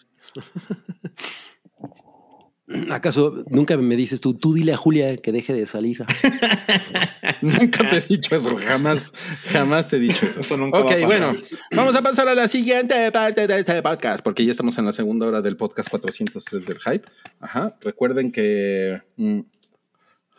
¿Acaso 2.90 3.44
nunca 3.50 3.76
me 3.78 3.96
dices 3.96 4.22
tú, 4.22 4.34
tú 4.34 4.54
dile 4.54 4.74
a 4.74 4.78
Julia 4.78 5.18
que 5.18 5.32
deje 5.32 5.54
de 5.54 5.66
salir? 5.66 6.06
Nunca 7.42 7.90
te 7.90 7.98
he 7.98 8.02
dicho 8.02 8.36
eso, 8.36 8.56
jamás, 8.56 9.12
jamás 9.52 9.90
te 9.90 9.98
he 9.98 10.00
dicho 10.00 10.26
eso. 10.26 10.40
Eso 10.40 10.58
nunca 10.58 10.80
va 10.80 10.86
ok, 10.86 10.92
a 10.92 10.94
pasar. 10.94 11.08
bueno, 11.08 11.34
vamos 11.72 11.96
a 11.96 12.02
pasar 12.02 12.28
a 12.30 12.36
la 12.36 12.48
siguiente 12.48 13.12
parte 13.12 13.48
de 13.48 13.60
este 13.60 13.82
podcast, 13.82 14.24
porque 14.24 14.46
ya 14.46 14.52
estamos 14.52 14.78
en 14.78 14.86
la 14.86 14.92
segunda 14.92 15.28
hora 15.28 15.42
del 15.42 15.58
podcast 15.58 15.90
403 15.90 16.66
del 16.66 16.80
Hype. 16.80 17.06
Ajá, 17.40 17.76
recuerden 17.82 18.32
que 18.32 19.02
mm, 19.18 19.40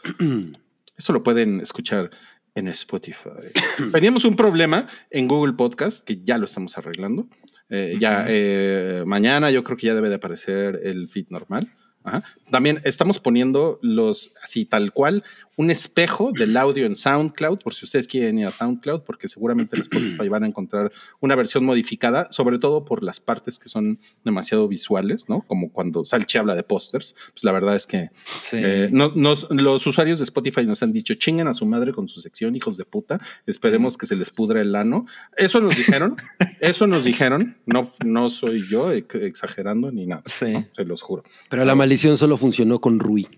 eso 0.97 1.13
lo 1.13 1.23
pueden 1.23 1.61
escuchar 1.61 2.11
en 2.55 2.69
Spotify. 2.69 3.51
Teníamos 3.93 4.25
un 4.25 4.37
problema 4.37 4.89
en 5.11 5.29
Google 5.29 5.55
Podcast 5.55 6.07
que 6.07 6.23
ya 6.23 6.39
lo 6.39 6.45
estamos 6.45 6.77
arreglando. 6.79 7.29
Eh, 7.71 7.97
Ya 7.99 8.27
eh, 8.29 9.03
mañana 9.07 9.51
yo 9.51 9.65
creo 9.65 9.77
que 9.77 9.87
ya 9.87 9.95
debe 9.95 10.09
de 10.09 10.17
aparecer 10.17 10.81
el 10.85 11.09
feed 11.09 11.27
normal. 11.31 11.73
Ajá. 12.05 12.25
También 12.51 12.81
estamos 12.85 13.21
poniendo 13.21 13.79
los 13.81 14.33
así 14.43 14.65
tal 14.65 14.93
cual 14.93 15.23
un 15.57 15.71
espejo 15.71 16.33
del 16.33 16.57
audio 16.57 16.87
en 16.87 16.97
SoundCloud, 16.97 17.59
por 17.59 17.75
si 17.75 17.85
ustedes 17.85 18.09
quieren 18.09 18.39
ir 18.39 18.47
a 18.47 18.51
SoundCloud, 18.53 19.03
porque 19.03 19.29
seguramente 19.29 19.77
en 19.77 19.83
Spotify 19.83 20.29
van 20.29 20.45
a 20.45 20.47
encontrar 20.47 20.91
una 21.21 21.35
versión 21.37 21.65
modificada, 21.65 22.27
sobre 22.31 22.59
todo 22.59 22.85
por 22.87 23.03
las 23.03 23.21
partes 23.21 23.59
que 23.59 23.69
son 23.69 23.99
demasiado 24.25 24.67
visuales, 24.67 25.29
¿no? 25.29 25.43
Como 25.43 25.71
cuando 25.71 26.05
Salchi 26.05 26.39
habla 26.39 26.55
de 26.55 26.63
pósters, 26.63 27.17
pues 27.33 27.45
la 27.45 27.53
verdad 27.53 27.77
es 27.77 27.87
que 27.87 28.11
Sí. 28.41 28.57
eh, 28.63 28.89
no- 28.91 29.13
nos- 29.15 29.47
los 29.51 29.87
usuarios 29.87 30.19
de 30.21 30.25
Spotify 30.25 30.65
nos 30.65 30.83
han 30.83 30.93
dicho, 30.93 31.15
chinguen 31.15 31.49
a 31.49 31.55
su 31.55 31.67
madre 31.67 31.93
con 31.93 32.09
su 32.09 32.21
sección, 32.21 32.57
hijos 32.57 32.77
de 32.79 32.85
puta, 32.87 33.21
esperemos 33.47 33.99
que 33.99 34.07
se 34.07 34.17
les 34.17 34.31
pudra 34.31 34.61
el 34.63 34.75
ano. 34.75 35.05
Eso 35.37 35.61
nos 35.61 35.77
dijeron, 35.77 36.17
eso 36.61 36.87
nos 36.87 37.05
dijeron, 37.05 37.59
no, 37.67 37.91
no 38.05 38.31
soy 38.31 38.67
yo 38.69 38.91
ex- 38.91 39.15
exagerando 39.17 39.93
ni 39.93 40.07
nada, 40.07 40.23
Sí. 40.27 40.53
¿no? 40.53 40.67
se 40.73 40.85
los 40.85 41.03
juro. 41.03 41.25
Pero 41.51 41.65
la 41.67 41.75
maldición 41.75 42.17
solo 42.17 42.37
funcionó 42.39 42.81
con 42.81 42.99
Rui. 42.99 43.29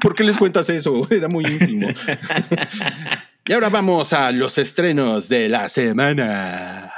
¿Por 0.00 0.14
qué 0.14 0.24
les 0.24 0.36
cuentas 0.36 0.68
eso? 0.68 1.06
Era 1.10 1.28
muy 1.28 1.44
íntimo. 1.46 1.88
y 3.46 3.52
ahora 3.52 3.68
vamos 3.68 4.12
a 4.12 4.30
los 4.32 4.58
estrenos 4.58 5.28
de 5.28 5.48
la 5.48 5.68
semana. 5.68 6.92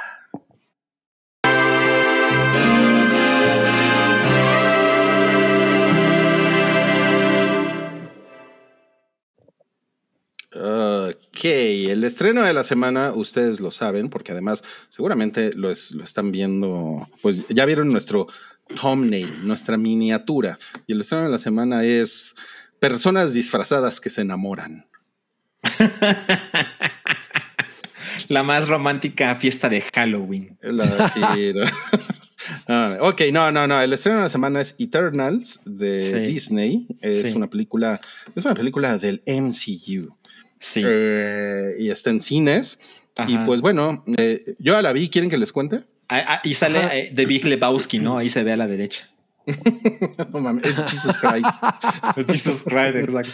Ok, 10.57 11.45
el 11.45 12.05
estreno 12.05 12.43
de 12.43 12.53
la 12.53 12.63
semana, 12.63 13.13
ustedes 13.13 13.59
lo 13.59 13.73
saben, 13.73 14.09
porque 14.09 14.31
además 14.31 14.63
seguramente 14.89 15.53
lo, 15.55 15.69
es- 15.71 15.91
lo 15.93 16.05
están 16.05 16.31
viendo, 16.31 17.09
pues 17.23 17.43
ya 17.49 17.65
vieron 17.65 17.91
nuestro 17.91 18.29
thumbnail, 18.81 19.47
nuestra 19.47 19.77
miniatura. 19.77 20.59
Y 20.87 20.93
el 20.93 21.01
estreno 21.01 21.25
de 21.25 21.31
la 21.31 21.39
semana 21.39 21.85
es 21.85 22.35
personas 22.81 23.33
disfrazadas 23.35 24.01
que 24.01 24.11
se 24.11 24.23
enamoran. 24.23 24.87
La 28.29 28.43
más 28.43 28.69
romántica 28.69 29.35
fiesta 29.37 29.69
de 29.69 29.83
Halloween. 29.83 30.57
La- 30.63 31.09
sí, 31.09 31.53
no. 31.55 31.65
Ah, 32.69 32.99
ok, 33.01 33.23
no, 33.33 33.51
no, 33.51 33.67
no. 33.67 33.81
El 33.81 33.95
estreno 33.95 34.19
de 34.19 34.25
la 34.25 34.29
semana 34.29 34.61
es 34.61 34.75
Eternals 34.79 35.61
de 35.65 36.03
Sí. 36.03 36.19
Disney. 36.35 36.87
Es 37.01 37.29
Sí. 37.31 37.33
una 37.35 37.49
película, 37.49 38.03
es 38.37 38.45
una 38.45 38.53
película 38.53 38.99
del 38.99 39.23
MCU. 39.27 40.15
Sí. 40.61 40.83
Eh, 40.85 41.75
y 41.79 41.89
está 41.89 42.11
en 42.11 42.21
cines. 42.21 42.81
Y 43.29 43.39
pues 43.39 43.63
bueno, 43.63 44.05
eh, 44.19 44.55
yo 44.59 44.81
la 44.83 44.93
vi. 44.93 45.09
¿Quieren 45.09 45.31
que 45.31 45.39
les 45.39 45.53
cuente? 45.53 45.85
Ah, 46.09 46.23
ah, 46.29 46.41
y 46.45 46.55
sale 46.55 46.79
Ajá. 46.79 46.97
eh, 46.97 47.13
The 47.15 47.27
Big 47.27 47.45
Lebowski, 47.45 47.99
¿no? 47.99 48.19
Ahí 48.19 48.29
se 48.29 48.43
ve 48.45 48.53
a 48.53 48.57
la 48.57 48.67
derecha. 48.67 49.09
no 50.33 50.41
mames, 50.41 50.65
es 50.67 50.77
Jesus 50.91 51.19
Christ. 51.19 51.61
Jesus 52.31 52.63
Christ, 52.63 52.97
exacto. 52.97 53.33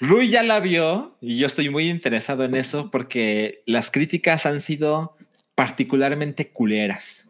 Rui 0.00 0.28
ya 0.28 0.42
la 0.42 0.60
vio 0.60 1.16
y 1.20 1.38
yo 1.38 1.46
estoy 1.46 1.70
muy 1.70 1.88
interesado 1.88 2.44
en 2.44 2.54
eso 2.54 2.90
porque 2.90 3.62
las 3.66 3.90
críticas 3.90 4.46
han 4.46 4.60
sido 4.60 5.16
particularmente 5.54 6.48
culeras. 6.50 7.28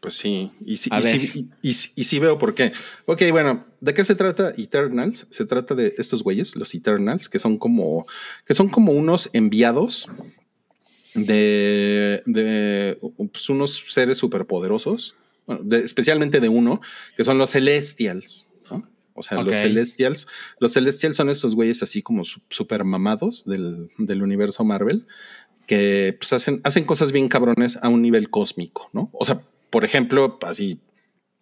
Pues 0.00 0.14
sí, 0.14 0.50
y 0.64 0.78
sí, 0.78 0.88
y 0.96 1.02
sí- 1.02 1.50
y- 1.60 1.68
y 2.00 2.04
sí 2.04 2.18
veo 2.18 2.38
por 2.38 2.54
qué. 2.54 2.72
Ok, 3.04 3.22
bueno, 3.32 3.66
¿de 3.82 3.92
qué 3.92 4.02
se 4.02 4.14
trata 4.14 4.50
Eternals? 4.56 5.26
Se 5.28 5.44
trata 5.44 5.74
de 5.74 5.94
estos 5.98 6.22
güeyes, 6.22 6.56
los 6.56 6.74
Eternals, 6.74 7.28
que 7.28 7.38
son 7.38 7.58
como, 7.58 8.06
que 8.46 8.54
son 8.54 8.70
como 8.70 8.92
unos 8.92 9.28
enviados 9.34 10.08
de, 11.14 12.22
de 12.26 12.98
pues, 13.32 13.48
unos 13.48 13.82
seres 13.88 14.18
superpoderosos, 14.18 15.14
bueno, 15.46 15.62
de- 15.64 15.78
especialmente 15.80 16.40
de 16.40 16.48
uno, 16.48 16.80
que 17.16 17.24
son 17.24 17.38
los 17.38 17.50
Celestials. 17.50 18.48
¿no? 18.70 18.88
O 19.14 19.22
sea, 19.22 19.42
los. 19.42 19.56
Celestials, 19.56 20.26
los 20.58 20.72
Celestials 20.72 21.16
son 21.16 21.30
estos 21.30 21.54
güeyes 21.54 21.82
así 21.82 22.02
como 22.02 22.24
su- 22.24 22.40
super 22.48 22.84
mamados 22.84 23.44
del, 23.44 23.90
del 23.98 24.22
universo 24.22 24.64
Marvel, 24.64 25.06
que 25.66 26.16
pues, 26.18 26.32
hacen, 26.32 26.60
hacen 26.64 26.84
cosas 26.84 27.12
bien 27.12 27.28
cabrones 27.28 27.78
a 27.82 27.88
un 27.88 28.02
nivel 28.02 28.30
cósmico, 28.30 28.90
¿no? 28.92 29.08
O 29.12 29.24
sea, 29.24 29.40
por 29.70 29.84
ejemplo, 29.84 30.38
así 30.42 30.80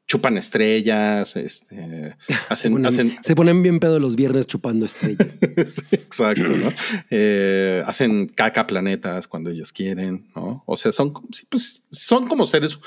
chupan 0.08 0.38
estrellas, 0.38 1.36
este, 1.36 2.16
Se 2.26 2.34
hacen, 2.48 2.72
ponen, 2.72 2.86
hacen, 2.86 3.18
se 3.22 3.34
ponen 3.36 3.62
bien 3.62 3.78
pedo 3.78 4.00
los 4.00 4.16
viernes 4.16 4.46
chupando 4.46 4.86
estrellas. 4.86 5.28
Sí, 5.66 5.82
exacto, 5.92 6.48
¿no? 6.48 6.72
Eh, 7.10 7.82
hacen 7.86 8.28
caca 8.28 8.66
planetas 8.66 9.26
cuando 9.26 9.50
ellos 9.50 9.72
quieren, 9.72 10.30
¿no? 10.34 10.62
O 10.66 10.76
sea, 10.76 10.92
son, 10.92 11.12
pues, 11.50 11.86
son 11.90 12.26
como 12.26 12.46
seres 12.46 12.78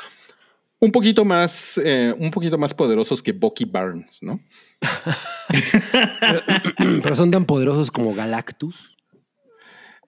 un 0.79 0.91
poquito 0.91 1.23
más, 1.23 1.79
eh, 1.83 2.15
un 2.17 2.31
poquito 2.31 2.57
más 2.57 2.73
poderosos 2.73 3.21
que 3.21 3.33
Bucky 3.33 3.65
Barnes, 3.65 4.23
¿no? 4.23 4.39
Pero 7.03 7.15
son 7.15 7.29
tan 7.29 7.45
poderosos 7.45 7.91
como 7.91 8.15
Galactus. 8.15 8.97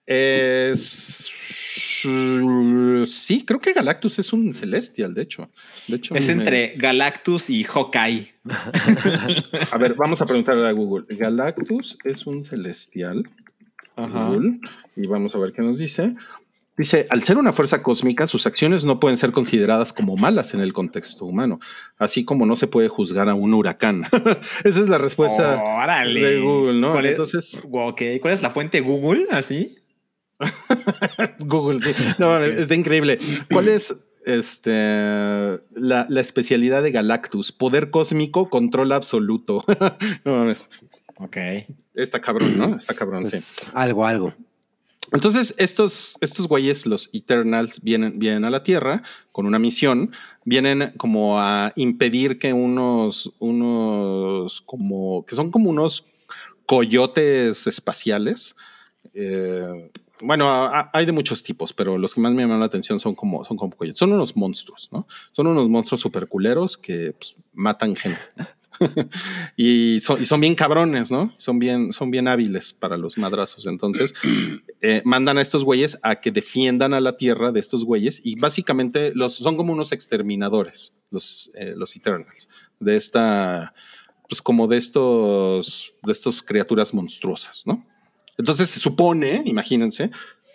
Es, 0.06 1.30
sí, 3.08 3.44
creo 3.46 3.60
que 3.60 3.72
Galactus 3.72 4.18
es 4.18 4.32
un 4.32 4.52
celestial, 4.52 5.14
de 5.14 5.22
hecho. 5.22 5.48
De 5.88 5.96
hecho 5.96 6.14
es 6.14 6.26
me- 6.26 6.32
entre 6.32 6.74
Galactus 6.76 7.48
y 7.50 7.64
Hawkeye. 7.64 8.34
A 9.72 9.78
ver, 9.78 9.94
vamos 9.94 10.20
a 10.20 10.26
preguntarle 10.26 10.66
a 10.68 10.72
Google. 10.72 11.06
Galactus 11.16 11.98
es 12.04 12.26
un 12.26 12.44
celestial. 12.44 13.28
Google, 13.96 14.58
y 14.96 15.06
vamos 15.06 15.34
a 15.36 15.38
ver 15.38 15.52
qué 15.52 15.62
nos 15.62 15.78
dice. 15.78 16.14
Dice, 16.76 17.06
al 17.10 17.22
ser 17.22 17.36
una 17.38 17.52
fuerza 17.52 17.80
cósmica, 17.84 18.26
sus 18.26 18.44
acciones 18.48 18.84
no 18.84 18.98
pueden 18.98 19.16
ser 19.16 19.30
consideradas 19.30 19.92
como 19.92 20.16
malas 20.16 20.52
en 20.54 20.60
el 20.60 20.72
contexto 20.72 21.24
humano, 21.24 21.60
así 21.98 22.24
como 22.24 22.44
no 22.46 22.56
se 22.56 22.66
puede 22.66 22.88
juzgar 22.88 23.28
a 23.28 23.34
un 23.34 23.54
huracán. 23.54 24.02
Esa 24.64 24.80
es 24.80 24.88
la 24.88 24.98
respuesta 24.98 25.62
Órale. 25.62 26.20
de 26.20 26.40
Google, 26.40 26.80
¿no? 26.80 26.90
¿Cuál 26.90 27.04
es- 27.06 27.10
Entonces, 27.12 27.62
¿cuál 27.70 28.34
es 28.34 28.42
la 28.42 28.50
fuente 28.50 28.80
Google? 28.80 29.28
¿Así? 29.30 29.76
Google, 31.40 31.80
sí. 31.80 31.92
No, 32.18 32.28
mames, 32.28 32.56
está 32.56 32.74
increíble. 32.74 33.18
¿Cuál 33.50 33.68
es 33.68 33.94
este, 34.24 34.70
la, 34.70 36.06
la 36.08 36.20
especialidad 36.20 36.82
de 36.82 36.90
Galactus? 36.90 37.52
Poder 37.52 37.90
cósmico, 37.90 38.50
control 38.50 38.92
absoluto. 38.92 39.64
no 40.24 40.38
mames. 40.38 40.70
Ok. 41.18 41.36
Está 41.94 42.20
cabrón, 42.20 42.58
¿no? 42.58 42.76
Está 42.76 42.94
cabrón, 42.94 43.26
sí. 43.26 43.32
Pues, 43.32 43.70
algo, 43.72 44.06
algo. 44.06 44.34
Entonces, 45.12 45.54
estos, 45.58 46.16
estos 46.20 46.48
güeyes, 46.48 46.86
los 46.86 47.10
Eternals, 47.12 47.82
vienen, 47.82 48.18
vienen 48.18 48.44
a 48.44 48.50
la 48.50 48.64
Tierra 48.64 49.02
con 49.32 49.46
una 49.46 49.58
misión. 49.58 50.12
Vienen 50.44 50.92
como 50.96 51.40
a 51.40 51.72
impedir 51.76 52.38
que 52.38 52.52
unos, 52.52 53.32
unos, 53.38 54.62
como, 54.62 55.24
que 55.26 55.34
son 55.34 55.50
como 55.50 55.70
unos 55.70 56.06
coyotes 56.66 57.66
espaciales. 57.66 58.56
eh, 59.12 59.90
bueno, 60.20 60.48
a- 60.48 60.90
hay 60.92 61.06
de 61.06 61.12
muchos 61.12 61.42
tipos, 61.42 61.72
pero 61.72 61.98
los 61.98 62.14
que 62.14 62.20
más 62.20 62.32
me 62.32 62.42
llaman 62.42 62.60
la 62.60 62.66
atención 62.66 63.00
son 63.00 63.14
como, 63.14 63.44
son 63.44 63.56
como 63.56 63.76
coyotes. 63.76 63.98
Son 63.98 64.12
unos 64.12 64.36
monstruos, 64.36 64.88
¿no? 64.92 65.06
Son 65.32 65.46
unos 65.46 65.68
monstruos 65.68 66.00
superculeros 66.00 66.76
que 66.76 67.12
pues, 67.12 67.36
matan 67.52 67.96
gente. 67.96 68.20
y, 69.56 70.00
son, 70.00 70.20
y 70.22 70.26
son 70.26 70.40
bien 70.40 70.54
cabrones, 70.54 71.10
¿no? 71.10 71.32
Son 71.36 71.58
bien, 71.58 71.92
son 71.92 72.10
bien 72.10 72.28
hábiles 72.28 72.72
para 72.72 72.96
los 72.96 73.18
madrazos. 73.18 73.66
Entonces, 73.66 74.14
eh, 74.80 75.02
mandan 75.04 75.38
a 75.38 75.42
estos 75.42 75.64
güeyes 75.64 75.98
a 76.02 76.16
que 76.20 76.30
defiendan 76.30 76.94
a 76.94 77.00
la 77.00 77.16
tierra 77.16 77.52
de 77.52 77.60
estos 77.60 77.84
güeyes 77.84 78.20
y 78.24 78.38
básicamente 78.38 79.12
los, 79.14 79.34
son 79.34 79.56
como 79.56 79.72
unos 79.72 79.92
exterminadores, 79.92 80.94
los, 81.10 81.50
eh, 81.54 81.74
los 81.76 81.94
Eternals, 81.96 82.48
de 82.80 82.96
esta, 82.96 83.74
pues 84.28 84.42
como 84.42 84.66
de 84.66 84.76
estos, 84.78 85.94
de 86.02 86.12
estos 86.12 86.42
criaturas 86.42 86.94
monstruosas, 86.94 87.64
¿no? 87.66 87.84
Entonces 88.38 88.68
se 88.70 88.80
supone, 88.80 89.42
imagínense, 89.44 90.10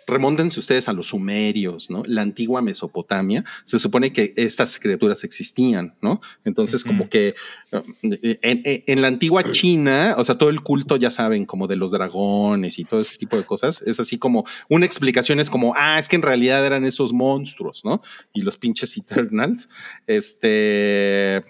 remóntense 0.06 0.58
ustedes 0.58 0.88
a 0.88 0.92
los 0.92 1.08
sumerios, 1.08 1.88
¿no? 1.88 2.02
La 2.04 2.22
antigua 2.22 2.62
Mesopotamia, 2.62 3.44
se 3.64 3.78
supone 3.78 4.12
que 4.12 4.34
estas 4.36 4.80
criaturas 4.80 5.22
existían, 5.22 5.94
¿no? 6.02 6.20
Entonces, 6.44 6.82
como 6.82 7.08
que 7.08 7.36
eh, 7.70 8.38
en- 8.42 8.62
en 8.88 9.02
la 9.02 9.06
antigua 9.06 9.52
China, 9.52 10.16
o 10.18 10.24
sea, 10.24 10.36
todo 10.36 10.48
el 10.48 10.62
culto, 10.62 10.96
ya 10.96 11.10
saben, 11.12 11.46
como 11.46 11.68
de 11.68 11.76
los 11.76 11.92
dragones 11.92 12.80
y 12.80 12.84
todo 12.84 13.02
ese 13.02 13.16
tipo 13.18 13.36
de 13.36 13.44
cosas, 13.44 13.82
es 13.82 14.00
así 14.00 14.18
como 14.18 14.44
una 14.68 14.84
explicación 14.84 15.38
es 15.38 15.48
como, 15.48 15.74
ah, 15.76 16.00
es 16.00 16.08
que 16.08 16.16
en 16.16 16.22
realidad 16.22 16.66
eran 16.66 16.84
esos 16.84 17.12
monstruos, 17.12 17.84
¿no? 17.84 18.02
Y 18.32 18.42
los 18.42 18.56
pinches 18.56 18.96
Eternals, 18.96 19.68
este, 20.08 21.44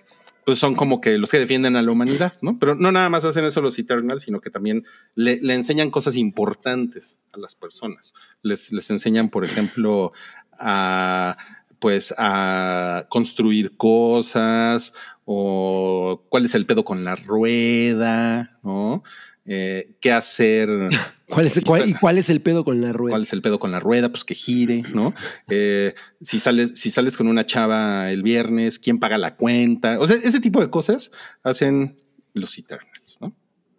pues 0.50 0.58
son 0.58 0.74
como 0.74 1.00
que 1.00 1.16
los 1.16 1.30
que 1.30 1.38
defienden 1.38 1.76
a 1.76 1.82
la 1.82 1.92
humanidad, 1.92 2.32
¿no? 2.42 2.58
Pero 2.58 2.74
no 2.74 2.90
nada 2.90 3.08
más 3.08 3.24
hacen 3.24 3.44
eso 3.44 3.60
los 3.60 3.78
Eternals, 3.78 4.24
sino 4.24 4.40
que 4.40 4.50
también 4.50 4.84
le, 5.14 5.38
le 5.40 5.54
enseñan 5.54 5.92
cosas 5.92 6.16
importantes 6.16 7.20
a 7.32 7.38
las 7.38 7.54
personas. 7.54 8.14
Les, 8.42 8.72
les 8.72 8.90
enseñan, 8.90 9.28
por 9.28 9.44
ejemplo, 9.44 10.10
a 10.58 11.36
pues 11.78 12.12
a 12.18 13.06
construir 13.10 13.76
cosas 13.76 14.92
o 15.24 16.24
cuál 16.30 16.46
es 16.46 16.56
el 16.56 16.66
pedo 16.66 16.84
con 16.84 17.04
la 17.04 17.14
rueda, 17.14 18.58
¿no? 18.64 19.04
Eh, 19.52 19.96
¿Qué 20.00 20.12
hacer? 20.12 20.68
¿Cuál 21.28 21.46
es, 21.46 21.60
cuál- 21.64 21.88
¿Y 21.88 21.94
cuál 21.94 22.18
es 22.18 22.30
el 22.30 22.40
pedo 22.40 22.64
con 22.64 22.80
la 22.80 22.92
rueda? 22.92 23.10
¿Cuál 23.14 23.22
es 23.22 23.32
el 23.32 23.42
pedo 23.42 23.58
con 23.58 23.72
la 23.72 23.80
rueda? 23.80 24.08
Pues 24.10 24.22
que 24.24 24.34
gire, 24.34 24.82
¿no? 24.94 25.12
Eh, 25.48 25.94
si, 26.20 26.38
sales, 26.38 26.72
si 26.76 26.90
sales 26.90 27.16
con 27.16 27.26
una 27.26 27.44
chava 27.46 28.10
el 28.12 28.22
viernes, 28.22 28.78
¿quién 28.78 28.98
paga 29.00 29.18
la 29.18 29.34
cuenta? 29.34 29.98
O 29.98 30.06
sea, 30.06 30.16
ese 30.16 30.38
tipo 30.40 30.60
de 30.60 30.70
cosas 30.70 31.10
hacen 31.42 31.96
los 32.32 32.56
Eternals, 32.58 33.18
¿no? 33.20 33.34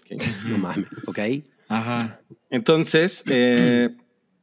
No 0.50 0.58
mames, 0.58 0.88
ok. 1.06 1.20
Ajá. 1.70 2.20
Entonces, 2.50 3.24
eh, 3.28 3.90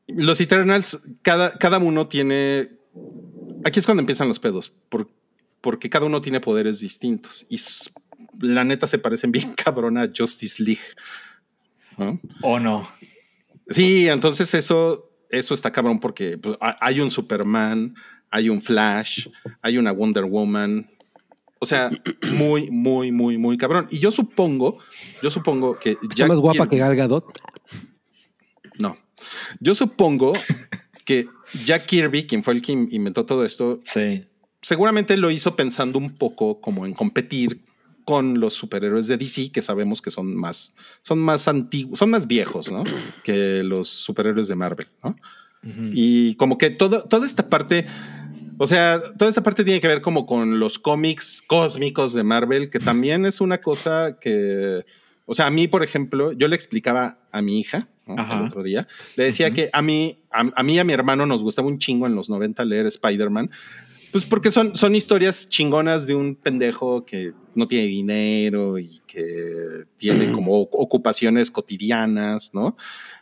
los 0.06 0.40
Eternals, 0.40 0.98
cada, 1.20 1.52
cada 1.58 1.76
uno 1.78 2.08
tiene. 2.08 2.70
Aquí 3.64 3.80
es 3.80 3.84
cuando 3.84 4.00
empiezan 4.00 4.28
los 4.28 4.38
pedos, 4.40 4.72
por- 4.88 5.10
porque 5.60 5.90
cada 5.90 6.06
uno 6.06 6.22
tiene 6.22 6.40
poderes 6.40 6.80
distintos. 6.80 7.44
Y 7.50 7.58
la 8.40 8.64
neta 8.64 8.86
se 8.86 8.98
parecen 8.98 9.32
bien 9.32 9.52
cabrón 9.54 9.98
a 9.98 10.10
Justice 10.16 10.62
League. 10.62 10.80
¿no? 11.96 12.20
¿O 12.42 12.60
no? 12.60 12.88
Sí, 13.70 14.08
entonces 14.08 14.54
eso, 14.54 15.10
eso 15.30 15.54
está 15.54 15.72
cabrón 15.72 15.98
porque 16.00 16.38
pues, 16.38 16.56
ha- 16.60 16.78
hay 16.80 17.00
un 17.00 17.10
Superman, 17.10 17.94
hay 18.30 18.48
un 18.48 18.62
Flash, 18.62 19.28
hay 19.62 19.78
una 19.78 19.92
Wonder 19.92 20.24
Woman. 20.24 20.88
O 21.58 21.66
sea, 21.66 21.90
muy, 22.32 22.70
muy, 22.70 23.10
muy, 23.10 23.36
muy 23.36 23.58
cabrón. 23.58 23.88
Y 23.90 23.98
yo 23.98 24.10
supongo, 24.12 24.78
yo 25.22 25.30
supongo 25.30 25.78
que 25.78 25.98
Está 26.08 26.26
más 26.26 26.38
guapa 26.38 26.64
Kirby- 26.66 26.70
que 26.70 26.78
Gal 26.78 26.96
Gadot. 26.96 27.24
No. 28.78 28.96
Yo 29.60 29.74
supongo 29.74 30.32
que 31.04 31.26
Jack 31.64 31.86
Kirby, 31.86 32.26
quien 32.26 32.44
fue 32.44 32.54
el 32.54 32.62
que 32.62 32.72
in- 32.72 32.88
inventó 32.92 33.26
todo 33.26 33.44
esto, 33.44 33.80
Sí. 33.82 34.24
seguramente 34.62 35.16
lo 35.16 35.30
hizo 35.30 35.56
pensando 35.56 35.98
un 35.98 36.14
poco 36.16 36.60
como 36.60 36.86
en 36.86 36.94
competir 36.94 37.64
con 38.08 38.40
los 38.40 38.54
superhéroes 38.54 39.06
de 39.06 39.18
DC, 39.18 39.52
que 39.52 39.60
sabemos 39.60 40.00
que 40.00 40.10
son 40.10 40.34
más, 40.34 40.74
son 41.02 41.18
más 41.18 41.46
antiguos, 41.46 41.98
son 41.98 42.08
más 42.08 42.26
viejos, 42.26 42.72
¿no? 42.72 42.82
Que 43.22 43.62
los 43.62 43.86
superhéroes 43.86 44.48
de 44.48 44.54
Marvel, 44.54 44.86
¿no? 45.04 45.14
Y 45.92 46.34
como 46.36 46.56
que 46.56 46.70
todo, 46.70 47.04
toda 47.04 47.26
esta 47.26 47.50
parte, 47.50 47.84
o 48.56 48.66
sea, 48.66 49.02
toda 49.18 49.28
esta 49.28 49.42
parte 49.42 49.62
tiene 49.62 49.78
que 49.78 49.88
ver 49.88 50.00
como 50.00 50.24
con 50.24 50.58
los 50.58 50.78
cómics 50.78 51.42
cósmicos 51.46 52.14
de 52.14 52.22
Marvel, 52.22 52.70
que 52.70 52.78
también 52.78 53.26
es 53.26 53.42
una 53.42 53.58
cosa 53.58 54.16
que, 54.18 54.86
o 55.26 55.34
sea, 55.34 55.44
a 55.44 55.50
mí, 55.50 55.68
por 55.68 55.82
ejemplo, 55.82 56.32
yo 56.32 56.48
le 56.48 56.56
explicaba 56.56 57.18
a 57.30 57.42
mi 57.42 57.60
hija 57.60 57.88
¿no? 58.06 58.14
El 58.14 58.46
otro 58.46 58.62
día, 58.62 58.88
le 59.16 59.24
decía 59.24 59.50
que 59.50 59.68
a 59.70 59.82
mí, 59.82 60.16
a, 60.30 60.50
a 60.54 60.62
mí 60.62 60.76
y 60.76 60.78
a 60.78 60.84
mi 60.84 60.94
hermano 60.94 61.26
nos 61.26 61.42
gustaba 61.42 61.68
un 61.68 61.78
chingo 61.78 62.06
en 62.06 62.14
los 62.14 62.30
90 62.30 62.64
leer 62.64 62.86
Spider-Man, 62.86 63.50
pues 64.12 64.24
porque 64.24 64.50
son, 64.50 64.74
son 64.76 64.94
historias 64.94 65.48
chingonas 65.48 66.06
de 66.06 66.14
un 66.14 66.34
pendejo 66.34 67.04
que 67.04 67.32
no 67.54 67.66
tiene 67.68 67.86
dinero 67.86 68.78
y 68.78 69.00
que 69.06 69.84
tiene 69.96 70.32
como 70.32 70.60
ocupaciones 70.60 71.50
cotidianas, 71.50 72.52
¿no? 72.54 72.76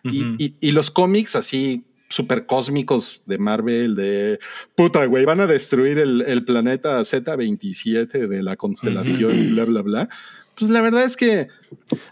Y, 0.04 0.22
y- 0.38 0.54
y 0.60 0.70
los 0.72 0.90
cómics 0.90 1.34
así 1.36 1.84
super 2.08 2.46
cósmicos 2.46 3.22
de 3.26 3.38
Marvel, 3.38 3.96
de 3.96 4.38
puta, 4.76 5.04
güey, 5.06 5.24
van 5.24 5.40
a 5.40 5.46
destruir 5.48 5.98
el, 5.98 6.22
el 6.22 6.44
planeta 6.44 7.00
Z27 7.00 8.28
de 8.28 8.42
la 8.44 8.56
constelación 8.56 9.36
y 9.38 9.46
bla, 9.46 9.64
bla, 9.64 9.82
bla. 9.82 10.08
Pues 10.58 10.70
la 10.70 10.80
verdad 10.80 11.04
es 11.04 11.16
que. 11.16 11.48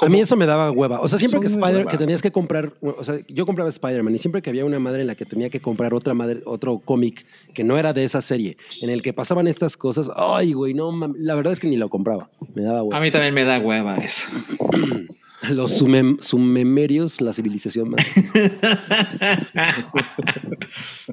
A 0.00 0.08
mí 0.08 0.20
eso 0.20 0.36
me 0.36 0.44
daba 0.46 0.70
hueva. 0.70 1.00
O 1.00 1.08
sea, 1.08 1.18
siempre 1.18 1.40
que 1.40 1.46
Spider, 1.46 1.86
que 1.86 1.96
tenías 1.96 2.20
que 2.20 2.30
comprar, 2.30 2.74
o 2.82 3.02
sea, 3.02 3.16
yo 3.28 3.46
compraba 3.46 3.70
Spider-Man 3.70 4.14
y 4.14 4.18
siempre 4.18 4.42
que 4.42 4.50
había 4.50 4.64
una 4.64 4.78
madre 4.78 5.00
en 5.00 5.06
la 5.06 5.14
que 5.14 5.24
tenía 5.24 5.48
que 5.48 5.60
comprar 5.60 5.94
otra 5.94 6.12
madre, 6.14 6.42
otro 6.44 6.78
cómic 6.78 7.24
que 7.54 7.64
no 7.64 7.78
era 7.78 7.92
de 7.92 8.04
esa 8.04 8.20
serie, 8.20 8.56
en 8.82 8.90
el 8.90 9.00
que 9.00 9.12
pasaban 9.12 9.48
estas 9.48 9.76
cosas, 9.76 10.10
ay, 10.14 10.52
güey, 10.52 10.74
no, 10.74 10.92
la 11.18 11.34
verdad 11.34 11.52
es 11.54 11.60
que 11.60 11.68
ni 11.68 11.76
lo 11.76 11.88
compraba. 11.88 12.28
Me 12.54 12.62
daba 12.62 12.80
A 12.80 12.82
hueva. 12.82 13.00
mí 13.00 13.10
también 13.10 13.32
me 13.34 13.44
da 13.44 13.58
hueva 13.58 13.96
eso. 13.96 14.28
Los 15.50 15.82
sumem- 15.82 16.20
sumemerios, 16.20 17.20
la 17.20 17.32
civilización 17.32 17.90
más. 17.90 18.04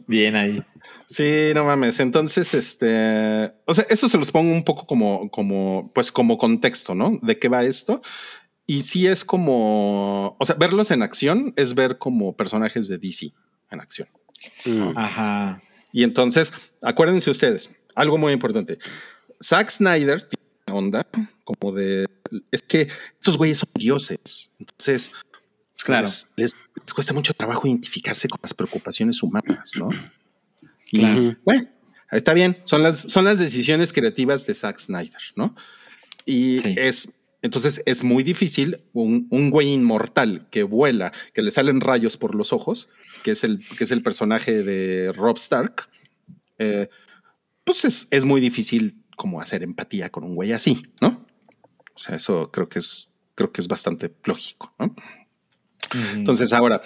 Bien 0.08 0.36
ahí. 0.36 0.64
Sí, 1.08 1.52
no 1.54 1.66
mames. 1.66 2.00
Entonces, 2.00 2.54
este, 2.54 3.52
o 3.66 3.74
sea, 3.74 3.86
eso 3.90 4.08
se 4.08 4.18
los 4.18 4.32
pongo 4.32 4.54
un 4.54 4.64
poco 4.64 4.86
como, 4.86 5.30
como, 5.30 5.92
pues 5.94 6.12
como 6.12 6.38
contexto, 6.38 6.96
¿no? 6.96 7.18
De 7.22 7.38
qué 7.38 7.50
va 7.50 7.64
esto. 7.64 8.02
Y 8.66 8.84
sí 8.84 9.08
es 9.08 9.26
como, 9.26 10.38
o 10.40 10.46
sea, 10.46 10.56
verlos 10.56 10.92
en 10.92 11.02
acción 11.02 11.54
es 11.58 11.76
ver 11.76 11.98
como 11.98 12.36
personajes 12.36 12.88
de 12.88 12.98
DC 12.98 13.34
en 13.72 13.82
acción. 13.82 14.08
Mm. 14.66 14.98
Ajá. 14.98 15.62
Y 15.92 16.04
entonces, 16.04 16.54
acuérdense 16.82 17.30
ustedes, 17.30 17.76
algo 17.96 18.18
muy 18.18 18.32
importante. 18.32 18.78
Zack 19.44 19.70
Snyder 19.70 20.26
onda 20.74 21.08
como 21.44 21.74
de, 21.74 22.06
es 22.52 22.62
que 22.62 22.88
estos 23.20 23.38
güeyes 23.38 23.60
son 23.60 23.70
dioses. 23.76 24.50
Entonces, 24.60 25.12
pues, 25.74 25.84
Claro. 25.84 26.04
les, 26.04 26.30
les- 26.36 26.56
les 26.76 26.94
cuesta 26.94 27.14
mucho 27.14 27.34
trabajo 27.34 27.68
identificarse 27.68 28.28
con 28.28 28.40
las 28.42 28.54
preocupaciones 28.54 29.22
humanas, 29.24 29.74
¿no? 29.78 29.90
Y, 30.92 31.36
bueno, 31.44 31.68
Está 32.12 32.34
bien, 32.34 32.58
son 32.66 32.84
las, 32.84 33.00
son 33.00 33.24
las 33.24 33.40
decisiones 33.40 33.94
creativas 33.94 34.46
de 34.46 34.54
Zack 34.54 34.80
Snyder, 34.80 35.22
¿no? 35.38 35.56
Y 36.26 36.58
es, 36.78 37.10
entonces 37.42 37.82
es 37.86 38.04
muy 38.04 38.24
difícil 38.24 38.82
un, 38.92 39.28
un, 39.32 39.50
güey 39.50 39.70
inmortal 39.72 40.46
que 40.52 40.64
vuela, 40.64 41.14
que 41.34 41.42
le 41.42 41.52
salen 41.52 41.80
rayos 41.80 42.18
por 42.18 42.36
los 42.36 42.52
ojos, 42.52 42.90
que 43.24 43.32
es 43.32 43.46
el, 43.46 43.66
que 43.78 43.86
es 43.86 43.92
el 43.92 44.04
personaje 44.04 44.62
de 44.62 45.14
Rob 45.14 45.38
Stark, 45.38 45.88
eh, 46.60 46.90
pues 47.64 47.86
es, 47.86 48.08
es, 48.12 48.26
muy 48.26 48.42
difícil 48.42 49.01
como 49.22 49.40
hacer 49.40 49.62
empatía 49.62 50.10
con 50.10 50.24
un 50.24 50.34
güey 50.34 50.52
así, 50.52 50.82
¿no? 51.00 51.24
O 51.94 52.00
sea, 52.00 52.16
eso 52.16 52.50
creo 52.50 52.68
que 52.68 52.80
es, 52.80 53.22
creo 53.36 53.52
que 53.52 53.62
es 53.62 53.68
bastante 53.68 54.12
lógico, 54.24 54.74
¿no? 54.80 54.96
Entonces 56.16 56.52
ahora, 56.54 56.82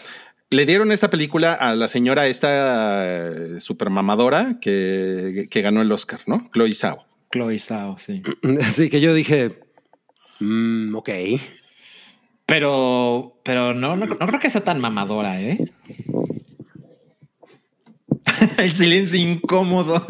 le 0.49 0.65
dieron 0.65 0.91
esta 0.91 1.09
película 1.09 1.53
a 1.53 1.73
la 1.77 1.87
señora 1.87 2.27
esta 2.27 3.05
eh, 3.05 3.61
super 3.61 3.89
mamadora 3.89 4.57
que, 4.59 5.47
que, 5.49 5.61
ganó 5.61 5.81
el 5.81 5.89
Oscar, 5.93 6.19
¿no? 6.27 6.49
Chloe 6.51 6.73
Zhao. 6.73 7.05
Chloe 7.31 7.57
Zhao, 7.57 7.97
sí. 7.97 8.21
Así 8.61 8.89
que 8.89 8.99
yo 8.99 9.13
dije, 9.13 9.57
mm, 10.41 10.93
ok. 10.93 11.09
Pero, 12.45 13.39
pero 13.45 13.73
no, 13.73 13.95
no, 13.95 14.07
no, 14.07 14.17
creo 14.17 14.39
que 14.41 14.49
sea 14.49 14.61
tan 14.61 14.81
mamadora, 14.81 15.41
¿eh? 15.41 15.71
el 18.57 18.71
silencio 18.71 19.19
incómodo. 19.19 20.05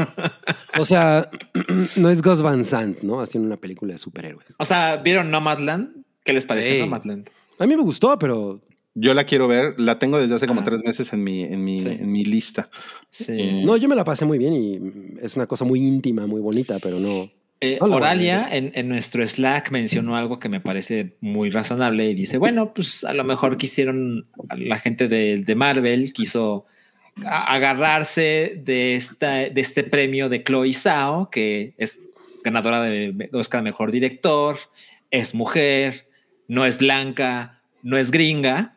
o 0.78 0.86
sea, 0.86 1.30
no 1.96 2.10
es 2.10 2.22
Gus 2.22 2.42
Van 2.42 2.66
Sant, 2.66 3.02
¿no? 3.02 3.22
Haciendo 3.22 3.48
una 3.48 3.58
película 3.58 3.94
de 3.94 4.00
superhéroes. 4.00 4.48
O 4.58 4.66
sea, 4.66 4.98
¿vieron 4.98 5.32
Nomadland? 5.32 6.04
¿Qué 6.24 6.34
les 6.34 6.46
pareció 6.46 6.86
Nomadland? 6.86 7.30
A 7.60 7.66
mí 7.66 7.76
me 7.76 7.84
gustó, 7.84 8.18
pero 8.20 8.62
yo 8.96 9.14
la 9.14 9.26
quiero 9.26 9.48
ver, 9.48 9.76
la 9.78 10.00
tengo 10.00 10.18
desde 10.20 10.36
hace 10.36 10.48
como 10.48 10.64
tres 10.64 10.84
meses 10.84 11.12
en 11.12 11.24
mi, 11.24 11.44
en 11.44 11.64
mi, 11.64 11.82
en 11.82 12.12
mi 12.12 12.24
lista. 12.24 12.70
Sí. 13.10 13.34
Eh, 13.38 13.64
no, 13.66 13.76
yo 13.76 13.90
me 13.90 13.96
la 13.96 14.06
pasé 14.06 14.26
muy 14.26 14.38
bien 14.38 14.54
y 14.54 15.20
es 15.22 15.36
una 15.36 15.48
cosa 15.48 15.66
muy 15.66 15.86
íntima, 15.86 16.26
muy 16.28 16.42
bonita, 16.42 16.80
pero 16.80 17.00
no. 17.00 17.30
Eh, 17.60 17.78
Oralia 17.82 18.48
en, 18.52 18.72
en, 18.74 18.90
nuestro 18.90 19.26
Slack 19.26 19.72
mencionó 19.72 20.16
algo 20.16 20.40
que 20.40 20.50
me 20.50 20.60
parece 20.60 21.16
muy 21.22 21.50
razonable 21.50 22.10
y 22.10 22.14
dice, 22.14 22.38
bueno, 22.38 22.74
pues 22.74 23.04
a 23.04 23.14
lo 23.14 23.24
mejor 23.24 23.58
quisieron, 23.58 24.28
la 24.58 24.80
gente 24.80 25.08
de, 25.08 25.44
de 25.44 25.56
Marvel 25.56 26.12
quiso 26.14 26.66
agarrarse 27.24 28.62
de, 28.64 28.96
esta, 28.96 29.50
de 29.50 29.62
este 29.62 29.84
premio 29.84 30.30
de 30.30 30.44
Chloe 30.44 30.74
Zhao, 30.74 31.30
que 31.30 31.74
es 31.78 32.00
ganadora 32.44 32.82
de 32.82 33.30
Oscar 33.34 33.64
Mejor 33.64 33.92
Director, 33.92 34.58
es 35.12 35.34
mujer, 35.34 36.08
no 36.48 36.66
es 36.66 36.78
blanca, 36.78 37.62
no 37.82 37.98
es 37.98 38.12
gringa, 38.12 38.76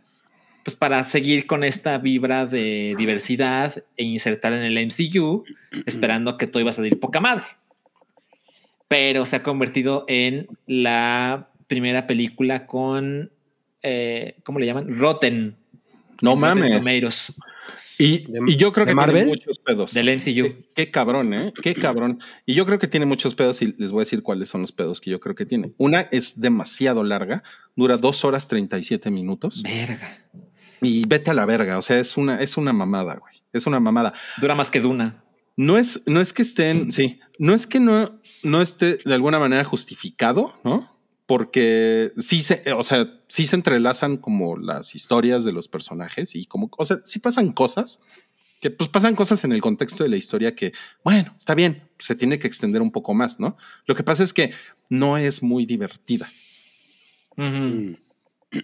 pues 0.65 0.77
para 0.77 1.03
seguir 1.05 1.47
con 1.47 1.65
esta 1.65 1.99
vibra 1.99 2.47
de 2.47 2.95
diversidad 2.99 3.83
e 3.97 4.05
insertar 4.05 4.53
en 4.53 4.63
el 4.63 4.87
MCU, 4.87 5.45
esperando 5.87 6.37
que 6.37 6.47
todo 6.47 6.61
iba 6.61 6.71
a 6.71 6.75
salir 6.75 7.01
poca 7.01 7.21
madre. 7.21 7.45
Pero 8.87 9.27
se 9.27 9.37
ha 9.37 9.43
convertido 9.43 10.05
en 10.09 10.49
la 10.67 11.49
primera 11.67 12.07
película 12.07 12.67
con, 12.67 13.31
eh, 13.83 14.37
¿cómo 14.45 14.59
le 14.59 14.67
llaman? 14.67 14.87
Rotten. 14.89 15.57
No 16.23 16.37
mames. 16.37 17.35
Y, 17.99 18.27
y, 18.47 18.57
yo 18.57 18.73
creo 18.73 18.87
que 18.87 18.95
tiene 18.95 19.25
muchos 19.25 19.59
pedos. 19.59 19.93
Del 19.93 20.09
MCU. 20.15 20.65
Qué, 20.75 20.91
cabrón, 20.91 21.35
¿eh? 21.35 21.53
Qué 21.61 21.75
cabrón. 21.75 22.21
Y 22.47 22.55
yo 22.55 22.65
creo 22.65 22.79
que 22.79 22.87
tiene 22.87 23.07
muchos 23.07 23.35
pedos 23.35 23.61
y 23.61 23.75
les 23.77 23.91
voy 23.91 24.01
a 24.01 24.03
decir 24.03 24.23
cuáles 24.23 24.49
son 24.49 24.61
los 24.61 24.71
pedos 24.71 25.01
que 25.01 25.11
yo 25.11 25.19
creo 25.19 25.35
que 25.35 25.45
tiene. 25.45 25.73
Una 25.79 26.03
es 26.13 26.41
demasiado 26.41 27.03
larga, 27.03 27.43
dura 27.75 27.97
dos 27.97 28.25
horas 28.25 28.47
37 28.47 29.11
minutos. 29.11 29.63
Verga. 29.63 30.19
Y 30.81 31.07
vete 31.07 31.33
a 31.33 31.35
la 31.35 31.45
verga, 31.45 31.77
o 31.77 31.83
sea, 31.83 31.99
es 31.99 32.17
una, 32.17 32.41
es 32.41 32.57
una 32.57 32.73
mamada, 32.73 33.17
güey. 33.17 33.35
Es 33.53 33.67
una 33.67 33.81
mamada. 33.81 34.15
Dura 34.41 34.55
más 34.55 34.71
que 34.71 34.81
Duna. 34.81 35.25
No 35.57 35.77
es, 35.77 36.03
no 36.07 36.21
es 36.21 36.33
que 36.33 36.43
estén, 36.43 36.93
sí, 36.93 37.19
no 37.41 37.53
es 37.53 37.67
que 37.67 37.81
no, 37.81 38.21
no 38.45 38.63
esté 38.63 38.99
de 39.05 39.15
alguna 39.15 39.41
manera 39.41 39.65
justificado, 39.65 40.55
¿no? 40.63 40.98
Porque 41.29 42.13
sí 42.17 42.41
se, 42.41 42.63
o 42.73 42.83
sea, 42.83 43.07
sí 43.29 43.45
se 43.45 43.55
entrelazan 43.55 44.17
como 44.17 44.57
las 44.57 44.95
historias 44.95 45.45
de 45.45 45.53
los 45.53 45.69
personajes 45.69 46.35
y 46.35 46.47
como, 46.47 46.71
o 46.79 46.85
sea, 46.87 47.01
sí 47.05 47.19
pasan 47.19 47.53
cosas 47.53 48.01
que 48.63 48.71
pues 48.71 48.89
pasan 48.89 49.15
cosas 49.15 49.45
en 49.45 49.53
el 49.53 49.61
contexto 49.61 50.03
de 50.03 50.09
la 50.09 50.17
historia 50.17 50.55
que, 50.55 50.73
bueno, 51.05 51.35
está 51.37 51.55
bien, 51.55 51.83
se 51.99 52.15
tiene 52.15 52.39
que 52.39 52.47
extender 52.47 52.81
un 52.81 52.91
poco 52.91 53.13
más, 53.13 53.39
¿no? 53.39 53.59
Lo 53.85 53.95
que 53.95 54.03
pasa 54.03 54.25
es 54.25 54.33
que 54.33 54.53
no 54.89 55.19
es 55.19 55.43
muy 55.43 55.67
divertida. 55.67 56.33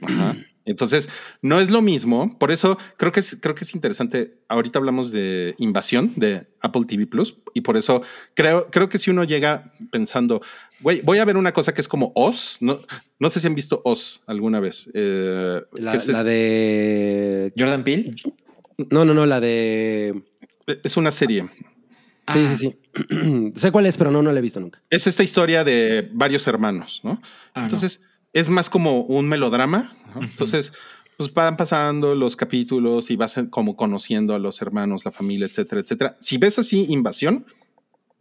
Ajá. 0.00 0.36
Entonces, 0.66 1.08
no 1.42 1.60
es 1.60 1.70
lo 1.70 1.82
mismo. 1.82 2.38
Por 2.38 2.50
eso 2.50 2.78
creo 2.96 3.12
que 3.12 3.20
es, 3.20 3.38
creo 3.40 3.54
que 3.54 3.64
es 3.64 3.74
interesante. 3.74 4.38
Ahorita 4.48 4.78
hablamos 4.78 5.10
de 5.10 5.54
invasión 5.58 6.12
de 6.16 6.46
Apple 6.60 6.84
TV 6.86 7.06
Plus 7.06 7.36
y 7.52 7.60
por 7.60 7.76
eso 7.76 8.02
creo, 8.34 8.68
creo 8.70 8.88
que 8.88 8.98
si 8.98 9.10
uno 9.10 9.24
llega 9.24 9.74
pensando, 9.90 10.40
güey, 10.80 11.00
voy 11.02 11.18
a 11.18 11.24
ver 11.24 11.36
una 11.36 11.52
cosa 11.52 11.74
que 11.74 11.80
es 11.80 11.88
como 11.88 12.12
Oz. 12.14 12.58
No, 12.60 12.80
no 13.18 13.30
sé 13.30 13.40
si 13.40 13.46
han 13.46 13.54
visto 13.54 13.82
Oz 13.84 14.22
alguna 14.26 14.60
vez. 14.60 14.90
Eh, 14.94 15.60
la, 15.74 15.92
de 16.22 17.52
Jordan 17.56 17.84
Peele. 17.84 18.14
No, 18.90 19.04
no, 19.04 19.14
no, 19.14 19.26
la 19.26 19.40
de. 19.40 20.22
Es 20.82 20.96
una 20.96 21.10
serie. 21.10 21.46
Sí, 22.32 22.48
sí, 22.48 22.56
sí. 22.56 23.52
sé 23.56 23.70
cuál 23.70 23.84
es, 23.84 23.98
pero 23.98 24.10
no, 24.10 24.22
no 24.22 24.32
la 24.32 24.38
he 24.38 24.42
visto 24.42 24.58
nunca. 24.58 24.80
Es 24.88 25.06
esta 25.06 25.22
historia 25.22 25.62
de 25.62 26.08
varios 26.12 26.46
hermanos, 26.46 27.00
¿no? 27.04 27.20
Ah, 27.52 27.64
Entonces 27.64 28.00
es 28.34 28.50
más 28.50 28.68
como 28.68 29.00
un 29.02 29.26
melodrama. 29.28 29.96
Entonces, 30.20 30.72
pues 31.16 31.32
van 31.32 31.56
pasando 31.56 32.14
los 32.14 32.36
capítulos 32.36 33.10
y 33.10 33.16
vas 33.16 33.40
como 33.48 33.76
conociendo 33.76 34.34
a 34.34 34.38
los 34.38 34.60
hermanos, 34.60 35.04
la 35.04 35.12
familia, 35.12 35.46
etcétera, 35.46 35.80
etcétera. 35.80 36.16
Si 36.20 36.36
ves 36.36 36.58
así 36.58 36.86
invasión, 36.88 37.46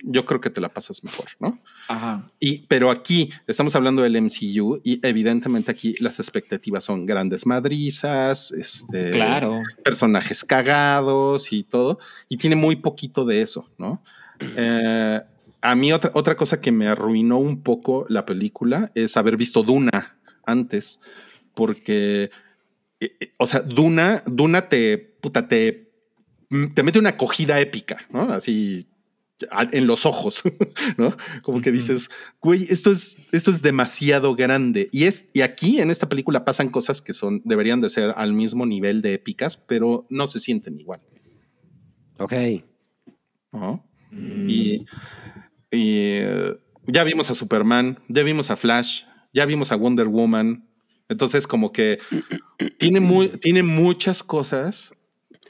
yo 0.03 0.26
creo 0.26 0.40
que 0.41 0.49
te 0.49 0.61
la 0.61 0.69
pasas 0.69 1.03
mejor, 1.03 1.30
¿no? 1.40 1.60
Ajá. 1.88 2.30
Y, 2.40 2.60
pero 2.68 2.91
aquí 2.91 3.31
estamos 3.48 3.76
hablando 3.76 4.02
del 4.02 4.22
MCU 4.22 4.81
y 4.84 4.99
evidentemente 5.06 5.72
aquí 5.72 5.95
las 5.99 6.19
expectativas 6.19 6.84
son 6.84 7.06
grandes 7.06 7.45
madrizas, 7.45 8.52
este, 8.52 9.11
claro. 9.11 9.61
personajes 9.84 10.44
cagados 10.44 11.53
y 11.53 11.64
todo, 11.64 11.99
y 12.27 12.38
tiene 12.38 12.56
muy 12.56 12.76
poquito 12.76 13.26
de 13.26 13.41
eso, 13.41 13.69
¿no? 13.77 14.03
Eh, 14.57 15.22
a 15.64 15.76
mí 15.76 15.94
otra, 15.94 16.11
otra 16.14 16.35
cosa 16.35 16.60
que 16.61 16.72
me 16.72 16.88
arruinó 16.88 17.40
un 17.40 17.64
poco 17.64 18.06
la 18.10 18.26
película 18.26 18.91
es 18.95 19.15
haber 19.18 19.38
visto 19.38 19.64
Duna 19.64 20.18
antes, 20.45 21.02
porque, 21.56 22.30
eh, 22.99 23.15
eh, 23.19 23.34
o 23.38 23.48
sea, 23.48 23.61
Duna, 23.61 24.23
Duna 24.27 24.68
te, 24.68 24.98
puta, 24.98 25.48
te, 25.48 25.90
mm, 26.49 26.73
te 26.73 26.84
mete 26.84 26.99
una 26.99 27.11
acogida 27.11 27.60
épica, 27.61 28.06
¿no? 28.10 28.23
Así 28.34 28.88
en 29.72 29.88
los 29.88 30.06
ojos, 30.06 30.44
¿no? 30.98 31.15
Como 31.41 31.61
que 31.61 31.72
dices, 31.72 32.10
güey, 32.41 32.68
esto 32.69 32.91
es, 32.91 33.18
esto 33.31 33.49
es 33.49 33.61
demasiado 33.61 34.35
grande. 34.35 34.90
Y, 34.91 35.06
es, 35.06 35.30
y 35.34 35.41
aquí 35.41 35.80
en 35.80 35.90
esta 35.91 36.10
película 36.10 36.45
pasan 36.45 36.69
cosas 36.69 37.02
que 37.02 37.14
son, 37.14 37.41
deberían 37.45 37.81
de 37.81 37.90
ser 37.90 38.14
al 38.15 38.34
mismo 38.34 38.65
nivel 38.65 39.02
de 39.02 39.14
épicas, 39.14 39.57
pero 39.57 40.06
no 40.10 40.27
se 40.27 40.40
sienten 40.40 40.80
igual. 40.80 41.02
Ok. 42.19 42.34
Y 44.48 44.85
y 45.74 46.20
eh, 46.22 46.56
ya 46.88 47.04
vimos 47.04 47.30
a 47.30 47.36
Superman, 47.36 48.00
ya 48.08 48.24
vimos 48.24 48.52
a 48.52 48.56
Flash, 48.56 49.04
ya 49.34 49.45
vimos 49.45 49.72
a 49.72 49.76
Wonder 49.76 50.08
Woman. 50.08 50.68
Entonces, 51.10 51.48
como 51.48 51.72
que 51.72 52.00
tiene, 52.78 53.00
muy, 53.00 53.30
tiene 53.30 53.64
muchas 53.64 54.24
cosas 54.24 54.94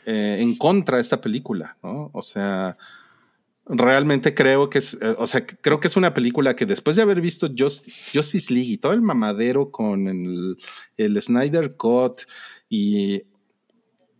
eh, 0.05 0.37
en 0.39 0.55
contra 0.57 0.97
de 0.97 1.01
esta 1.01 1.21
película, 1.21 1.77
¿no? 1.83 2.09
O 2.13 2.21
sea, 2.21 2.77
realmente 3.65 4.33
creo 4.33 4.69
que 4.69 4.79
es, 4.79 4.97
eh, 5.01 5.15
o 5.17 5.27
sea, 5.27 5.45
creo 5.45 5.79
que 5.79 5.87
es 5.87 5.97
una 5.97 6.13
película 6.13 6.55
que 6.55 6.65
después 6.65 6.95
de 6.95 7.01
haber 7.01 7.21
visto 7.21 7.47
Justice 7.47 8.53
League 8.53 8.69
y 8.69 8.77
todo 8.77 8.93
el 8.93 9.01
mamadero 9.01 9.71
con 9.71 10.07
el, 10.07 10.57
el 10.97 11.21
Snyder 11.21 11.75
Cut 11.75 12.21
y 12.69 13.23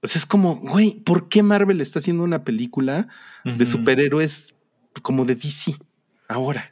o 0.03 0.07
sea, 0.07 0.19
es 0.19 0.25
como, 0.25 0.57
güey, 0.57 0.99
¿por 0.99 1.29
qué 1.29 1.41
Marvel 1.43 1.79
está 1.79 1.99
haciendo 1.99 2.23
una 2.23 2.43
película 2.43 3.07
de 3.45 3.65
superhéroes 3.65 4.53
como 5.01 5.23
de 5.23 5.35
DC? 5.35 5.77
Ahora? 6.33 6.71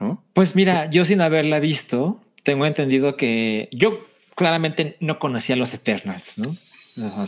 ¿no? 0.00 0.22
Pues 0.32 0.56
mira, 0.56 0.90
yo 0.90 1.04
sin 1.04 1.20
haberla 1.20 1.60
visto, 1.60 2.22
tengo 2.42 2.66
entendido 2.66 3.16
que 3.16 3.68
yo 3.72 4.06
claramente 4.34 4.96
no 5.00 5.18
conocía 5.18 5.56
los 5.56 5.72
Eternals, 5.74 6.38
¿no? 6.38 6.56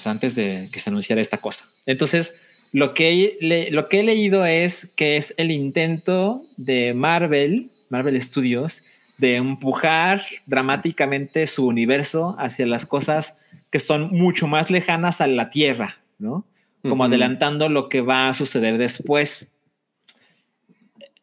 antes 0.04 0.34
de 0.34 0.68
que 0.72 0.78
se 0.78 0.90
anunciara 0.90 1.20
esta 1.20 1.38
cosa. 1.38 1.66
Entonces, 1.86 2.34
lo 2.72 2.94
que, 2.94 3.68
lo 3.70 3.88
que 3.88 4.00
he 4.00 4.02
leído 4.02 4.44
es 4.46 4.92
que 4.96 5.16
es 5.16 5.34
el 5.38 5.50
intento 5.50 6.44
de 6.56 6.94
Marvel, 6.94 7.70
Marvel 7.88 8.20
Studios, 8.20 8.82
de 9.18 9.36
empujar 9.36 10.22
dramáticamente 10.46 11.46
su 11.46 11.66
universo 11.66 12.36
hacia 12.38 12.66
las 12.66 12.86
cosas 12.86 13.38
que 13.70 13.78
son 13.78 14.10
mucho 14.10 14.46
más 14.46 14.70
lejanas 14.70 15.20
a 15.20 15.26
la 15.26 15.50
Tierra, 15.50 15.96
¿no? 16.18 16.44
Como 16.82 17.04
adelantando 17.04 17.68
lo 17.68 17.88
que 17.88 18.00
va 18.00 18.28
a 18.28 18.34
suceder 18.34 18.78
después. 18.78 19.50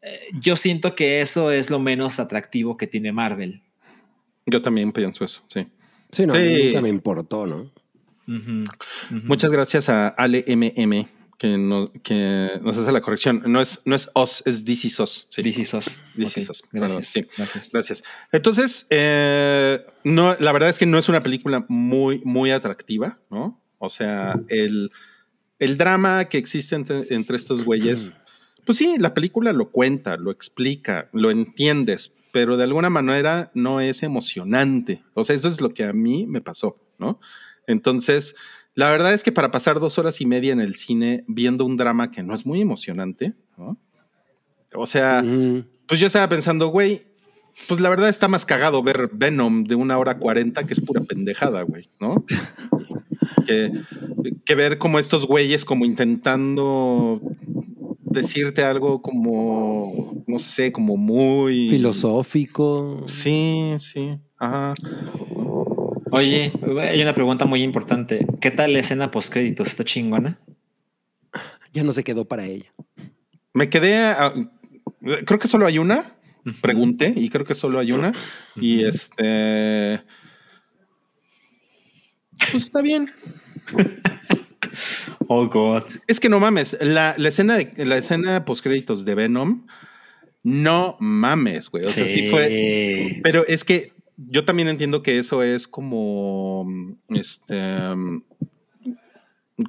Eh, 0.04 0.28
yo 0.40 0.56
siento 0.56 0.96
que 0.96 1.22
eso 1.22 1.52
es 1.52 1.70
lo 1.70 1.80
menos 1.80 2.20
atractivo 2.20 2.78
que 2.78 2.88
tiene 2.88 3.12
Marvel. 3.12 3.62
Yo 4.46 4.62
también 4.62 4.92
pienso 4.92 5.24
eso, 5.24 5.42
sí. 5.48 5.68
Sí, 6.12 6.26
no, 6.26 6.36
sí. 6.36 6.76
me 6.82 6.90
importó, 6.90 7.48
¿no? 7.48 7.72
Muchas 9.10 9.52
gracias 9.52 9.90
a 9.90 10.10
Ale 10.10 10.46
MM 10.48 11.08
que, 11.38 11.58
no, 11.58 11.92
que 12.04 12.52
nos 12.62 12.78
hace 12.78 12.92
la 12.92 13.02
corrección. 13.02 13.44
No 13.48 13.60
es, 13.60 13.82
no 13.86 13.96
es 13.96 14.10
Os, 14.14 14.44
es 14.46 14.64
DC 14.64 14.90
SOS. 14.90 15.28
Sí. 15.30 15.42
DC 15.42 15.66
SOS. 15.66 15.98
DC 16.16 16.40
Ok, 16.40 16.46
SOS. 16.46 16.64
Gracias. 16.72 16.72
Perdón, 16.72 17.04
sí. 17.04 17.28
Gracias. 17.36 17.72
Gracias. 17.72 18.04
Entonces, 18.32 18.88
eh, 18.90 19.86
no, 20.04 20.36
la 20.40 20.52
verdad 20.52 20.70
es 20.70 20.80
que 20.80 20.86
no 20.86 20.98
es 20.98 21.10
una 21.10 21.22
película 21.22 21.66
muy, 21.68 22.22
muy 22.24 22.52
atractiva, 22.52 23.20
¿no? 23.30 23.60
O 23.78 23.90
sea, 23.90 24.40
el, 24.48 24.92
el 25.60 25.78
drama 25.78 26.26
que 26.26 26.38
existe 26.38 26.76
entre, 26.76 27.14
entre 27.14 27.36
estos 27.36 27.64
güeyes, 27.64 28.12
pues 28.66 28.78
sí, 28.78 28.96
la 28.98 29.14
película 29.14 29.54
lo 29.54 29.70
cuenta, 29.70 30.18
lo 30.18 30.32
explica, 30.32 31.10
lo 31.12 31.32
entiendes, 31.32 32.14
pero 32.32 32.58
de 32.58 32.64
alguna 32.64 32.90
manera 32.90 33.52
no 33.54 33.82
es 33.82 34.04
emocionante. 34.04 35.04
O 35.14 35.24
sea, 35.24 35.36
eso 35.36 35.48
es 35.48 35.62
lo 35.62 35.74
que 35.74 35.84
a 35.86 35.94
mí 35.94 36.26
me 36.28 36.42
pasó, 36.42 36.78
¿no? 36.98 37.20
Entonces, 37.68 38.36
la 38.76 38.90
verdad 38.90 39.14
es 39.14 39.24
que 39.24 39.32
para 39.32 39.52
pasar 39.52 39.80
dos 39.80 40.00
horas 40.00 40.20
y 40.22 40.26
media 40.26 40.52
en 40.52 40.60
el 40.60 40.76
cine 40.76 41.24
viendo 41.28 41.66
un 41.66 41.78
drama 41.78 42.10
que 42.10 42.24
no 42.24 42.34
es 42.34 42.46
muy 42.46 42.62
emocionante, 42.62 43.34
¿no? 43.58 43.78
O 44.76 44.88
sea, 44.88 45.24
pues 45.88 46.00
yo 46.00 46.08
estaba 46.08 46.28
pensando, 46.28 46.68
güey, 46.70 47.04
pues 47.68 47.80
la 47.80 47.90
verdad 47.90 48.10
está 48.10 48.28
más 48.28 48.46
cagado 48.46 48.82
ver 48.82 49.10
Venom 49.14 49.66
de 49.66 49.76
una 49.76 50.00
hora 50.00 50.18
cuarenta, 50.18 50.64
que 50.64 50.74
es 50.74 50.82
pura 50.82 51.02
pendejada, 51.02 51.62
güey, 51.62 51.90
¿no? 52.00 52.26
que, 53.46 53.72
que 54.44 54.56
ver 54.56 54.80
como 54.80 54.98
estos 54.98 55.28
güeyes 55.28 55.66
como 55.66 55.86
intentando 55.86 57.22
decirte 58.14 58.64
algo 58.64 59.02
como, 59.02 60.24
no 60.28 60.40
sé, 60.40 60.72
como 60.72 60.96
muy... 60.98 61.70
Filosófico. 61.70 63.04
Sí, 63.08 63.74
sí, 63.80 64.18
ajá. 64.38 64.74
Oye, 66.12 66.52
hay 66.80 67.02
una 67.02 67.16
pregunta 67.16 67.46
muy 67.46 67.64
importante. 67.64 68.26
¿Qué 68.40 68.52
tal 68.52 68.74
la 68.74 68.80
escena 68.80 69.10
post 69.12 69.34
créditos? 69.34 69.68
¿Está 69.68 69.84
chingona? 69.84 70.40
Ya 71.74 71.84
no 71.84 71.92
se 71.92 72.04
quedó 72.04 72.26
para 72.26 72.46
ella. 72.46 72.72
Me 73.54 73.70
quedé, 73.70 73.98
a- 73.98 74.34
creo 75.26 75.40
que 75.40 75.48
solo 75.48 75.66
hay 75.66 75.80
una, 75.80 76.16
pregunté 76.62 77.14
y 77.16 77.30
creo 77.30 77.46
que 77.46 77.56
solo 77.56 77.80
hay 77.80 77.92
una 77.92 78.12
y 78.56 78.84
este... 78.86 80.02
Pues 82.52 82.64
está 82.66 82.82
bien. 82.82 83.10
Oh, 85.28 85.48
God. 85.48 85.84
Es 86.08 86.20
que 86.20 86.30
no 86.30 86.40
mames, 86.40 86.78
la, 86.82 87.16
la 87.18 87.30
escena 87.30 87.56
de 87.58 87.86
la 87.86 87.98
escena 87.98 88.46
post 88.46 88.64
créditos 88.64 89.06
de 89.06 89.16
Venom, 89.16 89.66
no 90.44 90.98
mames, 91.00 91.70
güey. 91.70 91.86
O 91.86 91.90
sea, 91.90 92.06
sí 92.08 92.28
fue. 92.30 93.20
Pero 93.24 93.46
es 93.48 93.64
que 93.64 93.94
yo 94.18 94.46
también 94.46 94.68
entiendo 94.68 95.02
que 95.02 95.18
eso 95.18 95.42
es 95.44 95.68
como 95.68 96.68
este 97.10 97.56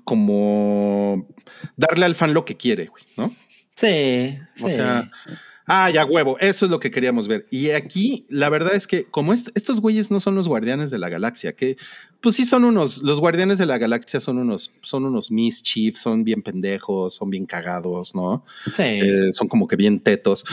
como 0.04 1.28
darle 1.76 2.06
al 2.06 2.14
fan 2.14 2.34
lo 2.34 2.44
que 2.44 2.56
quiere, 2.56 2.86
güey, 2.86 3.04
¿no? 3.16 3.34
Sí, 3.76 4.38
O 4.62 4.68
sí. 4.68 4.74
sea, 4.74 5.10
ah, 5.66 5.90
ya 5.90 6.04
huevo, 6.04 6.36
eso 6.40 6.64
es 6.64 6.70
lo 6.70 6.78
que 6.80 6.90
queríamos 6.90 7.28
ver. 7.28 7.46
Y 7.50 7.70
aquí, 7.70 8.26
la 8.28 8.48
verdad 8.48 8.74
es 8.74 8.86
que 8.86 9.04
como 9.04 9.32
est- 9.32 9.48
estos 9.54 9.80
güeyes 9.80 10.10
no 10.10 10.20
son 10.20 10.34
los 10.34 10.48
guardianes 10.48 10.90
de 10.90 10.98
la 10.98 11.08
galaxia, 11.08 11.54
que 11.54 11.76
pues 12.20 12.36
sí 12.36 12.44
son 12.44 12.64
unos, 12.64 13.02
los 13.02 13.20
guardianes 13.20 13.58
de 13.58 13.66
la 13.66 13.78
galaxia 13.78 14.20
son 14.20 14.38
unos, 14.38 14.70
son 14.82 15.04
unos 15.04 15.30
mischief, 15.30 15.96
son 15.96 16.24
bien 16.24 16.42
pendejos, 16.42 17.14
son 17.14 17.30
bien 17.30 17.46
cagados, 17.46 18.14
¿no? 18.14 18.44
sí. 18.72 18.82
Eh, 18.82 19.28
son 19.32 19.48
como 19.48 19.66
que 19.68 19.76
bien 19.76 20.00
tetos. 20.00 20.44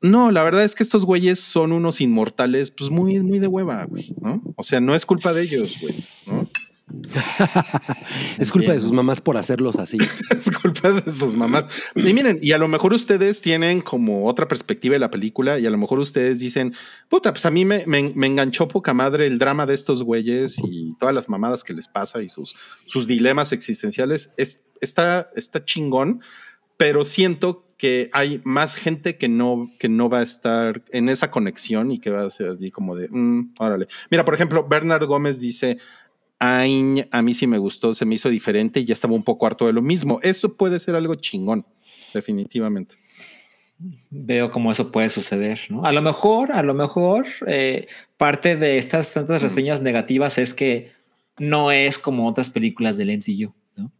No, 0.00 0.30
la 0.30 0.42
verdad 0.42 0.64
es 0.64 0.74
que 0.74 0.82
estos 0.82 1.06
güeyes 1.06 1.40
son 1.40 1.72
unos 1.72 2.00
inmortales, 2.02 2.70
pues 2.70 2.90
muy, 2.90 3.20
muy 3.20 3.38
de 3.38 3.46
hueva, 3.46 3.84
güey, 3.84 4.14
¿no? 4.20 4.42
O 4.56 4.62
sea, 4.62 4.78
no 4.78 4.94
es 4.94 5.06
culpa 5.06 5.32
de 5.32 5.42
ellos, 5.42 5.78
güey, 5.80 5.94
¿no? 6.26 6.46
Es 8.38 8.52
culpa 8.52 8.72
de 8.72 8.80
sus 8.80 8.92
mamás 8.92 9.20
por 9.20 9.36
hacerlos 9.36 9.76
así. 9.76 9.98
es 10.30 10.50
culpa 10.50 10.92
de 10.92 11.10
sus 11.10 11.36
mamás. 11.36 11.64
Y 11.94 12.12
miren, 12.12 12.38
y 12.42 12.52
a 12.52 12.58
lo 12.58 12.68
mejor 12.68 12.92
ustedes 12.92 13.40
tienen 13.40 13.80
como 13.80 14.26
otra 14.26 14.48
perspectiva 14.48 14.94
de 14.94 14.98
la 14.98 15.10
película 15.10 15.58
y 15.58 15.66
a 15.66 15.70
lo 15.70 15.78
mejor 15.78 15.98
ustedes 15.98 16.38
dicen, 16.38 16.74
puta, 17.08 17.32
pues 17.32 17.46
a 17.46 17.50
mí 17.50 17.64
me, 17.64 17.84
me, 17.86 18.12
me 18.14 18.26
enganchó 18.26 18.68
poca 18.68 18.92
madre 18.92 19.26
el 19.26 19.38
drama 19.38 19.66
de 19.66 19.74
estos 19.74 20.02
güeyes 20.02 20.56
y 20.62 20.94
todas 20.98 21.14
las 21.14 21.28
mamadas 21.28 21.64
que 21.64 21.72
les 21.72 21.88
pasa 21.88 22.22
y 22.22 22.28
sus, 22.28 22.54
sus 22.86 23.06
dilemas 23.06 23.52
existenciales. 23.52 24.32
Es, 24.36 24.62
está, 24.80 25.30
está 25.34 25.64
chingón, 25.64 26.20
pero 26.76 27.04
siento 27.04 27.64
que 27.76 28.08
hay 28.12 28.40
más 28.44 28.76
gente 28.76 29.16
que 29.18 29.28
no, 29.28 29.68
que 29.78 29.88
no 29.88 30.08
va 30.08 30.20
a 30.20 30.22
estar 30.22 30.84
en 30.92 31.08
esa 31.08 31.30
conexión 31.30 31.90
y 31.90 31.98
que 31.98 32.10
va 32.10 32.24
a 32.24 32.30
ser 32.30 32.50
así 32.50 32.70
como 32.70 32.94
de, 32.94 33.08
"Mm, 33.10 33.54
órale. 33.58 33.88
Mira, 34.10 34.24
por 34.24 34.34
ejemplo, 34.34 34.66
Bernard 34.68 35.04
Gómez 35.06 35.40
dice, 35.40 35.78
A 36.40 37.22
mí 37.22 37.34
sí 37.34 37.46
me 37.46 37.58
gustó, 37.58 37.94
se 37.94 38.04
me 38.04 38.16
hizo 38.16 38.28
diferente 38.28 38.80
y 38.80 38.84
ya 38.84 38.92
estaba 38.92 39.14
un 39.14 39.22
poco 39.24 39.46
harto 39.46 39.66
de 39.66 39.72
lo 39.72 39.80
mismo. 39.82 40.18
Esto 40.22 40.54
puede 40.56 40.78
ser 40.78 40.94
algo 40.94 41.14
chingón, 41.14 41.64
definitivamente. 42.12 42.96
Veo 44.10 44.50
cómo 44.50 44.70
eso 44.70 44.92
puede 44.92 45.08
suceder, 45.10 45.60
¿no? 45.68 45.84
A 45.84 45.92
lo 45.92 46.00
mejor, 46.02 46.52
a 46.52 46.62
lo 46.62 46.74
mejor, 46.74 47.26
eh, 47.46 47.86
parte 48.16 48.56
de 48.56 48.78
estas 48.78 49.12
tantas 49.12 49.42
reseñas 49.42 49.82
negativas 49.82 50.38
es 50.38 50.54
que 50.54 50.92
no 51.38 51.72
es 51.72 51.98
como 51.98 52.28
otras 52.28 52.50
películas 52.50 52.96
del 52.96 53.10
MCU, 53.10 53.52
¿no? 53.76 53.90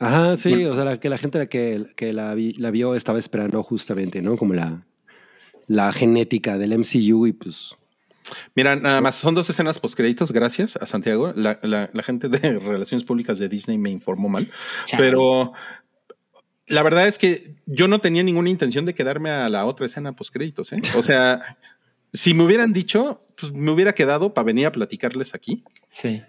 Ajá, 0.00 0.36
sí, 0.36 0.50
Bueno. 0.50 0.70
o 0.70 0.74
sea, 0.74 0.84
la- 0.84 1.00
que 1.00 1.08
la 1.08 1.18
gente 1.18 1.48
que, 1.48 1.86
que 1.96 2.12
la, 2.12 2.34
vi- 2.34 2.52
la 2.52 2.70
vio 2.70 2.94
estaba 2.94 3.18
esperando 3.18 3.62
justamente, 3.62 4.20
¿no? 4.22 4.36
Como 4.36 4.54
la, 4.54 4.84
la 5.66 5.90
genética 5.92 6.58
del 6.58 6.72
MCU 6.72 7.26
y 7.26 7.32
pues... 7.32 7.74
Mira, 8.54 8.76
nada 8.76 9.00
más, 9.00 9.16
son 9.16 9.34
dos 9.34 9.48
escenas 9.50 9.78
postcréditos, 9.78 10.32
gracias 10.32 10.76
a 10.76 10.86
Santiago. 10.86 11.32
La, 11.34 11.58
la- 11.62 11.90
la 11.92 12.02
gente 12.02 12.28
de 12.28 12.38
Relaciones 12.58 13.04
Públicas 13.04 13.38
de 13.38 13.48
Disney 13.48 13.78
me 13.78 13.90
informó 13.90 14.28
mal, 14.28 14.50
Chale. 14.86 15.02
pero 15.02 15.52
la 16.66 16.82
verdad 16.82 17.06
es 17.08 17.18
que 17.18 17.54
yo 17.66 17.88
no 17.88 18.00
tenía 18.00 18.22
ninguna 18.22 18.50
intención 18.50 18.84
de 18.84 18.94
quedarme 18.94 19.30
a 19.30 19.48
la 19.48 19.64
otra 19.64 19.86
escena 19.86 20.12
postcréditos, 20.14 20.72
¿eh? 20.72 20.80
O 20.96 21.02
sea, 21.02 21.56
si 22.12 22.34
me 22.34 22.44
hubieran 22.44 22.72
dicho, 22.72 23.22
pues 23.40 23.52
me 23.52 23.70
hubiera 23.70 23.94
quedado 23.94 24.34
para 24.34 24.44
venir 24.44 24.66
a 24.66 24.72
platicarles 24.72 25.34
aquí. 25.34 25.64
Sí. 25.88 26.22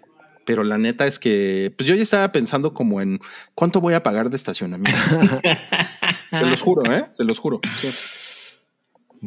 Pero 0.46 0.64
la 0.64 0.78
neta 0.78 1.06
es 1.06 1.18
que, 1.18 1.72
pues 1.76 1.86
yo 1.86 1.94
ya 1.94 2.02
estaba 2.02 2.32
pensando 2.32 2.72
como 2.72 3.00
en 3.02 3.20
cuánto 3.54 3.80
voy 3.80 3.92
a 3.94 4.02
pagar 4.02 4.30
de 4.30 4.36
estacionamiento. 4.36 4.98
Se 6.30 6.46
los 6.46 6.62
juro, 6.62 6.92
¿eh? 6.92 7.04
Se 7.10 7.24
los 7.24 7.38
juro. 7.38 7.60
Sí. 7.80 7.90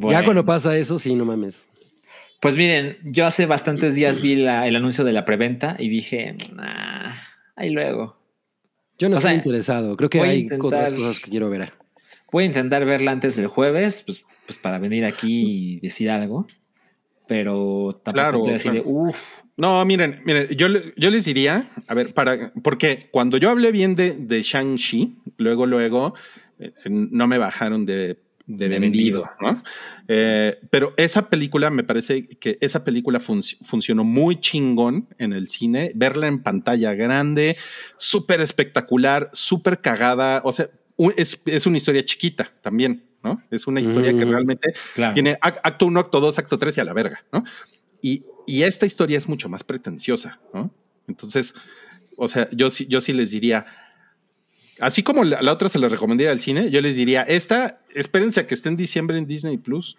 Ya 0.09 0.23
cuando 0.25 0.43
pasa 0.43 0.75
eso, 0.77 0.97
sí, 0.97 1.13
no 1.13 1.23
mames. 1.25 1.67
Pues 2.43 2.55
miren, 2.55 2.97
yo 3.03 3.25
hace 3.25 3.45
bastantes 3.47 3.95
días 3.95 4.21
vi 4.21 4.35
la- 4.35 4.67
el 4.67 4.75
anuncio 4.75 5.03
de 5.03 5.13
la 5.13 5.25
preventa 5.25 5.75
y 5.79 5.89
dije, 5.89 6.35
"Ah, 6.59 7.15
ahí 7.55 7.71
luego. 7.71 8.17
Yo 8.99 9.09
no 9.09 9.15
O 9.15 9.17
estoy 9.19 9.29
sea, 9.31 9.37
interesado. 9.37 9.97
Creo 9.97 10.09
que 10.09 10.21
hay 10.21 10.39
intentar- 10.41 10.65
otras 10.67 10.93
cosas 10.93 11.19
que 11.19 11.31
quiero 11.31 11.49
ver. 11.49 11.73
Voy 12.31 12.43
a 12.43 12.47
intentar 12.47 12.85
verla 12.85 13.11
antes 13.11 13.35
del 13.35 13.47
jueves, 13.47 14.03
pues, 14.05 14.23
pues 14.45 14.57
para 14.59 14.77
venir 14.77 15.05
aquí 15.05 15.77
y 15.77 15.79
decir 15.79 16.09
algo. 16.11 16.45
Pero 17.27 18.01
tampoco 18.03 18.13
Claro, 18.13 18.35
estoy 18.39 18.53
así 18.55 18.69
de 18.69 18.83
claro. 18.83 18.89
uff. 18.89 19.39
No, 19.55 19.83
miren, 19.85 20.21
miren, 20.25 20.47
yo, 20.57 20.67
le- 20.67 20.93
yo 20.97 21.09
les 21.09 21.23
diría, 21.25 21.69
a 21.87 21.93
ver, 21.93 22.13
para, 22.13 22.51
porque 22.61 23.07
cuando 23.11 23.37
yo 23.37 23.49
hablé 23.49 23.71
bien 23.71 23.95
de, 23.95 24.11
de 24.15 24.41
Shang-Chi, 24.41 25.15
luego, 25.37 25.65
luego, 25.65 26.13
eh, 26.59 26.73
no 26.89 27.25
me 27.27 27.37
bajaron 27.37 27.85
de, 27.85 28.17
de 28.45 28.67
vendido. 28.67 29.29
¿no? 29.39 29.63
Eh, 30.07 30.59
pero 30.69 30.93
esa 30.97 31.29
película, 31.29 31.69
me 31.69 31.83
parece 31.83 32.27
que 32.27 32.57
esa 32.61 32.83
película 32.83 33.19
func- 33.19 33.57
funcionó 33.63 34.03
muy 34.03 34.39
chingón 34.39 35.07
en 35.17 35.31
el 35.33 35.47
cine, 35.47 35.91
verla 35.95 36.27
en 36.27 36.43
pantalla 36.43 36.93
grande, 36.93 37.55
súper 37.97 38.41
espectacular, 38.41 39.29
súper 39.33 39.79
cagada, 39.79 40.41
o 40.43 40.51
sea, 40.51 40.69
un- 40.97 41.13
es, 41.17 41.39
es 41.45 41.65
una 41.65 41.77
historia 41.77 42.03
chiquita 42.03 42.51
también, 42.61 43.03
¿no? 43.23 43.41
Es 43.49 43.65
una 43.65 43.79
historia 43.79 44.15
que 44.15 44.25
Mm. 44.25 44.29
realmente 44.29 44.73
Claro. 44.93 45.13
tiene 45.13 45.39
ac- 45.39 45.61
acto 45.63 45.85
1, 45.85 45.99
acto 46.01 46.19
2, 46.19 46.37
acto 46.37 46.57
3 46.59 46.75
y 46.77 46.81
a 46.81 46.83
la 46.85 46.93
verga, 46.93 47.23
¿no? 47.31 47.43
Y, 48.01 48.23
y 48.45 48.63
esta 48.63 48.85
historia 48.85 49.17
es 49.17 49.29
mucho 49.29 49.47
más 49.47 49.63
pretenciosa, 49.63 50.39
¿no? 50.53 50.69
Entonces, 51.07 51.53
o 52.17 52.27
sea, 52.27 52.49
yo 52.51 52.67
yo 52.67 52.99
sí 53.01 53.13
les 53.13 53.31
diría, 53.31 53.65
así 54.79 55.03
como 55.03 55.23
la, 55.23 55.41
la 55.41 55.51
otra 55.53 55.69
se 55.69 55.79
la 55.79 55.87
recomendé 55.89 56.27
al 56.29 56.39
cine, 56.39 56.69
yo 56.69 56.81
les 56.81 56.95
diría, 56.95 57.21
esta, 57.23 57.79
espérense 57.93 58.39
a 58.41 58.47
que 58.47 58.53
esté 58.53 58.69
en 58.69 58.75
diciembre 58.77 59.17
en 59.17 59.25
Disney 59.25 59.57
Plus. 59.57 59.97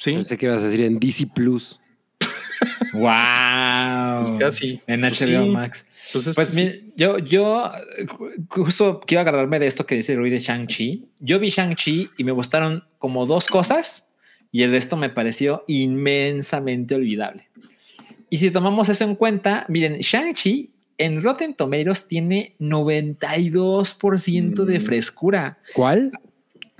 Sí, 0.00 0.12
Pensé 0.14 0.38
que 0.38 0.46
ibas 0.46 0.62
a 0.62 0.66
decir 0.66 0.82
en 0.82 0.98
DC 0.98 1.26
Plus. 1.34 1.78
Wow. 2.94 3.02
Pues 4.20 4.32
casi. 4.40 4.80
En 4.86 5.00
Pues 5.02 5.20
HBO 5.20 5.44
sí. 5.44 5.48
Max. 5.50 5.84
pues 6.12 6.26
es 6.26 6.34
Pues 6.36 6.54
mira, 6.56 6.72
yo, 6.96 7.18
yo 7.18 7.70
ju- 8.06 8.46
justo 8.48 9.00
quiero 9.06 9.20
agarrarme 9.20 9.58
de 9.58 9.66
esto 9.66 9.84
que 9.84 9.94
dice 9.96 10.16
Rui 10.16 10.30
de 10.30 10.38
Shang-Chi. 10.38 11.04
Yo 11.20 11.38
vi 11.38 11.50
Shang-Chi 11.50 12.10
y 12.16 12.24
me 12.24 12.32
gustaron 12.32 12.84
como 12.98 13.26
dos 13.26 13.44
cosas 13.46 14.08
y 14.50 14.62
el 14.62 14.70
resto 14.70 14.96
me 14.96 15.10
pareció 15.10 15.64
inmensamente 15.68 16.94
olvidable. 16.94 17.48
Y 18.30 18.38
si 18.38 18.50
tomamos 18.50 18.88
eso 18.88 19.04
en 19.04 19.14
cuenta, 19.16 19.66
miren, 19.68 19.98
Shang-Chi 19.98 20.70
en 20.98 21.22
Rotten 21.22 21.54
Tomatoes 21.54 22.06
tiene 22.06 22.54
92% 22.58 24.64
de 24.64 24.78
Mm. 24.78 24.82
frescura. 24.82 25.58
¿Cuál? 25.74 26.12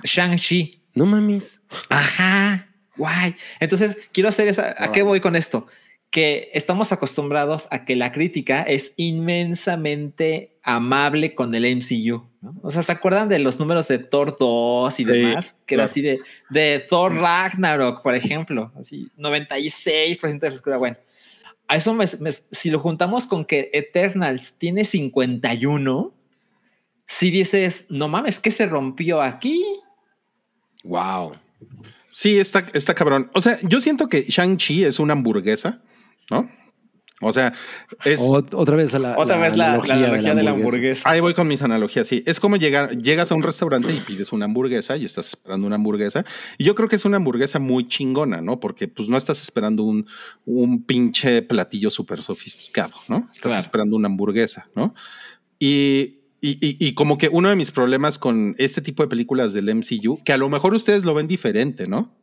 Shang-Chi. 0.03 0.81
No 0.93 1.05
mames. 1.05 1.61
Ajá. 1.89 2.67
Guay. 2.97 3.35
Entonces, 3.59 3.97
quiero 4.11 4.29
hacer 4.29 4.47
esa. 4.49 4.75
¿A 4.77 4.91
qué 4.91 5.01
voy 5.03 5.19
con 5.19 5.35
esto? 5.35 5.67
que 6.11 6.49
estamos 6.55 6.91
acostumbrados 6.91 7.67
a 7.69 7.85
que 7.85 7.95
la 7.95 8.11
crítica 8.11 8.63
es 8.63 8.93
inmensamente 8.95 10.55
amable 10.63 11.35
con 11.35 11.53
el 11.53 11.65
MCU. 11.65 12.25
¿no? 12.41 12.55
O 12.63 12.71
sea, 12.71 12.81
¿se 12.81 12.91
acuerdan 12.91 13.29
de 13.29 13.37
los 13.37 13.59
números 13.59 13.87
de 13.87 13.99
Thor 13.99 14.35
2 14.39 14.91
y 14.99 15.05
Sí, 15.05 15.05
demás? 15.05 15.55
Que 15.67 15.75
era 15.75 15.83
así 15.83 16.01
de, 16.01 16.19
de 16.49 16.83
Thor 16.89 17.13
Ragnarok, 17.13 18.01
por 18.01 18.15
ejemplo, 18.15 18.71
así 18.79 19.07
96% 19.19 20.39
de 20.39 20.49
frescura. 20.49 20.77
Bueno, 20.77 20.97
a 21.69 21.75
eso 21.77 21.93
me- 21.93 22.05
me- 22.19 22.31
si 22.51 22.69
lo 22.69 22.79
juntamos 22.79 23.25
con 23.27 23.45
que 23.45 23.69
Eternals 23.73 24.53
tiene 24.57 24.83
51, 24.83 26.13
si 27.05 27.31
dices, 27.31 27.85
no 27.89 28.07
mames, 28.07 28.39
¿qué 28.39 28.51
se 28.51 28.65
rompió 28.65 29.21
aquí? 29.21 29.63
Wow. 30.83 31.33
Sí, 32.11 32.37
está, 32.39 32.65
está 32.73 32.93
cabrón. 32.93 33.29
O 33.33 33.41
sea, 33.41 33.59
yo 33.61 33.79
siento 33.79 34.07
que 34.09 34.23
Shang-Chi 34.23 34.83
es 34.83 34.99
una 34.99 35.13
hamburguesa, 35.13 35.81
¿no? 36.29 36.49
O 37.21 37.33
sea, 37.33 37.53
es. 38.05 38.21
otra 38.21 38.77
vez 38.77 38.95
a 38.95 38.99
la, 38.99 39.17
Otra 39.17 39.35
vez 39.37 39.57
la, 39.57 39.77
la 39.77 39.93
analogía 39.93 40.33
de 40.33 40.41
la 40.43 40.51
hamburguesa. 40.51 41.09
Ahí 41.09 41.19
voy 41.19 41.33
con 41.33 41.47
mis 41.49 41.61
analogías, 41.61 42.07
sí. 42.07 42.23
Es 42.25 42.39
como 42.39 42.55
llegar, 42.55 42.97
llegas 42.97 43.31
a 43.31 43.35
un 43.35 43.43
restaurante 43.43 43.93
y 43.93 43.99
pides 43.99 44.31
una 44.31 44.45
hamburguesa 44.45 44.95
y 44.95 45.03
estás 45.03 45.29
esperando 45.29 45.67
una 45.67 45.75
hamburguesa. 45.75 46.23
Y 46.57 46.63
yo 46.63 46.75
creo 46.75 46.87
que 46.87 46.95
es 46.95 47.03
una 47.03 47.17
hamburguesa 47.17 47.59
muy 47.59 47.87
chingona, 47.89 48.41
¿no? 48.41 48.59
Porque 48.61 48.87
pues 48.87 49.09
no 49.09 49.17
estás 49.17 49.41
esperando 49.41 49.83
un, 49.83 50.07
un 50.45 50.83
pinche 50.83 51.41
platillo 51.41 51.89
súper 51.89 52.23
sofisticado, 52.23 52.93
¿no? 53.09 53.27
Estás 53.31 53.51
Claro. 53.51 53.59
esperando 53.59 53.95
una 53.97 54.07
hamburguesa, 54.07 54.69
¿no? 54.75 54.95
Y, 55.59 56.19
y, 56.41 56.51
y- 56.65 56.77
y 56.79 56.93
como 56.93 57.17
que 57.17 57.27
uno 57.29 57.49
de 57.49 57.55
mis 57.57 57.71
problemas 57.71 58.17
con 58.17 58.55
este 58.57 58.81
tipo 58.81 59.03
de 59.03 59.09
películas 59.09 59.51
del 59.53 59.67
MCU, 59.75 60.23
que 60.23 60.31
a 60.31 60.37
lo 60.37 60.47
mejor 60.49 60.73
ustedes 60.73 61.03
lo 61.03 61.13
ven 61.13 61.27
diferente, 61.27 61.85
¿no? 61.87 62.15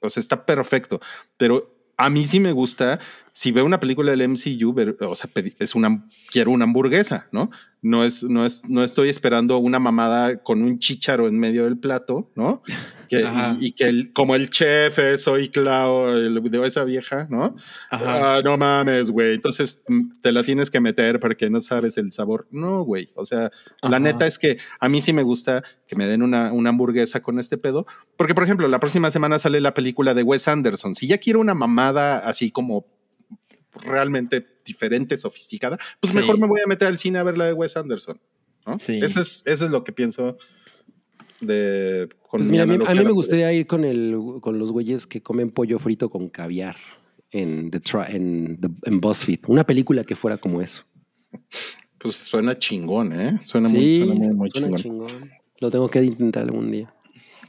O 0.00 0.10
sea, 0.10 0.20
está 0.20 0.44
perfecto, 0.44 1.00
pero 1.36 1.76
a 1.96 2.08
mí 2.08 2.26
sí 2.26 2.40
me 2.40 2.52
gusta, 2.52 2.98
si 3.32 3.52
veo 3.52 3.64
una 3.64 3.80
película 3.80 4.10
del 4.14 4.28
MCU, 4.28 4.74
o 5.00 5.14
sea, 5.16 5.30
es 5.58 5.74
una, 5.74 6.04
quiero 6.30 6.50
una 6.50 6.64
hamburguesa, 6.64 7.28
¿no? 7.32 7.50
No 7.82 8.04
es, 8.04 8.22
no 8.22 8.44
es, 8.44 8.62
no 8.68 8.84
estoy 8.84 9.08
esperando 9.08 9.56
una 9.56 9.78
mamada 9.78 10.42
con 10.42 10.62
un 10.62 10.78
chícharo 10.78 11.28
en 11.28 11.38
medio 11.38 11.64
del 11.64 11.78
plato, 11.78 12.30
¿no? 12.34 12.62
Que, 13.08 13.22
y, 13.58 13.66
y 13.68 13.72
que 13.72 13.84
el- 13.84 14.12
como 14.12 14.34
el 14.34 14.50
chef 14.50 14.98
es 14.98 15.22
soy 15.22 15.48
Clau, 15.48 16.08
el- 16.08 16.42
de 16.42 16.66
esa 16.66 16.84
vieja, 16.84 17.26
¿no? 17.30 17.56
Ajá. 17.90 18.36
Ah, 18.36 18.42
no 18.44 18.58
mames, 18.58 19.10
güey. 19.10 19.34
Entonces 19.34 19.82
mm, 19.88 20.20
te 20.20 20.30
la 20.30 20.42
tienes 20.42 20.68
que 20.70 20.78
meter 20.80 21.18
porque 21.20 21.48
no 21.48 21.60
sabes 21.62 21.96
el 21.96 22.12
sabor. 22.12 22.46
No, 22.50 22.82
güey. 22.82 23.08
O 23.14 23.24
sea, 23.24 23.46
Ajá. 23.80 23.90
la 23.90 23.98
neta 23.98 24.26
es 24.26 24.38
que 24.38 24.58
a 24.78 24.88
mí 24.90 25.00
sí 25.00 25.14
me 25.14 25.22
gusta 25.22 25.62
que 25.88 25.96
me 25.96 26.06
den 26.06 26.22
una, 26.22 26.52
una 26.52 26.68
hamburguesa 26.70 27.20
con 27.22 27.38
este 27.38 27.56
pedo. 27.56 27.86
Porque, 28.18 28.34
por 28.34 28.44
ejemplo, 28.44 28.68
la 28.68 28.78
próxima 28.80 29.10
semana 29.10 29.38
sale 29.38 29.60
la 29.60 29.72
película 29.72 30.12
de 30.12 30.22
Wes 30.22 30.46
Anderson. 30.48 30.94
Si 30.94 31.06
ya 31.06 31.16
quiero 31.16 31.40
una 31.40 31.54
mamada 31.54 32.18
así 32.18 32.50
como 32.50 32.84
realmente 33.84 34.46
diferente, 34.64 35.16
sofisticada, 35.16 35.78
pues 36.00 36.12
Sí. 36.12 36.18
mejor 36.18 36.38
me 36.38 36.46
voy 36.46 36.60
a 36.64 36.66
meter 36.66 36.88
al 36.88 36.98
cine 36.98 37.18
a 37.18 37.22
ver 37.22 37.38
la 37.38 37.46
de 37.46 37.52
Wes 37.52 37.76
Anderson. 37.76 38.20
¿no? 38.66 38.78
Sí. 38.78 38.98
Eso, 39.02 39.20
es, 39.20 39.42
eso 39.46 39.64
es 39.64 39.70
lo 39.70 39.84
que 39.84 39.92
pienso 39.92 40.36
de... 41.40 42.08
Con 42.28 42.38
Pues 42.38 42.46
mi 42.50 42.52
mira, 42.52 42.64
a 42.64 42.66
mí, 42.66 42.78
a 42.86 42.94
mí 42.94 43.04
me 43.04 43.10
gustaría 43.12 43.52
ir 43.52 43.66
con, 43.66 43.84
el, 43.84 44.16
con 44.40 44.58
los 44.58 44.70
güeyes 44.72 45.06
que 45.06 45.22
comen 45.22 45.50
pollo 45.50 45.78
frito 45.78 46.10
con 46.10 46.28
caviar 46.28 46.76
en, 47.30 47.70
The 47.70 47.80
Tri- 47.80 48.14
en, 48.14 48.60
The- 48.60 48.68
en 48.90 49.00
BuzzFeed. 49.00 49.40
Una 49.48 49.64
película 49.64 50.04
que 50.04 50.14
fuera 50.14 50.36
como 50.36 50.60
eso. 50.62 50.84
Pues 51.98 52.16
suena 52.16 52.58
chingón, 52.58 53.18
¿eh? 53.18 53.38
Suena 53.42 53.68
sí, 53.68 53.76
muy, 53.76 53.96
suena 53.98 54.14
muy, 54.14 54.34
muy 54.36 54.50
suena 54.50 54.76
chingón. 54.76 55.08
chingón. 55.08 55.30
Lo 55.58 55.70
tengo 55.70 55.88
que 55.88 56.02
intentar 56.02 56.44
algún 56.44 56.70
día. 56.70 56.92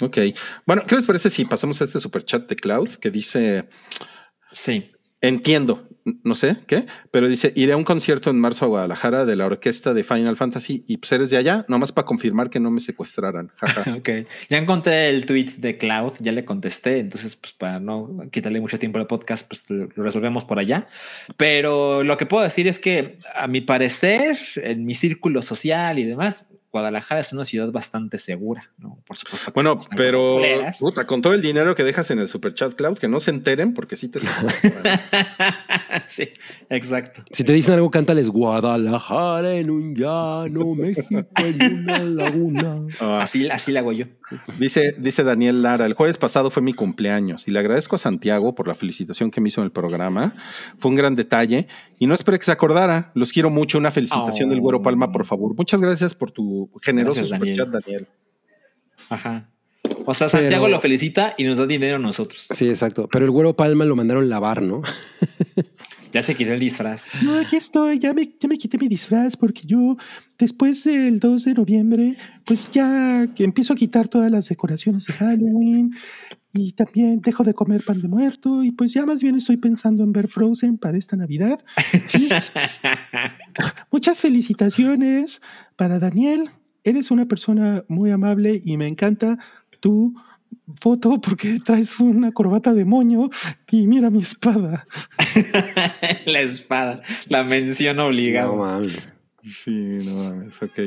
Ok. 0.01 0.17
Bueno, 0.65 0.83
¿qué 0.87 0.95
les 0.95 1.05
parece 1.05 1.29
si 1.29 1.45
pasamos 1.45 1.79
a 1.81 1.85
este 1.85 1.99
super 1.99 2.23
chat 2.23 2.47
de 2.49 2.55
Cloud 2.55 2.89
que 2.95 3.11
dice, 3.11 3.69
Sí. 4.51 4.85
Entiendo, 5.21 5.87
no 6.23 6.35
sé 6.35 6.57
qué, 6.67 6.85
pero 7.11 7.27
dice, 7.27 7.53
iré 7.55 7.73
a 7.73 7.77
un 7.77 7.83
concierto 7.83 8.29
en 8.29 8.39
marzo 8.39 8.65
a 8.65 8.67
Guadalajara 8.67 9.25
de 9.25 9.35
la 9.35 9.45
orquesta 9.45 9.93
de 9.93 10.03
Final 10.03 10.35
Fantasy 10.35 10.83
y 10.87 10.97
pues 10.97 11.11
eres 11.11 11.29
de 11.29 11.37
allá, 11.37 11.65
nomás 11.67 11.91
para 11.91 12.05
confirmar 12.05 12.49
que 12.49 12.59
no 12.59 12.71
me 12.71 12.79
secuestraran. 12.79 13.51
Ok. 13.97 14.09
Ya 14.49 14.57
encontré 14.57 15.09
el 15.09 15.25
tweet 15.25 15.53
de 15.57 15.77
Cloud, 15.77 16.13
ya 16.19 16.31
le 16.31 16.45
contesté, 16.45 16.99
entonces, 16.99 17.35
pues 17.35 17.53
para 17.53 17.79
no 17.79 18.21
quitarle 18.31 18.61
mucho 18.61 18.79
tiempo 18.79 18.99
al 18.99 19.07
podcast, 19.07 19.47
pues 19.47 19.65
lo 19.69 19.87
resolvemos 19.95 20.45
por 20.45 20.59
allá. 20.59 20.87
Pero 21.37 22.03
lo 22.03 22.17
que 22.17 22.25
puedo 22.25 22.43
decir 22.43 22.67
es 22.67 22.79
que, 22.79 23.19
a 23.35 23.47
mi 23.47 23.61
parecer, 23.61 24.37
en 24.55 24.85
mi 24.85 24.93
círculo 24.93 25.41
social 25.41 25.99
y 25.99 26.05
demás, 26.05 26.45
Guadalajara 26.71 27.19
es 27.19 27.33
una 27.33 27.43
ciudad 27.43 27.71
bastante 27.71 28.17
segura, 28.17 28.69
¿no? 28.77 28.97
Por 29.05 29.17
supuesto. 29.17 29.51
Bueno, 29.53 29.77
pero 29.95 30.41
puta, 30.79 31.05
con 31.05 31.21
todo 31.21 31.33
el 31.33 31.41
dinero 31.41 31.75
que 31.75 31.83
dejas 31.83 32.09
en 32.11 32.19
el 32.19 32.29
super 32.29 32.53
chat 32.53 32.73
Cloud, 32.73 32.97
que 32.97 33.09
no 33.09 33.19
se 33.19 33.31
enteren 33.31 33.73
porque 33.73 33.95
sí 33.97 34.07
te 34.07 34.19
sí, 36.07 36.29
exacto. 36.69 37.23
Si 37.31 37.43
te 37.43 37.51
dicen 37.51 37.73
algo, 37.73 37.91
cántales 37.91 38.29
Guadalajara 38.29 39.55
en 39.55 39.69
un 39.69 39.95
llano, 39.95 40.73
México 40.75 41.25
en 41.35 41.83
una 41.83 41.99
laguna. 41.99 42.81
Ah, 42.99 43.21
Así, 43.21 43.49
así 43.49 43.71
la 43.71 43.81
hago 43.81 43.91
yo. 43.91 44.05
Dice, 44.57 44.95
dice 44.97 45.23
Daniel 45.23 45.61
Lara, 45.61 45.85
el 45.85 45.93
jueves 45.93 46.17
pasado 46.17 46.49
fue 46.49 46.61
mi 46.63 46.73
cumpleaños 46.73 47.47
y 47.47 47.51
le 47.51 47.59
agradezco 47.59 47.95
a 47.95 47.99
Santiago 47.99 48.55
por 48.55 48.67
la 48.67 48.73
felicitación 48.73 49.31
que 49.31 49.41
me 49.41 49.49
hizo 49.49 49.61
en 49.61 49.65
el 49.65 49.71
programa. 49.71 50.33
Fue 50.77 50.89
un 50.89 50.95
gran 50.95 51.15
detalle 51.15 51.67
y 51.99 52.07
no 52.07 52.13
esperé 52.13 52.39
que 52.39 52.45
se 52.45 52.51
acordara. 52.51 53.11
Los 53.13 53.31
quiero 53.31 53.49
mucho. 53.49 53.77
Una 53.77 53.91
felicitación 53.91 54.49
del 54.49 54.61
Güero 54.61 54.81
Palma, 54.81 55.11
por 55.11 55.25
favor. 55.25 55.55
Muchas 55.55 55.81
gracias 55.81 56.15
por 56.15 56.31
tu 56.31 56.69
generoso 56.81 57.19
Gracias, 57.19 57.39
Daniel. 57.39 57.55
superchat, 57.55 57.83
Daniel. 57.83 58.07
Ajá. 59.09 59.50
O 60.05 60.13
sea, 60.13 60.29
Santiago 60.29 60.65
Pero- 60.65 60.75
lo 60.75 60.81
felicita 60.81 61.33
y 61.37 61.43
nos 61.43 61.57
da 61.57 61.65
dinero 61.67 61.95
a 61.97 61.99
nosotros. 61.99 62.47
Sí, 62.51 62.69
exacto. 62.69 63.07
Pero 63.11 63.25
el 63.25 63.31
güero 63.31 63.55
Palma 63.55 63.85
lo 63.85 63.95
mandaron 63.95 64.29
lavar, 64.29 64.61
¿no? 64.61 64.81
Ya 66.13 66.21
se 66.21 66.35
quitó 66.35 66.51
el 66.51 66.59
disfraz. 66.59 67.11
No, 67.23 67.37
aquí 67.39 67.55
estoy, 67.55 67.97
ya 67.97 68.13
me, 68.13 68.29
ya 68.37 68.49
me 68.49 68.57
quité 68.57 68.77
mi 68.77 68.89
disfraz 68.89 69.37
porque 69.37 69.61
yo 69.65 69.95
después 70.37 70.83
del 70.83 71.21
2 71.21 71.45
de 71.45 71.53
noviembre, 71.53 72.17
pues 72.43 72.69
ya 72.69 73.27
que 73.33 73.45
empiezo 73.45 73.71
a 73.71 73.75
quitar 73.77 74.09
todas 74.09 74.29
las 74.29 74.49
decoraciones 74.49 75.05
de 75.05 75.13
Halloween 75.13 75.95
y 76.51 76.73
también 76.73 77.21
dejo 77.21 77.45
de 77.45 77.53
comer 77.53 77.85
pan 77.85 78.01
de 78.01 78.09
muerto 78.09 78.61
y 78.61 78.71
pues 78.73 78.91
ya 78.93 79.05
más 79.05 79.23
bien 79.23 79.35
estoy 79.37 79.55
pensando 79.55 80.03
en 80.03 80.11
ver 80.11 80.27
Frozen 80.27 80.77
para 80.77 80.97
esta 80.97 81.15
Navidad. 81.15 81.63
Sí. 82.09 82.27
Muchas 83.91 84.19
felicitaciones 84.19 85.41
para 85.77 85.97
Daniel. 85.99 86.49
Eres 86.83 87.11
una 87.11 87.25
persona 87.25 87.85
muy 87.87 88.11
amable 88.11 88.59
y 88.65 88.75
me 88.75 88.87
encanta 88.87 89.37
tu 89.81 90.13
foto 90.79 91.19
porque 91.19 91.59
traes 91.59 91.99
una 91.99 92.31
corbata 92.31 92.73
de 92.73 92.85
moño 92.85 93.29
y 93.69 93.87
mira 93.87 94.09
mi 94.09 94.21
espada. 94.21 94.87
la 96.25 96.41
espada, 96.41 97.01
la 97.27 97.43
mención 97.43 97.99
obligada. 97.99 98.47
No 98.47 98.55
mames. 98.55 98.99
Sí, 99.43 99.99
no 100.05 100.15
mames, 100.15 100.61
ok. 100.61 100.79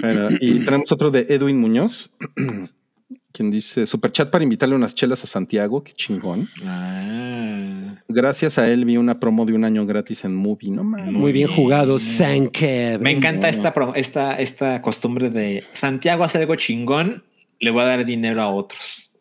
Bueno, 0.00 0.28
y 0.40 0.60
tenemos 0.60 0.90
otro 0.90 1.10
de 1.10 1.26
Edwin 1.28 1.60
Muñoz, 1.60 2.10
quien 3.32 3.50
dice, 3.50 3.86
superchat 3.86 4.30
para 4.30 4.42
invitarle 4.42 4.74
unas 4.74 4.94
chelas 4.94 5.22
a 5.22 5.26
Santiago, 5.26 5.84
qué 5.84 5.92
chingón. 5.92 6.48
Ah. 6.64 7.96
Gracias 8.08 8.58
a 8.58 8.70
él 8.70 8.84
vi 8.84 8.96
una 8.96 9.20
promo 9.20 9.44
de 9.44 9.52
un 9.52 9.64
año 9.64 9.84
gratis 9.86 10.24
en 10.24 10.34
Movie, 10.34 10.70
no 10.70 10.84
mames. 10.84 11.12
Muy 11.12 11.32
bien 11.32 11.48
jugado, 11.48 11.98
San 11.98 12.48
Kev. 12.48 13.00
Me 13.00 13.10
encanta 13.10 13.48
esta, 13.48 13.74
esta, 13.94 14.38
esta 14.38 14.80
costumbre 14.80 15.30
de 15.30 15.64
Santiago 15.72 16.24
hace 16.24 16.38
algo 16.38 16.56
chingón, 16.56 17.24
le 17.62 17.70
voy 17.70 17.82
a 17.82 17.86
dar 17.86 18.04
dinero 18.04 18.42
a 18.42 18.48
otros. 18.48 19.12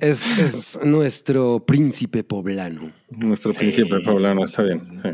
Es, 0.00 0.38
es 0.38 0.78
nuestro 0.84 1.64
príncipe 1.66 2.22
poblano. 2.24 2.92
Nuestro 3.10 3.52
Sí. 3.52 3.58
príncipe 3.58 4.00
poblano, 4.00 4.44
está 4.44 4.62
bien. 4.62 4.80
Sí. 5.02 5.08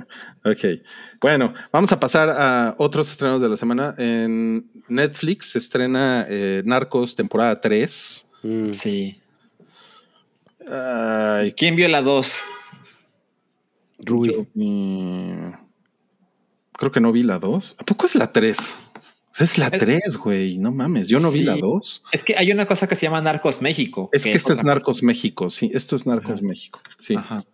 Ok. 0.44 0.80
Bueno, 1.20 1.52
vamos 1.72 1.90
a 1.92 1.98
pasar 2.00 2.28
a 2.30 2.74
otros 2.78 3.10
estrenos 3.10 3.40
de 3.40 3.48
la 3.48 3.56
semana. 3.56 3.94
En 3.98 4.70
Netflix 4.88 5.52
se 5.52 5.58
estrena 5.58 6.26
eh, 6.28 6.62
Narcos 6.64 7.16
temporada 7.16 7.60
3. 7.60 8.28
Mm. 8.42 8.72
Sí. 8.72 9.18
Ay, 10.70 11.52
¿Quién 11.52 11.74
vio 11.74 11.88
la 11.88 12.02
2? 12.02 12.40
Rui. 14.00 14.30
yo 14.32 14.46
vi- 14.54 15.52
Creo 16.72 16.92
que 16.92 17.00
no 17.00 17.10
vi 17.12 17.22
la 17.22 17.38
2. 17.38 17.76
¿A 17.78 17.84
poco 17.84 18.04
es 18.04 18.14
la 18.14 18.30
3? 18.32 18.76
O 19.36 19.38
sea, 19.38 19.44
es 19.44 19.58
la 19.58 19.66
Es- 19.66 19.78
3, 19.80 20.16
güey. 20.16 20.56
No 20.56 20.72
mames, 20.72 21.08
yo 21.08 21.18
no 21.18 21.30
vi 21.30 21.42
la 21.42 21.56
2. 21.56 22.04
Es 22.10 22.24
que 22.24 22.34
hay 22.38 22.50
una 22.50 22.64
cosa 22.64 22.88
que 22.88 22.94
se 22.94 23.02
llama 23.02 23.20
Narcos 23.20 23.60
México. 23.60 24.08
Es 24.12 24.24
que 24.24 24.32
este 24.32 24.54
es 24.54 24.64
Narcos 24.64 25.02
México, 25.02 25.50
sí. 25.50 25.70
Esto 25.74 25.94
es 25.94 26.06
Narcos 26.06 26.38
Ajá. 26.38 26.42
México. 26.42 26.80
Sí. 26.98 27.16
Ajá. 27.16 27.44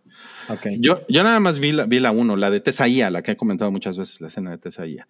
Ok. 0.49 0.67
Yo, 0.79 1.01
yo 1.09 1.25
nada 1.25 1.41
más 1.41 1.59
vi 1.59 1.73
la, 1.73 1.87
vi 1.87 1.99
la 1.99 2.13
uno, 2.13 2.37
la 2.37 2.51
de 2.51 2.61
Tesaía, 2.61 3.11
la 3.11 3.23
que 3.23 3.33
he 3.33 3.37
comentado 3.37 3.73
muchas 3.73 3.99
veces, 3.99 4.21
la 4.21 4.29
escena 4.29 4.53
de 4.53 4.59
Tesaía. 4.59 5.09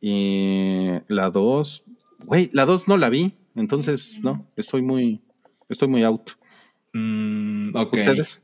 Y 0.00 0.88
la 1.08 1.28
dos, 1.30 1.84
güey, 2.24 2.48
la 2.52 2.64
dos 2.64 2.88
no 2.88 2.96
la 2.96 3.10
vi, 3.10 3.34
entonces 3.54 4.20
no, 4.22 4.46
estoy 4.56 4.80
muy, 4.82 5.20
estoy 5.68 5.88
muy 5.88 6.02
out. 6.02 6.30
Mm. 6.94 7.76
¿Ustedes? 7.76 8.42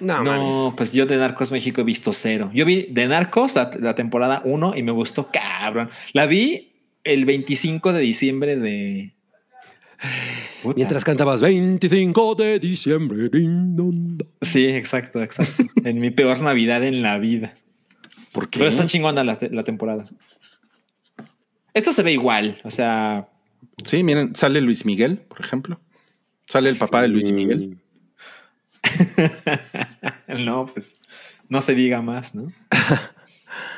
No, 0.00 0.22
No, 0.22 0.74
pues 0.76 0.92
yo 0.92 1.04
de 1.06 1.16
Narcos 1.16 1.50
México 1.52 1.80
he 1.80 1.84
visto 1.84 2.12
cero. 2.12 2.50
Yo 2.54 2.64
vi 2.64 2.84
de 2.90 3.06
Narcos 3.06 3.54
la, 3.54 3.70
la 3.78 3.94
temporada 3.94 4.40
1 4.44 4.74
y 4.76 4.82
me 4.82 4.92
gustó 4.92 5.28
cabrón. 5.30 5.90
La 6.12 6.26
vi 6.26 6.67
el 7.12 7.24
25 7.24 7.92
de 7.92 8.00
diciembre 8.00 8.56
de, 8.56 9.14
Puta. 10.62 10.76
Mientras 10.76 11.04
cantabas 11.04 11.40
25 11.40 12.34
de 12.36 12.58
diciembre. 12.60 13.28
din, 13.28 13.74
don, 13.74 14.18
don. 14.18 14.28
Sí, 14.42 14.66
exacto, 14.66 15.22
exacto. 15.22 15.64
en 15.84 15.98
mi 15.98 16.10
peor 16.10 16.40
Navidad 16.40 16.84
en 16.84 17.02
la 17.02 17.18
vida. 17.18 17.54
¿Por 18.32 18.48
qué? 18.48 18.58
Pero 18.60 18.70
está 18.70 18.86
chingona 18.86 19.24
la, 19.24 19.38
la 19.50 19.64
temporada. 19.64 20.08
Esto 21.74 21.92
se 21.92 22.02
ve 22.02 22.12
igual, 22.12 22.60
o 22.64 22.70
sea, 22.70 23.28
Sí, 23.84 24.02
miren, 24.02 24.34
sale 24.34 24.60
Luis 24.60 24.84
Miguel, 24.84 25.18
por 25.18 25.40
ejemplo. 25.40 25.80
Sale 26.48 26.70
el 26.70 26.76
papá 26.76 27.02
de 27.02 27.08
Luis 27.08 27.30
Miguel. 27.30 27.78
no, 30.28 30.66
pues 30.66 30.96
no 31.48 31.60
se 31.60 31.74
diga 31.74 32.02
más, 32.02 32.34
¿no? 32.34 32.52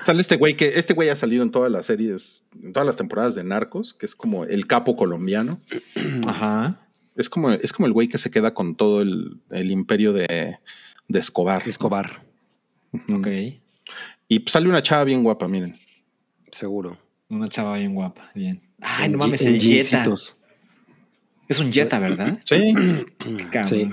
Sale 0.03 0.21
este 0.21 0.37
güey 0.37 0.57
que 0.57 0.73
este 0.79 0.95
güey 0.95 1.09
ha 1.09 1.17
salido 1.17 1.43
en 1.43 1.51
todas 1.51 1.71
las 1.71 1.87
series, 1.87 2.47
en 2.63 2.73
todas 2.73 2.87
las 2.87 2.97
temporadas 2.97 3.35
de 3.35 3.45
Narcos, 3.45 3.95
que 3.95 4.07
es 4.07 4.15
como 4.15 4.45
el 4.45 4.67
capo 4.67 4.97
colombiano. 4.97 5.61
Ajá. 6.27 6.87
Es 7.17 7.29
como, 7.29 7.51
es 7.51 7.73
como 7.73 7.87
el 7.87 7.93
güey 7.93 8.09
que 8.09 8.19
se 8.19 8.31
queda 8.31 8.55
con 8.55 8.77
todo 8.77 9.03
el, 9.03 9.39
el 9.51 9.71
imperio 9.71 10.13
de, 10.13 10.59
de 11.09 11.19
Escobar. 11.19 11.63
Escobar, 11.69 12.23
Ujú. 12.93 13.17
Ok. 13.19 13.29
Y 14.29 14.45
sale 14.47 14.69
una 14.69 14.83
chava 14.83 15.05
bien 15.05 15.23
guapa, 15.23 15.47
miren. 15.49 15.75
seguro. 16.51 16.97
Una 17.29 17.49
chava 17.49 17.77
bien 17.77 17.95
guapa, 17.95 18.31
bien. 18.35 18.61
Ay, 18.81 19.07
En 19.07 19.13
no 19.13 19.19
mames, 19.19 19.43
en 19.43 19.55
el 19.55 19.61
Jetta. 19.61 20.05
Es 21.49 21.59
un 21.59 21.73
Jetta, 21.73 21.99
¿verdad? 21.99 22.39
Sí. 22.45 22.75
Qué 23.19 23.49
cabrón. 23.51 23.65
Sí. 23.65 23.89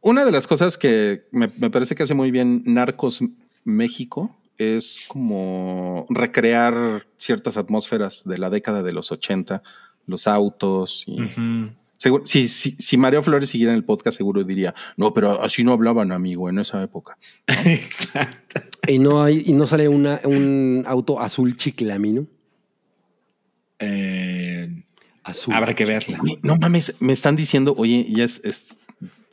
Una 0.00 0.24
de 0.24 0.32
las 0.32 0.46
cosas 0.46 0.76
que 0.76 1.26
me, 1.30 1.48
me 1.58 1.70
parece 1.70 1.94
que 1.94 2.02
hace 2.02 2.14
muy 2.14 2.30
bien 2.30 2.62
Narcos 2.66 3.20
México 3.64 4.36
es 4.58 5.02
como 5.08 6.06
recrear 6.10 7.06
ciertas 7.16 7.56
atmósferas 7.56 8.22
de 8.24 8.38
la 8.38 8.50
década 8.50 8.82
de 8.82 8.92
los 8.92 9.10
80, 9.12 9.62
los 10.06 10.26
autos. 10.28 11.04
Y 11.06 11.22
Ujú. 11.22 11.70
Seguro- 11.96 12.26
si, 12.26 12.48
si, 12.48 12.72
si 12.72 12.96
Mario 12.96 13.22
Flores 13.22 13.48
siguiera 13.48 13.72
en 13.72 13.76
el 13.78 13.84
podcast, 13.84 14.16
seguro 14.18 14.42
diría, 14.42 14.74
no, 14.96 15.14
pero 15.14 15.40
así 15.42 15.62
no 15.62 15.72
hablaban, 15.72 16.10
amigo, 16.10 16.48
en 16.48 16.58
esa 16.58 16.82
época. 16.82 17.16
Exacto. 17.64 18.60
Y 18.88 18.98
no 18.98 19.22
hay, 19.22 19.42
y 19.46 19.52
no 19.52 19.66
sale 19.68 19.86
una, 19.88 20.20
un 20.24 20.82
auto 20.86 21.20
azul 21.20 21.56
chiclamino. 21.56 22.26
Eh, 23.78 24.82
Azul. 25.24 25.54
habrá 25.54 25.74
que 25.74 25.84
verla. 25.84 26.20
No 26.42 26.56
mames, 26.56 26.94
me 27.00 27.12
están 27.12 27.36
diciendo, 27.36 27.74
oye, 27.76 28.06
ya 28.08 28.24
es. 28.24 28.40
es- 28.44 28.76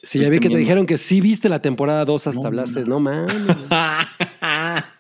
Sí, 0.02 0.18
ya 0.20 0.30
vi 0.30 0.40
que 0.40 0.50
te 0.50 0.56
dijeron 0.56 0.86
que 0.86 0.98
sí 0.98 1.20
viste 1.20 1.50
la 1.50 1.62
temporada 1.62 2.06
2 2.06 2.28
hasta 2.28 2.40
No, 2.42 2.48
hablaste. 2.48 2.82
no. 2.82 2.86
No 2.86 3.00
mames. 3.02 3.34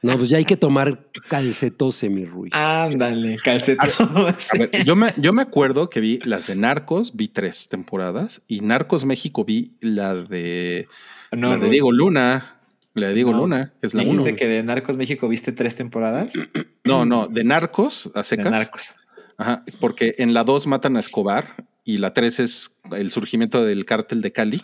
No, 0.01 0.18
pues 0.18 0.30
ya 0.30 0.38
hay 0.38 0.45
que 0.45 0.57
tomar 0.57 1.07
calcetose, 1.30 2.10
mi 2.10 2.26
Rui. 2.26 2.49
Ándale, 2.53 3.38
calcetón. 3.43 3.89
A 3.99 4.22
ver, 4.57 4.85
yo, 4.85 4.95
me, 4.95 5.14
yo 5.18 5.34
me 5.34 5.41
acuerdo 5.41 5.89
que 5.89 5.99
vi 5.99 6.19
las 6.26 6.47
de 6.47 6.56
Narcos, 6.56 7.15
vi 7.15 7.27
tres 7.27 7.69
temporadas, 7.69 8.41
y 8.47 8.61
Narcos 8.61 9.06
México 9.06 9.43
vi 9.45 9.73
la 9.81 10.15
de, 10.15 10.88
No, 11.31 11.49
la 11.51 11.57
de. 11.64 11.69
Diego 11.69 11.91
Luna, 11.91 12.56
la 12.93 13.07
de 13.10 13.14
Diego 13.14 13.31
No. 13.31 13.39
Luna, 13.39 13.73
que 13.80 13.88
es 13.88 13.93
la 13.93 14.03
¿Dijiste 14.03 14.30
uno. 14.30 14.35
que 14.35 14.47
de 14.47 14.64
Narcos 14.64 14.97
México 14.97 15.27
viste 15.27 15.51
tres 15.51 15.76
temporadas? 15.76 16.34
No, 16.85 17.06
no, 17.06 17.27
de 17.27 17.43
Narcos 17.43 18.10
a 18.15 18.19
De 18.19 18.23
secas. 18.23 18.51
Narcos. 18.51 18.95
Ajá, 19.38 19.64
porque 19.80 20.15
en 20.18 20.34
la 20.34 20.43
2 20.43 20.65
matan 20.65 20.97
a 20.97 20.99
Escobar 20.99 21.65
y 21.85 21.99
la 21.99 22.14
3 22.14 22.39
es 22.39 22.80
el 22.97 23.11
surgimiento 23.11 23.64
del 23.64 23.85
cártel 23.85 24.22
de 24.22 24.31
Cali. 24.31 24.61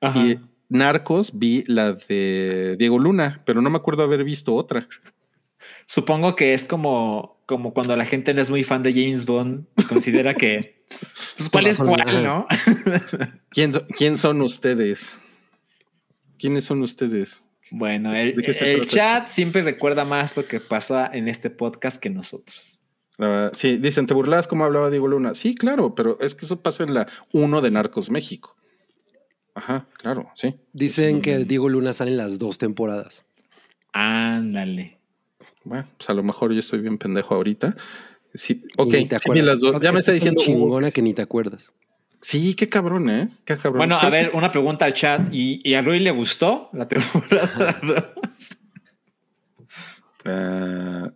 Ajá. 0.00 0.18
Y 0.20 0.38
Narcos 0.68 1.38
vi 1.38 1.64
la 1.66 1.92
de 1.92 2.76
Diego 2.78 2.98
Luna, 2.98 3.42
pero 3.44 3.62
no 3.62 3.70
me 3.70 3.78
acuerdo 3.78 4.02
haber 4.02 4.24
visto 4.24 4.54
otra. 4.54 4.88
Supongo 5.86 6.34
que 6.34 6.54
es 6.54 6.64
como, 6.64 7.40
como 7.46 7.72
cuando 7.72 7.96
la 7.96 8.04
gente 8.04 8.34
no 8.34 8.42
es 8.42 8.50
muy 8.50 8.64
fan 8.64 8.82
de 8.82 8.92
James 8.92 9.26
Bond, 9.26 9.66
considera 9.88 10.34
que. 10.34 10.76
Pues, 11.36 11.50
¿Cuál 11.50 11.66
es 11.66 11.78
cuál, 11.78 12.22
no? 12.22 12.46
¿Quién, 13.50 13.72
quién 13.96 14.16
son 14.16 14.40
ustedes? 14.40 15.18
¿Quiénes 16.38 16.62
son 16.62 16.80
ustedes? 16.82 17.42
Bueno, 17.72 18.14
el, 18.14 18.36
¿De 18.36 18.42
qué 18.44 18.54
se 18.54 18.72
el 18.72 18.86
chat 18.86 19.28
siempre 19.28 19.62
recuerda 19.62 20.04
más 20.04 20.36
lo 20.36 20.46
que 20.46 20.60
pasa 20.60 21.10
en 21.12 21.26
este 21.26 21.50
podcast 21.50 21.96
que 22.00 22.08
nosotros. 22.08 22.80
Ah, 23.18 23.50
sí, 23.52 23.78
dicen, 23.78 24.06
¿te 24.06 24.14
burlas 24.14 24.46
cómo 24.46 24.64
hablaba 24.64 24.90
Diego 24.90 25.08
Luna? 25.08 25.34
Sí, 25.34 25.54
claro, 25.54 25.94
pero 25.94 26.18
es 26.20 26.34
que 26.34 26.44
eso 26.44 26.62
pasa 26.62 26.84
en 26.84 26.94
la 26.94 27.08
1 27.32 27.60
de 27.60 27.70
Narcos 27.70 28.10
México. 28.10 28.56
Ajá, 29.56 29.86
claro, 29.94 30.28
sí. 30.36 30.54
Dicen 30.72 31.20
que 31.22 31.44
Diego 31.44 31.68
Luna 31.68 31.92
sale 31.94 32.10
en 32.12 32.18
las 32.18 32.38
dos 32.38 32.58
temporadas. 32.58 33.24
Ándale. 33.92 34.98
Bueno, 35.64 35.88
pues 35.96 36.08
a 36.10 36.14
lo 36.14 36.22
mejor 36.22 36.52
yo 36.52 36.60
estoy 36.60 36.80
bien 36.80 36.98
pendejo 36.98 37.34
ahorita. 37.34 37.74
Sí, 38.34 38.64
ok, 38.76 38.92
Y 38.94 38.96
ni 38.98 39.06
te 39.06 39.18
sí 39.18 39.24
vi 39.32 39.40
acuerdas. 39.40 39.44
las 39.46 39.60
dos. 39.60 39.82
Ya 39.82 39.92
me 39.92 39.98
está 40.00 40.12
diciendo. 40.12 40.42
chingona 40.44 40.90
que 40.90 41.00
ni 41.02 41.14
te 41.14 41.22
acuerdas. 41.22 41.72
Sí, 42.20 42.54
qué 42.54 42.68
cabrón, 42.68 43.08
¿eh? 43.08 43.30
Qué 43.46 43.56
cabrón. 43.56 43.78
Bueno, 43.78 43.96
a 43.98 44.08
ver, 44.10 44.30
una 44.34 44.52
pregunta 44.52 44.84
al 44.84 44.92
chat. 44.94 45.32
¿Y, 45.32 45.60
y 45.68 45.74
a 45.74 45.80
Rui 45.82 46.00
le 46.00 46.10
gustó 46.10 46.68
la 46.72 46.86
temporada? 46.86 47.80
Ah, 50.24 51.10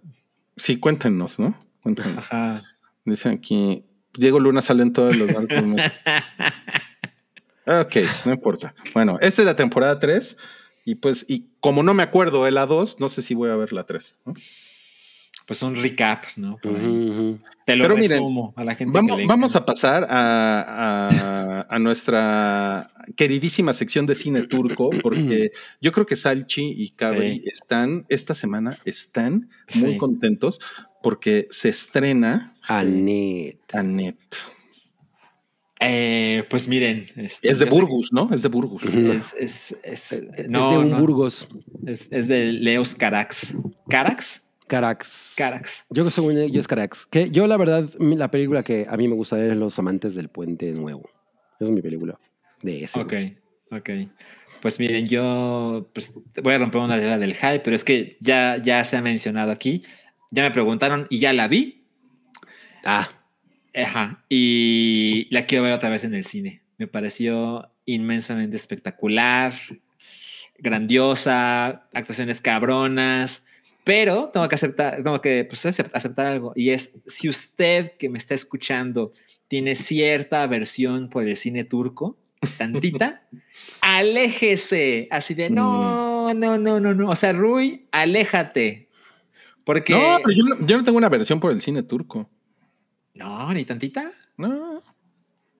sí, 0.56 0.78
cuéntenos, 0.78 1.38
¿no? 1.38 1.58
Cuéntenos. 1.82 2.18
Ajá. 2.18 2.62
Dicen 3.04 3.32
aquí, 3.32 3.84
Diego 4.14 4.38
Luna 4.40 4.62
sale 4.62 4.82
en 4.82 4.92
todos 4.92 5.16
los 5.16 5.32
narcos. 5.32 5.58
ok, 7.80 7.97
no 8.26 8.32
importa. 8.32 8.74
Bueno, 8.94 9.18
esta 9.20 9.42
es 9.42 9.47
la 9.47 9.56
temporada 9.56 9.98
3 9.98 10.36
y 10.84 10.97
pues, 10.97 11.24
y 11.28 11.47
como 11.60 11.82
no 11.82 11.94
me 11.94 12.02
acuerdo 12.02 12.44
de 12.44 12.51
la 12.51 12.66
2, 12.66 12.98
no 13.01 13.09
sé 13.09 13.22
si 13.22 13.34
voy 13.34 13.51
a 13.51 13.56
ver 13.56 13.72
la 13.72 13.84
3. 13.84 14.16
¿no? 14.26 14.34
Pues 15.47 15.62
un 15.62 15.74
recap, 15.74 16.24
¿no? 16.36 16.59
Por 16.62 16.76
ahí. 16.76 16.86
Ujú, 16.86 17.12
ujú. 17.12 17.38
Te 17.66 17.76
lo 17.76 17.84
Pero 17.84 17.97
miren, 17.97 18.22
a 18.56 18.64
la 18.64 18.74
gente. 18.74 18.92
Vamos, 18.92 19.16
que 19.16 19.22
le 19.22 19.28
vamos 19.28 19.55
a 19.56 19.64
pasar 19.64 20.05
a, 20.09 21.09
a- 21.09 21.66
a 21.68 21.78
nuestra 21.78 22.90
queridísima 23.16 23.74
sección 23.74 24.06
de 24.06 24.14
cine 24.14 24.47
turco, 24.47 24.90
porque 25.02 25.51
yo 25.80 25.92
creo 25.92 26.06
que 26.06 26.16
Salchi 26.16 26.72
y 26.76 26.90
Cabri 26.90 27.40
Sí. 27.40 27.42
están, 27.47 28.06
esta 28.09 28.34
semana 28.34 28.78
están 28.84 29.51
muy 29.74 29.92
Sí. 29.92 29.98
contentos 29.98 30.60
porque 31.02 31.47
se 31.51 31.68
estrena 31.68 32.55
Anet. 32.66 33.59
Annette. 33.72 34.36
Eh, 35.81 36.44
pues 36.51 36.69
miren. 36.69 37.07
este, 37.16 37.51
Es 37.51 37.59
de 37.59 37.65
Burgos, 37.65 38.12
¿no? 38.12 38.28
Es 38.32 38.43
de 38.43 38.48
Burgos. 38.48 38.85
Es, 38.85 39.35
es, 39.39 39.77
es, 39.82 40.12
Es 40.12 40.48
no, 40.48 40.73
de 40.73 40.78
un 40.78 40.90
no, 40.90 40.98
Burgos. 40.98 41.48
Es, 41.86 42.09
es 42.11 42.28
de 42.28 42.52
Leos 42.52 42.94
Carax. 42.94 43.57
¿Carax? 43.89 44.43
Carax. 44.66 45.35
Carax. 45.36 45.86
Yo 45.89 46.05
que 46.05 46.11
según 46.11 46.36
yo 46.48 46.61
es 46.61 46.69
Carax. 46.69 47.07
Que 47.07 47.31
yo, 47.31 47.47
la 47.47 47.57
verdad, 47.57 47.89
la 47.98 48.31
película 48.31 48.62
que 48.62 48.86
a 48.89 48.97
mí 48.97 49.09
me 49.09 49.15
gusta 49.15 49.36
ver 49.36 49.51
es 49.51 49.57
Los 49.57 49.78
Amantes 49.78 50.15
del 50.15 50.28
Puente 50.28 50.73
Nuevo. 50.73 51.11
Esa 51.59 51.65
es 51.65 51.70
mi 51.70 51.82
película. 51.82 52.19
De 52.62 52.85
eso. 52.85 53.01
Ok, 53.01 53.15
ok. 53.73 53.90
Pues 54.61 54.78
miren, 54.78 55.09
yo 55.09 55.89
pues, 55.94 56.12
voy 56.43 56.52
a 56.55 56.59
romper 56.59 56.82
una 56.82 56.97
regla 56.97 57.19
del 57.19 57.35
hype, 57.35 57.61
pero 57.61 57.74
es 57.74 57.85
que 57.85 58.19
ya, 58.20 58.62
ya 58.62 58.85
se 58.85 58.97
ha 58.97 59.02
mencionado 59.02 59.51
aquí. 59.51 59.82
Ya 60.31 60.43
me 60.43 60.51
preguntaron 60.51 61.07
y 61.09 61.19
ya 61.19 61.32
la 61.32 61.48
vi. 61.48 61.86
Ah, 62.85 63.09
Ajá. 63.74 64.24
Y 64.28 65.28
la 65.30 65.47
quiero 65.47 65.64
ver 65.64 65.72
otra 65.72 65.88
vez 65.88 66.05
en 66.05 66.14
el 66.14 66.24
cine. 66.24 66.62
Me 66.78 66.86
pareció 66.86 67.70
inmensamente 67.86 68.56
espectacular, 68.56 69.52
grandiosa, 70.59 71.86
actuaciones 71.92 72.40
cabronas. 72.40 73.42
Pero 73.84 74.30
tengo 74.32 74.48
que 74.48 74.55
aceptar, 74.55 74.97
tengo 75.02 75.20
que 75.20 75.44
pues, 75.44 75.64
acep- 75.64 75.90
aceptar 75.94 76.26
algo. 76.26 76.52
Y 76.55 76.70
es, 76.70 76.92
si 77.06 77.28
usted 77.28 77.92
que 77.98 78.09
me 78.09 78.18
está 78.18 78.34
escuchando 78.34 79.12
tiene 79.48 79.74
cierta 79.74 80.42
aversión 80.44 81.09
por 81.10 81.26
el 81.26 81.36
cine 81.36 81.64
turco, 81.64 82.18
tantita, 82.59 83.22
aléjese. 83.80 85.09
Así 85.10 85.34
de, 85.34 85.51
no, 85.51 86.32
no, 86.34 86.59
no, 86.59 86.78
no, 86.78 86.94
no. 86.94 87.09
O 87.09 87.16
sea, 87.16 87.32
Rui, 87.32 87.86
aléjate. 87.90 88.88
Porque... 89.64 89.92
No, 89.92 90.18
pero 90.24 90.36
yo 90.36 90.44
no, 90.44 90.66
yo 90.66 90.76
no 90.78 90.84
tengo 90.84 90.98
una 90.98 91.09
versión 91.09 91.40
por 91.40 91.51
el 91.52 91.60
cine 91.60 91.82
turco. 91.82 92.30
No, 93.14 93.52
ni 93.52 93.64
tantita. 93.64 94.10
No, 94.36 94.82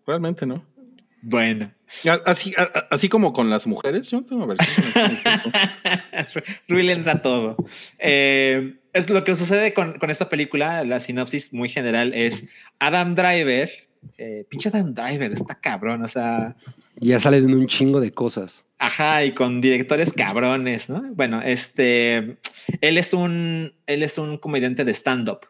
realmente 0.06 0.47
no. 0.47 0.64
Bueno. 1.22 1.70
Así, 2.24 2.55
así 2.90 3.09
como 3.09 3.32
con 3.32 3.51
las 3.51 3.66
mujeres, 3.66 4.10
yo 4.10 4.20
no 4.20 4.27
tengo 4.27 4.47
versión. 4.47 4.86
Rui 6.68 6.82
le 6.82 6.93
entra 6.93 7.20
todo. 7.20 7.56
Eh, 7.98 8.78
es 8.93 9.10
lo 9.10 9.22
que 9.24 9.36
sucede 9.36 9.74
con, 9.74 9.98
con 9.98 10.10
esta 10.10 10.28
película. 10.28 10.85
La 10.85 11.01
sinopsis 11.01 11.52
muy 11.52 11.68
general 11.68 12.14
es 12.14 12.44
Adam 12.78 13.14
Driver. 13.14 13.68
Eh, 14.16 14.47
pinche 14.48 14.70
Adam 14.70 14.94
Driver, 14.94 15.32
está 15.32 15.56
cabrón. 15.56 16.02
O 16.02 16.09
sea, 16.09 16.56
ya 16.97 17.20
sale 17.20 17.40
de 17.40 17.47
un 17.47 17.66
chingo 17.66 18.01
de 18.01 18.12
cosas. 18.12 18.64
ajá, 18.78 19.24
y 19.24 19.32
con 19.32 19.60
directores 19.60 20.12
cabrones, 20.12 20.89
¿no? 20.89 21.02
Bueno, 21.14 21.43
este, 21.43 22.39
él 22.81 22.98
es 22.98 23.12
un, 23.12 23.74
él 23.86 24.02
es 24.02 24.16
un 24.16 24.39
comediante 24.39 24.85
de 24.85 24.94
stand-up. 24.94 25.40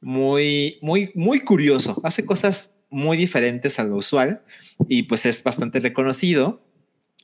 Muy, 0.00 0.78
muy, 0.80 1.10
muy 1.14 1.40
curioso. 1.40 2.00
Hace 2.04 2.24
cosas 2.24 2.74
muy 2.90 3.16
diferentes 3.16 3.78
a 3.78 3.84
lo 3.84 3.96
usual 3.96 4.42
y 4.88 5.04
pues 5.04 5.26
es 5.26 5.42
bastante 5.42 5.80
reconocido. 5.80 6.62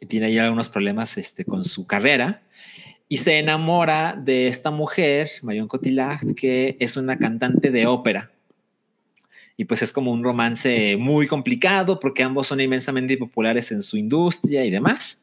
y 0.01 0.07
Tiene 0.07 0.27
ahí 0.27 0.39
algunos 0.39 0.69
problemas 0.69 1.17
este, 1.19 1.45
con 1.45 1.65
su 1.65 1.87
carrera 1.87 2.43
y 3.09 3.19
se 3.19 3.39
enamora 3.39 4.15
de 4.21 4.49
esta 4.49 4.71
mujer, 4.71 5.29
Marion 5.43 5.69
Cotillard, 5.69 6.35
que 6.35 6.77
es 6.81 6.97
una 6.97 7.19
cantante 7.19 7.71
de 7.71 7.87
ópera. 7.87 8.31
y 9.57 9.67
pues 9.67 9.83
es 9.83 9.93
como 9.93 10.11
un 10.11 10.25
romance 10.25 10.97
muy 10.97 11.29
complicado 11.29 12.01
porque 12.01 12.25
ambos 12.25 12.49
son 12.49 12.61
inmensamente 12.61 13.17
populares 13.17 13.71
en 13.71 13.83
su 13.83 13.97
industria 13.97 14.65
y 14.65 14.71
demás. 14.71 15.23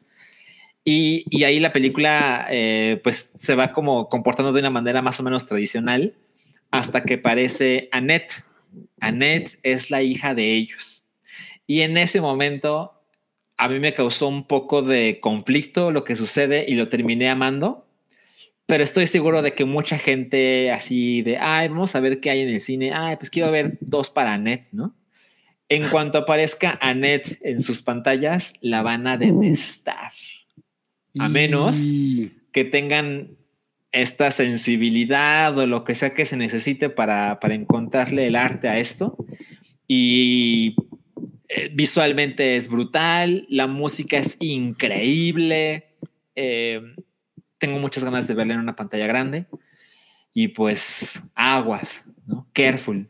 Y, 0.84 1.24
y 1.30 1.44
ahí 1.44 1.60
la 1.60 1.72
película 1.72 2.46
eh, 2.50 3.00
pues 3.04 3.32
se 3.38 3.54
va 3.54 3.72
como 3.72 4.08
comportando 4.08 4.52
de 4.52 4.60
una 4.60 4.70
manera 4.70 5.02
más 5.02 5.20
o 5.20 5.22
menos 5.22 5.46
tradicional 5.46 6.14
hasta 6.72 7.04
que 7.04 7.14
aparece 7.14 7.88
Annette. 7.92 8.44
Annette 9.00 9.60
es 9.62 9.90
la 9.90 10.02
hija 10.02 10.34
de 10.34 10.52
ellos. 10.52 11.04
Y 11.68 11.82
en 11.82 11.96
ese 11.96 12.20
momento 12.20 12.92
a 13.56 13.68
mí 13.68 13.78
me 13.78 13.92
causó 13.92 14.26
un 14.26 14.48
poco 14.48 14.82
de 14.82 15.20
conflicto 15.20 15.92
lo 15.92 16.02
que 16.02 16.16
sucede 16.16 16.64
y 16.66 16.74
lo 16.74 16.88
terminé 16.88 17.30
amando. 17.30 17.86
Pero 18.66 18.82
estoy 18.82 19.06
seguro 19.06 19.42
de 19.42 19.54
que 19.54 19.64
mucha 19.64 19.98
gente 19.98 20.72
así 20.72 21.22
de, 21.22 21.36
ay, 21.38 21.68
vamos 21.68 21.94
a 21.94 22.00
ver 22.00 22.20
qué 22.20 22.30
hay 22.30 22.40
en 22.40 22.48
el 22.48 22.60
cine. 22.60 22.92
Ay, 22.92 23.16
pues 23.16 23.30
quiero 23.30 23.52
ver 23.52 23.76
dos 23.80 24.10
para 24.10 24.32
Annette, 24.32 24.66
¿no? 24.72 24.96
En 25.68 25.88
cuanto 25.88 26.18
aparezca 26.18 26.78
Annette 26.80 27.38
en 27.42 27.60
sus 27.60 27.82
pantallas, 27.82 28.52
la 28.60 28.82
van 28.82 29.06
a 29.06 29.16
detestar. 29.16 30.10
A 31.18 31.28
menos 31.28 31.78
que 32.52 32.64
tengan 32.64 33.36
esta 33.92 34.30
sensibilidad 34.30 35.56
o 35.58 35.66
lo 35.66 35.84
que 35.84 35.94
sea 35.94 36.14
que 36.14 36.24
se 36.24 36.36
necesite 36.36 36.88
para, 36.88 37.38
para 37.40 37.54
encontrarle 37.54 38.26
el 38.26 38.36
arte 38.36 38.68
a 38.68 38.78
esto. 38.78 39.16
Y 39.86 40.74
eh, 41.48 41.70
visualmente 41.72 42.56
es 42.56 42.68
brutal, 42.68 43.46
la 43.50 43.66
música 43.66 44.16
es 44.16 44.36
increíble. 44.40 45.88
Eh, 46.34 46.80
tengo 47.58 47.78
muchas 47.78 48.02
ganas 48.02 48.26
de 48.26 48.34
verla 48.34 48.54
en 48.54 48.60
una 48.60 48.74
pantalla 48.74 49.06
grande. 49.06 49.46
Y 50.32 50.48
pues 50.48 51.22
aguas, 51.34 52.04
¿no? 52.26 52.48
Careful. 52.54 53.08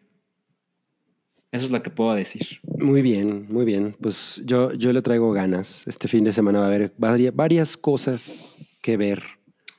Eso 1.52 1.66
es 1.66 1.70
lo 1.70 1.82
que 1.82 1.90
puedo 1.90 2.14
decir. 2.14 2.60
Muy 2.62 3.02
bien, 3.02 3.46
muy 3.48 3.64
bien. 3.64 3.94
Pues 4.00 4.42
yo, 4.44 4.72
yo 4.72 4.92
le 4.92 5.02
traigo 5.02 5.32
ganas. 5.32 5.86
Este 5.86 6.08
fin 6.08 6.24
de 6.24 6.32
semana 6.32 6.58
va 6.58 6.64
a 6.64 6.68
haber 6.68 6.92
varias 7.32 7.76
cosas 7.76 8.56
que 8.80 8.96
ver. 8.96 9.22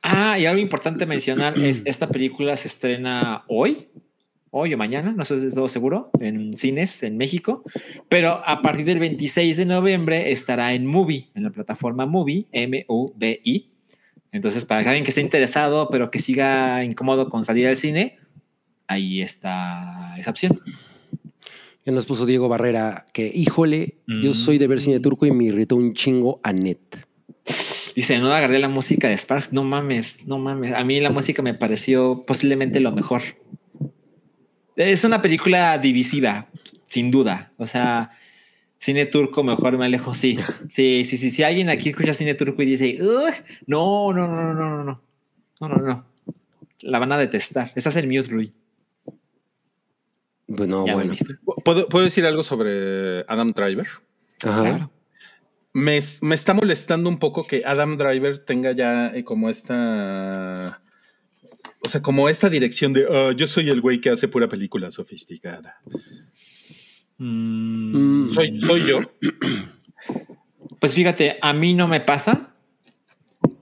Ah, 0.06 0.38
y 0.38 0.44
algo 0.44 0.60
importante 0.60 1.06
mencionar 1.06 1.58
es, 1.58 1.82
esta 1.86 2.08
película 2.08 2.56
se 2.58 2.68
estrena 2.68 3.44
hoy, 3.48 3.88
hoy 4.50 4.74
o 4.74 4.78
mañana, 4.78 5.12
no 5.12 5.24
sé 5.24 5.40
si 5.40 5.46
es 5.46 5.54
todo 5.54 5.68
seguro, 5.68 6.10
en 6.20 6.52
cines 6.52 7.02
en 7.02 7.16
México, 7.16 7.64
pero 8.10 8.42
a 8.44 8.60
partir 8.60 8.84
del 8.84 8.98
26 8.98 9.56
de 9.56 9.64
noviembre 9.64 10.30
estará 10.30 10.74
en 10.74 10.84
Movie, 10.84 11.30
en 11.34 11.42
la 11.42 11.50
plataforma 11.50 12.04
Movie, 12.04 12.46
M-U-B-I. 12.52 13.70
Entonces, 14.30 14.64
para 14.66 14.80
alguien 14.80 15.04
que 15.04 15.10
esté 15.10 15.22
interesado, 15.22 15.88
pero 15.90 16.10
que 16.10 16.18
siga 16.18 16.84
incómodo 16.84 17.30
con 17.30 17.44
salir 17.44 17.66
al 17.66 17.76
cine, 17.76 18.18
ahí 18.86 19.22
está 19.22 20.14
esa 20.18 20.30
opción. 20.30 20.60
Ya 21.86 21.92
nos 21.92 22.04
puso 22.04 22.26
Diego 22.26 22.48
Barrera 22.48 23.06
que, 23.14 23.30
híjole, 23.34 23.96
yo 24.06 24.30
mm. 24.30 24.34
soy 24.34 24.58
de 24.58 24.66
ver 24.66 24.80
cine 24.82 25.00
turco 25.00 25.24
y 25.24 25.30
me 25.30 25.44
irritó 25.44 25.76
un 25.76 25.94
chingo 25.94 26.40
a 26.42 26.52
net. 26.52 26.78
Dice, 27.94 28.18
no 28.18 28.32
agarré 28.32 28.58
la 28.58 28.68
música 28.68 29.08
de 29.08 29.16
Sparks. 29.16 29.52
No 29.52 29.62
mames, 29.62 30.26
no 30.26 30.38
mames. 30.38 30.72
A 30.72 30.82
mí 30.84 31.00
la 31.00 31.10
música 31.10 31.42
me 31.42 31.54
pareció 31.54 32.24
posiblemente 32.26 32.80
lo 32.80 32.92
mejor. 32.92 33.22
Es 34.76 35.04
una 35.04 35.22
película 35.22 35.78
divisiva, 35.78 36.48
sin 36.86 37.10
duda. 37.10 37.52
O 37.56 37.66
sea, 37.66 38.10
cine 38.78 39.06
turco, 39.06 39.44
mejor 39.44 39.78
me 39.78 39.84
alejo. 39.84 40.12
Sí, 40.14 40.38
sí, 40.68 41.04
sí, 41.04 41.16
sí. 41.16 41.30
Si 41.30 41.42
alguien 41.44 41.70
aquí 41.70 41.90
escucha 41.90 42.12
cine 42.12 42.34
turco 42.34 42.62
y 42.62 42.66
dice, 42.66 42.98
no, 43.66 44.12
no, 44.12 44.26
no, 44.26 44.26
no, 44.26 44.54
no, 44.54 44.84
no, 44.84 45.02
no, 45.60 45.68
no, 45.68 45.76
no. 45.76 46.06
La 46.80 46.98
van 46.98 47.12
a 47.12 47.18
detestar. 47.18 47.70
Estás 47.76 47.96
en 47.96 48.08
mute, 48.08 48.28
Rui. 48.28 48.52
Pues 50.46 50.68
no, 50.68 50.82
bueno. 50.82 51.14
¿Puedo, 51.64 51.88
¿Puedo, 51.88 52.04
decir 52.04 52.26
algo 52.26 52.42
sobre 52.42 53.20
Adam 53.28 53.52
Driver? 53.52 53.86
Ajá. 54.44 54.90
Me, 55.74 55.98
me, 56.22 56.34
está 56.34 56.54
molestando 56.54 57.08
un 57.08 57.18
poco 57.18 57.46
que 57.46 57.62
Adam 57.66 57.98
Driver 57.98 58.38
tenga 58.38 58.72
ya 58.72 59.08
eh, 59.08 59.24
como 59.24 59.50
esta 59.50 60.80
o 61.80 61.88
sea, 61.88 62.00
como 62.00 62.28
esta 62.30 62.48
dirección 62.48 62.94
de 62.94 63.06
oh, 63.06 63.32
yo 63.32 63.46
soy 63.46 63.68
el 63.68 63.82
güey 63.82 64.00
que 64.00 64.08
hace 64.08 64.26
pura 64.26 64.48
película 64.48 64.90
sofisticada. 64.90 65.76
Mm. 67.18 68.30
Soy, 68.30 68.60
soy 68.60 68.86
yo. 68.86 69.00
Pues 70.80 70.92
fíjate, 70.92 71.38
a 71.40 71.54
mí 71.54 71.72
no 71.72 71.88
me 71.88 72.02
pasa, 72.02 72.52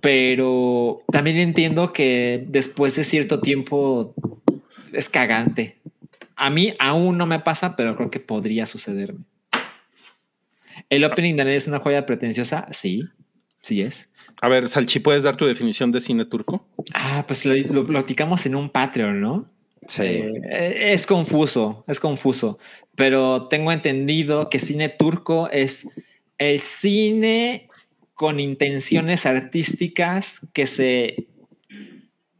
pero 0.01 0.99
también 1.13 1.37
entiendo 1.37 1.93
que 1.93 2.45
después 2.49 2.97
de 2.97 3.05
cierto 3.05 3.41
tiempo 3.41 4.13
es 4.93 5.09
cagante. 5.09 5.79
A 6.35 6.51
mí 6.51 6.75
aún 6.81 7.19
no 7.19 7.27
me 7.27 7.39
pasa, 7.39 7.77
pero 7.77 7.95
creo 7.95 8.11
que 8.11 8.19
podría 8.19 8.67
sucederme. 8.67 9.25
¿El 10.89 11.05
opening 11.05 11.37
de 11.37 11.57
es 11.57 11.67
una 11.67 11.79
joya 11.81 12.07
pretenciosa? 12.07 12.67
Sí, 12.71 13.05
sí 13.63 13.83
es. 13.83 14.11
A 14.41 14.49
ver, 14.49 14.69
Salchi, 14.69 15.01
¿puedes 15.01 15.23
dar 15.23 15.37
tu 15.37 15.47
definición 15.47 15.93
de 15.93 16.01
cine 16.01 16.25
turco? 16.25 16.67
Ah, 16.95 17.25
pues 17.27 17.45
lo, 17.45 17.87
platicamos 17.87 18.45
en 18.47 18.55
un 18.55 18.71
Patreon, 18.71 19.21
¿no? 19.21 19.51
Sí. 19.87 20.03
Eh, 20.03 20.93
es 20.93 21.07
confuso, 21.07 21.85
es 21.89 22.01
confuso, 22.01 22.59
pero 22.95 23.49
tengo 23.49 23.73
entendido 23.73 24.49
que 24.49 24.59
cine 24.59 24.89
turco 24.89 25.49
es 25.51 25.89
el 26.39 26.61
cine 26.61 27.69
con 28.15 28.41
intenciones 28.41 29.27
artísticas 29.27 30.41
que 30.53 30.67
se 30.67 31.27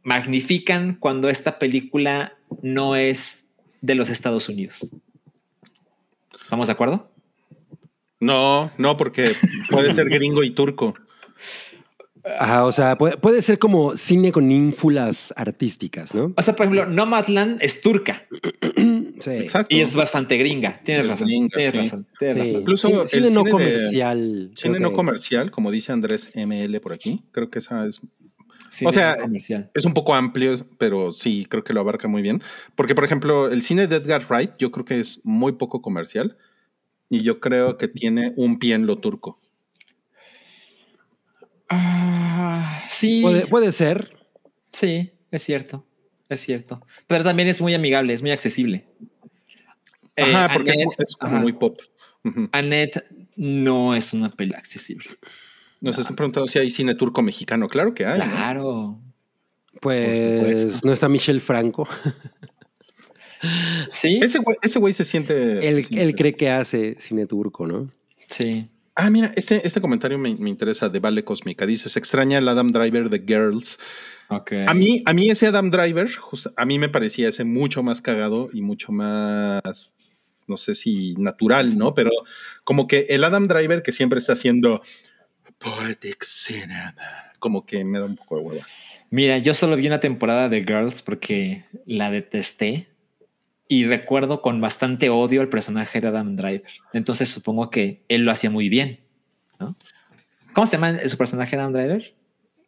magnifican 0.03 0.95
cuando 0.95 1.29
esta 1.29 1.59
película 1.59 2.37
no 2.61 2.95
es 2.95 3.45
de 3.81 3.95
los 3.95 4.09
Estados 4.09 4.47
Unidos. 4.49 4.91
¿Estamos 6.41 6.67
de 6.67 6.73
acuerdo? 6.73 7.12
No, 8.23 8.71
no, 8.77 8.97
porque 8.97 9.35
puede 9.69 9.93
ser 9.93 10.09
gringo 10.09 10.43
y 10.43 10.51
turco. 10.51 10.93
Ajá, 12.25 12.65
o 12.65 12.71
sea, 12.71 12.97
puede, 12.97 13.41
ser 13.41 13.59
como 13.59 13.97
cine 13.97 14.31
con 14.31 14.49
ínfulas 14.49 15.33
artísticas, 15.35 16.15
¿no? 16.15 16.33
O 16.37 16.41
sea, 16.41 16.55
por 16.55 16.65
ejemplo, 16.65 16.85
Nomadland 16.85 17.61
es 17.61 17.81
turca. 17.81 18.25
sí. 19.19 19.31
Exacto. 19.31 19.75
Y 19.75 19.81
es 19.81 19.93
bastante 19.93 20.37
gringa. 20.37 20.79
Tienes 20.85 21.07
razón. 21.07 21.27
tienes 21.27 21.75
razón. 21.75 22.07
Incluso 22.21 23.07
cine, 23.07 23.29
no 23.29 23.43
comercial. 23.43 24.51
Cine 24.55 24.79
no 24.79 24.93
comercial, 24.93 25.51
como 25.51 25.69
dice 25.69 25.91
Andrés 25.91 26.31
ML 26.33 26.79
por 26.79 26.93
aquí. 26.93 27.23
Creo 27.33 27.49
que 27.49 27.59
esa 27.59 27.85
es. 27.85 27.99
o 28.85 28.93
sea, 28.93 29.17
es 29.73 29.85
un 29.85 29.93
poco 29.93 30.15
amplio, 30.15 30.55
pero 30.77 31.11
sí, 31.11 31.45
creo 31.49 31.65
que 31.65 31.73
lo 31.73 31.81
abarca 31.81 32.07
muy 32.07 32.21
bien. 32.21 32.41
Porque, 32.75 32.95
por 32.95 33.03
ejemplo, 33.03 33.51
el 33.51 33.63
cine 33.63 33.87
de 33.87 33.97
Edgar 33.97 34.25
Wright, 34.29 34.51
yo 34.57 34.71
creo 34.71 34.85
que 34.85 35.01
es 35.01 35.19
muy 35.25 35.53
poco 35.53 35.81
comercial. 35.81 36.37
Y 37.09 37.21
yo 37.21 37.39
creo 37.39 37.77
que 37.77 37.87
tiene 37.87 38.33
un 38.35 38.59
pie 38.59 38.75
en 38.75 38.87
lo 38.87 38.99
turco. 38.99 39.39
Ah, 41.69 42.83
sí. 42.89 43.23
Puede, 43.49 43.71
ser. 43.71 44.15
Sí, 44.71 45.11
es 45.31 45.43
cierto. 45.43 45.85
Es 46.29 46.41
cierto. 46.41 46.85
Pero 47.07 47.23
también 47.23 47.47
es 47.47 47.61
muy 47.61 47.73
amigable, 47.73 48.13
es 48.13 48.21
muy 48.21 48.31
accesible. 48.31 48.87
Ajá, 50.15 50.45
eh, 50.45 50.49
porque 50.53 50.71
es, 50.71 51.17
muy 51.21 51.53
pop. 51.53 51.79
Annette 52.51 53.03
no 53.35 53.95
es 53.95 54.13
una 54.13 54.31
peli 54.31 54.53
accesible. 54.53 55.09
Nos 55.81 55.97
están 55.97 56.15
preguntando 56.15 56.47
si 56.47 56.59
hay 56.59 56.71
cine 56.71 56.95
turco 56.95 57.21
mexicano. 57.21 57.67
Claro 57.67 57.93
que 57.93 58.05
hay. 58.05 58.21
Claro. 58.21 59.01
Pues 59.81 60.85
no 60.85 60.93
está 60.93 61.09
Michelle 61.09 61.41
Franco. 61.41 61.87
sí. 63.89 64.19
Ese 64.21 64.79
güey, 64.79 64.93
se 64.93 65.03
siente. 65.03 65.67
él, 65.67 66.15
cree 66.15 66.33
que 66.33 66.49
hace 66.49 66.95
cine 66.99 67.25
turco, 67.25 67.67
¿no? 67.67 67.89
Sí. 68.27 68.69
Ah, 68.95 69.09
mira, 69.09 69.33
este, 69.35 69.65
este 69.65 69.81
comentario 69.81 70.19
me, 70.19 70.29
interesa 70.29 70.87
de 70.87 70.99
Vale 70.99 71.23
Cósmica. 71.23 71.65
Dice, 71.65 71.89
se 71.89 71.97
extraña 71.97 72.37
el 72.37 72.47
Adam 72.47 72.71
Driver 72.71 73.09
de 73.09 73.23
Girls. 73.25 73.79
Okay. 74.29 74.65
A 74.67 74.73
mí, 74.73 75.01
a 75.05 75.13
mí 75.13 75.29
ese 75.29 75.47
Adam 75.47 75.71
Driver, 75.71 76.09
a 76.55 76.65
mí 76.65 76.79
me 76.79 76.89
parecía 76.89 77.29
ese 77.29 77.43
mucho 77.43 77.81
más 77.81 78.01
cagado 78.01 78.49
y 78.53 78.61
mucho 78.61 78.91
más, 78.91 79.93
no 80.47 80.57
sé 80.57 80.75
si 80.75 81.15
natural, 81.15 81.77
¿no? 81.77 81.93
Pero 81.93 82.11
como 82.63 82.87
que 82.87 83.07
el 83.09 83.23
Adam 83.23 83.47
Driver 83.47 83.81
que 83.81 83.91
siempre 83.91 84.19
está 84.19 84.33
haciendo 84.33 84.81
poetic 85.57 86.23
cinema, 86.23 86.93
como 87.39 87.65
que 87.65 87.83
me 87.83 87.99
da 87.99 88.05
un 88.05 88.15
poco 88.15 88.37
de 88.37 88.43
hueva. 88.43 88.67
Mira, 89.09 89.37
yo 89.37 89.53
solo 89.53 89.75
vi 89.75 89.87
una 89.87 89.99
temporada 89.99 90.49
de 90.49 90.61
Girls 90.61 91.01
porque 91.01 91.65
la 91.85 92.11
detesté 92.11 92.87
y 93.73 93.85
recuerdo 93.85 94.39
con 94.43 94.61
bastante 94.61 95.09
odio 95.09 95.41
al 95.41 95.49
personaje 95.49 95.99
de 95.99 96.07
Adam 96.07 96.35
Driver. 96.35 96.71
Entonces 96.93 97.29
supongo 97.29 97.71
que 97.71 98.03
él 98.07 98.21
lo 98.21 98.31
hacía 98.31 98.51
muy 98.51 98.69
bien. 98.69 98.99
¿no? 99.59 99.75
¿Cómo 100.53 100.67
se 100.67 100.73
llama 100.73 100.99
su 101.07 101.17
personaje 101.17 101.55
Adam 101.55 101.73
Driver? 101.73 102.13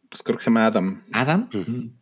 Pues 0.09 0.23
creo 0.23 0.37
que 0.39 0.43
se 0.43 0.49
llama 0.49 0.65
Adam. 0.65 1.03
Adam. 1.11 1.47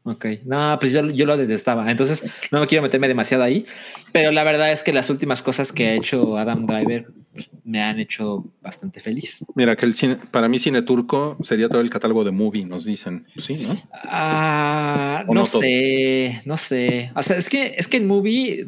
Ok. 0.03 0.25
No, 0.45 0.77
pues 0.79 0.93
yo, 0.93 1.09
yo, 1.09 1.25
lo 1.25 1.35
detestaba. 1.35 1.91
Entonces 1.91 2.23
no 2.49 2.61
me 2.61 2.67
quiero 2.67 2.81
meterme 2.81 3.09
demasiado 3.09 3.43
ahí. 3.43 3.65
Pero 4.13 4.31
la 4.31 4.45
verdad 4.45 4.71
es 4.71 4.83
que 4.83 4.93
las 4.93 5.09
últimas 5.09 5.43
cosas 5.43 5.73
que 5.73 5.87
ha 5.87 5.95
hecho 5.95 6.37
Adam 6.37 6.65
Driver 6.65 7.07
pues, 7.33 7.49
me 7.65 7.81
han 7.81 7.99
hecho 7.99 8.45
bastante 8.61 9.01
feliz. 9.01 9.43
Mira, 9.53 9.75
que 9.75 9.85
el 9.85 9.93
cine, 9.93 10.17
para 10.31 10.47
mí 10.47 10.59
cine 10.59 10.81
turco 10.83 11.35
sería 11.41 11.67
todo 11.67 11.81
el 11.81 11.89
catálogo 11.89 12.23
de 12.23 12.31
movie, 12.31 12.63
nos 12.63 12.85
dicen. 12.85 13.27
Sí, 13.35 13.55
¿no? 13.67 13.75
Ah, 14.05 15.25
no, 15.27 15.45
sé, 15.45 16.41
no 16.45 16.55
sé. 16.55 17.11
O 17.15 17.21
sea, 17.21 17.35
es 17.35 17.49
que, 17.49 17.75
es 17.77 17.89
que 17.89 17.97
en 17.97 18.07
movie 18.07 18.65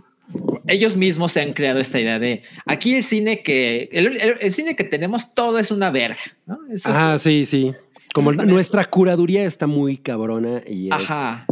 ellos 0.68 0.96
mismos 0.96 1.32
se 1.32 1.42
han 1.42 1.54
creado 1.54 1.80
esta 1.80 2.00
idea 2.00 2.18
de 2.20 2.42
aquí 2.66 2.96
el 2.96 3.04
cine 3.04 3.42
que 3.44 3.90
el, 3.92 4.18
el- 4.18 4.38
el 4.42 4.52
cine 4.54 4.76
que 4.76 4.84
tenemos 4.84 5.34
todo 5.34 5.60
es 5.60 5.72
una 5.72 5.92
verga, 5.92 6.18
¿no? 6.46 6.58
Eso 6.70 6.90
es- 6.90 6.96
Ah, 6.96 7.18
sí, 7.20 7.46
sí. 7.46 7.74
Como 8.14 8.32
nuestra 8.32 8.86
curaduría 8.86 9.46
está 9.46 9.68
muy 9.68 9.98
cabrona 9.98 10.62
y 10.68 10.90
Ajá. 10.92 11.46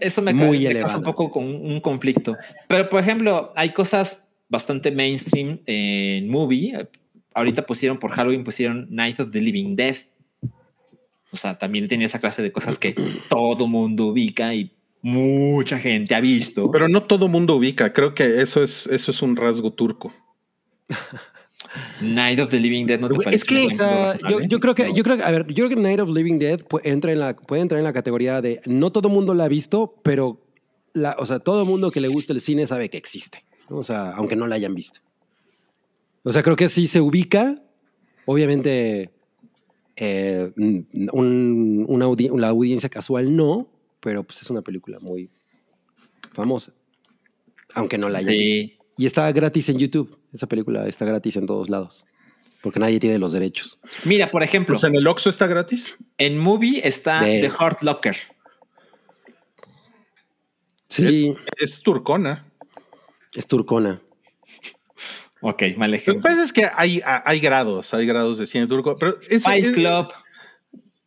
Eso 0.00 0.20
me, 0.20 0.34
Muy 0.34 0.58
me 0.66 0.74
causa 0.80 0.98
un 0.98 1.04
poco 1.04 1.30
con 1.30 1.44
un 1.44 1.80
conflicto. 1.80 2.36
Pero, 2.68 2.88
por 2.90 3.00
ejemplo, 3.00 3.52
hay 3.56 3.70
cosas 3.72 4.22
bastante 4.48 4.90
mainstream 4.90 5.60
en 5.64 6.28
movie. 6.28 6.88
Ahorita 7.32 7.64
pusieron 7.64 7.98
por 7.98 8.10
Halloween, 8.10 8.44
pusieron 8.44 8.86
Night 8.90 9.18
of 9.20 9.30
the 9.30 9.40
Living 9.40 9.74
Dead. 9.76 9.96
O 11.30 11.36
sea, 11.38 11.58
también 11.58 11.88
tiene 11.88 12.04
esa 12.04 12.18
clase 12.18 12.42
de 12.42 12.52
cosas 12.52 12.78
que 12.78 12.94
todo 13.30 13.66
mundo 13.66 14.08
ubica 14.08 14.54
y 14.54 14.70
mucha 15.02 15.78
gente 15.78 16.14
ha 16.14 16.20
visto. 16.20 16.70
Pero 16.70 16.88
no 16.88 17.02
todo 17.02 17.28
mundo 17.28 17.56
ubica. 17.56 17.92
Creo 17.92 18.14
que 18.14 18.40
eso 18.40 18.62
es, 18.62 18.86
eso 18.86 19.10
es 19.10 19.20
un 19.22 19.36
rasgo 19.36 19.72
turco. 19.72 20.12
Night 22.02 22.38
of 22.40 22.48
the 22.50 22.58
Living 22.58 22.84
Dead 22.86 23.00
no 23.00 23.08
te 23.08 23.14
parece 23.14 23.36
es 23.36 23.44
que- 23.44 23.66
O 23.66 23.70
sea, 23.70 24.18
yo, 24.48 24.60
creo 24.60 24.74
que, 24.74 24.92
yo 24.92 25.02
creo 25.02 25.16
que, 25.16 25.22
a 25.22 25.30
ver, 25.30 25.46
yo 25.48 25.66
creo 25.66 25.68
que 25.70 25.76
Night 25.76 26.00
of 26.00 26.08
Living 26.10 26.38
Dead 26.38 26.60
puede, 26.60 26.88
entra 26.90 27.12
en 27.12 27.18
la, 27.20 27.34
puede 27.36 27.62
entrar 27.62 27.78
en 27.78 27.84
la 27.84 27.92
categoría 27.92 28.40
de 28.42 28.60
no 28.66 28.92
todo 28.92 29.08
el 29.08 29.14
mundo 29.14 29.32
la 29.34 29.44
ha 29.44 29.48
visto, 29.48 29.94
pero 30.02 30.40
la, 30.92 31.16
o 31.18 31.24
sea, 31.24 31.38
todo 31.38 31.62
el 31.62 31.68
mundo 31.68 31.90
que 31.90 32.00
le 32.00 32.08
gusta 32.08 32.32
el 32.32 32.40
cine 32.40 32.66
sabe 32.66 32.90
que 32.90 32.98
existe. 32.98 33.44
¿no? 33.70 33.78
O 33.78 33.84
sea, 33.84 34.10
aunque 34.12 34.36
no 34.36 34.46
la 34.46 34.56
hayan 34.56 34.74
visto. 34.74 35.00
O 36.24 36.32
sea, 36.32 36.42
creo 36.42 36.56
que 36.56 36.68
sí 36.68 36.86
se 36.86 37.00
ubica. 37.00 37.54
Obviamente, 38.26 39.10
eh, 39.96 40.52
un- 40.56 41.84
una 41.88 42.06
audi- 42.06 42.30
la 42.38 42.48
audiencia 42.48 42.88
casual 42.88 43.34
no, 43.34 43.68
pero 44.02 44.24
pues 44.24 44.42
es 44.42 44.50
una 44.50 44.60
película 44.62 44.98
muy 45.00 45.30
famosa. 46.32 46.72
Aunque 47.74 47.96
no 47.96 48.08
la. 48.10 48.20
Sí. 48.22 48.76
Y 48.98 49.06
está 49.06 49.30
gratis 49.32 49.68
en 49.70 49.78
YouTube. 49.78 50.18
Esa 50.34 50.46
película 50.46 50.86
está 50.86 51.04
gratis 51.06 51.36
en 51.36 51.46
todos 51.46 51.70
lados. 51.70 52.04
Porque 52.60 52.78
nadie 52.78 53.00
tiene 53.00 53.18
los 53.18 53.32
derechos. 53.32 53.80
Mira, 54.04 54.30
por 54.30 54.42
ejemplo, 54.42 54.74
Pues 54.74 54.84
en 54.84 54.94
el 54.94 55.06
Oxxo 55.06 55.30
está 55.30 55.46
gratis. 55.46 55.94
en 56.18 56.38
movie 56.38 56.80
está 56.86 57.20
De- 57.22 57.40
The 57.40 57.50
Heart 57.50 57.82
Locker. 57.82 58.16
Sí, 60.88 61.34
Es, 61.56 61.70
es 61.74 61.82
turcona. 61.82 62.46
es, 63.34 63.46
turcona. 63.46 64.02
Ok, 65.40 65.62
mal 65.76 65.90
Lo 65.90 65.96
que 65.96 66.02
ejemplo. 66.02 66.22
pasa 66.22 66.44
es 66.44 66.52
que 66.52 66.68
hay, 66.74 67.00
hay 67.04 67.40
grados, 67.40 67.92
hay 67.94 68.06
grados 68.06 68.38
de 68.38 68.46
cine 68.46 68.66
turco. 68.66 68.96
Pero 68.96 69.16
es, 69.28 69.42
Fight 69.42 69.64
es- 69.64 69.72
Club. 69.72 70.08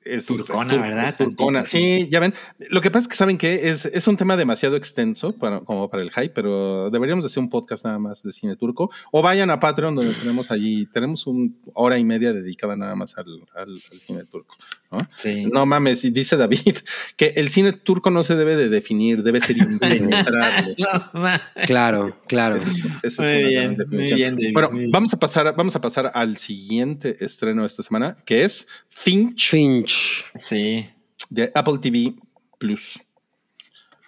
Es 0.05 0.25
Turcona, 0.27 0.73
tur- 0.73 0.81
¿verdad? 0.81 1.09
es 1.09 1.17
turcona. 1.17 1.65
Sí, 1.65 2.07
ya 2.11 2.19
ven. 2.19 2.33
Lo 2.69 2.79
que 2.81 2.91
pasa 2.91 3.01
es 3.03 3.07
que 3.07 3.15
saben 3.15 3.37
que 3.37 3.69
es, 3.69 3.85
es 3.85 4.07
un 4.07 4.17
tema 4.17 4.37
demasiado 4.37 4.75
extenso 4.75 5.33
para, 5.35 5.59
como 5.61 5.89
para 5.89 6.03
el 6.03 6.11
hype, 6.11 6.29
pero 6.29 6.89
deberíamos 6.91 7.25
hacer 7.25 7.39
un 7.41 7.49
podcast 7.49 7.85
nada 7.85 7.99
más 7.99 8.23
de 8.23 8.31
cine 8.31 8.55
turco. 8.55 8.91
O 9.11 9.21
vayan 9.21 9.49
a 9.49 9.59
Patreon, 9.59 9.95
donde 9.95 10.13
tenemos 10.21 10.51
allí, 10.51 10.85
tenemos 10.87 11.25
una 11.27 11.49
hora 11.73 11.97
y 11.97 12.05
media 12.05 12.33
dedicada 12.33 12.75
nada 12.75 12.95
más 12.95 13.17
al, 13.17 13.25
al- 13.55 13.81
al 13.91 13.99
cine 13.99 14.23
turco. 14.25 14.55
¿no? 14.91 14.99
Sí. 15.15 15.45
No 15.51 15.65
mames, 15.65 16.01
dice 16.13 16.37
David 16.37 16.77
que 17.17 17.33
el 17.35 17.49
cine 17.49 17.73
turco 17.73 18.11
no 18.11 18.23
se 18.23 18.35
debe 18.35 18.55
de 18.55 18.69
definir, 18.69 19.23
debe 19.23 19.41
ser 19.41 19.57
impenetrable. 19.59 20.75
No, 20.77 21.39
Claro, 21.65 22.13
claro. 22.27 22.57
Esa 22.57 22.69
es, 22.69 22.77
esa 23.03 23.07
es 23.07 23.19
Muy 23.19 23.27
una 23.27 23.47
bien, 23.47 23.61
gran 23.61 23.67
muy 23.69 23.77
definición. 23.77 24.17
bien, 24.17 24.35
David, 24.35 24.53
bueno, 24.53 24.69
muy 24.69 24.79
bien. 24.81 24.91
vamos 24.91 25.13
a 25.13 25.19
pasar, 25.19 25.53
vamos 25.55 25.75
a 25.75 25.81
pasar 25.81 26.11
al 26.13 26.37
siguiente 26.37 27.17
estreno 27.25 27.61
de 27.63 27.67
esta 27.67 27.81
semana, 27.83 28.15
que 28.25 28.43
es 28.43 28.67
Finch 28.89 29.49
Finch. 29.49 29.94
Sí. 30.35 30.85
de 31.29 31.51
Apple 31.53 31.77
TV 31.81 32.15
Plus. 32.57 33.01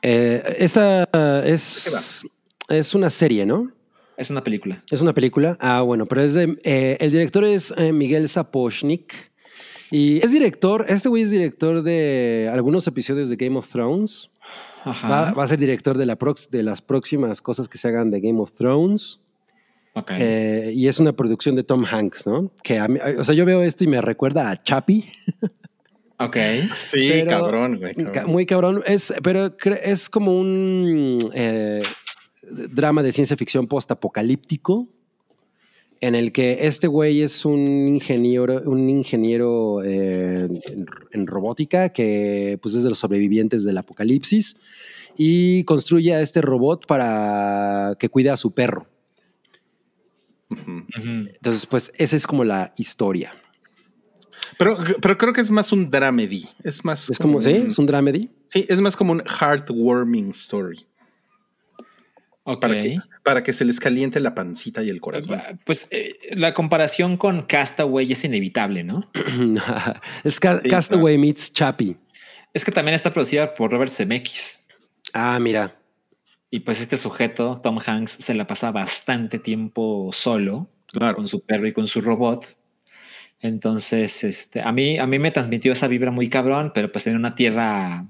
Eh, 0.01 0.41
esta 0.59 1.03
es, 1.45 2.25
es 2.69 2.93
una 2.95 3.09
serie, 3.09 3.45
¿no? 3.45 3.71
Es 4.15 4.29
una 4.29 4.43
película. 4.43 4.83
Es 4.89 5.01
una 5.01 5.13
película. 5.13 5.57
Ah, 5.59 5.81
bueno, 5.81 6.05
pero 6.05 6.21
es 6.21 6.33
de. 6.33 6.57
eh, 6.63 6.97
el 6.99 7.11
director 7.11 7.43
es 7.43 7.73
eh, 7.77 7.91
Miguel 7.93 8.27
Sapochnik. 8.29 9.31
Y 9.91 10.17
es 10.23 10.31
director. 10.31 10.85
Este 10.89 11.07
güey 11.07 11.23
es 11.23 11.31
director 11.31 11.81
de 11.81 12.49
algunos 12.51 12.85
episodios 12.87 13.29
de 13.29 13.35
Game 13.37 13.57
of 13.57 13.69
Thrones. 13.69 14.29
Ajá. 14.83 15.07
Va, 15.09 15.31
va 15.31 15.43
a 15.43 15.47
ser 15.47 15.59
director 15.59 15.97
de, 15.97 16.05
la 16.05 16.17
prox- 16.17 16.49
de 16.49 16.63
las 16.63 16.81
próximas 16.81 17.41
cosas 17.41 17.69
que 17.69 17.77
se 17.77 17.87
hagan 17.87 18.09
de 18.11 18.19
Game 18.19 18.39
of 18.41 18.53
Thrones. 18.53 19.19
Ok. 19.93 20.11
Eh, 20.15 20.71
y 20.75 20.87
es 20.87 20.99
una 20.99 21.13
producción 21.13 21.55
de 21.55 21.63
Tom 21.63 21.85
Hanks, 21.85 22.27
¿no? 22.27 22.51
Que 22.63 22.79
a 22.79 22.87
mí- 22.87 22.99
o 23.17 23.23
sea, 23.23 23.33
yo 23.33 23.45
veo 23.45 23.61
esto 23.63 23.83
y 23.83 23.87
me 23.87 24.01
recuerda 24.01 24.49
a 24.51 24.61
Chappie. 24.61 25.05
ok. 26.19 26.37
Sí, 26.79 27.09
Pero- 27.11 27.29
cabrón, 27.29 27.77
güey. 27.79 27.93
Cabrón. 27.95 28.31
Muy 28.31 28.45
cabrón. 28.45 28.83
Es, 28.85 29.13
pero 29.23 29.55
es 29.83 30.09
como 30.09 30.37
un 30.37 31.31
eh, 31.33 31.83
drama 32.71 33.03
de 33.03 33.11
ciencia 33.11 33.37
ficción 33.37 33.67
post-apocalíptico 33.67 34.87
en 35.99 36.13
el 36.13 36.31
que 36.31 36.67
este 36.67 36.87
güey 36.87 37.21
es 37.23 37.43
un 37.43 37.87
ingeniero, 37.87 38.61
un 38.65 38.87
ingeniero 38.89 39.81
eh, 39.83 40.47
en, 40.65 40.85
en 41.11 41.27
robótica 41.27 41.89
que 41.89 42.59
pues, 42.61 42.75
es 42.75 42.83
de 42.83 42.89
los 42.89 42.99
sobrevivientes 42.99 43.63
del 43.63 43.77
apocalipsis 43.79 44.57
y 45.17 45.63
construye 45.63 46.13
a 46.13 46.21
este 46.21 46.41
robot 46.41 46.85
para 46.85 47.95
que 47.99 48.09
cuide 48.09 48.29
a 48.29 48.37
su 48.37 48.51
perro. 48.53 48.85
Entonces, 50.49 51.65
pues 51.65 51.91
esa 51.97 52.15
es 52.15 52.27
como 52.27 52.43
la 52.43 52.73
historia. 52.77 53.33
Pero, 54.57 54.77
pero 55.01 55.17
creo 55.17 55.33
que 55.33 55.41
es 55.41 55.51
más 55.51 55.71
un 55.71 55.89
dramedy. 55.91 56.47
Es 56.63 56.83
más. 56.83 57.09
Es 57.09 57.19
como, 57.19 57.39
¿sí? 57.41 57.51
un- 57.53 57.67
Es 57.67 57.77
un 57.77 57.85
dramedy. 57.85 58.29
Sí, 58.47 58.65
es 58.67 58.79
más 58.81 58.95
como 58.95 59.11
un 59.11 59.21
heartwarming 59.25 60.29
story. 60.31 60.85
Ok. 62.43 62.61
Para 62.61 62.81
que, 62.81 62.97
para 63.23 63.43
que 63.43 63.53
se 63.53 63.65
les 63.65 63.79
caliente 63.79 64.19
la 64.21 64.33
pancita 64.33 64.81
y 64.81 64.89
el 64.89 65.01
corazón. 65.01 65.41
Pues 65.65 65.87
eh, 65.91 66.17
la 66.31 66.53
comparación 66.53 67.17
con 67.17 67.41
Castaway 67.41 68.09
es 68.11 68.23
inevitable, 68.23 68.83
¿no? 68.85 69.09
es 70.23 70.39
Ca- 70.39 70.61
Sí, 70.61 70.69
Castaway 70.69 71.17
meets 71.17 71.51
Chappie. 71.51 71.97
Es 72.53 72.63
que 72.63 72.71
también 72.71 72.95
está 72.95 73.11
producida 73.11 73.53
por 73.53 73.71
Robert 73.71 73.91
Zemeckis. 73.91 74.65
Ah, 75.13 75.37
mira. 75.41 75.75
Y 76.49 76.61
pues 76.61 76.79
este 76.79 76.95
sujeto, 76.95 77.59
Tom 77.61 77.79
Hanks, 77.85 78.11
se 78.11 78.33
la 78.33 78.47
pasa 78.47 78.71
bastante 78.71 79.37
tiempo 79.39 80.09
solo 80.13 80.69
Claro. 80.87 81.17
con 81.17 81.27
su 81.27 81.41
perro 81.41 81.67
y 81.67 81.73
con 81.73 81.85
su 81.87 81.99
robot. 81.99 82.57
Entonces, 83.41 84.23
este, 84.23 84.61
a 84.61 84.71
mí, 84.71 84.97
a 84.97 85.05
mí 85.05 85.19
me 85.19 85.31
transmitió 85.31 85.71
esa 85.71 85.87
vibra 85.87 86.11
muy 86.11 86.27
cabrón, 86.29 86.71
pero 86.73 86.91
pues 86.91 87.05
en 87.07 87.15
una 87.15 87.35
tierra 87.35 88.05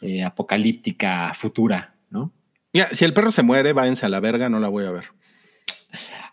eh, 0.00 0.24
apocalíptica 0.24 1.32
futura, 1.34 1.94
¿no? 2.10 2.32
Mira, 2.72 2.88
si 2.92 3.04
el 3.04 3.14
perro 3.14 3.30
se 3.30 3.42
muere, 3.42 3.72
váyanse 3.72 4.04
a 4.04 4.08
la 4.08 4.18
verga, 4.20 4.48
no 4.48 4.58
la 4.58 4.68
voy 4.68 4.84
a 4.84 4.90
ver. 4.90 5.04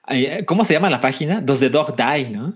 Eh, 0.10 0.44
¿Cómo 0.46 0.64
se 0.66 0.74
llama 0.74 0.90
la 0.90 1.00
página? 1.00 1.40
Does 1.40 1.60
the 1.60 1.70
Dog 1.70 1.96
Die, 1.96 2.30
¿no? 2.32 2.56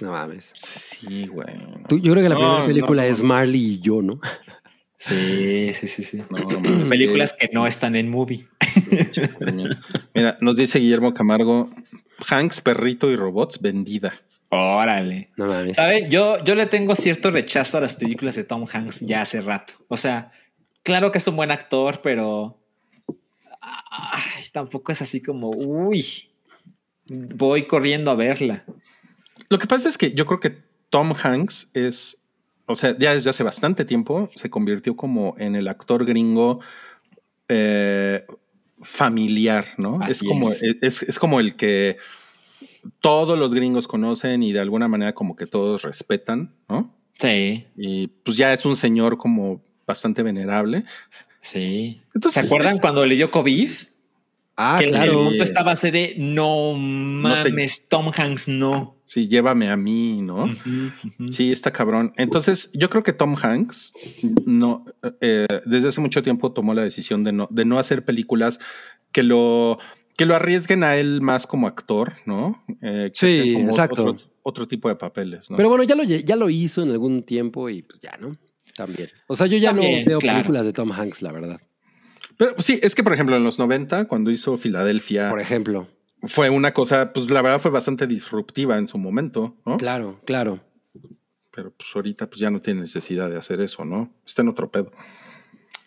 No 0.00 0.12
mames. 0.12 0.50
Sí, 0.54 1.26
güey. 1.26 1.54
no. 1.58 1.86
Tú- 1.86 1.98
yo 2.00 2.12
creo 2.12 2.22
que 2.24 2.28
la 2.30 2.34
No, 2.34 2.40
primera 2.40 2.66
película 2.66 3.02
no, 3.02 3.08
no. 3.08 3.14
es 3.14 3.22
Marley 3.22 3.60
y 3.74 3.80
yo, 3.80 4.00
¿no? 4.00 4.18
Sí, 4.96 5.70
sí, 5.74 5.86
sí, 5.86 6.02
sí. 6.02 6.22
No, 6.30 6.38
no 6.38 6.60
mames. 6.60 6.88
Películas 6.88 7.34
que 7.38 7.50
no 7.52 7.66
están 7.66 7.94
en 7.96 8.08
movie. 8.08 8.48
Mira, 10.14 10.38
nos 10.40 10.56
dice 10.56 10.78
Guillermo 10.78 11.12
Camargo, 11.14 11.70
Hanks, 12.28 12.60
perrito 12.62 13.10
y 13.10 13.16
robots, 13.16 13.60
vendida. 13.60 14.14
Órale. 14.50 15.30
No 15.36 15.46
mames. 15.46 15.76
¿Sabe? 15.76 16.08
Yo, 16.10 16.42
yo 16.44 16.54
le 16.56 16.66
tengo 16.66 16.94
cierto 16.94 17.30
rechazo 17.30 17.78
a 17.78 17.80
las 17.80 17.94
películas 17.94 18.34
de 18.34 18.44
Tom 18.44 18.66
Hanks 18.70 19.00
ya 19.00 19.22
hace 19.22 19.40
rato. 19.40 19.74
O 19.88 19.96
sea, 19.96 20.32
claro 20.82 21.12
que 21.12 21.18
es 21.18 21.26
un 21.28 21.36
buen 21.36 21.52
actor, 21.52 22.00
pero 22.02 22.58
ay, 23.90 24.44
tampoco 24.52 24.90
es 24.90 25.02
así 25.02 25.22
como, 25.22 25.50
uy, 25.50 26.04
voy 27.06 27.66
corriendo 27.66 28.10
a 28.10 28.16
verla. 28.16 28.64
Lo 29.48 29.58
que 29.58 29.66
pasa 29.66 29.88
es 29.88 29.96
que 29.96 30.12
yo 30.12 30.26
creo 30.26 30.40
que 30.40 30.58
Tom 30.90 31.14
Hanks 31.14 31.70
es, 31.74 32.24
o 32.66 32.74
sea, 32.74 32.96
ya 32.98 33.14
desde 33.14 33.30
hace 33.30 33.44
bastante 33.44 33.84
tiempo 33.84 34.30
se 34.34 34.50
convirtió 34.50 34.96
como 34.96 35.34
en 35.38 35.54
el 35.54 35.68
actor 35.68 36.04
gringo 36.04 36.60
eh, 37.48 38.26
familiar, 38.82 39.66
¿no? 39.76 40.04
es 40.06 40.20
como, 40.22 40.50
es. 40.50 40.62
es, 40.80 41.02
es 41.02 41.18
como 41.18 41.38
el 41.38 41.54
que 41.54 41.98
todos 43.00 43.38
los 43.38 43.54
gringos 43.54 43.86
conocen 43.88 44.42
y 44.42 44.52
de 44.52 44.60
alguna 44.60 44.88
manera 44.88 45.14
como 45.14 45.36
que 45.36 45.46
todos 45.46 45.82
respetan, 45.82 46.54
¿no? 46.68 46.94
Sí, 47.18 47.66
Y 47.76 48.06
pues 48.08 48.36
ya 48.36 48.52
es 48.52 48.64
un 48.64 48.76
señor 48.76 49.18
como 49.18 49.60
bastante 49.86 50.22
venerable. 50.22 50.84
sí. 51.40 52.00
Entonces, 52.14 52.46
¿Se 52.46 52.52
acuerdan 52.52 52.74
es- 52.74 52.80
cuando 52.80 53.04
le 53.06 53.14
dio 53.16 53.30
COVID? 53.30 53.70
Ah, 54.62 54.76
que 54.78 54.84
el- 54.84 54.90
el 54.94 54.96
claro. 54.96 55.22
mundo 55.24 55.42
estaba 55.42 55.72
así 55.72 55.90
de 55.90 56.14
no 56.18 56.72
te- 56.74 56.78
mames, 56.78 57.88
Tom 57.88 58.10
Hanks 58.14 58.46
no. 58.48 58.96
Sí, 59.06 59.26
llévame 59.26 59.70
a 59.70 59.76
mí, 59.78 60.20
¿no? 60.20 60.52
Sí, 61.30 61.50
está 61.50 61.72
cabrón. 61.72 62.12
Entonces, 62.16 62.70
yo 62.74 62.90
creo 62.90 63.02
que 63.02 63.14
Tom 63.14 63.36
Hanks 63.40 63.94
no, 64.44 64.84
eh, 65.22 65.46
desde 65.64 65.88
hace 65.88 66.00
mucho 66.02 66.22
tiempo 66.22 66.52
tomó 66.52 66.74
la 66.74 66.82
decisión 66.82 67.24
de 67.24 67.32
no, 67.32 67.48
de 67.50 67.64
no 67.64 67.78
hacer 67.78 68.04
películas 68.04 68.60
que 69.12 69.22
lo, 69.22 69.78
que 70.20 70.26
lo 70.26 70.34
arriesguen 70.36 70.84
a 70.84 70.96
él 70.96 71.22
más 71.22 71.46
como 71.46 71.66
actor, 71.66 72.12
¿no? 72.26 72.62
Eh, 72.82 73.10
que 73.10 73.18
Sí, 73.42 73.54
como 73.54 73.70
exacto. 73.70 74.04
Otro, 74.04 74.26
otro 74.42 74.68
tipo 74.68 74.90
de 74.90 74.94
papeles, 74.94 75.50
¿no? 75.50 75.56
Pero 75.56 75.70
bueno, 75.70 75.82
ya 75.84 75.94
lo, 75.94 76.02
ya 76.04 76.36
lo 76.36 76.50
hizo 76.50 76.82
en 76.82 76.90
algún 76.90 77.22
tiempo 77.22 77.70
y 77.70 77.80
pues 77.80 78.00
ya, 78.00 78.18
¿no? 78.20 78.36
También. 78.76 79.08
O 79.28 79.34
sea, 79.34 79.46
yo 79.46 79.56
ya 79.56 79.70
También, 79.70 80.04
no 80.04 80.10
veo 80.10 80.18
claro. 80.18 80.36
películas 80.40 80.66
de 80.66 80.74
Tom 80.74 80.92
Hanks, 80.92 81.22
la 81.22 81.32
verdad. 81.32 81.58
Pero 82.36 82.54
sí, 82.58 82.78
es 82.82 82.94
que 82.94 83.02
por 83.02 83.14
ejemplo 83.14 83.34
en 83.34 83.44
los 83.44 83.58
90, 83.58 84.08
cuando 84.08 84.30
hizo 84.30 84.58
Filadelfia, 84.58 85.30
Por 85.30 85.40
ejemplo. 85.40 85.88
fue 86.24 86.50
una 86.50 86.74
cosa, 86.74 87.14
pues 87.14 87.30
la 87.30 87.40
verdad 87.40 87.58
fue 87.58 87.70
bastante 87.70 88.06
disruptiva 88.06 88.76
en 88.76 88.86
su 88.86 88.98
momento, 88.98 89.56
¿no? 89.64 89.78
Claro, 89.78 90.20
claro. 90.26 90.60
Pero 91.50 91.72
pues 91.74 91.88
ahorita 91.94 92.28
pues 92.28 92.40
ya 92.40 92.50
no 92.50 92.60
tiene 92.60 92.82
necesidad 92.82 93.30
de 93.30 93.38
hacer 93.38 93.62
eso, 93.62 93.86
¿no? 93.86 94.12
Está 94.26 94.42
en 94.42 94.48
otro 94.48 94.70
pedo. 94.70 94.92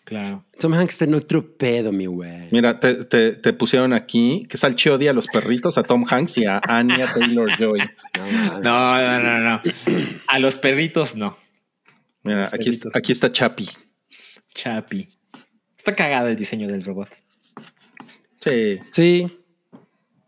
Claro. 0.04 0.44
Tom 0.60 0.74
Hanks 0.74 0.94
está 0.94 1.04
en 1.06 1.14
otro 1.14 1.56
pedo, 1.56 1.90
mi 1.90 2.04
güey. 2.06 2.48
Mira, 2.50 2.78
te, 2.78 3.04
te- 3.06 3.32
te 3.32 3.52
pusieron 3.54 3.92
aquí 3.94 4.44
que 4.48 4.58
Salchi 4.58 4.90
odia 4.90 5.10
a 5.10 5.14
los 5.14 5.26
perritos, 5.28 5.78
a 5.78 5.82
Tom 5.82 6.04
Hanks 6.08 6.36
y 6.38 6.44
a 6.44 6.60
Anya 6.68 7.06
Taylor 7.12 7.50
Joy. 7.58 7.78
No. 8.18 8.60
No, 8.60 8.98
no, 9.00 9.20
no, 9.20 9.38
no. 9.40 9.62
A 10.26 10.38
los 10.38 10.56
perritos 10.58 11.16
no. 11.16 11.38
Mira, 12.22 12.42
aquí, 12.48 12.58
perritos. 12.58 12.94
aquí 12.94 13.12
está 13.12 13.32
Chapi. 13.32 13.68
Chapi. 14.54 15.08
Está 15.78 15.94
cagado 15.96 16.28
el 16.28 16.36
diseño 16.36 16.68
del 16.68 16.84
robot. 16.84 17.08
Sí. 18.40 18.80
Sí. 18.90 19.38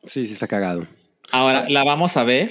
Sí, 0.06 0.26
sí 0.26 0.32
está 0.32 0.46
cagado. 0.48 0.86
Ahora, 1.32 1.68
¿la 1.68 1.84
vamos 1.84 2.16
a 2.16 2.24
ver? 2.24 2.50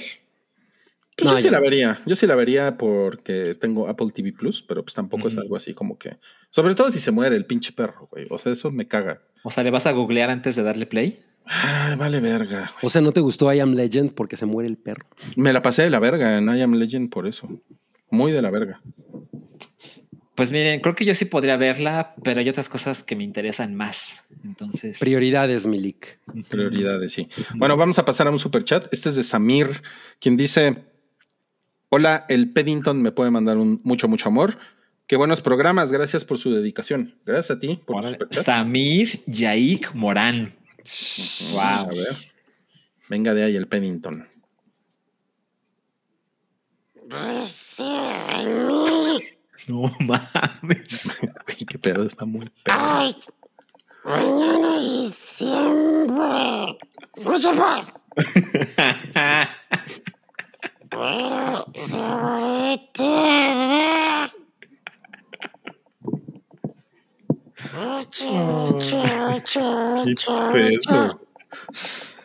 Pues 1.16 1.30
No, 1.30 1.38
yo 1.38 1.44
sí 1.46 1.50
la 1.50 1.60
vería. 1.60 1.98
Yo 2.04 2.14
sí 2.14 2.26
la 2.26 2.34
vería 2.34 2.76
porque 2.76 3.56
tengo 3.58 3.88
Apple 3.88 4.08
TV 4.14 4.32
Plus, 4.32 4.62
pero 4.62 4.82
pues 4.84 4.94
tampoco 4.94 5.28
es 5.28 5.38
algo 5.38 5.56
así 5.56 5.72
como 5.72 5.98
que. 5.98 6.18
Sobre 6.50 6.74
todo 6.74 6.90
si 6.90 6.98
se 6.98 7.10
muere 7.10 7.36
el 7.36 7.46
pinche 7.46 7.72
perro, 7.72 8.08
güey. 8.10 8.26
O 8.30 8.38
sea, 8.38 8.52
eso 8.52 8.70
me 8.70 8.86
caga. 8.86 9.22
O 9.42 9.50
sea, 9.50 9.64
¿le 9.64 9.70
vas 9.70 9.86
a 9.86 9.92
googlear 9.92 10.28
antes 10.28 10.56
de 10.56 10.62
darle 10.62 10.84
play? 10.86 11.20
Ay, 11.46 11.96
vale 11.96 12.20
verga. 12.20 12.72
O 12.82 12.90
sea, 12.90 13.00
¿no 13.00 13.12
te 13.12 13.20
gustó 13.20 13.52
I 13.52 13.60
Am 13.60 13.72
Legend 13.72 14.12
porque 14.12 14.36
se 14.36 14.46
muere 14.46 14.68
el 14.68 14.76
perro? 14.76 15.06
Me 15.36 15.52
la 15.52 15.62
pasé 15.62 15.82
de 15.82 15.90
la 15.90 16.00
verga 16.00 16.36
en 16.36 16.54
I 16.54 16.60
Am 16.60 16.74
Legend 16.74 17.08
por 17.08 17.26
eso. 17.26 17.48
Muy 18.10 18.32
de 18.32 18.42
la 18.42 18.50
verga. 18.50 18.82
Pues 20.34 20.52
miren, 20.52 20.80
creo 20.80 20.94
que 20.94 21.06
yo 21.06 21.14
sí 21.14 21.24
podría 21.24 21.56
verla, 21.56 22.14
pero 22.22 22.40
hay 22.40 22.48
otras 22.48 22.68
cosas 22.68 23.02
que 23.02 23.16
me 23.16 23.24
interesan 23.24 23.74
más. 23.74 24.24
Entonces. 24.44 24.98
Prioridades, 24.98 25.66
Milik. 25.66 26.18
Prioridades, 26.50 27.12
sí. 27.12 27.28
Bueno, 27.54 27.78
vamos 27.78 27.98
a 27.98 28.04
pasar 28.04 28.26
a 28.26 28.30
un 28.30 28.38
super 28.38 28.62
chat. 28.62 28.92
Este 28.92 29.08
es 29.08 29.14
de 29.14 29.22
Samir, 29.22 29.82
quien 30.20 30.36
dice: 30.36 30.84
Hola, 31.88 32.26
el 32.28 32.52
Peddington 32.52 33.00
me 33.00 33.12
puede 33.12 33.30
mandar 33.30 33.58
un 33.58 33.80
mucho, 33.84 34.08
mucho 34.08 34.28
amor. 34.28 34.58
Qué 35.06 35.14
buenos 35.14 35.40
programas, 35.40 35.92
gracias 35.92 36.24
por 36.24 36.36
su 36.36 36.52
dedicación. 36.52 37.14
Gracias 37.24 37.56
a 37.56 37.60
ti 37.60 37.80
por. 37.86 38.04
Samir 38.32 39.22
Yaik 39.26 39.94
Morán. 39.94 40.56
Wow. 41.52 41.60
A 41.60 41.84
ver. 41.86 42.16
Venga 43.08 43.34
de 43.34 43.44
ahí 43.44 43.54
el 43.54 43.68
Pennington. 43.68 44.26
No 49.68 49.96
mames. 50.00 51.08
Güey, 51.46 51.58
qué 51.68 51.78
pedo, 51.78 52.04
está 52.04 52.24
muy 52.24 52.50
pedo. 52.64 52.76
Ay, 52.76 53.16
mañana 54.04 54.76
y 54.80 55.08
siempre. 55.12 56.78
Mucho 57.24 57.54
más. 57.54 57.92
Pero 60.98 61.66
sobre 61.86 62.90
todo. 62.94 64.30
Mucho, 67.74 68.24
mucho, 68.24 68.96
mucho, 69.30 69.60
mucho, 70.06 70.32
mucho. 70.52 71.20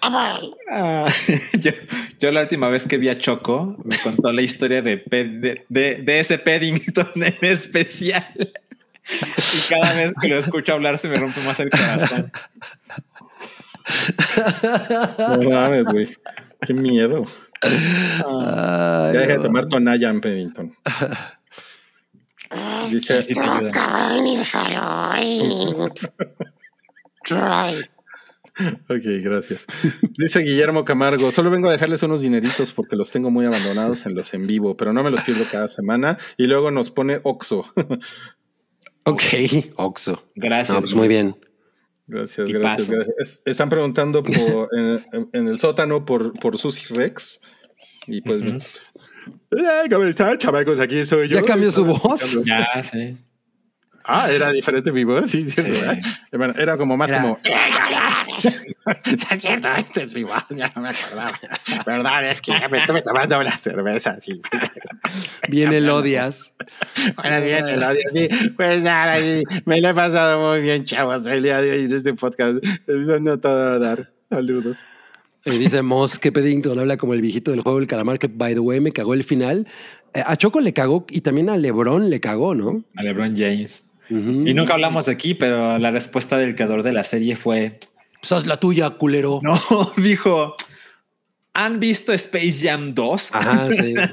Amor. 0.01 0.57
Ah, 0.69 1.11
yo, 1.59 1.71
yo 2.19 2.31
la 2.31 2.41
última 2.41 2.69
vez 2.69 2.87
que 2.87 2.97
vi 2.97 3.09
a 3.09 3.17
Choco 3.17 3.75
me 3.83 3.97
contó 3.97 4.31
la 4.31 4.41
historia 4.41 4.81
de, 4.81 4.97
pe- 4.97 5.25
de, 5.25 5.65
de- 5.67 5.95
de 5.95 6.19
ese 6.19 6.37
Paddington 6.37 7.11
en 7.15 7.35
especial. 7.41 8.25
Y 8.37 9.69
cada 9.69 9.93
vez 9.93 10.13
que 10.21 10.27
lo 10.29 10.37
escucho 10.37 10.73
hablar 10.73 10.97
se 10.97 11.09
me 11.09 11.17
rompe 11.17 11.41
más 11.41 11.59
el 11.59 11.69
corazón. 11.69 12.31
No 15.17 15.49
mames, 15.49 15.85
güey. 15.87 16.15
Qué 16.65 16.73
miedo. 16.73 17.25
Ay, 17.63 19.13
Ya 19.13 19.19
deja 19.21 19.33
de 19.33 19.39
tomar 19.39 19.67
tonalla 19.67 20.09
en 20.09 20.21
Pennington. 20.21 20.75
Dice- 22.89 23.21
te 23.33 23.39
ayuda. 23.39 23.71
Halloween. 23.73 24.41
Right. 27.29 27.85
Ok, 28.89 29.03
gracias. 29.23 29.65
Dice 30.17 30.39
Guillermo 30.39 30.83
Camargo, 30.83 31.31
solo 31.31 31.49
vengo 31.49 31.69
a 31.69 31.71
dejarles 31.71 32.03
unos 32.03 32.21
dineritos 32.21 32.71
porque 32.73 32.97
los 32.97 33.09
tengo 33.11 33.31
muy 33.31 33.45
abandonados 33.45 34.05
en 34.05 34.13
los 34.15 34.33
en 34.33 34.45
vivo, 34.45 34.75
pero 34.75 34.91
no 34.91 35.03
me 35.03 35.11
los 35.11 35.21
pierdo 35.21 35.45
cada 35.49 35.69
semana. 35.69 36.17
Y 36.37 36.47
luego 36.47 36.69
nos 36.71 36.91
pone 36.91 37.21
Oxo. 37.23 37.65
Ok, 39.03 39.23
Oxo. 39.77 40.29
Gracias. 40.35 40.75
No, 40.75 40.81
pues 40.81 40.93
muy 40.93 41.07
bien. 41.07 41.35
Gracias, 42.11 42.49
Y 42.49 42.51
gracias, 42.53 42.87
paso. 42.87 42.91
gracias. 42.91 43.15
Es- 43.19 43.41
están 43.45 43.69
preguntando 43.69 44.21
por, 44.23 44.67
en, 44.77 45.05
en- 45.13 45.29
en 45.31 45.47
el 45.47 45.59
sótano 45.59 46.05
por, 46.05 46.33
por 46.39 46.57
Susi 46.57 46.93
Rex. 46.93 47.39
Y 48.07 48.21
pues, 48.21 48.41
Ujú. 48.41 48.57
"Eh, 49.51 49.87
¿cómo 49.89 50.03
están, 50.03 50.37
chamacos? 50.37 50.79
Aquí 50.79 51.05
soy 51.05 51.29
yo. 51.29 51.35
Ya 51.37 51.43
cambió 51.43 51.71
su 51.71 51.89
Estaba 51.89 52.09
voz. 52.15 52.39
Ya, 52.43 52.83
sí. 52.83 53.15
Ah, 54.03 54.31
era 54.31 54.51
diferente 54.51 54.91
mi 54.91 55.03
voz, 55.03 55.29
sí, 55.29 55.45
cierto. 55.45 55.71
Sí. 55.71 55.83
¿eh? 55.85 56.37
Bueno, 56.37 56.53
era 56.57 56.77
como 56.77 56.97
más 56.97 57.09
Era- 57.09 57.21
como. 57.21 57.39
Es 59.31 59.41
cierto, 59.41 59.67
este 59.77 60.03
es 60.03 60.13
mi 60.13 60.23
voz, 60.23 60.43
ya 60.49 60.71
no 60.75 60.81
me 60.81 60.89
acordaba. 60.89 61.39
Perdón, 61.85 62.25
es 62.25 62.41
que 62.41 62.51
ya 62.51 62.67
me 62.67 62.79
estuve 62.79 63.01
tomando 63.01 63.39
una 63.39 63.57
cerveza. 63.57 64.17
Sí. 64.21 64.41
Viene 65.49 65.77
el 65.77 65.89
odias. 65.89 66.53
Bueno, 67.15 67.43
bien, 67.43 67.67
el 67.67 67.83
odio, 67.83 68.01
sí. 68.09 68.27
Pues 68.55 68.83
nada, 68.83 69.17
sí, 69.19 69.43
me 69.65 69.81
lo 69.81 69.89
he 69.89 69.93
pasado 69.93 70.51
muy 70.51 70.61
bien, 70.61 70.85
chavos, 70.85 71.25
el 71.25 71.43
día 71.43 71.61
de 71.61 71.71
hoy 71.71 71.83
en 71.85 71.93
este 71.93 72.13
podcast. 72.13 72.63
Eso 72.87 73.19
no 73.19 73.39
todo 73.39 73.73
a 73.73 73.79
dar. 73.79 74.11
Saludos. 74.29 74.85
Y 75.43 75.57
dice 75.57 75.81
Moss 75.81 76.19
que 76.19 76.31
Peddington 76.31 76.77
habla 76.79 76.97
como 76.97 77.13
el 77.13 77.21
viejito 77.21 77.51
del 77.51 77.61
juego 77.61 77.79
del 77.79 77.87
calamar, 77.87 78.19
que 78.19 78.27
by 78.27 78.53
the 78.53 78.59
way 78.59 78.79
me 78.79 78.91
cagó 78.91 79.13
el 79.13 79.23
final. 79.23 79.67
Eh, 80.13 80.23
a 80.25 80.35
Choco 80.37 80.59
le 80.59 80.73
cagó 80.73 81.05
y 81.09 81.21
también 81.21 81.49
a 81.49 81.57
Lebron 81.57 82.09
le 82.09 82.19
cagó, 82.19 82.53
¿no? 82.53 82.83
A 82.95 83.03
LeBron 83.03 83.35
James. 83.35 83.83
Y 84.11 84.53
nunca 84.53 84.73
hablamos 84.73 85.05
de 85.05 85.13
aquí, 85.13 85.33
pero 85.33 85.77
la 85.79 85.91
respuesta 85.91 86.37
del 86.37 86.55
creador 86.55 86.83
de 86.83 86.91
la 86.91 87.03
serie 87.03 87.35
fue: 87.35 87.79
Pues 88.19 88.31
haz 88.31 88.45
la 88.45 88.57
tuya, 88.57 88.89
culero. 88.91 89.39
No, 89.41 89.59
dijo. 89.97 90.55
¿Han 91.53 91.79
visto 91.81 92.13
Space 92.13 92.59
Jam 92.61 92.93
2? 92.93 93.35
Ajá, 93.35 93.69
sí. 93.71 93.93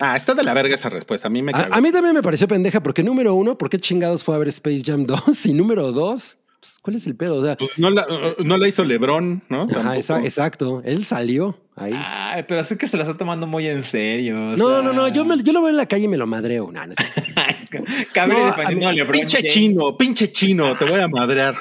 Ah, 0.00 0.16
está 0.16 0.34
de 0.34 0.42
la 0.42 0.52
verga 0.52 0.74
esa 0.74 0.90
respuesta. 0.90 1.28
A 1.28 1.30
mí 1.30 1.40
me 1.40 1.52
A, 1.52 1.68
a 1.70 1.80
mí 1.80 1.92
también 1.92 2.14
me 2.14 2.22
pareció 2.22 2.48
pendeja, 2.48 2.82
porque 2.82 3.02
número 3.02 3.34
uno, 3.34 3.56
¿por 3.56 3.70
qué 3.70 3.78
chingados 3.78 4.24
fue 4.24 4.34
a 4.34 4.38
ver 4.38 4.48
Space 4.48 4.82
Jam 4.84 5.06
2? 5.06 5.46
Y 5.46 5.52
número 5.54 5.92
dos, 5.92 6.36
pues, 6.64 6.78
¿cuál 6.80 6.96
es 6.96 7.06
el 7.06 7.14
pedo? 7.14 7.36
O 7.36 7.44
sea, 7.44 7.56
Pues 7.58 7.78
no 7.78 7.90
la, 7.90 8.06
no 8.42 8.56
la 8.56 8.66
hizo 8.68 8.84
Lebron, 8.84 9.42
¿no? 9.50 9.62
ajá, 9.64 9.68
Tampoco. 9.74 9.92
esa- 9.94 10.24
exacto. 10.24 10.80
Él 10.82 11.04
salió 11.04 11.58
ahí. 11.76 11.92
Ay, 11.94 12.44
pero 12.48 12.60
es 12.60 12.68
que 12.74 12.86
se 12.86 12.96
lo 12.96 13.02
está 13.02 13.18
tomando 13.18 13.46
muy 13.46 13.66
en 13.66 13.82
serio. 13.84 14.36
o 14.36 14.56
no, 14.56 14.56
sea- 14.56 14.82
no, 14.82 14.92
no, 14.94 15.08
yo, 15.08 15.26
me- 15.26 15.42
yo 15.42 15.52
lo 15.52 15.60
veo 15.60 15.68
en 15.68 15.76
la 15.76 15.84
calle 15.86 16.04
y 16.04 16.08
me 16.08 16.16
lo 16.16 16.26
madreo. 16.26 16.72
No, 16.72 16.86
no 16.86 16.94
No, 18.26 18.46
defendiendo 18.46 18.86
a 18.86 18.88
a 18.88 18.92
mí- 18.92 18.96
LeBron 18.98 19.12
Pinche 19.20 19.42
chino, 19.44 19.96
pinche 19.98 20.32
chino, 20.32 20.74
te 20.78 20.86
voy 20.86 21.00
a 21.00 21.08
madrear. 21.08 21.56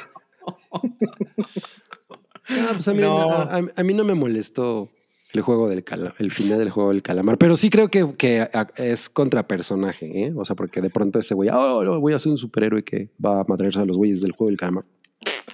Ah, 2.50 2.72
pues 2.74 2.88
a, 2.88 2.94
mí, 2.94 3.02
No. 3.02 3.30
a- 3.32 3.56
a- 3.58 3.62
a 3.76 3.84
mí 3.84 3.94
no 3.94 4.04
me 4.04 4.14
molestó 4.14 4.90
el 5.34 5.42
juego 5.42 5.68
del 5.68 5.84
calamar, 5.84 6.16
el 6.20 6.32
final 6.32 6.60
del 6.60 6.70
juego 6.70 6.92
del 6.92 7.02
calamar, 7.02 7.38
pero 7.38 7.58
sí 7.58 7.70
creo 7.70 7.90
que, 7.90 8.14
que 8.18 8.48
es 8.76 9.10
contra 9.10 9.48
personaje, 9.48 10.26
¿eh? 10.26 10.34
O 10.36 10.46
sea, 10.46 10.56
porque 10.56 10.82
de 10.82 10.90
pronto 10.90 11.20
ese 11.20 11.34
güey, 11.34 11.50
oh, 11.52 11.84
no, 11.84 12.00
voy 12.00 12.14
a 12.14 12.20
ser 12.20 12.32
un 12.32 12.38
superhéroe 12.38 12.84
que 12.84 13.10
va 13.24 13.42
a 13.42 13.46
madrearse 13.48 13.80
a 13.80 13.86
los 13.86 13.98
güeyes 13.98 14.22
del 14.22 14.34
juego 14.34 14.50
del 14.50 14.60
calamar. 14.60 14.86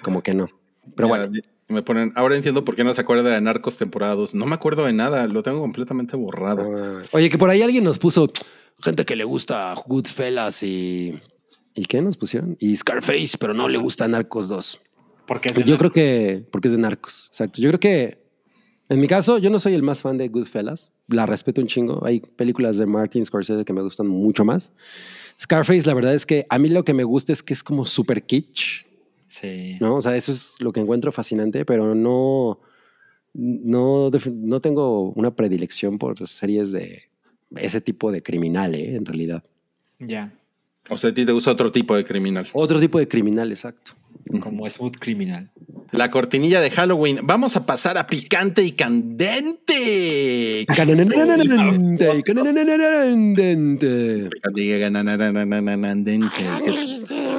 Como 0.01 0.22
que 0.22 0.34
no. 0.34 0.49
Pero 0.95 1.07
bueno, 1.07 1.31
Me 1.68 1.81
ponen, 1.81 2.11
ahora 2.15 2.35
entiendo 2.35 2.65
por 2.65 2.76
qué 2.76 2.84
no 2.84 2.93
se 2.93 3.01
acuerda 3.01 3.30
de 3.30 3.39
Narcos 3.41 3.77
temporada 3.77 4.15
2. 4.15 4.35
No 4.35 4.45
me 4.45 4.56
acuerdo 4.56 4.85
de 4.85 4.93
nada, 4.93 5.27
lo 5.27 5.43
tengo 5.43 5.61
completamente 5.61 6.18
borrado. 6.18 6.76
Ah, 6.76 7.01
Oye, 7.11 7.30
que 7.30 7.38
por 7.38 7.49
ahí 7.49 7.61
alguien 7.61 7.84
nos 7.84 7.99
puso 7.99 8.31
gente 8.81 9.06
que 9.06 9.15
le 9.15 9.23
gusta 9.23 9.73
Goodfellas 9.85 10.64
y. 10.64 11.19
¿Y 11.76 11.85
qué 11.85 12.01
nos 12.01 12.18
pusieron? 12.18 12.57
Y 12.60 12.76
Scarface, 12.76 13.38
pero 13.39 13.53
no 13.53 13.69
le 13.69 13.77
gusta 13.77 14.07
Narcos 14.07 14.49
2. 14.49 14.81
Porque 15.27 15.49
es 15.49 15.56
de 15.56 15.64
Yo 15.64 15.77
creo 15.77 15.91
que. 15.91 16.43
Porque 16.51 16.68
es 16.68 16.73
de 16.73 16.80
Narcos. 16.80 17.27
Exacto. 17.27 17.61
Yo 17.61 17.69
creo 17.69 17.80
que. 17.80 18.28
En 18.90 18.99
mi 18.99 19.07
caso, 19.07 19.38
yo 19.38 19.52
no 19.52 19.60
soy 19.60 19.76
el 19.76 19.84
más 19.84 20.02
fan 20.02 20.18
de 20.18 20.28
Goodfellas. 20.30 20.91
La 21.07 21.28
respeto 21.28 21.61
un 21.61 21.68
chingo. 21.68 22.03
Hay 22.03 22.22
películas 22.22 22.78
de 22.78 22.88
Martin 22.88 23.24
Scorsese 23.24 23.64
que 23.64 23.74
me 23.74 23.84
gustan 23.84 24.07
mucho 24.07 24.44
más. 24.44 24.74
Scarface, 25.40 25.86
la 25.86 25.94
verdad 25.94 26.16
es 26.16 26.26
que 26.26 26.48
a 26.49 26.57
mí 26.57 26.70
lo 26.70 26.84
que 26.84 26.95
me 26.95 27.03
gusta 27.03 27.32
es 27.32 27.44
que 27.44 27.53
es 27.53 27.64
como 27.64 27.86
super 27.86 28.24
kitsch. 28.24 28.86
Sí. 29.28 29.78
¿no? 29.80 29.98
O 29.98 30.02
sea, 30.02 30.16
eso 30.16 30.32
es 30.32 30.56
lo 30.57 30.74
que 30.74 30.80
encuentro 30.80 31.11
fascinante, 31.11 31.66
pero 31.66 31.94
no, 31.94 32.60
no, 33.36 34.10
no 34.10 34.60
tengo 34.60 35.11
una 35.11 35.36
predilección 35.36 35.99
por 35.99 36.28
series 36.28 36.72
de 36.72 37.03
ese 37.56 37.82
tipo 37.82 38.11
de 38.11 38.24
criminal, 38.24 38.74
¿eh? 38.74 38.95
en 38.95 39.06
realidad. 39.06 39.44
Ya. 39.99 40.34
O 40.90 40.98
sea, 40.98 41.11
a 41.11 41.14
ti 41.14 41.26
te 41.26 41.32
gusta 41.32 41.52
otro 41.52 41.72
tipo 41.72 41.95
de 41.95 42.06
criminal. 42.06 42.48
Otro 42.53 42.80
tipo 42.80 42.98
de 42.98 43.07
criminal, 43.07 43.52
exacto. 43.52 43.91
Como 44.41 44.68
Smooth 44.68 44.98
Criminal. 44.98 45.52
La 45.91 46.11
cortinilla 46.11 46.61
de 46.61 46.70
Halloween. 46.70 47.20
Vamos 47.24 47.56
a 47.56 47.66
pasar 47.66 47.98
a 47.98 48.06
picante 48.07 48.64
y 48.64 48.74
candente. 48.74 50.66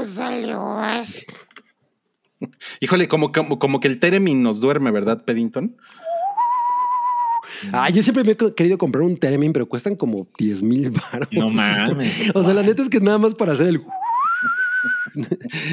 Salió 0.04 0.84
es- 1.00 1.26
Híjole, 2.80 3.06
como, 3.08 3.32
como, 3.32 3.58
como 3.58 3.80
que 3.80 3.88
el 3.88 4.00
Teremin 4.00 4.42
nos 4.42 4.60
duerme, 4.60 4.90
¿verdad, 4.90 5.24
Peddington? 5.24 5.76
Ah, 7.72 7.90
yo 7.90 8.02
siempre 8.02 8.24
me 8.24 8.32
he 8.32 8.54
querido 8.54 8.78
comprar 8.78 9.02
un 9.04 9.16
Teremin, 9.18 9.52
pero 9.52 9.68
cuestan 9.68 9.94
como 9.94 10.26
10 10.38 10.62
mil 10.62 10.90
baros. 10.90 11.28
No 11.30 11.50
mames. 11.50 12.30
O 12.34 12.42
sea, 12.42 12.54
la 12.54 12.62
neta 12.62 12.82
es 12.82 12.88
que 12.88 13.00
nada 13.00 13.18
más 13.18 13.34
para 13.34 13.52
hacer 13.52 13.68
el. 13.68 13.82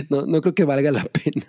No, 0.10 0.26
no 0.26 0.42
creo 0.42 0.56
que 0.56 0.64
valga 0.64 0.92
la 0.92 1.04
pena. 1.06 1.46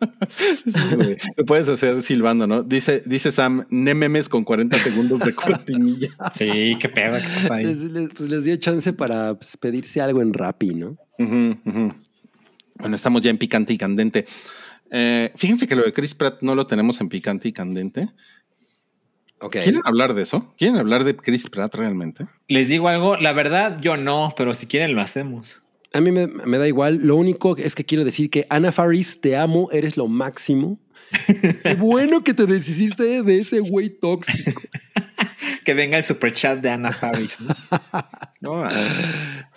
Sí, 0.66 0.94
güey. 0.96 1.16
Lo 1.36 1.44
puedes 1.44 1.68
hacer 1.68 2.02
silbando, 2.02 2.46
¿no? 2.46 2.62
Dice, 2.62 3.02
dice 3.06 3.32
Sam, 3.32 3.66
ne 3.70 3.94
memes 3.94 4.28
con 4.28 4.44
40 4.44 4.78
segundos 4.78 5.20
de 5.20 5.34
cortinilla. 5.34 6.08
Sí, 6.34 6.76
qué 6.80 6.88
pedo 6.88 7.16
que 7.16 7.22
pasa 7.28 7.54
ahí. 7.54 7.64
Les, 7.64 7.82
les- 7.84 8.10
pues 8.10 8.28
les 8.28 8.44
dio 8.44 8.56
chance 8.56 8.92
para 8.92 9.34
pues, 9.34 9.56
pedirse 9.56 10.00
algo 10.00 10.22
en 10.22 10.32
Rappi, 10.32 10.74
¿no? 10.74 10.96
Ujú, 11.18 11.56
ujú. 11.64 11.94
Bueno, 12.78 12.96
estamos 12.96 13.22
ya 13.22 13.30
en 13.30 13.38
picante 13.38 13.72
y 13.72 13.78
candente. 13.78 14.26
Eh, 14.90 15.32
fíjense 15.36 15.66
que 15.66 15.74
lo 15.76 15.82
de 15.82 15.92
Chris 15.92 16.14
Pratt 16.14 16.42
no 16.42 16.54
lo 16.54 16.66
tenemos 16.66 17.00
en 17.00 17.08
picante 17.08 17.48
y 17.48 17.52
candente. 17.52 18.08
Ok. 19.40 19.52
¿Quieren 19.62 19.82
hablar 19.84 20.14
de 20.14 20.22
eso? 20.22 20.54
¿Quieren 20.56 20.76
hablar 20.78 21.04
de 21.04 21.14
Chris 21.16 21.48
Pratt 21.50 21.74
realmente? 21.74 22.26
Les 22.48 22.68
digo 22.68 22.88
algo, 22.88 23.16
la 23.16 23.32
verdad, 23.32 23.78
yo 23.80 23.96
no, 23.96 24.32
pero 24.36 24.54
si 24.54 24.66
quieren 24.66 24.94
lo 24.94 25.00
hacemos. 25.00 25.62
A 25.96 26.00
mí 26.00 26.12
me, 26.12 26.26
me 26.26 26.58
da 26.58 26.68
igual. 26.68 27.00
Lo 27.02 27.16
único 27.16 27.56
es 27.56 27.74
que 27.74 27.84
quiero 27.84 28.04
decir 28.04 28.30
que 28.30 28.46
Ana 28.50 28.72
Faris, 28.72 29.20
te 29.20 29.36
amo, 29.36 29.68
eres 29.72 29.96
lo 29.96 30.08
máximo. 30.08 30.78
Qué 31.62 31.74
bueno 31.78 32.22
que 32.24 32.34
te 32.34 32.46
deshiciste 32.46 33.22
de 33.22 33.38
ese 33.38 33.60
güey 33.60 33.90
tóxico. 33.90 34.62
Que 35.64 35.74
venga 35.74 35.98
el 35.98 36.04
super 36.04 36.32
chat 36.32 36.60
de 36.60 36.70
Ana 36.70 36.92
Faris. 36.92 37.38
¿no? 37.40 37.54
No. 38.40 38.62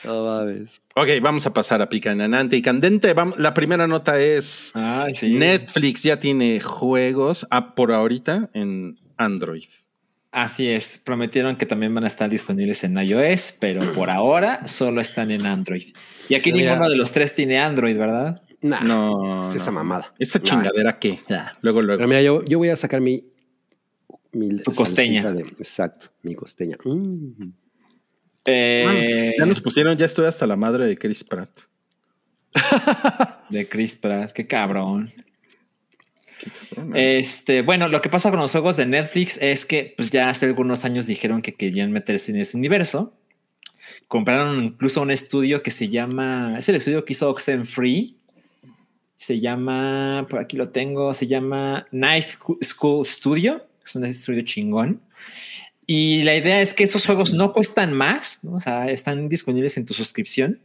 No 0.04 0.24
mames. 0.24 0.82
ok, 0.96 1.08
vamos 1.22 1.46
a 1.46 1.54
pasar 1.54 1.82
a 1.84 1.90
picante 1.90 2.58
y 2.58 2.62
candente. 2.64 3.14
Vamos, 3.14 3.38
la 3.38 3.54
primera 3.54 3.86
nota 3.86 4.20
es 4.20 4.72
Ay, 4.74 5.14
sí. 5.14 5.34
Netflix 5.34 6.02
ya 6.02 6.20
tiene 6.20 6.60
juegos 6.62 7.46
ah, 7.52 7.76
por 7.76 7.92
ahorita 7.92 8.50
en 8.54 8.98
Android. 9.18 9.68
Así 10.32 10.68
es. 10.68 11.00
Prometieron 11.04 11.56
que 11.58 11.66
también 11.66 11.94
van 11.96 12.04
a 12.04 12.08
estar 12.08 12.30
disponibles 12.30 12.84
en 12.84 12.98
iOS, 12.98 13.56
pero 13.60 13.94
por 13.94 14.10
ahora 14.12 14.64
solo 14.66 15.02
están 15.02 15.32
en 15.32 15.46
Android. 15.46 15.94
Y 16.30 16.36
aquí 16.36 16.52
Mira. 16.54 16.72
ninguno 16.74 16.90
de 16.90 16.96
los 16.96 17.12
tres 17.12 17.34
tiene 17.34 17.58
Android, 17.60 17.98
¿verdad? 17.98 18.42
Nah, 18.62 18.82
No. 18.82 19.42
es 19.44 19.50
no. 19.50 19.56
esa 19.56 19.72
mamada. 19.72 20.14
Esa 20.20 20.38
Nah. 20.40 20.46
chingadera 20.46 21.00
que. 21.00 21.20
Luego, 21.62 21.82
luego. 21.82 21.98
Pero 22.00 22.08
mira, 22.08 22.22
yo, 22.22 22.44
yo 22.46 22.58
voy 22.60 22.70
a 22.70 22.76
sacar 22.76 23.02
mi. 23.02 23.24
mi 24.34 24.58
Tu 24.58 24.72
costeña. 24.74 25.32
de- 25.32 25.42
exacto, 25.42 26.08
mi 26.22 26.36
costeña. 26.36 26.78
Mm. 26.84 27.50
Eh, 28.46 29.34
Ya 29.40 29.46
nos 29.46 29.62
pusieron, 29.62 29.98
ya 29.98 30.06
estoy 30.06 30.26
hasta 30.26 30.46
la 30.46 30.56
madre 30.56 30.86
de 30.86 30.98
Chris 30.98 31.24
Pratt. 31.24 31.50
de 33.50 33.68
Chris 33.68 33.96
Pratt, 33.96 34.32
qué 34.34 34.46
cabrón. 34.48 35.12
Este, 36.94 37.62
bueno, 37.62 37.88
lo 37.88 38.02
que 38.02 38.10
pasa 38.10 38.30
con 38.30 38.40
los 38.40 38.52
juegos 38.52 38.78
de 38.78 38.86
Netflix 38.86 39.38
es 39.38 39.66
que 39.66 39.94
pues, 39.98 40.10
ya 40.10 40.30
hace 40.30 40.46
algunos 40.46 40.86
años 40.86 41.06
dijeron 41.06 41.42
que 41.42 41.56
querían 41.56 41.92
meterse 41.92 42.32
en 42.32 42.38
ese 42.38 42.58
universo. 42.58 43.14
Compraron 44.08 44.64
incluso 44.64 45.02
un 45.02 45.12
estudio 45.12 45.62
que 45.64 45.72
se 45.72 45.90
llama, 45.90 46.56
es 46.58 46.70
el 46.70 46.76
estudio 46.76 47.06
que 47.06 47.14
hizo 47.14 47.30
Oxenfree. 47.30 48.16
Se 49.18 49.40
llama, 49.40 50.28
por 50.30 50.40
aquí 50.40 50.56
lo 50.56 50.70
tengo, 50.70 51.14
se 51.14 51.28
llama 51.28 51.88
Night 51.92 52.28
School 52.64 53.06
Studio. 53.06 53.66
Es 53.84 53.96
un 53.96 54.06
estudio 54.06 54.42
chingón. 54.44 55.02
Y 55.86 56.22
la 56.22 56.36
idea 56.36 56.62
es 56.62 56.74
que 56.74 56.84
estos 56.84 57.06
juegos 57.06 57.34
no 57.34 57.52
cuestan 57.52 57.94
más, 57.94 58.42
o 58.48 58.60
sea, 58.60 58.92
están 58.92 59.28
disponibles 59.28 59.76
en 59.76 59.88
tu 59.88 59.96
suscripción 59.96 60.60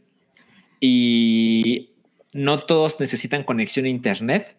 y 0.79 1.89
no 2.31 2.59
todos 2.59 2.99
necesitan 2.99 3.43
conexión 3.43 3.85
a 3.85 3.89
internet. 3.89 4.55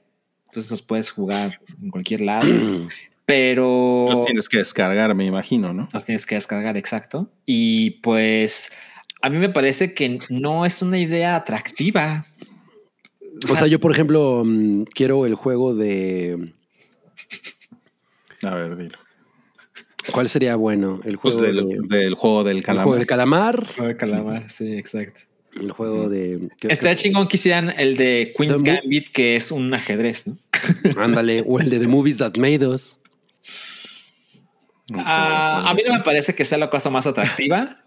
Entonces 0.56 0.70
los 0.70 0.80
puedes 0.80 1.10
jugar 1.10 1.60
en 1.82 1.90
cualquier 1.90 2.22
lado, 2.22 2.48
pero 3.26 4.06
Los 4.10 4.24
tienes 4.24 4.48
que 4.48 4.56
descargar, 4.56 5.14
me 5.14 5.26
imagino, 5.26 5.74
¿no? 5.74 5.86
los 5.92 6.04
tienes 6.06 6.24
que 6.24 6.34
descargar, 6.36 6.78
exacto. 6.78 7.30
Y 7.44 7.90
pues 8.00 8.72
a 9.20 9.28
mí 9.28 9.36
me 9.36 9.50
parece 9.50 9.92
que 9.92 10.18
no 10.30 10.64
es 10.64 10.80
una 10.80 10.98
idea 10.98 11.36
atractiva. 11.36 12.26
O 13.50 13.54
sea, 13.54 13.66
yo, 13.66 13.78
por 13.80 13.92
ejemplo, 13.92 14.44
mm, 14.46 14.84
quiero 14.94 15.26
el 15.26 15.34
juego 15.34 15.74
de. 15.74 16.54
A 18.42 18.54
ver, 18.54 18.76
dilo. 18.78 18.98
¿Cuál 20.10 20.30
sería 20.30 20.56
bueno? 20.56 21.02
El 21.04 21.18
Pues 21.18 21.34
juego, 21.34 21.52
del, 21.52 21.68
de- 21.88 21.96
del 21.98 22.14
juego 22.14 22.44
del 22.44 22.58
el 22.58 22.62
calamar. 22.62 22.84
juego 22.84 22.96
del 22.98 23.06
calamar. 23.06 23.66
Juego 23.74 23.88
de 23.88 23.96
calamar, 23.96 24.48
sí, 24.48 24.72
exacto. 24.72 25.20
El 25.60 25.70
juego 25.72 26.08
de. 26.08 26.48
¿qué- 26.60 26.68
Estaría 26.68 26.94
chingón 26.94 27.28
que 27.28 27.36
hicieran 27.38 27.74
el 27.76 27.96
de 27.96 28.32
Queen's 28.36 28.62
Gambit, 28.62 29.08
que 29.08 29.36
es 29.36 29.50
un 29.50 29.72
ajedrez, 29.74 30.26
¿no? 30.26 30.38
Ándale. 30.96 31.44
O 31.46 31.60
el 31.60 31.70
de 31.70 31.80
The 31.80 31.86
Movies 31.86 32.18
That 32.18 32.36
Made 32.36 32.66
Us. 32.66 32.98
Ah, 34.94 35.64
a 35.66 35.74
mí 35.74 35.82
no 35.86 35.94
me 35.94 36.00
parece 36.00 36.34
que 36.34 36.44
sea 36.44 36.58
la 36.58 36.70
cosa 36.70 36.90
más 36.90 37.06
atractiva. 37.06 37.78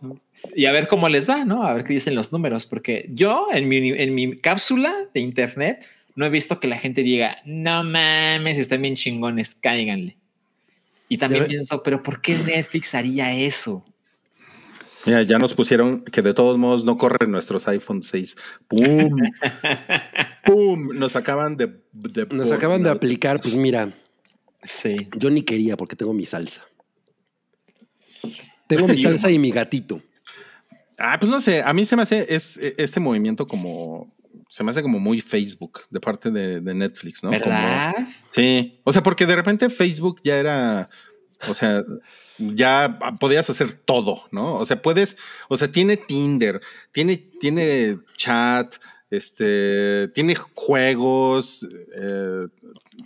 Y 0.56 0.66
a 0.66 0.72
ver 0.72 0.88
cómo 0.88 1.08
les 1.10 1.30
va, 1.30 1.46
¿no? 1.46 1.64
A 1.64 1.74
ver 1.74 1.84
qué 1.84 1.94
dicen 1.94 2.16
los 2.16 2.32
números, 2.32 2.66
porque 2.66 3.10
yo 3.10 3.48
en 3.52 3.68
mi, 3.68 3.90
en 3.90 4.16
mi 4.16 4.38
cápsula 4.38 4.94
de 5.14 5.22
internet 5.22 5.86
no 6.16 6.26
he 6.26 6.30
visto 6.30 6.60
que 6.60 6.68
la 6.68 6.78
gente 6.78 7.04
diga, 7.04 7.38
no 7.46 7.84
mames, 7.84 8.58
están 8.58 8.82
bien 8.82 8.96
chingones, 8.96 9.56
cáiganle. 9.56 10.18
Y 11.08 11.18
también 11.18 11.48
pienso, 11.48 11.82
pero 11.82 12.04
¿por 12.04 12.22
qué 12.22 12.38
Netflix 12.38 12.94
haría 12.94 13.34
eso? 13.34 13.86
Mira, 15.06 15.24
ya 15.24 15.40
nos 15.40 15.54
pusieron 15.54 16.04
que 16.04 16.22
de 16.22 16.34
todos 16.34 16.58
modos 16.58 16.84
no 16.84 16.98
corren 16.98 17.32
nuestros 17.32 17.68
iPhone 17.68 18.02
6. 18.02 18.36
¡Pum! 18.68 19.16
¡Pum! 20.50 20.90
Nos 20.98 21.16
acaban 21.16 21.58
de. 21.58 21.68
de 21.94 22.26
Nos 22.32 22.52
acaban 22.52 22.82
de 22.84 22.90
aplicar, 22.90 23.40
pues 23.42 23.56
mira, 23.56 23.94
Sí. 24.64 24.96
yo 25.18 25.30
ni 25.30 25.44
quería 25.44 25.78
porque 25.78 25.96
tengo 25.96 26.14
mi 26.14 26.26
salsa. 26.26 26.66
Tengo 28.68 28.88
mi 28.88 28.98
salsa 28.98 29.30
y 29.32 29.40
mi 29.40 29.52
gatito. 29.52 30.02
Ah, 30.98 31.18
pues 31.20 31.32
no 31.32 31.40
sé, 31.40 31.62
a 31.62 31.72
mí 31.74 31.86
se 31.86 31.96
me 31.96 32.02
hace 32.02 32.26
es, 32.34 32.58
este 32.58 33.00
movimiento 33.00 33.48
como. 33.48 34.14
Se 34.50 34.64
me 34.64 34.72
hace 34.72 34.82
como 34.82 35.00
muy 35.00 35.22
Facebook 35.22 35.82
de 35.92 36.00
parte 36.00 36.32
de, 36.32 36.60
de 36.60 36.74
Netflix, 36.74 37.24
¿no? 37.24 37.30
Como- 37.30 37.40
¿Verdad? 37.42 37.96
sí. 38.30 38.80
O 38.84 38.92
sea, 38.92 39.04
porque 39.04 39.26
de 39.28 39.36
repente 39.36 39.70
Facebook 39.70 40.20
ya 40.24 40.38
era. 40.38 40.90
O 41.48 41.54
sea, 41.54 41.84
ya 42.38 43.00
podías 43.20 43.50
hacer 43.50 43.74
todo, 43.74 44.24
¿no? 44.32 44.56
O 44.56 44.66
sea, 44.66 44.82
puedes. 44.82 45.18
O 45.48 45.56
sea, 45.56 45.72
tiene 45.72 45.98
Tinder, 45.98 46.62
tiene, 46.92 47.18
tiene 47.40 48.00
chat, 48.18 48.76
este, 49.10 50.08
tiene 50.10 50.36
juegos, 50.36 51.68
eh, 51.96 52.48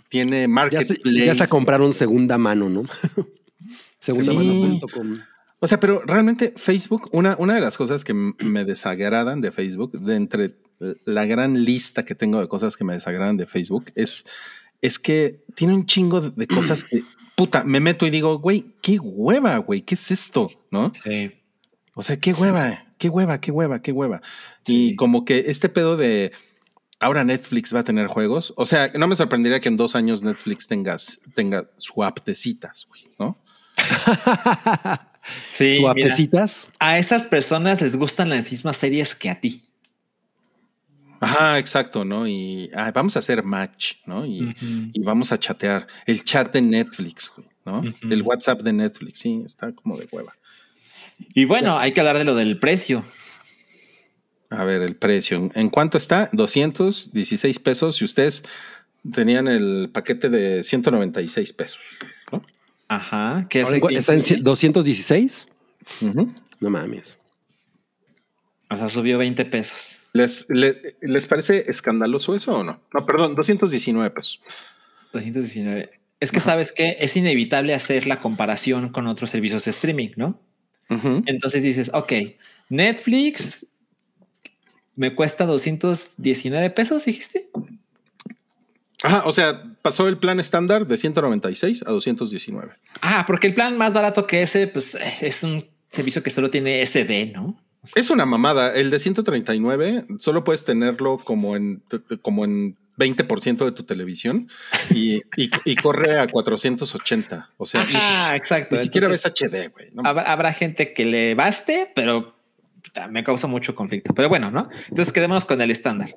tiene 0.08 0.36
Ya 0.38 0.42
se, 0.42 0.48
marketplace. 0.48 1.24
ya 1.26 1.34
se 1.34 1.46
compraron 1.48 1.94
segunda 1.94 2.38
mano, 2.38 2.68
¿no? 2.68 2.84
segunda 3.98 4.32
Sí. 4.32 4.36
mano.com. 4.36 5.18
O 5.60 5.66
sea, 5.66 5.80
pero 5.80 6.02
realmente 6.04 6.52
Facebook, 6.56 7.08
una, 7.12 7.36
una 7.38 7.54
de 7.54 7.60
las 7.60 7.76
cosas 7.78 8.04
que 8.04 8.12
me 8.12 8.64
desagradan 8.64 9.40
de 9.40 9.50
Facebook, 9.50 9.92
de 9.98 10.16
entre 10.16 10.56
la 11.06 11.24
gran 11.24 11.64
lista 11.64 12.04
que 12.04 12.14
tengo 12.14 12.40
de 12.40 12.48
cosas 12.48 12.76
que 12.76 12.84
me 12.84 12.92
desagradan 12.92 13.38
de 13.38 13.46
Facebook, 13.46 13.86
es, 13.94 14.26
es 14.82 14.98
que 14.98 15.42
tiene 15.54 15.72
un 15.72 15.86
chingo 15.86 16.20
de, 16.20 16.30
de 16.30 16.46
cosas 16.46 16.84
que, 16.84 17.02
puta, 17.34 17.64
me 17.64 17.80
meto 17.80 18.06
y 18.06 18.10
digo, 18.10 18.38
güey, 18.40 18.64
qué 18.82 18.98
hueva, 18.98 19.56
güey, 19.58 19.80
¿qué 19.80 19.94
es 19.94 20.10
esto? 20.10 20.50
¿No? 20.70 20.92
Sí. 20.92 21.32
O 21.94 22.02
sea, 22.02 22.18
qué 22.18 22.34
hueva, 22.34 22.83
qué 23.04 23.10
hueva, 23.10 23.38
qué 23.38 23.50
hueva, 23.50 23.82
qué 23.82 23.92
hueva. 23.92 24.22
Sí. 24.64 24.92
Y 24.92 24.96
como 24.96 25.26
que 25.26 25.44
este 25.48 25.68
pedo 25.68 25.98
de 25.98 26.32
ahora 27.00 27.22
Netflix 27.22 27.74
va 27.74 27.80
a 27.80 27.84
tener 27.84 28.06
juegos, 28.06 28.54
o 28.56 28.64
sea, 28.64 28.90
no 28.94 29.06
me 29.06 29.14
sorprendería 29.14 29.60
que 29.60 29.68
en 29.68 29.76
dos 29.76 29.94
años 29.94 30.22
Netflix 30.22 30.66
tenga, 30.66 30.96
tenga 31.34 31.68
su 31.76 32.02
app 32.02 32.24
de 32.24 32.34
citas, 32.34 32.86
güey, 32.88 33.02
¿no? 33.18 33.38
Sí, 35.52 35.78
mira, 35.78 35.80
Suapecitas. 35.80 36.68
a 36.78 36.98
esas 36.98 37.26
personas 37.26 37.80
les 37.80 37.96
gustan 37.96 38.28
las 38.28 38.52
mismas 38.52 38.76
series 38.76 39.14
que 39.14 39.30
a 39.30 39.40
ti. 39.40 39.64
Ajá, 41.18 41.58
exacto, 41.58 42.04
¿no? 42.04 42.28
Y 42.28 42.70
ah, 42.74 42.92
vamos 42.94 43.16
a 43.16 43.20
hacer 43.20 43.42
match, 43.42 43.94
¿no? 44.04 44.26
Y, 44.26 44.54
vamos 45.02 45.32
a 45.32 45.38
chatear. 45.38 45.86
El 46.04 46.24
chat 46.24 46.52
de 46.52 46.60
Netflix, 46.60 47.32
güey, 47.34 47.48
¿no? 47.64 47.82
El 48.02 48.20
WhatsApp 48.20 48.60
de 48.60 48.74
Netflix, 48.74 49.20
sí, 49.20 49.42
está 49.46 49.72
como 49.72 49.96
de 49.96 50.06
hueva. 50.12 50.34
Y 51.34 51.44
bueno, 51.44 51.78
hay 51.78 51.92
que 51.92 52.00
hablar 52.00 52.18
de 52.18 52.24
lo 52.24 52.34
del 52.34 52.58
precio. 52.58 53.04
A 54.50 54.64
ver, 54.64 54.82
el 54.82 54.96
precio. 54.96 55.36
¿En- 55.36 55.52
¿En 55.54 55.68
cuánto 55.70 55.98
está? 55.98 56.28
216 56.32 57.58
pesos. 57.58 58.00
Y 58.00 58.04
ustedes 58.04 58.44
tenían 59.12 59.48
el 59.48 59.90
paquete 59.92 60.28
de 60.28 60.62
196 60.62 61.52
pesos, 61.52 61.80
¿no? 62.32 62.44
Ajá. 62.88 63.46
¿Qué 63.50 63.60
es 63.62 63.66
Ahora, 63.72 63.78
¿Está 63.98 64.14
en 64.14 64.20
ci- 64.20 64.42
216? 64.42 65.48
Ujú. 66.02 66.32
No 66.60 66.70
mames. 66.70 67.18
O 68.70 68.76
sea, 68.76 68.88
subió 68.88 69.18
20 69.18 69.44
pesos. 69.44 70.00
¿Les, 70.12 70.46
le- 70.48 70.96
¿Les 71.00 71.26
parece 71.26 71.64
escandaloso 71.68 72.34
eso 72.36 72.56
o 72.58 72.64
no? 72.64 72.80
No, 72.92 73.06
perdón, 73.06 73.34
219 73.34 74.10
pesos. 74.10 74.40
219. 75.12 75.90
Es 76.20 76.30
que 76.32 76.40
sabes 76.40 76.72
que 76.72 76.96
es 77.00 77.16
inevitable 77.16 77.74
hacer 77.74 78.06
la 78.06 78.20
comparación 78.20 78.90
con 78.90 79.06
otros 79.08 79.30
servicios 79.30 79.64
de 79.64 79.70
streaming, 79.72 80.10
¿no? 80.16 80.40
Entonces 80.88 81.62
dices, 81.62 81.90
ok, 81.92 82.12
Netflix 82.68 83.66
me 84.96 85.14
cuesta 85.14 85.46
219 85.46 86.70
pesos, 86.70 87.04
dijiste. 87.04 87.50
Ajá, 89.02 89.24
o 89.26 89.32
sea, 89.32 89.62
pasó 89.82 90.08
el 90.08 90.18
plan 90.18 90.40
estándar 90.40 90.86
de 90.86 90.96
196 90.96 91.84
a 91.86 91.90
219. 91.90 92.72
Ah, 93.02 93.24
porque 93.26 93.48
el 93.48 93.54
plan 93.54 93.76
más 93.76 93.92
barato 93.92 94.26
que 94.26 94.42
ese, 94.42 94.66
pues 94.66 94.96
es 95.20 95.42
un 95.42 95.66
servicio 95.88 96.22
que 96.22 96.30
solo 96.30 96.48
tiene 96.48 96.84
SD, 96.84 97.32
¿no? 97.32 97.60
Es 97.94 98.10
una 98.10 98.26
mamada. 98.26 98.74
El 98.74 98.90
de 98.90 98.98
139 98.98 100.04
solo 100.18 100.44
puedes 100.44 100.64
tenerlo 100.64 101.18
como 101.18 101.56
en, 101.56 101.82
como 102.22 102.44
en 102.44 102.76
20% 102.96 103.64
de 103.64 103.72
tu 103.72 103.84
televisión 103.84 104.48
y, 104.90 105.22
y, 105.36 105.76
corre 105.76 106.18
a 106.18 106.28
480. 106.28 107.50
O 107.56 107.66
sea, 107.66 107.82
Ajá, 107.82 108.36
exacto. 108.36 108.76
Ni 108.76 108.82
siquiera 108.82 109.08
ves 109.08 109.24
HD, 109.24 109.70
güey. 109.72 109.90
Habrá, 110.04 110.52
gente 110.52 110.92
que 110.92 111.04
le 111.04 111.34
baste, 111.34 111.90
pero 111.94 112.36
me 113.10 113.24
causa 113.24 113.46
mucho 113.46 113.74
conflicto. 113.74 114.14
Pero 114.14 114.28
bueno, 114.28 114.50
¿no? 114.50 114.68
Entonces 114.88 115.12
quedémonos 115.12 115.44
con 115.44 115.60
el 115.60 115.70
estándar. 115.70 116.16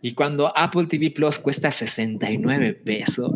Y 0.00 0.12
cuando 0.12 0.56
Apple 0.56 0.86
TV 0.86 1.10
Plus 1.10 1.38
cuesta 1.38 1.70
69 1.70 2.74
pesos. 2.74 3.32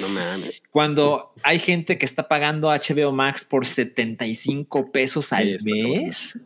No 0.00 0.08
mames. 0.08 0.62
Cuando 0.70 1.32
hay 1.42 1.58
gente 1.58 1.98
que 1.98 2.06
está 2.06 2.28
pagando 2.28 2.68
HBO 2.68 3.12
Max 3.12 3.44
por 3.44 3.66
75 3.66 4.92
pesos 4.92 5.32
al 5.32 5.58
mes. 5.64 6.38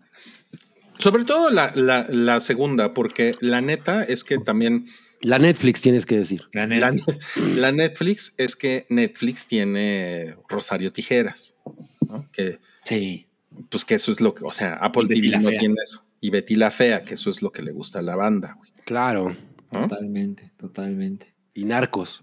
Sobre 1.03 1.25
todo 1.25 1.51
la, 1.51 1.73
la, 1.75 2.07
la, 2.09 2.39
segunda, 2.39 2.95
porque 2.95 3.35
la 3.41 3.61
neta 3.61 4.05
es 4.05 4.23
que 4.23 4.39
también. 4.39 4.87
La 5.21 5.41
Netflix 5.41 5.81
tienes 5.81 6.07
que 6.07 6.17
decir. 6.17 6.45
La 6.53 6.69
Netflix, 6.69 7.19
la, 7.37 7.73
Netflix 7.73 8.35
es 8.39 8.55
que 8.55 8.87
Netflix 8.89 9.49
tiene 9.49 10.37
Rosario 10.49 10.93
Tijeras. 10.93 11.57
¿no? 12.09 12.29
Que, 12.31 12.61
sí. 12.85 13.27
Pues 13.69 13.85
que 13.85 13.97
eso 13.97 14.13
es 14.13 14.21
lo 14.21 14.33
que. 14.33 14.45
O 14.45 14.53
sea, 14.53 14.75
Apple 14.75 15.09
TV 15.09 15.37
no 15.39 15.51
tiene 15.51 15.75
eso. 15.83 16.05
Y 16.21 16.31
Betty 16.31 16.55
la 16.55 16.71
Fea, 16.71 17.03
que 17.03 17.15
eso 17.15 17.31
es 17.31 17.43
lo 17.43 17.51
que 17.51 17.63
le 17.63 17.73
gusta 17.73 17.99
a 17.99 18.03
la 18.03 18.15
banda. 18.15 18.55
Güey. 18.57 18.71
Claro. 18.85 19.37
Totalmente, 19.73 20.53
totalmente. 20.57 21.35
Y 21.53 21.65
Narcos. 21.65 22.23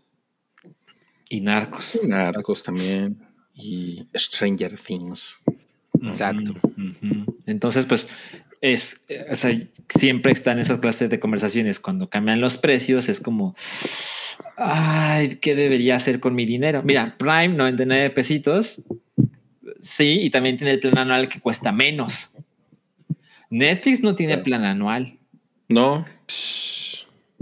Y 1.30 1.42
Narcos. 1.42 2.00
Y 2.02 2.08
narcos 2.08 2.64
también. 2.64 3.28
Y 3.54 4.08
Stranger 4.16 4.80
Things. 4.80 5.42
Exacto. 6.02 6.54
Entonces, 7.46 7.86
pues, 7.86 8.08
es, 8.62 9.02
o 9.30 9.36
sea, 9.36 9.58
siempre 9.98 10.32
están 10.32 10.60
esas 10.60 10.80
clases 10.80 11.10
de 11.10 11.20
conversaciones. 11.20 11.80
Cuando 11.80 12.10
cambian 12.10 12.42
los 12.42 12.58
precios, 12.58 13.10
es 13.10 13.22
como, 13.22 13.56
ay, 14.58 15.38
¿qué 15.42 15.56
debería 15.56 15.96
hacer 15.96 16.20
con 16.20 16.36
mi 16.36 16.46
dinero? 16.46 16.82
Mira, 16.84 17.16
Prime, 17.18 17.50
99 17.50 18.10
pesitos. 18.12 18.82
Sí, 19.80 20.20
y 20.22 20.30
también 20.30 20.58
tiene 20.58 20.72
el 20.72 20.80
plan 20.80 20.98
anual 20.98 21.30
que 21.30 21.40
cuesta 21.40 21.72
menos. 21.72 22.32
Netflix 23.50 24.02
no 24.02 24.16
tiene 24.16 24.38
plan 24.38 24.66
anual. 24.66 25.18
No. 25.68 26.06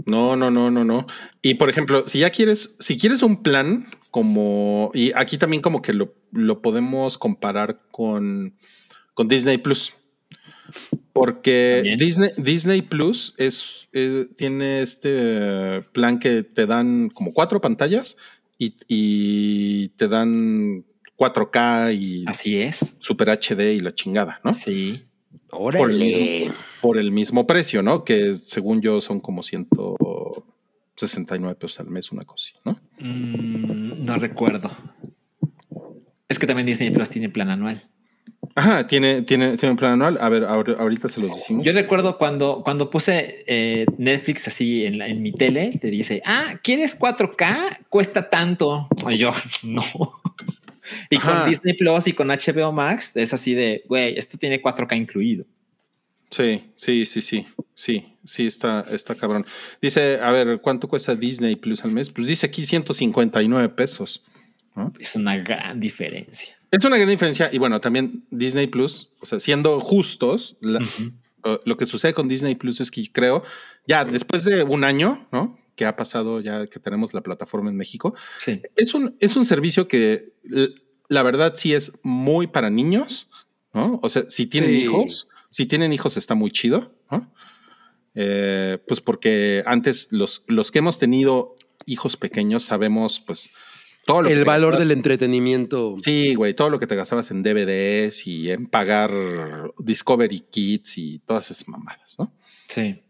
No, 0.06 0.36
no, 0.36 0.50
no, 0.50 0.70
no, 0.70 0.84
no. 0.84 1.06
Y 1.42 1.54
por 1.54 1.68
ejemplo, 1.68 2.06
si 2.06 2.20
ya 2.20 2.30
quieres, 2.30 2.76
si 2.78 2.96
quieres 2.96 3.22
un 3.22 3.42
plan 3.42 3.86
como, 4.10 4.90
y 4.94 5.12
aquí 5.14 5.36
también 5.36 5.60
como 5.60 5.82
que 5.82 5.92
lo, 5.92 6.14
lo 6.32 6.62
podemos 6.62 7.18
comparar 7.18 7.80
con, 7.90 8.54
con 9.14 9.28
Disney 9.28 9.58
Plus. 9.58 9.94
Porque 11.12 11.96
Disney, 11.98 12.30
Disney 12.36 12.82
Plus 12.82 13.34
es, 13.38 13.88
tiene 14.36 14.82
este 14.82 15.82
plan 15.92 16.18
que 16.18 16.42
te 16.42 16.66
dan 16.66 17.10
como 17.10 17.32
cuatro 17.32 17.60
pantallas 17.60 18.16
y, 18.58 18.74
y, 18.86 19.88
te 19.90 20.08
dan 20.08 20.84
4K 21.16 21.94
y 21.94 22.24
así 22.26 22.58
es 22.58 22.96
Super 23.00 23.30
HD 23.30 23.74
y 23.74 23.80
la 23.80 23.94
chingada, 23.94 24.40
¿no? 24.44 24.52
Sí. 24.52 25.04
Por 25.48 25.76
el, 25.76 25.98
mismo, 25.98 26.54
por 26.82 26.98
el 26.98 27.10
mismo 27.10 27.46
precio, 27.46 27.82
¿no? 27.82 28.04
Que 28.04 28.36
según 28.36 28.82
yo 28.82 29.00
son 29.00 29.20
como 29.20 29.42
169 29.42 31.56
pesos 31.56 31.80
al 31.80 31.86
mes, 31.86 32.12
una 32.12 32.24
cosa, 32.24 32.52
¿no? 32.64 32.78
Mm, 32.98 34.04
no 34.04 34.16
recuerdo. 34.16 34.70
Es 36.28 36.38
que 36.38 36.46
también 36.46 36.66
Disney 36.66 36.90
Plus 36.90 37.08
tiene 37.08 37.30
plan 37.30 37.48
anual. 37.48 37.88
Ajá, 38.58 38.88
tiene, 38.88 39.22
tiene, 39.22 39.56
tiene 39.56 39.70
un 39.70 39.76
plan 39.76 39.92
anual. 39.92 40.18
A 40.20 40.28
ver, 40.28 40.42
ahorita 40.42 41.08
se 41.08 41.20
los 41.20 41.36
decimos. 41.36 41.64
Yo 41.64 41.72
recuerdo 41.72 42.18
cuando, 42.18 42.62
cuando 42.64 42.90
puse 42.90 43.44
eh, 43.46 43.86
Netflix 43.98 44.48
así 44.48 44.84
en, 44.84 45.00
en, 45.00 45.22
mi 45.22 45.30
tele, 45.30 45.78
te 45.80 45.88
dice, 45.90 46.20
ah, 46.24 46.58
¿quieres 46.60 46.98
4K? 46.98 47.86
Cuesta 47.88 48.28
tanto. 48.28 48.88
Y 49.08 49.18
yo, 49.18 49.30
no. 49.62 49.84
Y 51.08 51.18
Ajá. 51.18 51.42
con 51.42 51.50
Disney 51.50 51.74
Plus 51.74 52.08
y 52.08 52.14
con 52.14 52.28
HBO 52.28 52.72
Max 52.72 53.12
es 53.14 53.32
así 53.32 53.54
de, 53.54 53.84
güey, 53.86 54.18
esto 54.18 54.36
tiene 54.36 54.60
4K 54.60 54.96
incluido. 54.96 55.44
Sí, 56.30 56.64
sí, 56.74 57.06
sí, 57.06 57.22
sí, 57.22 57.46
sí, 57.76 58.06
sí, 58.24 58.46
está, 58.48 58.84
está 58.90 59.14
cabrón. 59.14 59.46
Dice, 59.80 60.18
a 60.20 60.32
ver, 60.32 60.60
¿cuánto 60.60 60.88
cuesta 60.88 61.14
Disney 61.14 61.54
Plus 61.54 61.84
al 61.84 61.92
mes? 61.92 62.10
Pues 62.10 62.26
dice 62.26 62.46
aquí 62.46 62.66
159 62.66 63.68
pesos. 63.68 64.24
¿no? 64.74 64.92
Es 64.98 65.14
una 65.14 65.36
gran 65.36 65.78
diferencia. 65.78 66.57
Es 66.70 66.84
una 66.84 66.96
gran 66.96 67.08
diferencia. 67.08 67.50
Y 67.52 67.58
bueno, 67.58 67.80
también 67.80 68.24
Disney 68.30 68.66
Plus, 68.66 69.10
o 69.20 69.26
sea, 69.26 69.40
siendo 69.40 69.80
justos, 69.80 70.56
la, 70.60 70.80
uh 70.80 70.82
-huh. 70.82 71.60
lo 71.64 71.76
que 71.76 71.86
sucede 71.86 72.12
con 72.12 72.28
Disney 72.28 72.54
Plus 72.54 72.80
es 72.80 72.90
que 72.90 73.10
creo, 73.10 73.42
ya 73.86 74.04
después 74.04 74.44
de 74.44 74.62
un 74.64 74.84
año, 74.84 75.26
¿no? 75.32 75.58
Que 75.76 75.86
ha 75.86 75.96
pasado 75.96 76.40
ya 76.40 76.66
que 76.66 76.80
tenemos 76.80 77.14
la 77.14 77.22
plataforma 77.22 77.70
en 77.70 77.76
México, 77.76 78.14
sí. 78.38 78.60
es, 78.76 78.94
un, 78.94 79.16
es 79.20 79.36
un 79.36 79.44
servicio 79.44 79.86
que 79.88 80.32
la 81.08 81.22
verdad 81.22 81.54
sí 81.54 81.72
es 81.72 81.92
muy 82.02 82.48
para 82.48 82.68
niños, 82.68 83.28
¿no? 83.72 83.98
O 84.02 84.08
sea, 84.08 84.24
si 84.28 84.46
tienen 84.46 84.70
sí. 84.70 84.82
hijos, 84.82 85.28
si 85.50 85.66
tienen 85.66 85.92
hijos 85.92 86.16
está 86.16 86.34
muy 86.34 86.50
chido, 86.50 86.92
¿no? 87.10 87.32
Eh, 88.14 88.78
pues 88.86 89.00
porque 89.00 89.62
antes 89.64 90.08
los, 90.10 90.42
los 90.48 90.70
que 90.70 90.80
hemos 90.80 90.98
tenido 90.98 91.54
hijos 91.86 92.16
pequeños 92.16 92.64
sabemos, 92.64 93.20
pues, 93.20 93.50
todo 94.08 94.22
lo 94.22 94.30
el 94.30 94.42
valor 94.46 94.70
gastabas, 94.70 94.88
del 94.88 94.96
entretenimiento. 94.96 95.96
Sí, 95.98 96.34
güey, 96.34 96.54
todo 96.54 96.70
lo 96.70 96.80
que 96.80 96.86
te 96.86 96.96
gastabas 96.96 97.30
en 97.30 97.42
DVDs 97.42 98.26
y 98.26 98.50
en 98.50 98.66
pagar 98.66 99.12
Discovery 99.78 100.40
Kids 100.50 100.96
y 100.96 101.18
todas 101.18 101.50
esas 101.50 101.68
mamadas, 101.68 102.18
¿no? 102.18 102.32
Sí. 102.68 103.02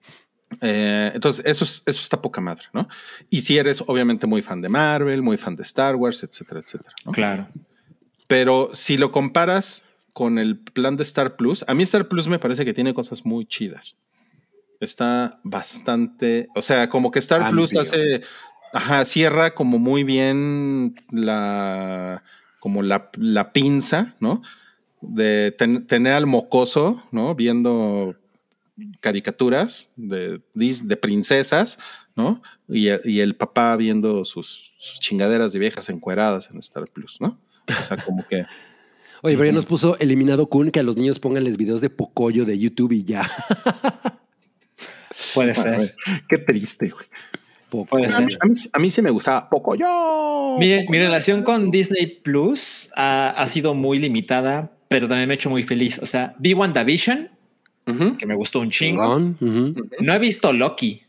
Eh, 0.61 1.13
entonces, 1.15 1.47
eso, 1.47 1.65
es, 1.65 1.85
eso 1.87 2.03
está 2.03 2.21
poca 2.21 2.41
madre, 2.41 2.65
¿no? 2.73 2.89
Y 3.31 3.43
si 3.43 3.57
eres 3.57 3.81
obviamente 3.87 4.27
muy 4.27 4.43
fan 4.43 4.61
de 4.61 4.69
Marvel, 4.69 5.23
muy 5.23 5.37
fan 5.37 5.55
de 5.55 5.63
Star 5.63 5.95
Wars, 5.95 6.25
etcétera, 6.25 6.63
etcétera. 6.67 6.97
¿no? 7.05 7.13
Claro. 7.13 7.49
Pero 8.27 8.71
si 8.73 8.99
lo 8.99 9.13
comparas 9.13 9.85
con 10.13 10.37
el 10.41 10.59
plan 10.59 10.97
de 10.97 11.05
Star 11.05 11.37
Plus, 11.37 11.65
a 11.69 11.75
mí 11.75 11.85
Star 11.85 12.09
Plus 12.09 12.27
me 12.27 12.41
parece 12.41 12.65
que 12.65 12.75
tiene 12.75 12.93
cosas 12.93 13.25
muy 13.25 13.47
chidas. 13.47 13.99
Está 14.81 15.39
bastante, 15.45 16.49
o 16.57 16.63
sea, 16.63 16.89
como 16.89 17.13
que 17.13 17.21
Star 17.21 17.43
Amplio. 17.43 17.69
Plus 17.69 17.77
hace, 17.77 18.23
ajá, 18.73 19.05
cierra 19.05 19.55
como 19.55 19.79
muy 19.79 20.05
bien 20.05 20.97
la, 21.11 22.23
como 22.61 22.83
la, 22.83 23.11
la 23.17 23.53
pinza, 23.53 24.15
¿no? 24.21 24.43
De 25.01 25.53
ten, 25.53 25.87
tener 25.87 26.15
al 26.15 26.27
mocoso, 26.27 27.03
¿no? 27.13 27.35
Viendo 27.35 28.17
caricaturas 29.01 29.91
de, 29.97 30.41
de 30.55 30.97
princesas, 30.97 31.79
¿no? 32.17 32.43
Y, 32.69 32.89
y, 33.09 33.21
el 33.21 33.35
papá 33.35 33.77
viendo 33.77 34.25
sus, 34.25 34.75
sus 34.77 35.01
chingaderas 35.01 35.53
de 35.53 35.59
viejas 35.59 35.89
encueradas 35.89 36.51
en 36.51 36.59
Star 36.59 36.89
Plus, 36.89 37.21
¿no? 37.21 37.39
O 37.69 37.85
sea, 37.85 37.97
como 37.97 38.27
que... 38.27 38.45
Oye, 39.23 39.35
pero 39.35 39.47
ya 39.47 39.53
nos 39.53 39.67
puso 39.67 39.99
eliminado 39.99 40.49
Kun 40.49 40.71
que 40.71 40.79
a 40.79 40.85
los 40.85 40.97
niños 40.97 41.19
pónganles 41.19 41.57
videos 41.57 41.81
de 41.81 41.91
Pocoyo 41.91 42.45
de 42.45 42.57
YouTube 42.57 42.93
y 42.93 43.03
ya. 43.03 43.29
Puede 45.35 45.55
ser. 45.55 45.97
Qué 46.29 46.39
triste, 46.39 46.91
güey. 46.91 47.07
A, 47.71 47.97
mí, 47.97 48.05
a, 48.41 48.47
mí, 48.47 48.55
a, 48.73 48.79
mí, 48.79 48.91
sí 48.91 49.03
me 49.03 49.11
gustaba 49.11 49.51
Pocoyo. 49.51 50.59
Mi, 50.59 50.87
mi 50.89 50.99
relación 50.99 51.43
con 51.43 51.71
Disney 51.71 52.07
Plus 52.07 52.91
ha, 52.97 53.31
ha, 53.31 53.47
sido 53.47 53.75
muy 53.75 53.99
limitada, 53.99 54.73
pero 54.89 55.07
también 55.07 55.29
me 55.29 55.35
ha 55.35 55.37
hecho 55.37 55.51
muy 55.51 55.63
feliz. 55.63 55.99
O 55.99 56.07
sea, 56.07 56.35
vi 56.39 56.55
WandaVision, 56.55 57.29
uh 57.87 57.93
-huh. 57.93 58.17
que 58.17 58.25
me 58.25 58.35
gustó 58.35 58.61
un 58.61 58.71
chingo. 58.71 59.17
Uh 59.17 59.35
-huh. 59.41 59.91
No 60.01 60.15
he 60.15 60.19
visto 60.19 60.51
Loki, 60.53 61.03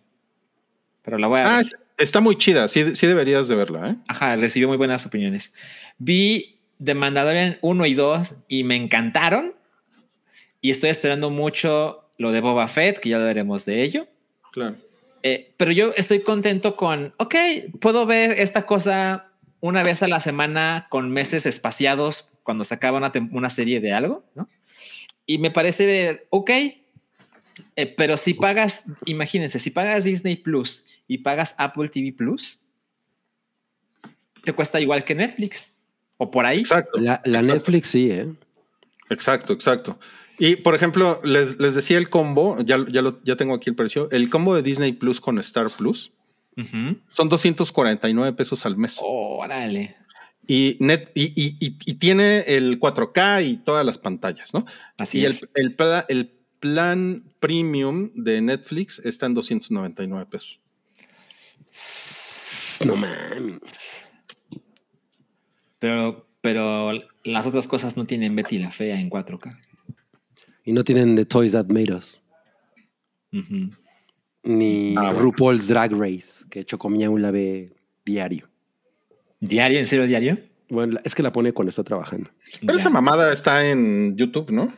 pero 1.02 1.18
la 1.18 1.28
voy 1.28 1.40
a 1.40 1.46
ah, 1.46 1.58
ver. 1.60 1.68
Está 1.98 2.20
muy 2.20 2.38
chida, 2.38 2.68
sí, 2.68 2.96
sí 2.96 3.08
deberías 3.08 3.48
de 3.48 3.56
verla. 3.56 3.90
¿eh? 3.92 3.96
Ajá, 4.08 4.36
recibió 4.36 4.68
muy 4.68 4.78
buenas 4.78 5.06
opiniones. 5.06 5.54
Vi 5.98 6.60
The 6.84 6.94
Mandalorian 6.94 7.58
1 7.62 7.86
y 7.86 7.94
2 7.94 8.36
y 8.48 8.64
me 8.64 8.76
encantaron. 8.76 9.54
Y 10.62 10.72
estoy 10.72 10.90
esperando 10.90 11.30
mucho 11.30 12.10
lo 12.18 12.32
de 12.32 12.42
Boba 12.42 12.68
Fett, 12.68 13.00
que 13.00 13.10
ya 13.10 13.18
hablaremos 13.18 13.66
de 13.66 13.84
ello. 13.84 14.08
Claro. 14.52 14.76
Eh, 15.24 15.54
pero 15.58 15.72
yo 15.72 15.94
estoy 15.96 16.22
contento 16.22 16.76
con, 16.76 17.14
ok, 17.18 17.36
puedo 17.80 18.06
ver 18.06 18.32
esta 18.32 18.66
cosa 18.66 19.32
una 19.60 19.84
vez 19.84 20.02
a 20.04 20.08
la 20.08 20.20
semana 20.20 20.88
con 20.90 21.12
meses 21.12 21.46
espaciados 21.46 22.30
cuando 22.44 22.64
se 22.64 22.74
acaba 22.74 22.98
una, 22.98 23.12
una 23.32 23.50
serie 23.50 23.80
de 23.80 23.94
algo, 23.94 24.24
¿no? 24.36 24.48
Y 25.26 25.38
me 25.38 25.52
parece, 25.52 26.26
ok, 26.30 26.50
eh, 27.76 27.86
pero 27.96 28.18
si 28.18 28.34
pagas, 28.34 28.84
imagínense, 29.06 29.60
si 29.60 29.70
pagas 29.70 30.04
Disney 30.04 30.36
Plus 30.36 30.86
y 31.08 31.20
pagas 31.20 31.54
Apple 31.58 31.90
TV 31.90 32.14
Plus, 32.14 32.60
te 34.44 34.54
cuesta 34.54 34.80
igual 34.80 35.04
que 35.04 35.16
Netflix 35.16 35.74
o 36.18 36.32
por 36.32 36.46
ahí. 36.46 36.60
Exacto. 36.60 36.98
La, 36.98 37.22
la 37.26 37.40
Exacto. 37.40 37.54
Netflix 37.56 37.90
sí, 37.90 38.12
¿eh? 38.12 38.28
Exacto, 39.10 39.54
exacto. 39.54 40.00
Y 40.40 40.56
por 40.58 40.74
ejemplo, 40.74 41.20
les, 41.24 41.60
les 41.60 41.76
decía 41.76 41.98
el 41.98 42.10
combo, 42.10 42.58
ya, 42.62 42.78
ya, 42.90 43.02
lo, 43.02 43.22
ya 43.24 43.36
tengo 43.36 43.54
aquí 43.54 43.70
el 43.70 43.76
precio, 43.76 44.10
el 44.12 44.30
combo 44.30 44.56
de 44.56 44.62
Disney 44.64 44.94
Plus 44.94 45.20
con 45.20 45.38
Star 45.40 45.70
Plus 45.70 46.12
Ujú. 46.58 46.98
son 47.12 47.30
249 47.30 48.34
pesos 48.36 48.66
al 48.66 48.78
mes. 48.78 49.00
Órale. 49.02 49.96
Y, 50.48 50.78
net, 50.80 51.12
y, 51.14 51.26
y- 51.36 51.58
y- 51.60 51.78
y 51.86 51.94
tiene 51.96 52.40
el 52.48 52.80
4K 52.80 53.46
y 53.46 53.58
todas 53.58 53.86
las 53.86 53.98
pantallas, 53.98 54.54
¿no? 54.54 54.66
Así 54.98 55.20
y 55.20 55.26
el, 55.26 55.32
es. 55.34 55.46
el, 55.54 55.76
pla- 55.76 56.06
el 56.10 56.32
plan 56.60 57.24
premium 57.40 58.10
de 58.16 58.42
Netflix 58.42 59.00
está 59.00 59.26
en 59.28 59.34
299 59.36 60.26
pesos. 60.26 60.60
No 62.86 62.96
mames. 62.96 63.60
Pero, 65.80 66.28
pero 66.42 66.92
las 67.24 67.46
otras 67.46 67.68
cosas 67.68 67.96
no 67.98 68.06
tienen 68.06 68.36
Betty 68.36 68.58
la 68.60 68.72
Fea 68.72 69.00
en 69.00 69.10
4K. 69.10 69.58
Y 70.70 70.72
no 70.72 70.84
tienen 70.84 71.16
The 71.16 71.26
Toys 71.26 71.54
That 71.54 71.66
Made 71.66 71.92
Us. 71.96 72.22
Ni 74.44 74.96
Ah, 74.96 75.02
bueno. 75.14 75.20
RuPaul's 75.20 75.68
Drag 75.68 75.92
Race, 75.94 76.46
que 76.52 76.64
Chocomiau 76.64 77.18
la 77.18 77.32
ve 77.32 77.74
diario. 78.06 78.48
¿Diario? 79.40 79.80
¿En 79.80 79.88
serio 79.88 80.06
diario? 80.06 80.38
Bueno, 80.70 81.00
es 81.04 81.16
que 81.16 81.24
la 81.24 81.32
pone 81.32 81.54
cuando 81.54 81.70
está 81.70 81.84
trabajando. 81.84 82.30
Pero 82.62 82.74
Ya. 82.74 82.80
esa 82.80 82.92
mamada 82.92 83.34
está 83.34 83.68
en 83.68 84.16
YouTube, 84.16 84.52
¿no? 84.52 84.72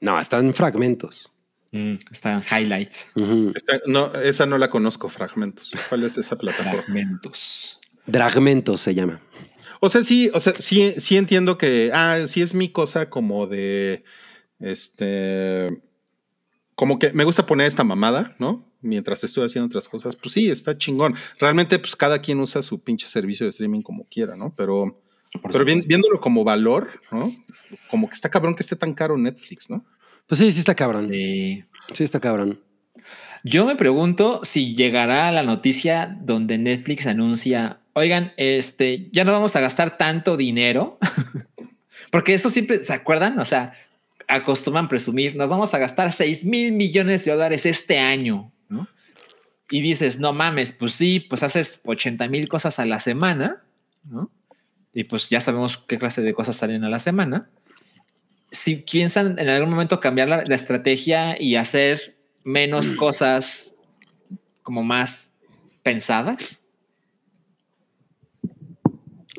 No, 0.00 0.18
están 0.18 0.54
fragmentos. 0.54 1.30
Mm, 1.72 1.96
están 2.10 2.42
highlights, 2.50 3.12
Ujú. 3.14 3.52
Está- 3.54 3.78
no, 3.86 4.10
esa 4.14 4.46
no 4.46 4.56
la 4.56 4.70
conozco, 4.70 5.10
fragmentos. 5.10 5.70
¿Cuál 5.90 6.04
es 6.04 6.16
esa 6.16 6.38
plataforma? 6.38 6.72
fragmentos. 6.82 7.78
Dragmentos 8.06 8.80
se 8.80 8.94
llama. 8.94 9.20
O 9.80 9.90
sea, 9.90 10.02
sí, 10.02 10.30
o 10.32 10.40
sea, 10.40 10.54
sí, 10.58 10.94
sí 10.96 11.18
entiendo 11.18 11.58
que, 11.58 11.90
ah, 11.92 12.20
sí 12.26 12.40
es 12.40 12.54
mi 12.54 12.70
cosa 12.70 13.10
como 13.10 13.46
de, 13.46 14.04
este, 14.62 15.68
como 16.74 16.98
que 16.98 17.12
me 17.12 17.24
gusta 17.24 17.46
poner 17.46 17.66
esta 17.66 17.84
mamada, 17.84 18.34
¿no? 18.38 18.66
Mientras 18.80 19.22
estoy 19.22 19.44
haciendo 19.44 19.66
otras 19.66 19.88
cosas, 19.88 20.16
pues 20.16 20.32
sí, 20.32 20.50
está 20.50 20.76
chingón. 20.76 21.14
Realmente, 21.38 21.78
pues 21.78 21.94
cada 21.94 22.20
quien 22.20 22.40
usa 22.40 22.62
su 22.62 22.80
pinche 22.80 23.06
servicio 23.06 23.46
de 23.46 23.50
streaming 23.50 23.82
como 23.82 24.04
quiera, 24.08 24.36
¿no? 24.36 24.54
Pero, 24.56 25.00
pero 25.52 25.64
viéndolo 25.64 26.20
como 26.20 26.42
valor, 26.44 26.88
¿no? 27.10 27.32
Como 27.90 28.08
que 28.08 28.14
está 28.14 28.28
cabrón 28.28 28.54
que 28.54 28.62
esté 28.62 28.76
tan 28.76 28.94
caro 28.94 29.16
Netflix, 29.16 29.70
¿no? 29.70 29.84
Pues 30.26 30.38
sí, 30.38 30.50
sí 30.50 30.60
está 30.60 30.74
cabrón. 30.74 31.08
Sí. 31.10 31.64
Sí 31.92 32.04
está 32.04 32.20
cabrón. 32.20 32.60
Yo 33.44 33.66
me 33.66 33.76
pregunto 33.76 34.40
si 34.44 34.74
llegará 34.74 35.30
la 35.32 35.42
noticia 35.42 36.16
donde 36.20 36.58
Netflix 36.58 37.06
anuncia, 37.06 37.80
oigan, 37.92 38.32
este, 38.36 39.08
ya 39.12 39.24
no 39.24 39.32
vamos 39.32 39.56
a 39.56 39.60
gastar 39.60 39.96
tanto 39.96 40.36
dinero, 40.36 40.98
porque 42.10 42.34
eso 42.34 42.50
siempre, 42.50 42.78
¿se 42.78 42.92
acuerdan? 42.92 43.38
O 43.40 43.44
sea, 43.44 43.72
acostumbran 44.28 44.88
presumir, 44.88 45.36
nos 45.36 45.50
vamos 45.50 45.72
a 45.74 45.78
gastar 45.78 46.12
6 46.12 46.44
mil 46.44 46.72
millones 46.72 47.24
de 47.24 47.32
dólares 47.32 47.66
este 47.66 47.98
año, 47.98 48.52
¿no? 48.68 48.88
Y 49.70 49.80
dices, 49.80 50.18
no 50.18 50.32
mames, 50.32 50.72
pues 50.72 50.94
sí, 50.94 51.20
pues 51.20 51.42
haces 51.42 51.80
80 51.84 52.28
mil 52.28 52.48
cosas 52.48 52.78
a 52.78 52.86
la 52.86 52.98
semana, 52.98 53.56
¿no? 54.04 54.30
Y 54.92 55.04
pues 55.04 55.30
ya 55.30 55.40
sabemos 55.40 55.78
qué 55.78 55.98
clase 55.98 56.22
de 56.22 56.34
cosas 56.34 56.56
salen 56.56 56.84
a 56.84 56.90
la 56.90 56.98
semana. 56.98 57.48
Si 58.50 58.76
piensan 58.76 59.38
en 59.38 59.48
algún 59.48 59.70
momento 59.70 60.00
cambiar 60.00 60.28
la, 60.28 60.44
la 60.44 60.54
estrategia 60.54 61.40
y 61.40 61.56
hacer 61.56 62.16
menos 62.44 62.92
cosas 62.92 63.74
como 64.62 64.82
más 64.82 65.30
pensadas. 65.82 66.58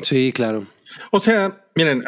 Sí, 0.01 0.31
claro. 0.33 0.67
O 1.11 1.19
sea, 1.19 1.62
miren, 1.75 2.03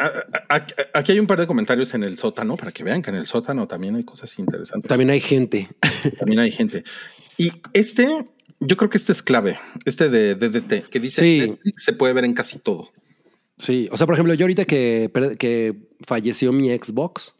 aquí 0.94 1.12
hay 1.12 1.18
un 1.20 1.26
par 1.26 1.40
de 1.40 1.46
comentarios 1.46 1.92
en 1.94 2.04
el 2.04 2.16
sótano 2.18 2.56
para 2.56 2.72
que 2.72 2.84
vean 2.84 3.02
que 3.02 3.10
en 3.10 3.16
el 3.16 3.26
sótano 3.26 3.66
también 3.66 3.96
hay 3.96 4.04
cosas 4.04 4.38
interesantes. 4.38 4.88
También 4.88 5.10
hay 5.10 5.20
gente. 5.20 5.68
También 6.18 6.40
hay 6.40 6.50
gente. 6.50 6.84
Y 7.38 7.50
este, 7.72 8.08
yo 8.60 8.76
creo 8.76 8.88
que 8.90 8.96
este 8.98 9.12
es 9.12 9.22
clave, 9.22 9.58
este 9.84 10.08
de 10.08 10.34
DDT, 10.34 10.88
que 10.88 11.00
dice 11.00 11.20
Sí. 11.22 11.40
Netflix 11.50 11.84
se 11.84 11.92
puede 11.92 12.12
ver 12.14 12.24
en 12.24 12.34
casi 12.34 12.58
todo. 12.58 12.90
Sí, 13.58 13.88
o 13.90 13.96
sea, 13.96 14.06
por 14.06 14.14
ejemplo, 14.14 14.34
yo 14.34 14.44
ahorita 14.44 14.64
que, 14.66 15.10
que 15.38 15.74
falleció 16.06 16.52
mi 16.52 16.68
Xbox, 16.76 17.34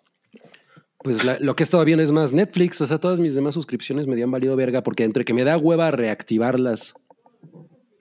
pues 0.98 1.24
la- 1.24 1.38
lo 1.40 1.54
que 1.54 1.62
he 1.62 1.64
estado 1.66 1.84
viendo 1.84 2.02
es 2.02 2.10
más 2.10 2.32
Netflix, 2.32 2.80
o 2.80 2.86
sea, 2.86 2.98
todas 2.98 3.20
mis 3.20 3.34
demás 3.34 3.54
suscripciones 3.54 4.06
me 4.06 4.20
han 4.22 4.30
valido 4.30 4.56
verga 4.56 4.82
porque 4.82 5.04
entre 5.04 5.24
que 5.24 5.34
me 5.34 5.44
da 5.44 5.56
hueva 5.58 5.90
reactivarlas 5.90 6.94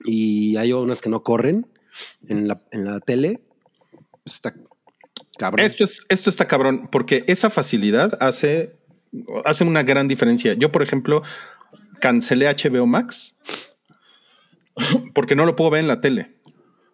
y 0.04 0.56
hay 0.56 0.72
unas 0.72 1.00
que 1.00 1.10
no 1.10 1.22
corren 1.22 1.66
en 2.28 2.48
la, 2.48 2.62
en 2.72 2.84
la 2.84 3.00
tele, 3.00 3.40
está 4.26 4.54
cabrón. 5.38 5.64
Esto, 5.64 5.84
es, 5.84 6.04
esto 6.08 6.28
está 6.28 6.46
cabrón, 6.46 6.88
porque 6.90 7.24
esa 7.26 7.48
facilidad 7.48 8.18
hace, 8.20 8.74
hace 9.44 9.64
una 9.64 9.82
gran 9.82 10.08
diferencia. 10.08 10.54
Yo, 10.54 10.70
por 10.70 10.82
ejemplo, 10.82 11.22
cancelé 12.00 12.46
HBO 12.46 12.86
Max 12.86 13.38
porque 15.14 15.34
no 15.34 15.46
lo 15.46 15.56
puedo 15.56 15.70
ver 15.70 15.80
en 15.80 15.88
la 15.88 16.00
tele. 16.00 16.34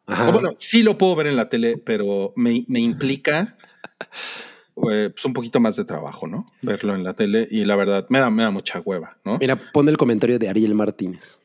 Ajá. 0.07 0.29
O 0.29 0.33
bueno, 0.33 0.51
sí 0.59 0.83
lo 0.83 0.99
puedo 0.99 1.15
ver 1.15 1.27
en 1.29 1.37
la 1.37 1.49
tele, 1.49 1.79
pero 1.79 2.33
me, 2.37 2.65
me 2.69 2.81
implica 2.81 3.57
eh, 4.91 5.11
pues 5.11 5.25
un 5.25 5.33
poquito 5.33 5.61
más 5.61 5.77
de 5.77 5.85
trabajo, 5.85 6.27
¿no? 6.27 6.47
Verlo 6.61 6.95
en 6.95 7.05
la 7.05 7.15
tele 7.15 7.47
y 7.51 7.65
la 7.65 7.77
verdad 7.77 8.07
me 8.09 8.19
da, 8.19 8.31
me 8.31 8.43
da 8.43 8.51
mucha 8.51 8.81
hueva, 8.81 9.17
¿no? 9.25 9.39
Mira, 9.39 9.57
pon 9.57 9.89
el 9.89 9.97
comentario 9.97 10.39
de 10.39 10.49
Ariel 10.49 10.75
Martínez. 10.75 11.39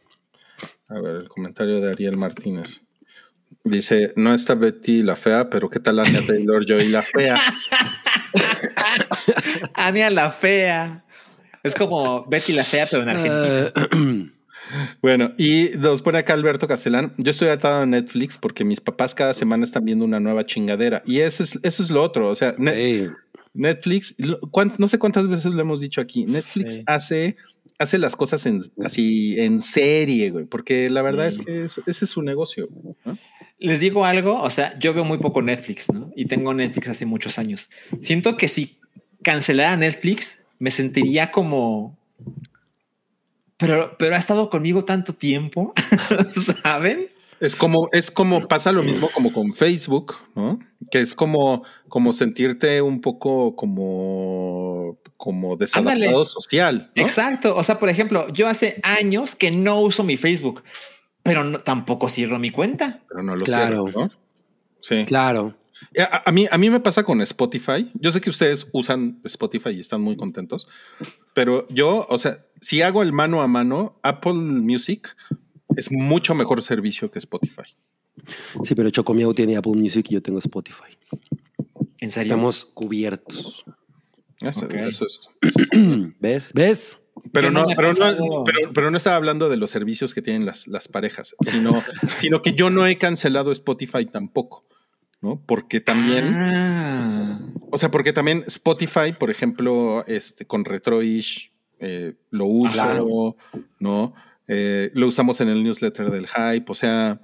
A 0.87 0.99
ver, 0.99 1.17
el 1.17 1.29
comentario 1.29 1.81
de 1.81 1.91
Ariel 1.91 2.17
Martínez. 2.17 2.86
Dice, 3.63 4.13
no 4.15 4.33
está 4.33 4.55
Betty 4.55 5.03
la 5.03 5.15
fea, 5.15 5.49
pero 5.49 5.69
¿qué 5.69 5.79
tal 5.79 5.99
Anya 5.99 6.21
Taylor 6.25 6.65
Joy 6.65 6.87
la 6.87 7.01
fea? 7.01 7.35
Ania 9.73 10.09
la 10.09 10.31
fea. 10.31 11.03
Es 11.63 11.75
como 11.75 12.25
Betty 12.27 12.53
la 12.53 12.63
fea, 12.63 12.87
pero 12.89 13.03
en 13.03 13.09
Argentina. 13.09 14.31
Bueno, 15.01 15.31
y 15.37 15.69
nos 15.77 16.01
pone 16.01 16.17
acá 16.17 16.33
Alberto 16.33 16.67
Castellán. 16.67 17.13
Yo 17.17 17.31
estoy 17.31 17.47
atado 17.47 17.83
a 17.83 17.85
Netflix 17.85 18.37
porque 18.37 18.65
mis 18.65 18.81
papás 18.81 19.15
cada 19.15 19.33
semana 19.33 19.63
están 19.63 19.85
viendo 19.85 20.03
una 20.03 20.19
nueva 20.19 20.45
chingadera. 20.45 21.01
Y 21.05 21.19
eso 21.21 21.41
es, 21.41 21.57
eso 21.63 21.81
es 21.83 21.89
lo 21.89 22.03
otro. 22.03 22.27
O 22.27 22.35
sea, 22.35 22.53
Ne- 22.57 23.11
Netflix, 23.53 24.13
no 24.77 24.87
sé 24.89 24.99
cuántas 24.99 25.25
veces 25.29 25.53
lo 25.53 25.61
hemos 25.61 25.79
dicho 25.79 26.01
aquí. 26.01 26.25
Netflix 26.25 26.73
Sí. 26.73 26.83
hace, 26.85 27.37
hace 27.79 27.97
las 27.97 28.17
cosas 28.17 28.45
en, 28.45 28.59
así 28.83 29.39
en 29.39 29.61
serie, 29.61 30.31
güey, 30.31 30.43
porque 30.43 30.89
la 30.89 31.01
verdad 31.01 31.27
es 31.27 31.39
Mm. 31.39 31.43
que 31.45 31.63
es- 31.63 31.81
ese 31.87 32.03
es 32.03 32.11
su 32.11 32.21
negocio. 32.21 32.67
¿no? 33.05 33.17
Les 33.59 33.79
digo 33.79 34.05
algo, 34.05 34.41
o 34.41 34.49
sea, 34.49 34.77
yo 34.79 34.93
veo 34.93 35.03
muy 35.03 35.17
poco 35.17 35.41
Netflix, 35.41 35.91
¿no? 35.91 36.11
Y 36.15 36.25
tengo 36.25 36.53
Netflix 36.53 36.89
hace 36.89 37.05
muchos 37.05 37.39
años. 37.39 37.69
Siento 38.01 38.37
que 38.37 38.47
si 38.47 38.77
cancelara 39.23 39.75
Netflix, 39.75 40.39
me 40.59 40.71
sentiría 40.71 41.31
como... 41.31 41.97
Pero, 43.57 43.95
pero 43.97 44.15
ha 44.15 44.19
estado 44.19 44.51
conmigo 44.51 44.85
tanto 44.85 45.13
tiempo, 45.13 45.73
¿saben? 46.63 47.09
Es 47.39 47.55
como, 47.55 47.89
es 47.91 48.09
como 48.09 48.47
pasa 48.47 48.71
lo 48.71 48.81
mismo 48.81 49.09
como 49.11 49.31
con 49.31 49.53
Facebook, 49.53 50.15
¿no? 50.35 50.59
Que 50.89 51.01
es 51.01 51.13
como, 51.13 51.63
como 51.87 52.13
sentirte 52.13 52.81
un 52.81 52.99
poco 52.99 53.55
como, 53.55 54.97
como 55.17 55.55
desadaptado 55.55 55.93
Ándale. 55.93 56.25
social. 56.25 56.91
¿no? 56.95 57.03
Exacto. 57.03 57.55
O 57.55 57.61
sea, 57.61 57.77
por 57.77 57.89
ejemplo, 57.89 58.27
yo 58.33 58.47
hace 58.47 58.79
años 58.83 59.35
que 59.35 59.51
no 59.51 59.81
uso 59.81 60.03
mi 60.03 60.17
Facebook, 60.17 60.63
pero 61.27 61.43
no- 61.43 61.59
tampoco 61.59 62.09
cierro 62.09 62.39
mi 62.39 62.49
cuenta. 62.51 63.01
Pero 63.09 63.21
no 63.23 63.35
lo 63.35 63.43
Claro. 63.45 63.85
cierras, 63.87 64.11
¿no? 64.11 64.17
Sí. 64.81 65.03
claro. 65.05 65.55
A, 65.99 66.23
a 66.29 66.31
mí, 66.31 66.47
a 66.49 66.57
mí 66.57 66.69
me 66.71 66.79
pasa 66.79 67.03
con 67.03 67.21
Spotify. 67.21 67.91
Yo 67.93 68.11
sé 68.11 68.19
que 68.21 68.29
ustedes 68.31 68.67
usan 68.71 69.19
Spotify 69.25 69.69
y 69.71 69.79
están 69.81 70.01
muy 70.01 70.15
contentos, 70.17 70.67
pero 71.35 71.67
yo, 71.69 72.07
o 72.09 72.17
sea, 72.17 72.43
si 72.61 72.81
hago 72.81 73.03
el 73.03 73.13
mano 73.13 73.41
a 73.43 73.47
mano, 73.47 73.99
Apple 74.01 74.33
Music 74.33 75.15
es 75.75 75.91
mucho 75.91 76.33
mejor 76.33 76.61
servicio 76.63 77.11
que 77.11 77.19
Spotify. 77.19 77.75
Sí, 78.63 78.73
pero 78.73 78.89
Chocomiao 78.89 79.33
tiene 79.35 79.55
Apple 79.57 79.73
Music 79.73 80.07
y 80.09 80.13
yo 80.15 80.21
tengo 80.23 80.39
Spotify. 80.39 80.97
En 81.99 82.09
serio. 82.09 82.33
Estamos 82.33 82.65
cubiertos. 82.65 83.63
Eso 84.41 84.67
es. 84.71 85.29
¿Ves? 86.19 86.51
¿Ves? 86.55 86.99
Pero 87.31 87.51
no 87.51 87.65
pero, 87.75 87.91
no, 87.93 88.43
pero, 88.43 88.71
pero 88.73 88.91
no 88.91 88.97
estaba 88.97 89.15
hablando 89.15 89.49
de 89.49 89.57
los 89.57 89.69
servicios 89.71 90.13
que 90.13 90.21
tienen 90.21 90.45
las, 90.45 90.67
las 90.67 90.87
parejas, 90.87 91.35
sino, 91.41 91.83
sino 92.17 92.41
que 92.41 92.53
yo 92.53 92.69
no 92.69 92.85
he 92.87 92.97
cancelado 92.97 93.51
Spotify 93.51 94.05
tampoco, 94.05 94.65
¿no? 95.21 95.41
Porque 95.45 95.79
también, 95.81 96.33
Ah. 96.35 97.39
o 97.71 97.77
sea, 97.77 97.89
porque 97.91 98.13
también 98.13 98.43
Spotify, 98.47 99.13
por 99.17 99.29
ejemplo, 99.31 100.05
este, 100.07 100.45
con 100.45 100.65
Retroish, 100.65 101.51
eh, 101.79 102.13
lo 102.31 102.45
uso, 102.45 102.73
Claro. 102.73 103.35
¿no? 103.79 104.13
Eh, 104.47 104.91
lo 104.93 105.07
usamos 105.07 105.41
en 105.41 105.49
el 105.49 105.63
newsletter 105.63 106.09
del 106.09 106.27
Hype, 106.27 106.65
o 106.71 106.75
sea, 106.75 107.19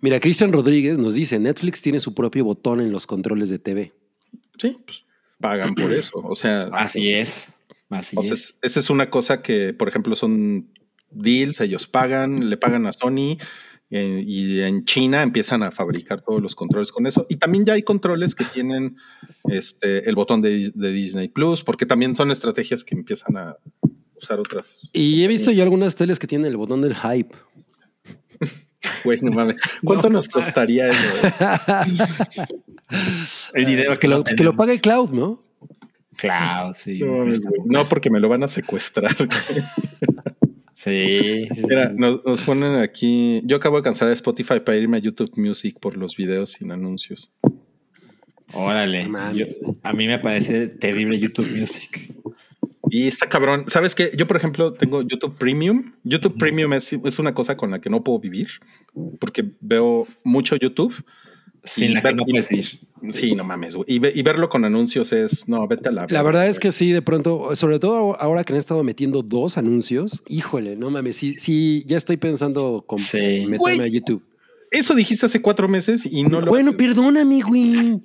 Mira, 0.00 0.18
Cristian 0.18 0.52
Rodríguez 0.52 0.98
nos 0.98 1.14
dice, 1.14 1.38
Netflix 1.38 1.80
tiene 1.82 2.00
su 2.00 2.12
propio 2.12 2.44
botón 2.44 2.80
en 2.80 2.90
los 2.90 3.06
controles 3.06 3.48
de 3.48 3.60
TV. 3.60 3.92
sí, 4.58 4.76
pues 4.84 5.04
pagan 5.40 5.72
por 5.76 5.92
eso, 5.92 6.18
o 6.18 6.34
sea, 6.34 6.62
Así 6.72 7.12
es. 7.14 7.54
Así 7.90 8.16
o 8.18 8.22
sea, 8.22 8.34
es. 8.34 8.40
es- 8.40 8.58
esa 8.62 8.80
es 8.80 8.90
una 8.90 9.10
cosa 9.10 9.42
que, 9.42 9.72
por 9.72 9.88
ejemplo, 9.88 10.14
son 10.16 10.68
deals, 11.10 11.60
ellos 11.60 11.86
pagan, 11.86 12.50
le 12.50 12.56
pagan 12.58 12.86
a 12.86 12.92
Sony 12.92 13.38
eh, 13.90 14.22
y 14.26 14.60
en 14.60 14.84
China 14.84 15.22
empiezan 15.22 15.62
a 15.62 15.70
fabricar 15.70 16.20
todos 16.20 16.42
los 16.42 16.54
controles 16.54 16.92
con 16.92 17.06
eso. 17.06 17.24
Y 17.30 17.36
también 17.36 17.64
ya 17.64 17.72
hay 17.72 17.82
controles 17.82 18.34
que 18.34 18.44
tienen 18.44 18.96
este, 19.44 20.06
el 20.08 20.14
botón 20.14 20.42
de, 20.42 20.70
de 20.74 20.92
Disney 20.92 21.28
Plus, 21.28 21.62
porque 21.64 21.86
también 21.86 22.14
son 22.14 22.30
estrategias 22.30 22.84
que 22.84 22.94
empiezan 22.94 23.38
a 23.38 23.56
usar 24.16 24.38
otras. 24.40 24.90
Y 24.92 25.24
he 25.24 25.28
visto 25.28 25.50
yo 25.50 25.62
algunas 25.62 25.96
teles 25.96 26.18
que 26.18 26.26
tienen 26.26 26.46
el 26.48 26.56
botón 26.58 26.82
del 26.82 26.94
hype. 26.94 27.34
Güey, 29.04 29.20
no 29.22 29.32
mames. 29.32 29.56
¿Cuánto 29.84 30.08
nos 30.08 30.28
costaría 30.28 30.88
eso? 30.90 31.28
El 33.54 33.66
dinero 33.66 33.90
Es 33.92 33.98
que, 33.98 34.08
lo, 34.08 34.24
es 34.24 34.34
que 34.34 34.44
lo 34.44 34.56
paga 34.56 34.72
el 34.72 34.80
cloud, 34.80 35.10
¿no? 35.10 35.44
Cloud, 36.18 36.74
sí. 36.74 37.00
No, 37.64 37.88
porque 37.88 38.10
me 38.10 38.20
lo 38.20 38.28
van 38.28 38.42
a 38.42 38.48
secuestrar. 38.48 39.16
Sí. 40.74 41.48
Mira, 41.68 41.90
nos, 41.96 42.24
nos 42.24 42.40
ponen 42.42 42.76
aquí. 42.76 43.40
Yo 43.44 43.56
acabo 43.56 43.76
de 43.78 43.82
cancelar 43.82 44.12
Spotify 44.12 44.60
para 44.60 44.76
irme 44.76 44.98
a 44.98 45.00
YouTube 45.00 45.32
Music 45.36 45.76
por 45.80 45.96
los 45.96 46.16
videos 46.16 46.52
sin 46.52 46.70
anuncios. 46.70 47.32
Órale. 48.54 49.08
Yo- 49.34 49.46
a 49.82 49.92
mí 49.92 50.06
me 50.06 50.18
parece 50.20 50.68
terrible 50.68 51.18
YouTube 51.18 51.50
Music. 51.50 52.14
Y 52.90 53.08
está 53.08 53.28
cabrón. 53.28 53.64
¿Sabes 53.66 53.94
qué? 53.94 54.12
Yo, 54.16 54.26
por 54.28 54.36
ejemplo, 54.36 54.72
tengo 54.72 55.02
YouTube 55.02 55.36
Premium. 55.36 55.92
YouTube 56.04 56.38
Premium 56.38 56.72
es, 56.72 56.92
es 56.92 57.18
una 57.18 57.34
cosa 57.34 57.56
con 57.56 57.70
la 57.72 57.80
que 57.80 57.90
no 57.90 58.04
puedo 58.04 58.18
vivir 58.20 58.48
porque 59.18 59.50
veo 59.60 60.06
mucho 60.22 60.54
YouTube. 60.56 60.94
Sin 61.68 61.90
Y 61.90 61.94
la 61.94 62.00
que 62.02 62.08
ver- 62.08 62.16
no 62.16 62.24
puedes 62.24 62.50
ir. 62.52 62.80
Sí, 63.12 63.34
no 63.34 63.44
mames. 63.44 63.76
güey. 63.76 63.84
Y, 63.88 63.98
ve- 64.00 64.12
y 64.14 64.22
verlo 64.22 64.48
con 64.48 64.64
anuncios 64.64 65.12
es, 65.12 65.48
no, 65.48 65.66
vete 65.68 65.88
a 65.88 65.92
la. 65.92 66.06
La 66.08 66.22
verdad 66.22 66.48
es 66.48 66.58
que 66.58 66.72
sí, 66.72 66.90
de 66.92 67.02
pronto, 67.02 67.54
sobre 67.54 67.78
todo 67.78 68.20
ahora 68.20 68.42
que 68.44 68.52
han 68.52 68.58
estado 68.58 68.82
metiendo 68.82 69.22
dos 69.22 69.56
anuncios, 69.58 70.22
híjole, 70.28 70.76
no 70.76 70.90
mames, 70.90 71.16
sí, 71.16 71.34
sí, 71.38 71.84
ya 71.86 71.96
estoy 71.96 72.16
pensando 72.16 72.82
con 72.86 72.98
Sí. 72.98 73.44
meterme 73.46 73.84
a 73.84 73.86
YouTube. 73.88 74.22
Eso 74.70 74.94
dijiste 74.94 75.26
hace 75.26 75.40
cuatro 75.40 75.68
meses 75.68 76.06
y 76.06 76.22
no 76.24 76.40
lo. 76.40 76.46
Bueno, 76.46 76.72
perdóname, 76.76 77.40
güey. 77.40 78.00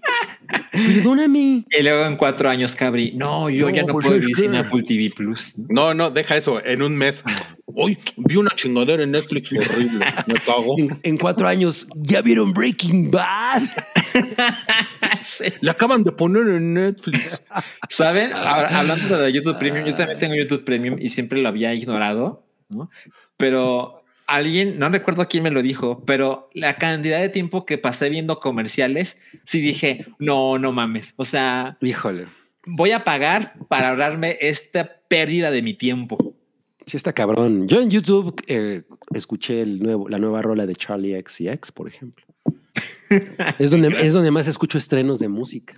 Perdóname. 0.72 1.66
Y 1.70 1.84
luego 1.84 2.06
en 2.06 2.18
cuatro 2.18 2.50
años, 2.50 2.76
Cabri. 2.76 3.12
No, 3.14 3.50
yo 3.50 3.70
No, 3.70 3.76
ya 3.76 3.82
no 3.84 3.94
pues 3.94 4.08
puedo 4.08 4.20
vivir 4.20 4.36
sin 4.36 4.56
Apple 4.56 4.84
TV 4.84 5.12
Plus. 5.16 5.54
No, 5.70 5.94
no, 5.94 6.12
deja 6.12 6.38
eso. 6.38 6.64
En 6.64 6.82
un 6.82 6.96
mes. 6.96 7.24
Hoy 7.66 7.98
vi 8.18 8.36
una 8.36 8.52
chingadera 8.56 9.04
en 9.04 9.12
Netflix 9.12 9.52
horrible. 9.52 10.06
Me 10.28 10.36
cago. 10.36 10.76
En, 10.78 11.00
en 11.02 11.18
cuatro 11.18 11.48
años, 11.48 11.88
¿ya 11.96 12.22
vieron 12.22 12.54
Breaking 12.54 13.10
Bad? 13.10 13.64
Le 15.62 15.72
acaban 15.72 16.04
de 16.04 16.12
poner 16.12 16.48
en 16.50 16.74
Netflix. 16.74 17.42
¿Saben? 17.90 18.34
Ahora, 18.34 18.80
hablando 18.80 19.18
de 19.18 19.32
YouTube 19.32 19.58
Premium, 19.58 19.86
yo 19.86 19.96
también 19.96 20.20
tengo 20.20 20.36
YouTube 20.36 20.64
Premium 20.64 20.98
y 21.00 21.10
siempre 21.10 21.42
lo 21.42 21.50
había 21.50 21.74
ignorado, 21.74 22.46
¿no? 22.70 22.90
Pero 23.38 24.03
alguien, 24.28 24.80
no 24.80 24.90
recuerdo 24.90 25.28
quién 25.28 25.44
me 25.44 25.52
lo 25.52 25.62
dijo, 25.62 26.04
pero 26.06 26.50
la 26.54 26.76
cantidad 26.76 27.20
de 27.20 27.30
tiempo 27.30 27.66
que 27.66 27.78
pasé 27.78 28.10
viendo 28.10 28.40
comerciales, 28.40 29.18
sí 29.44 29.62
dije, 29.62 30.06
no, 30.20 30.58
no 30.58 30.72
mames. 30.72 31.14
O 31.18 31.26
sea, 31.26 31.78
Híjole. 31.82 32.28
voy 32.66 32.92
a 32.92 33.04
pagar 33.04 33.54
para 33.68 33.90
ahorrarme 33.90 34.38
esta 34.42 35.02
pérdida 35.08 35.52
de 35.52 35.62
mi 35.62 35.74
tiempo. 35.74 36.36
Sí 36.86 36.98
está 36.98 37.14
cabrón. 37.14 37.68
Yo 37.68 37.82
en 37.82 37.90
YouTube 37.90 38.36
eh, 38.48 38.84
escuché 39.14 39.62
el 39.62 39.80
nuevo, 39.80 40.10
la 40.10 40.20
nueva 40.20 40.42
rola 40.42 40.66
de 40.66 40.76
Charlie 40.76 41.16
X 41.16 41.42
y 41.42 41.50
X, 41.50 41.72
por 41.72 41.88
ejemplo. 41.88 42.26
es, 43.60 43.72
donde, 43.72 43.96
es 44.06 44.14
donde 44.14 44.32
más 44.32 44.48
escucho 44.48 44.78
estrenos 44.78 45.20
de 45.20 45.28
música. 45.28 45.76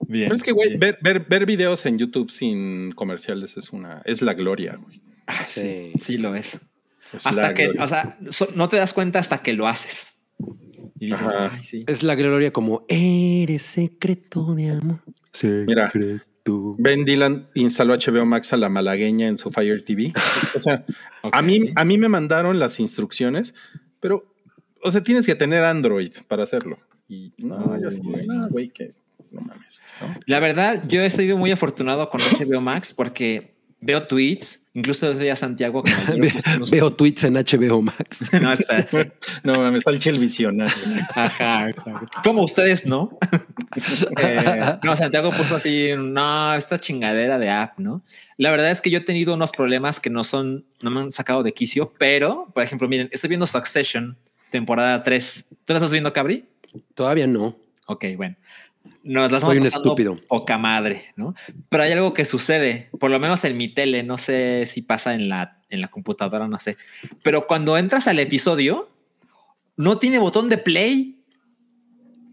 Bien. 0.00 0.26
Pero 0.26 0.34
es 0.34 0.42
que, 0.42 0.52
güey, 0.52 0.76
ver, 0.76 0.98
ver, 1.00 1.20
ver 1.20 1.46
videos 1.46 1.86
en 1.86 1.98
YouTube 1.98 2.30
sin 2.30 2.92
comerciales 2.92 3.56
es 3.56 3.70
una, 3.70 4.02
es 4.04 4.22
la 4.22 4.34
gloria, 4.34 4.78
güey. 4.80 5.00
Sí, 5.44 5.92
sí 6.00 6.18
lo 6.18 6.34
es. 6.34 6.60
Es 7.12 7.26
Hasta 7.26 7.54
que, 7.54 7.64
gloria. 7.66 7.84
o 7.84 7.86
sea, 7.86 8.18
so- 8.30 8.48
no 8.54 8.68
te 8.68 8.76
das 8.76 8.92
cuenta 8.92 9.18
hasta 9.18 9.38
que 9.42 9.52
lo 9.52 9.66
haces. 9.66 10.14
Y 10.98 11.06
dices, 11.06 11.20
Ajá. 11.26 11.50
ay, 11.54 11.62
sí. 11.62 11.84
Es 11.86 12.02
la 12.02 12.14
gloria 12.14 12.52
como 12.52 12.84
eres 12.88 13.62
secreto 13.62 14.54
de 14.54 14.70
amor. 14.70 15.02
Mira. 15.66 15.90
Secreto. 15.92 16.76
Ben 16.78 17.04
Dylan 17.04 17.48
instaló 17.54 17.94
HBO 17.94 18.24
Max 18.24 18.52
a 18.52 18.56
la 18.56 18.68
malagueña 18.68 19.26
en 19.28 19.36
su 19.36 19.50
Fire 19.50 19.82
TV. 19.84 20.12
O 20.56 20.60
sea, 20.60 20.84
a, 21.32 21.42
mí, 21.42 21.66
a 21.74 21.84
mí 21.84 21.98
me 21.98 22.08
mandaron 22.08 22.58
las 22.60 22.78
instrucciones, 22.80 23.54
pero, 24.00 24.32
o 24.82 24.90
sea, 24.90 25.02
tienes 25.02 25.26
que 25.26 25.34
tener 25.34 25.64
Android 25.64 26.12
para 26.28 26.44
hacerlo. 26.44 26.78
Y 27.08 27.32
no, 27.38 27.78
ya 27.80 27.90
sí, 27.90 28.00
no, 28.00 28.48
güey, 28.48 28.68
que 28.70 28.94
no 29.32 29.40
mames. 29.40 29.80
¿no? 30.00 30.14
La 30.26 30.38
verdad, 30.40 30.84
yo 30.88 31.02
he 31.02 31.10
sido 31.10 31.36
muy 31.36 31.50
afortunado 31.50 32.08
con 32.10 32.20
HBO 32.20 32.60
Max 32.60 32.92
porque 32.92 33.55
veo 33.86 34.02
tweets, 34.06 34.62
incluso 34.74 35.08
desde 35.08 35.30
a 35.30 35.36
Santiago. 35.36 35.82
Que 35.82 35.92
me 36.12 36.20
Ve- 36.20 36.32
los- 36.58 36.70
Veo 36.70 36.92
tweets 36.92 37.24
en 37.24 37.34
HBO 37.34 37.80
Max. 37.82 38.28
No, 38.40 38.52
espera, 38.52 38.80
espera. 38.80 39.12
No 39.44 39.54
mames, 39.60 39.78
está 39.78 39.90
el 39.92 39.98
chel 39.98 40.18
visionario. 40.18 40.74
Ajá, 41.14 41.70
exacto. 41.70 42.06
Como 42.24 42.42
ustedes, 42.42 42.84
¿no? 42.86 43.18
Eh, 44.18 44.78
no, 44.82 44.96
Santiago 44.96 45.30
puso 45.32 45.56
así, 45.56 45.90
no, 45.96 46.54
esta 46.54 46.78
chingadera 46.78 47.38
de 47.38 47.50
app, 47.50 47.78
¿no? 47.78 48.02
La 48.38 48.50
verdad 48.50 48.70
es 48.70 48.80
que 48.80 48.90
yo 48.90 48.98
he 48.98 49.02
tenido 49.02 49.34
unos 49.34 49.50
problemas 49.52 50.00
que 50.00 50.08
no 50.10 50.24
son, 50.24 50.64
no 50.80 50.90
me 50.90 51.00
han 51.00 51.12
sacado 51.12 51.42
de 51.42 51.52
quicio, 51.52 51.92
pero, 51.98 52.50
por 52.54 52.62
ejemplo, 52.62 52.88
miren, 52.88 53.08
estoy 53.12 53.28
viendo 53.28 53.46
Succession, 53.46 54.16
temporada 54.50 55.02
3. 55.02 55.44
¿Tú 55.64 55.72
la 55.72 55.78
estás 55.78 55.92
viendo, 55.92 56.12
Cabri? 56.12 56.46
Todavía 56.94 57.26
no. 57.26 57.56
Ok, 57.86 58.04
bueno. 58.16 58.36
Nos 59.06 59.30
la 59.30 59.38
estamos 59.38 59.54
Soy 59.54 59.60
un 59.60 59.66
estúpido. 59.66 60.18
poca 60.26 60.58
madre, 60.58 61.12
¿no? 61.16 61.34
Pero 61.68 61.82
hay 61.84 61.92
algo 61.92 62.12
que 62.12 62.24
sucede, 62.24 62.88
por 62.98 63.10
lo 63.10 63.20
menos 63.20 63.44
en 63.44 63.56
mi 63.56 63.68
tele, 63.68 64.02
no 64.02 64.18
sé 64.18 64.66
si 64.66 64.82
pasa 64.82 65.14
en 65.14 65.28
la, 65.28 65.60
en 65.70 65.80
la 65.80 65.88
computadora, 65.88 66.48
no 66.48 66.58
sé. 66.58 66.76
Pero 67.22 67.42
cuando 67.42 67.78
entras 67.78 68.08
al 68.08 68.18
episodio, 68.18 68.88
no 69.76 69.98
tiene 69.98 70.18
botón 70.18 70.48
de 70.48 70.58
play. 70.58 71.20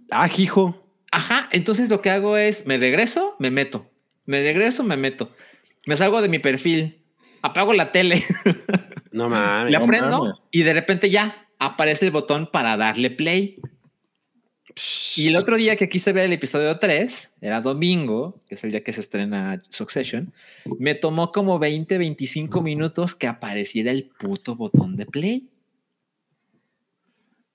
Ah, 0.10 0.30
hijo. 0.38 0.84
Ajá, 1.12 1.48
entonces 1.52 1.90
lo 1.90 2.02
que 2.02 2.10
hago 2.10 2.38
es, 2.38 2.66
me 2.66 2.78
regreso, 2.80 3.36
me 3.40 3.52
meto. 3.52 3.90
Me 4.26 4.42
regreso, 4.42 4.84
me 4.84 4.98
meto. 4.98 5.32
Me 5.86 5.96
salgo 5.96 6.22
de 6.22 6.30
mi 6.30 6.40
perfil, 6.40 7.04
apago 7.42 7.74
la 7.74 7.92
tele, 7.92 8.24
No 9.12 9.30
mames. 9.30 9.72
la 9.72 9.80
no 9.80 9.86
prendo 9.86 10.20
mames. 10.24 10.48
y 10.52 10.64
de 10.64 10.74
repente 10.74 11.10
ya 11.12 11.46
aparece 11.60 12.06
el 12.06 12.12
botón 12.12 12.50
para 12.52 12.78
darle 12.78 13.12
play. 13.12 13.60
Y 15.16 15.28
el 15.28 15.36
otro 15.36 15.58
día 15.58 15.76
que 15.76 15.90
quise 15.90 16.14
ver 16.14 16.26
el 16.26 16.34
episodio 16.34 16.78
3, 16.78 17.34
era 17.42 17.62
domingo, 17.62 18.42
que 18.48 18.56
es 18.56 18.64
el 18.64 18.72
día 18.72 18.84
que 18.84 18.94
se 18.94 19.02
estrena 19.02 19.62
Succession, 19.70 20.34
me 20.80 20.96
tomó 20.96 21.32
como 21.32 21.60
20, 21.60 21.98
25 21.98 22.62
minutos 22.62 23.14
que 23.14 23.28
apareciera 23.28 23.92
el 23.92 24.10
puto 24.20 24.56
botón 24.56 24.96
de 24.96 25.06
play. 25.06 25.50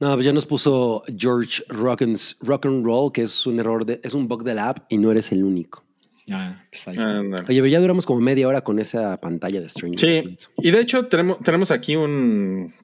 No, 0.00 0.14
pues 0.14 0.24
ya 0.24 0.32
nos 0.32 0.46
puso 0.46 1.02
George 1.16 1.62
rock 1.68 2.02
and, 2.02 2.16
rock 2.40 2.66
and 2.66 2.84
Roll, 2.84 3.10
que 3.10 3.22
es 3.22 3.46
un 3.46 3.58
error, 3.58 3.84
de, 3.84 4.00
es 4.04 4.14
un 4.14 4.28
bug 4.28 4.44
del 4.44 4.60
app 4.60 4.86
y 4.88 4.98
no 4.98 5.10
eres 5.10 5.32
el 5.32 5.42
único. 5.42 5.84
Ah, 6.30 6.62
pues 6.70 6.86
ahí 6.86 6.96
está. 6.96 7.20
Oye, 7.20 7.60
pero 7.60 7.66
ya 7.66 7.80
duramos 7.80 8.06
como 8.06 8.20
media 8.20 8.46
hora 8.46 8.60
con 8.62 8.78
esa 8.78 9.18
pantalla 9.18 9.60
de 9.60 9.68
Stranger 9.68 9.98
Sí, 9.98 10.36
y 10.58 10.70
de 10.70 10.80
hecho 10.80 11.06
tenemos, 11.06 11.40
tenemos 11.40 11.70
aquí 11.70 11.96
un, 11.96 12.74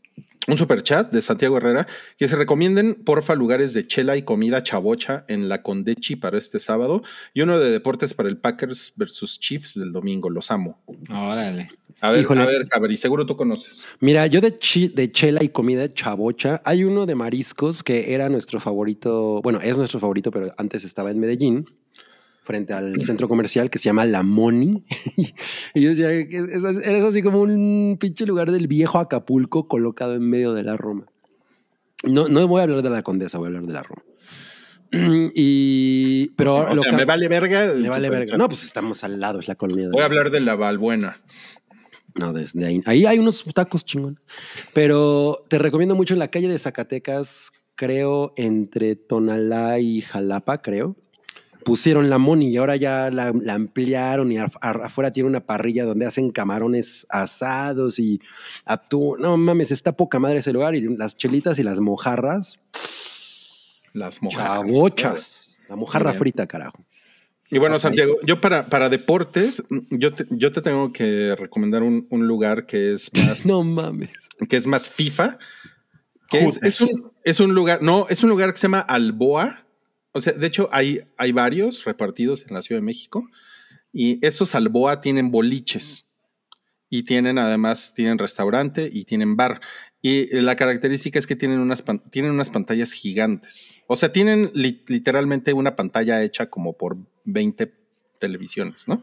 un 0.46 0.56
super 0.58 0.82
chat 0.82 1.10
de 1.10 1.22
Santiago 1.22 1.56
Herrera 1.56 1.86
que 2.18 2.28
se 2.28 2.36
recomienden 2.36 2.94
porfa 2.94 3.34
lugares 3.34 3.72
de 3.72 3.86
chela 3.86 4.16
y 4.16 4.22
comida 4.22 4.62
chavocha 4.62 5.24
en 5.28 5.48
la 5.48 5.62
Condechi 5.62 6.16
para 6.16 6.36
este 6.38 6.58
sábado 6.58 7.02
y 7.32 7.40
uno 7.40 7.58
de 7.58 7.70
deportes 7.70 8.12
para 8.14 8.28
el 8.28 8.36
Packers 8.38 8.92
versus 8.96 9.40
Chiefs 9.40 9.74
del 9.78 9.92
domingo. 9.92 10.28
Los 10.30 10.50
amo. 10.50 10.82
Órale. 11.10 11.70
A 12.00 12.10
ver, 12.10 12.20
Híjole. 12.22 12.42
a 12.42 12.46
ver, 12.46 12.68
Cabri, 12.68 12.96
seguro 12.98 13.24
tú 13.24 13.34
conoces. 13.36 13.82
Mira, 14.00 14.26
yo 14.26 14.42
de, 14.42 14.54
chi- 14.58 14.88
de 14.88 15.10
chela 15.10 15.42
y 15.42 15.48
comida 15.48 15.90
chavocha, 15.94 16.60
hay 16.66 16.84
uno 16.84 17.06
de 17.06 17.14
mariscos 17.14 17.82
que 17.82 18.12
era 18.12 18.28
nuestro 18.28 18.60
favorito, 18.60 19.40
bueno, 19.42 19.58
es 19.62 19.78
nuestro 19.78 20.00
favorito, 20.00 20.30
pero 20.30 20.52
antes 20.58 20.84
estaba 20.84 21.10
en 21.10 21.18
Medellín, 21.20 21.64
frente 22.44 22.72
al 22.72 23.00
centro 23.00 23.28
comercial 23.28 23.70
que 23.70 23.78
se 23.78 23.86
llama 23.86 24.04
La 24.04 24.22
Moni. 24.22 24.84
y 25.74 25.80
yo 25.80 25.88
decía 25.90 26.10
eres 26.10 27.04
así 27.04 27.22
como 27.22 27.40
un 27.40 27.96
pinche 27.98 28.26
lugar 28.26 28.52
del 28.52 28.68
viejo 28.68 28.98
Acapulco 28.98 29.66
colocado 29.66 30.14
en 30.14 30.28
medio 30.28 30.52
de 30.52 30.62
la 30.62 30.76
Roma. 30.76 31.06
No, 32.04 32.28
no 32.28 32.46
voy 32.46 32.60
a 32.60 32.64
hablar 32.64 32.82
de 32.82 32.90
la 32.90 33.02
Condesa, 33.02 33.38
voy 33.38 33.46
a 33.46 33.48
hablar 33.48 33.62
de 33.66 33.72
la 33.72 33.82
Roma. 33.82 34.02
y, 35.34 36.28
pero 36.36 36.56
O 36.70 36.74
lo 36.74 36.82
sea, 36.82 36.92
me 36.92 37.04
vale 37.04 37.28
verga. 37.28 37.72
me 37.74 37.88
vale 37.88 38.10
verga. 38.10 38.36
No, 38.36 38.48
pues 38.48 38.64
estamos 38.64 39.02
al 39.04 39.18
lado, 39.20 39.40
es 39.40 39.48
la 39.48 39.54
colonia. 39.54 39.86
de 39.86 39.90
Voy 39.92 39.98
a 39.98 40.02
la- 40.02 40.06
hablar 40.06 40.30
de 40.30 40.40
la 40.40 40.54
Valbuena. 40.54 41.22
no, 42.20 42.32
desde 42.32 42.64
ahí. 42.66 42.80
Ahí 42.86 43.06
hay 43.06 43.18
unos 43.18 43.44
tacos 43.54 43.84
chingón. 43.84 44.20
Pero 44.72 45.44
te 45.48 45.58
recomiendo 45.58 45.94
mucho 45.94 46.14
en 46.14 46.20
la 46.20 46.28
calle 46.28 46.48
de 46.48 46.58
Zacatecas, 46.58 47.50
creo, 47.74 48.34
entre 48.36 48.94
Tonalá 48.96 49.78
y 49.80 50.00
Jalapa, 50.02 50.62
creo. 50.62 50.96
Pusieron 51.64 52.10
la 52.10 52.18
Moni 52.18 52.50
y 52.50 52.56
ahora 52.56 52.76
ya 52.76 53.10
la, 53.10 53.32
la 53.34 53.54
ampliaron 53.54 54.30
y 54.30 54.38
afuera 54.38 55.12
tiene 55.12 55.28
una 55.28 55.40
parrilla 55.40 55.84
donde 55.84 56.06
hacen 56.06 56.30
camarones 56.30 57.06
asados 57.08 57.98
y 57.98 58.20
atún. 58.64 59.20
No 59.20 59.36
mames, 59.36 59.70
está 59.70 59.92
poca 59.92 60.18
madre 60.18 60.38
ese 60.38 60.52
lugar 60.52 60.74
y 60.74 60.82
las 60.96 61.16
chelitas 61.16 61.58
y 61.58 61.62
las 61.62 61.80
mojarras. 61.80 62.58
Las 63.92 64.22
mojadas. 64.22 64.60
Chavochas. 64.66 65.58
La 65.68 65.76
mojarra 65.76 66.10
bien. 66.10 66.18
frita, 66.18 66.46
carajo. 66.46 66.84
Y 67.50 67.58
bueno. 67.58 67.78
Santiago, 67.78 68.16
yo 68.26 68.40
para, 68.40 68.66
para 68.66 68.88
deportes, 68.88 69.62
yo 69.90 70.12
te, 70.12 70.26
yo 70.30 70.52
te 70.52 70.60
tengo 70.60 70.92
que 70.92 71.34
recomendar 71.38 71.82
un, 71.82 72.06
un 72.10 72.26
lugar 72.26 72.66
que 72.66 72.94
es 72.94 73.10
más, 73.26 73.46
No 73.46 73.62
mames. 73.62 74.10
que 74.48 74.56
es 74.56 74.66
más 74.66 74.88
FIFA, 74.90 75.38
que 76.28 76.44
es, 76.44 76.60
es 76.62 76.80
un, 76.80 77.12
es 77.22 77.40
un 77.40 77.54
lugar, 77.54 77.82
no, 77.82 78.06
es 78.08 78.22
un 78.22 78.30
lugar 78.30 78.52
que 78.52 78.58
se 78.58 78.62
llama 78.66 78.80
Alboa. 78.80 79.63
O 80.14 80.20
sea, 80.20 80.32
de 80.32 80.46
hecho, 80.46 80.68
hay, 80.72 81.00
hay 81.18 81.32
varios 81.32 81.84
repartidos 81.84 82.46
en 82.48 82.54
la 82.54 82.62
Ciudad 82.62 82.80
de 82.80 82.84
México. 82.86 83.28
Y 83.92 84.24
esos 84.26 84.54
Alboa 84.54 85.00
tienen 85.00 85.30
boliches. 85.30 86.10
Y 86.88 87.02
tienen 87.02 87.38
además, 87.38 87.92
tienen 87.94 88.18
restaurante 88.18 88.88
y 88.92 89.04
tienen 89.04 89.36
bar. 89.36 89.60
Y 90.00 90.26
la 90.40 90.54
característica 90.54 91.18
es 91.18 91.26
que 91.26 91.34
tienen 91.34 91.58
unas, 91.58 91.82
tienen 92.10 92.30
unas 92.30 92.50
pantallas 92.50 92.92
gigantes. 92.92 93.74
O 93.88 93.96
sea, 93.96 94.12
tienen 94.12 94.50
li- 94.54 94.84
literalmente 94.86 95.52
una 95.52 95.74
pantalla 95.76 96.22
hecha 96.22 96.48
como 96.50 96.76
por 96.76 96.96
20 97.24 97.72
televisiones, 98.20 98.86
¿no? 98.86 99.02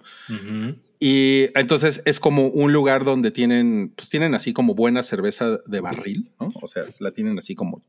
Y 0.99 1.47
entonces 1.55 2.01
es 2.05 2.19
como 2.19 2.47
un 2.47 2.71
lugar 2.71 3.03
donde 3.03 3.31
tienen, 3.31 3.91
pues 3.95 4.09
tienen 4.09 4.35
así 4.35 4.53
como 4.53 4.73
buena 4.75 5.03
cerveza 5.03 5.57
de 5.65 5.79
barril, 5.81 6.31
¿no? 6.39 6.51
O 6.61 6.67
sea, 6.67 6.83
la 6.99 7.11
tienen 7.11 7.37
así 7.37 7.55
como 7.55 7.83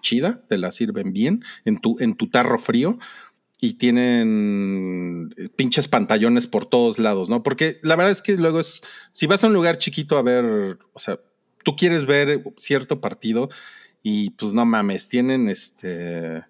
chida, 0.00 0.42
te 0.48 0.58
la 0.58 0.70
sirven 0.70 1.12
bien 1.12 1.44
en 1.64 1.78
tu, 1.78 1.96
en 2.00 2.14
tu 2.14 2.28
tarro 2.28 2.58
frío 2.58 2.98
y 3.60 3.74
tienen 3.74 5.34
pinches 5.56 5.88
pantallones 5.88 6.46
por 6.46 6.66
todos 6.66 6.98
lados, 6.98 7.28
¿no? 7.28 7.42
Porque 7.42 7.80
la 7.82 7.96
verdad 7.96 8.12
es 8.12 8.22
que 8.22 8.36
luego 8.36 8.60
es, 8.60 8.82
si 9.12 9.26
vas 9.26 9.42
a 9.42 9.48
un 9.48 9.52
lugar 9.52 9.78
chiquito 9.78 10.16
a 10.16 10.22
ver, 10.22 10.78
o 10.92 10.98
sea, 10.98 11.18
tú 11.64 11.74
quieres 11.76 12.06
ver 12.06 12.42
cierto 12.56 13.00
partido 13.00 13.48
y 14.02 14.30
pues 14.30 14.54
no 14.54 14.64
mames, 14.64 15.08
tienen 15.08 15.48
este, 15.48 16.44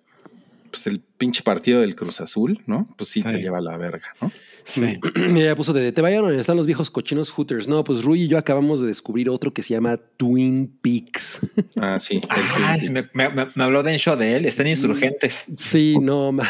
pues 0.71 0.87
el 0.87 1.01
pinche 1.01 1.43
partido 1.43 1.81
del 1.81 1.95
Cruz 1.97 2.21
Azul, 2.21 2.63
¿no? 2.67 2.89
Pues 2.97 3.11
sí, 3.11 3.21
Sí. 3.21 3.31
te 3.31 3.39
lleva 3.39 3.59
a 3.59 3.61
la 3.61 3.77
verga, 3.77 4.15
¿no? 4.21 4.31
Sí. 4.65 4.99
Mira, 5.17 5.47
ya 5.47 5.57
puso 5.57 5.73
de 5.73 5.91
te 5.93 6.01
vayan 6.03 6.23
donde 6.23 6.41
están 6.41 6.57
los 6.57 6.67
viejos 6.67 6.91
cochinos 6.91 7.31
hooters. 7.31 7.67
No, 7.69 7.83
pues 7.85 8.03
Rui 8.05 8.23
y 8.23 8.29
yo 8.29 8.39
acabamos 8.39 8.81
de 8.81 8.87
descubrir 8.87 9.29
otro 9.31 9.53
que 9.53 9.63
se 9.63 9.75
llama 9.75 9.97
Twin 10.17 10.79
Peaks. 10.81 11.41
Ah, 11.81 11.99
sí. 12.01 12.21
Ah, 12.29 12.77
sí, 12.79 12.91
me, 12.91 13.09
me- 13.15 13.29
me- 13.31 13.63
habló 13.65 13.83
de 13.83 13.97
show 13.99 14.17
de 14.17 14.37
él. 14.37 14.47
Están 14.47 14.67
insurgentes. 14.67 15.47
Sí, 15.57 15.97
no, 16.01 16.33
ma- 16.33 16.49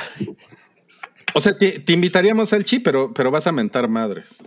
O 1.35 1.41
sea, 1.41 1.57
te, 1.57 1.81
te 1.81 1.93
invitaríamos 1.93 2.53
al 2.53 2.65
chi, 2.65 2.79
pero, 2.79 3.13
pero 3.13 3.31
vas 3.31 3.47
a 3.47 3.53
mentar 3.53 3.89
madres. 3.89 4.39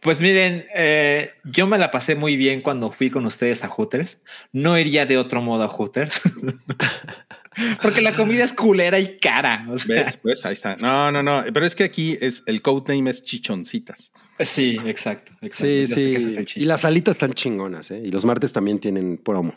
Pues 0.00 0.20
miren, 0.20 0.66
eh, 0.74 1.30
yo 1.44 1.66
me 1.66 1.78
la 1.78 1.90
pasé 1.90 2.14
muy 2.14 2.36
bien 2.36 2.60
cuando 2.60 2.90
fui 2.90 3.08
con 3.08 3.24
ustedes 3.24 3.64
a 3.64 3.68
Hooters. 3.68 4.20
No 4.52 4.78
iría 4.78 5.06
de 5.06 5.16
otro 5.16 5.40
modo 5.40 5.62
a 5.64 5.68
Hooters. 5.68 6.20
Porque 7.82 8.00
la 8.00 8.12
comida 8.14 8.44
es 8.44 8.52
culera 8.52 8.98
y 8.98 9.18
cara. 9.18 9.66
o 9.70 9.78
sea, 9.78 10.04
¿Ves? 10.04 10.18
¿Ves? 10.22 10.46
Ahí 10.46 10.52
está. 10.54 10.76
No, 10.76 11.10
no, 11.12 11.22
no. 11.22 11.44
Pero 11.52 11.64
es 11.66 11.74
que 11.74 11.84
aquí 11.84 12.18
es 12.20 12.42
el 12.46 12.62
codename 12.62 13.10
es 13.10 13.22
chichoncitas. 13.24 14.12
Sí, 14.40 14.76
exacto. 14.84 15.32
exacto. 15.42 15.64
sí, 15.64 15.86
Yo 15.86 16.40
es 16.40 16.50
sí. 16.50 16.60
Y 16.60 16.64
las 16.64 16.80
salitas 16.80 17.14
están 17.14 17.32
chingonas, 17.34 17.90
¿eh? 17.90 18.02
Y 18.04 18.10
los 18.10 18.24
martes 18.24 18.52
también 18.52 18.78
tienen 18.80 19.16
promo. 19.18 19.54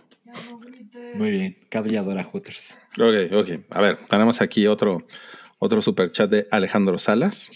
Muy 1.15 1.31
bien. 1.31 1.57
Cabelladora 1.69 2.23
Hooters. 2.23 2.77
Ok, 2.99 3.33
ok. 3.33 3.49
A 3.71 3.81
ver, 3.81 3.97
tenemos 4.07 4.41
aquí 4.41 4.67
otro, 4.67 5.07
otro 5.57 5.81
super 5.81 6.11
chat 6.11 6.29
de 6.29 6.47
Alejandro 6.51 6.99
Salas. 6.99 7.51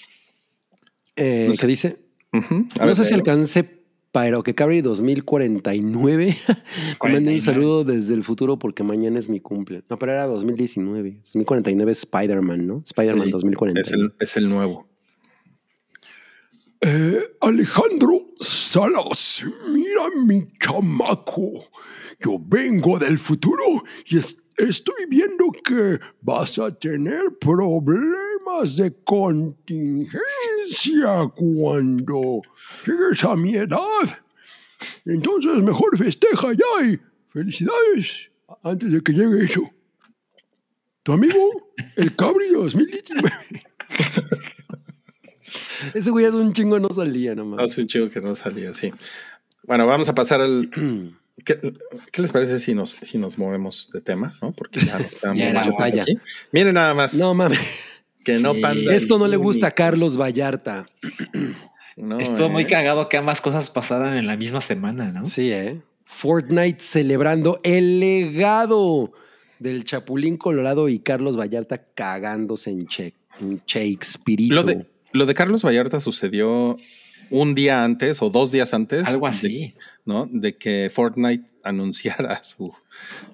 Eh, 1.16 1.46
No 1.48 1.54
sé. 1.54 1.60
¿Qué 1.62 1.68
dice? 1.68 2.00
A 2.32 2.40
no 2.40 2.86
ver, 2.86 2.96
sé 2.96 3.06
si 3.06 3.14
alcance 3.14 3.81
pero 4.12 4.44
que 4.44 4.54
Cabri 4.56 4.82
2049. 4.82 6.38
Me 6.48 7.12
mandé 7.14 7.34
un 7.34 7.40
49. 7.40 7.40
saludo 7.42 7.84
desde 7.84 8.14
el 8.14 8.24
futuro 8.24 8.60
porque 8.60 8.84
mañana 8.84 9.18
es 9.20 9.30
mi 9.30 9.40
cumple. 9.40 9.84
No, 9.90 9.98
pero 9.98 10.12
era 10.12 10.26
2019. 10.28 11.22
2049 11.24 11.92
es 11.92 12.00
Spider-Man, 12.00 12.68
¿no? 12.68 12.84
Spider-Man 12.86 13.26
Sí, 13.28 13.32
2049. 13.32 13.82
Es 13.82 13.92
el, 13.92 14.14
es 14.20 14.38
el 14.38 14.50
nuevo. 14.50 14.88
Eh, 16.82 17.20
Alejandro 17.42 18.26
Salas, 18.40 19.44
mira 19.70 20.02
mi 20.26 20.48
chamaco. 20.60 21.66
Yo 22.20 22.38
vengo 22.44 22.98
del 22.98 23.18
futuro 23.20 23.64
y 24.08 24.18
es- 24.18 24.38
estoy 24.58 25.06
viendo 25.08 25.46
que 25.64 26.00
vas 26.22 26.58
a 26.58 26.74
tener 26.74 27.22
problemas 27.40 28.76
de 28.78 28.94
contingencia 29.04 30.20
cuando 31.36 32.42
llegues 32.86 33.24
a 33.24 33.36
mi 33.36 33.56
edad. 33.56 33.80
Entonces 35.06 35.56
mejor 35.58 35.98
festeja 35.98 36.54
ya 36.54 36.86
y 36.86 37.00
felicidades 37.30 38.32
antes 38.64 38.92
de 38.92 39.02
que 39.02 39.14
llegue 39.14 39.46
eso. 39.46 39.70
Tu 41.04 41.14
amigo, 41.14 41.74
el 41.96 42.16
Cabri 42.16 42.50
2019. 42.50 43.32
Ese 45.94 46.12
güey 46.12 46.26
es 46.26 46.34
un 46.36 46.54
chingo, 46.54 46.80
no 46.80 46.90
salía 46.90 47.34
nomás. 47.36 47.66
Hace 47.66 47.82
un 47.82 47.88
chico 47.88 48.08
que 48.10 48.22
no 48.22 48.36
salía 48.36 48.70
así. 48.70 48.94
Bueno, 49.64 49.88
vamos 49.88 50.10
a 50.10 50.16
pasar 50.16 50.42
al. 50.42 50.70
¿Qué, 51.44 51.60
qué 52.12 52.22
les 52.22 52.32
parece 52.32 52.60
si 52.60 52.76
nos, 52.76 52.92
si 53.02 53.18
nos 53.18 53.40
movemos 53.40 53.90
de 53.92 54.02
tema? 54.02 54.38
¿no? 54.42 54.52
Porque 54.52 54.80
ya 54.82 55.00
no 55.00 55.06
estamos 55.10 55.40
Ya. 55.40 56.06
Miren 56.52 56.76
nada 56.76 56.94
más. 56.94 57.16
No 57.16 57.34
mames. 57.34 57.60
Que 58.24 58.40
no 58.40 58.54
Sí. 58.54 58.62
panda. 58.62 58.96
Esto 58.96 59.18
no 59.18 59.28
le 59.28 59.38
gusta 59.38 59.68
a 59.68 59.72
Carlos 59.72 60.18
Vallarta. 60.20 60.86
No, 61.98 62.18
Estuvo 62.20 62.50
muy 62.50 62.64
eh. 62.64 62.68
cagado 62.68 63.10
que 63.10 63.18
ambas 63.18 63.42
cosas 63.42 63.70
pasaran 63.70 64.18
en 64.18 64.26
la 64.26 64.38
misma 64.38 64.62
semana, 64.62 65.12
¿no? 65.12 65.26
Sí, 65.26 65.52
¿eh? 65.52 65.82
Fortnite 66.06 66.80
celebrando 66.80 67.60
el 67.64 68.00
legado 68.00 69.12
del 69.60 69.84
Chapulín 69.84 70.38
Colorado 70.38 70.88
y 70.90 71.00
Carlos 71.00 71.38
Vallarta 71.38 71.84
cagándose 71.94 72.72
en, 72.72 72.88
che 72.88 73.14
en 73.42 73.62
Shakespeare. 73.68 74.48
Lo 74.50 74.64
de, 74.64 74.86
lo 75.12 75.26
de 75.26 75.34
Carlos 75.34 75.64
Vallarta 75.64 76.00
sucedió 76.00 76.78
un 77.30 77.56
día 77.56 77.84
antes 77.84 78.22
o 78.22 78.30
dos 78.30 78.52
días 78.52 78.74
antes. 78.74 79.08
Algo 79.08 79.26
de- 79.28 79.30
así. 79.30 79.74
¿no? 80.06 80.28
De 80.32 80.56
que 80.58 80.90
Fortnite 80.92 81.44
anunciara 81.64 82.42
su 82.42 82.74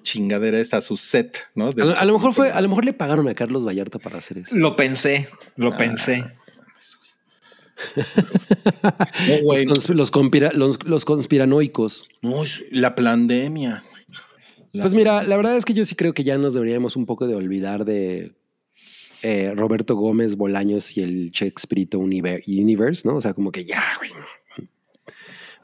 chingadera 0.02 0.58
esta, 0.58 0.80
su 0.80 0.96
set, 0.96 1.38
¿no? 1.54 1.68
A, 1.68 1.72
lo- 1.72 1.96
a 1.96 2.04
lo 2.04 2.12
mejor 2.14 2.32
fue, 2.34 2.50
a 2.50 2.60
lo 2.60 2.68
mejor 2.68 2.84
le 2.84 2.92
pagaron 2.92 3.28
a 3.28 3.34
Carlos 3.34 3.64
Vallarta 3.66 3.98
para 3.98 4.18
hacer 4.18 4.38
eso. 4.38 4.54
Lo 4.56 4.76
pensé, 4.76 5.28
lo 5.56 5.72
Ah, 5.74 5.76
pensé. 5.76 6.24
No, 9.28 9.42
güey. 9.42 9.64
Los, 9.66 9.88
consp- 9.88 9.94
los 9.94 10.10
conspira- 10.12 10.52
los- 10.52 10.82
los 10.84 11.04
conspiranoicos. 11.04 12.08
No, 12.22 12.42
es 12.42 12.64
la 12.70 12.94
pandemia. 12.94 13.84
La- 14.72 14.82
Pues 14.82 14.94
mira, 14.94 15.22
la 15.22 15.36
verdad 15.36 15.56
es 15.56 15.64
que 15.64 15.74
yo 15.74 15.84
sí 15.84 15.94
creo 15.94 16.12
que 16.12 16.24
ya 16.24 16.36
nos 16.38 16.54
deberíamos 16.54 16.96
un 16.96 17.06
poco 17.06 17.26
de 17.26 17.34
olvidar 17.34 17.84
de 17.84 18.32
eh, 19.22 19.52
Roberto 19.56 19.96
Gómez 19.96 20.36
Bolaños 20.36 20.96
y 20.96 21.02
el 21.02 21.30
Shakespeare 21.30 21.88
Univer- 21.90 22.42
Universe, 22.46 23.06
¿no? 23.06 23.16
O 23.16 23.20
sea, 23.20 23.32
como 23.34 23.50
que 23.52 23.64
ya, 23.64 23.82
güey. 23.98 24.10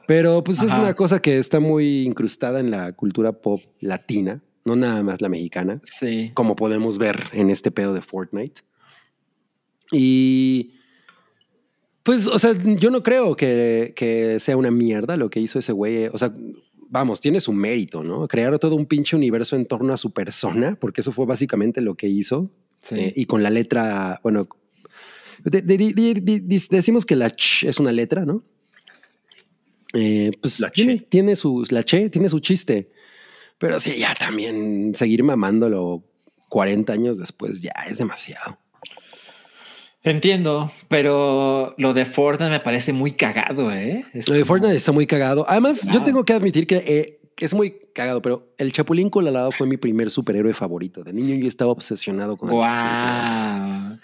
Pero 0.06 0.44
pues 0.44 0.58
es 0.62 0.72
una 0.72 0.94
cosa 0.94 1.20
que 1.20 1.38
está 1.38 1.60
muy 1.60 2.02
incrustada 2.02 2.60
en 2.60 2.70
la 2.70 2.92
cultura 2.92 3.32
pop 3.32 3.60
latina, 3.80 4.42
no 4.64 4.76
nada 4.76 5.02
más 5.02 5.20
la 5.20 5.28
mexicana, 5.28 5.80
Sí. 5.84 6.30
como 6.34 6.56
podemos 6.56 6.98
ver 6.98 7.22
en 7.32 7.50
este 7.50 7.70
pedo 7.70 7.94
de 7.94 8.02
Fortnite. 8.02 8.62
Y 9.92 10.74
pues, 12.02 12.26
o 12.26 12.38
sea, 12.38 12.52
yo 12.52 12.90
no 12.90 13.02
creo 13.02 13.34
que, 13.36 13.92
que 13.96 14.38
sea 14.40 14.56
una 14.56 14.70
mierda 14.70 15.16
lo 15.16 15.30
que 15.30 15.40
hizo 15.40 15.58
ese 15.58 15.72
güey. 15.72 16.06
O 16.08 16.18
sea, 16.18 16.32
vamos, 16.90 17.20
tiene 17.20 17.40
su 17.40 17.52
mérito, 17.52 18.02
¿no? 18.04 18.28
Crear 18.28 18.58
todo 18.58 18.74
un 18.76 18.86
pinche 18.86 19.16
universo 19.16 19.56
en 19.56 19.66
torno 19.66 19.92
a 19.92 19.96
su 19.96 20.12
persona, 20.12 20.76
porque 20.80 21.00
eso 21.00 21.12
fue 21.12 21.24
básicamente 21.26 21.80
lo 21.80 21.94
que 21.94 22.08
hizo. 22.08 22.50
Sí. 22.80 22.96
Eh, 22.98 23.12
y 23.16 23.24
con 23.24 23.42
la 23.42 23.48
letra, 23.50 24.20
bueno, 24.22 24.48
de- 25.44 25.62
de- 25.62 25.78
de- 25.78 25.92
de- 26.14 26.40
de- 26.40 26.62
decimos 26.70 27.06
que 27.06 27.16
la 27.16 27.30
ch 27.30 27.64
es 27.64 27.80
una 27.80 27.92
letra, 27.92 28.24
¿no? 28.26 28.44
Eh, 29.94 30.30
pues 30.40 30.60
La 30.60 30.68
tiene, 30.70 30.98
che. 30.98 31.06
tiene 31.08 31.36
su, 31.36 31.64
la 31.70 31.82
che 31.84 32.10
tiene 32.10 32.28
su 32.28 32.40
chiste, 32.40 32.90
pero 33.58 33.78
sí, 33.78 33.96
ya 33.96 34.12
también 34.14 34.94
seguir 34.94 35.22
mamándolo 35.22 36.02
40 36.48 36.92
años 36.92 37.16
después 37.18 37.62
ya 37.62 37.72
es 37.88 37.98
demasiado. 37.98 38.58
Entiendo, 40.02 40.70
pero 40.88 41.74
lo 41.78 41.94
de 41.94 42.04
Fortnite 42.04 42.50
me 42.50 42.60
parece 42.60 42.92
muy 42.92 43.12
cagado, 43.12 43.72
¿eh? 43.72 44.04
Es 44.12 44.28
Lo 44.28 44.34
de 44.34 44.40
como- 44.42 44.48
Fortnite 44.48 44.76
está 44.76 44.92
muy 44.92 45.06
cagado. 45.06 45.46
Además, 45.48 45.88
yo 45.90 46.02
tengo 46.02 46.24
que 46.24 46.34
admitir 46.34 46.66
que, 46.66 46.76
eh, 46.76 47.20
que 47.34 47.46
es 47.46 47.54
muy 47.54 47.74
cagado, 47.94 48.20
pero 48.20 48.52
el 48.58 48.70
Chapulín 48.72 49.08
Colorado 49.08 49.50
fue 49.50 49.66
mi 49.66 49.78
primer 49.78 50.10
superhéroe 50.10 50.52
favorito. 50.52 51.02
De 51.04 51.12
niño 51.14 51.34
yo 51.36 51.48
estaba 51.48 51.70
obsesionado 51.72 52.36
con 52.36 52.50
el 52.50 52.54
Guau. 52.56 53.98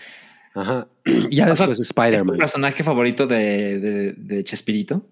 Ajá. 0.54 0.88
Y 1.04 1.28
ya 1.36 1.44
O 1.46 1.48
después 1.50 1.70
¿Es 1.72 1.76
tu 1.76 1.82
Spider-Man. 1.82 2.38
personaje 2.38 2.82
favorito 2.82 3.26
de, 3.26 3.78
de, 3.78 4.12
de 4.14 4.44
Chespirito? 4.44 5.04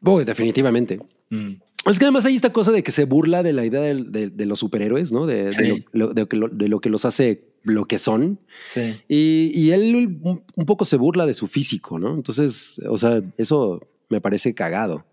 Definitivamente. 0.00 0.98
Mm. 1.30 1.54
Es 1.86 1.98
que 1.98 2.04
además 2.04 2.26
hay 2.26 2.34
esta 2.34 2.52
cosa 2.52 2.72
de 2.72 2.82
que 2.82 2.92
se 2.92 3.04
burla 3.04 3.42
de 3.42 3.52
la 3.54 3.64
idea 3.64 3.80
de, 3.80 4.30
de 4.30 4.46
los 4.46 4.58
superhéroes, 4.58 5.12
¿no? 5.12 5.26
De, 5.26 5.50
Sí. 5.50 5.84
lo, 5.92 6.08
lo- 6.08 6.14
de 6.14 6.26
que 6.26 6.36
lo- 6.36 6.80
que 6.80 6.90
los 6.90 7.04
hace 7.06 7.44
lo 7.62 7.84
que 7.86 7.98
son. 7.98 8.38
Sí. 8.64 8.96
Y, 9.08 9.50
y 9.54 9.70
él 9.72 10.18
un, 10.22 10.66
poco 10.66 10.84
se 10.84 10.96
burla 10.96 11.24
de 11.26 11.34
su 11.34 11.46
físico, 11.46 11.98
¿no? 11.98 12.14
Entonces, 12.14 12.80
o 12.88 12.96
sea, 12.98 13.22
eso 13.38 13.80
me 14.10 14.20
parece 14.20 14.54
cagado. 14.54 15.06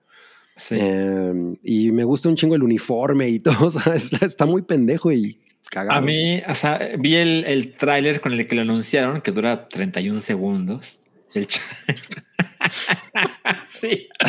Sí. 0.58 0.76
Eh, 0.80 1.56
y 1.64 1.92
me 1.92 2.04
gusta 2.04 2.30
un 2.30 2.36
chingo 2.36 2.56
el 2.56 2.64
uniforme 2.64 3.30
y 3.30 3.40
todo. 3.40 3.68
O 3.68 3.70
sea, 3.70 3.94
está, 3.94 4.26
está 4.26 4.46
muy 4.46 4.62
pendejo 4.64 5.12
y 5.12 5.40
cagado. 5.70 5.98
A 5.98 6.02
mí, 6.02 6.42
o 6.50 6.56
sea, 6.56 6.80
vi 7.00 7.16
el, 7.16 7.46
el 7.46 7.74
tráiler 7.76 8.20
con 8.22 8.34
el 8.34 8.46
que 8.48 8.56
lo 8.56 8.62
anunciaron, 8.64 9.22
que 9.22 9.32
dura 9.32 9.70
31 9.70 10.20
segundos. 10.20 11.00
El 11.34 11.48
sí. 13.68 14.08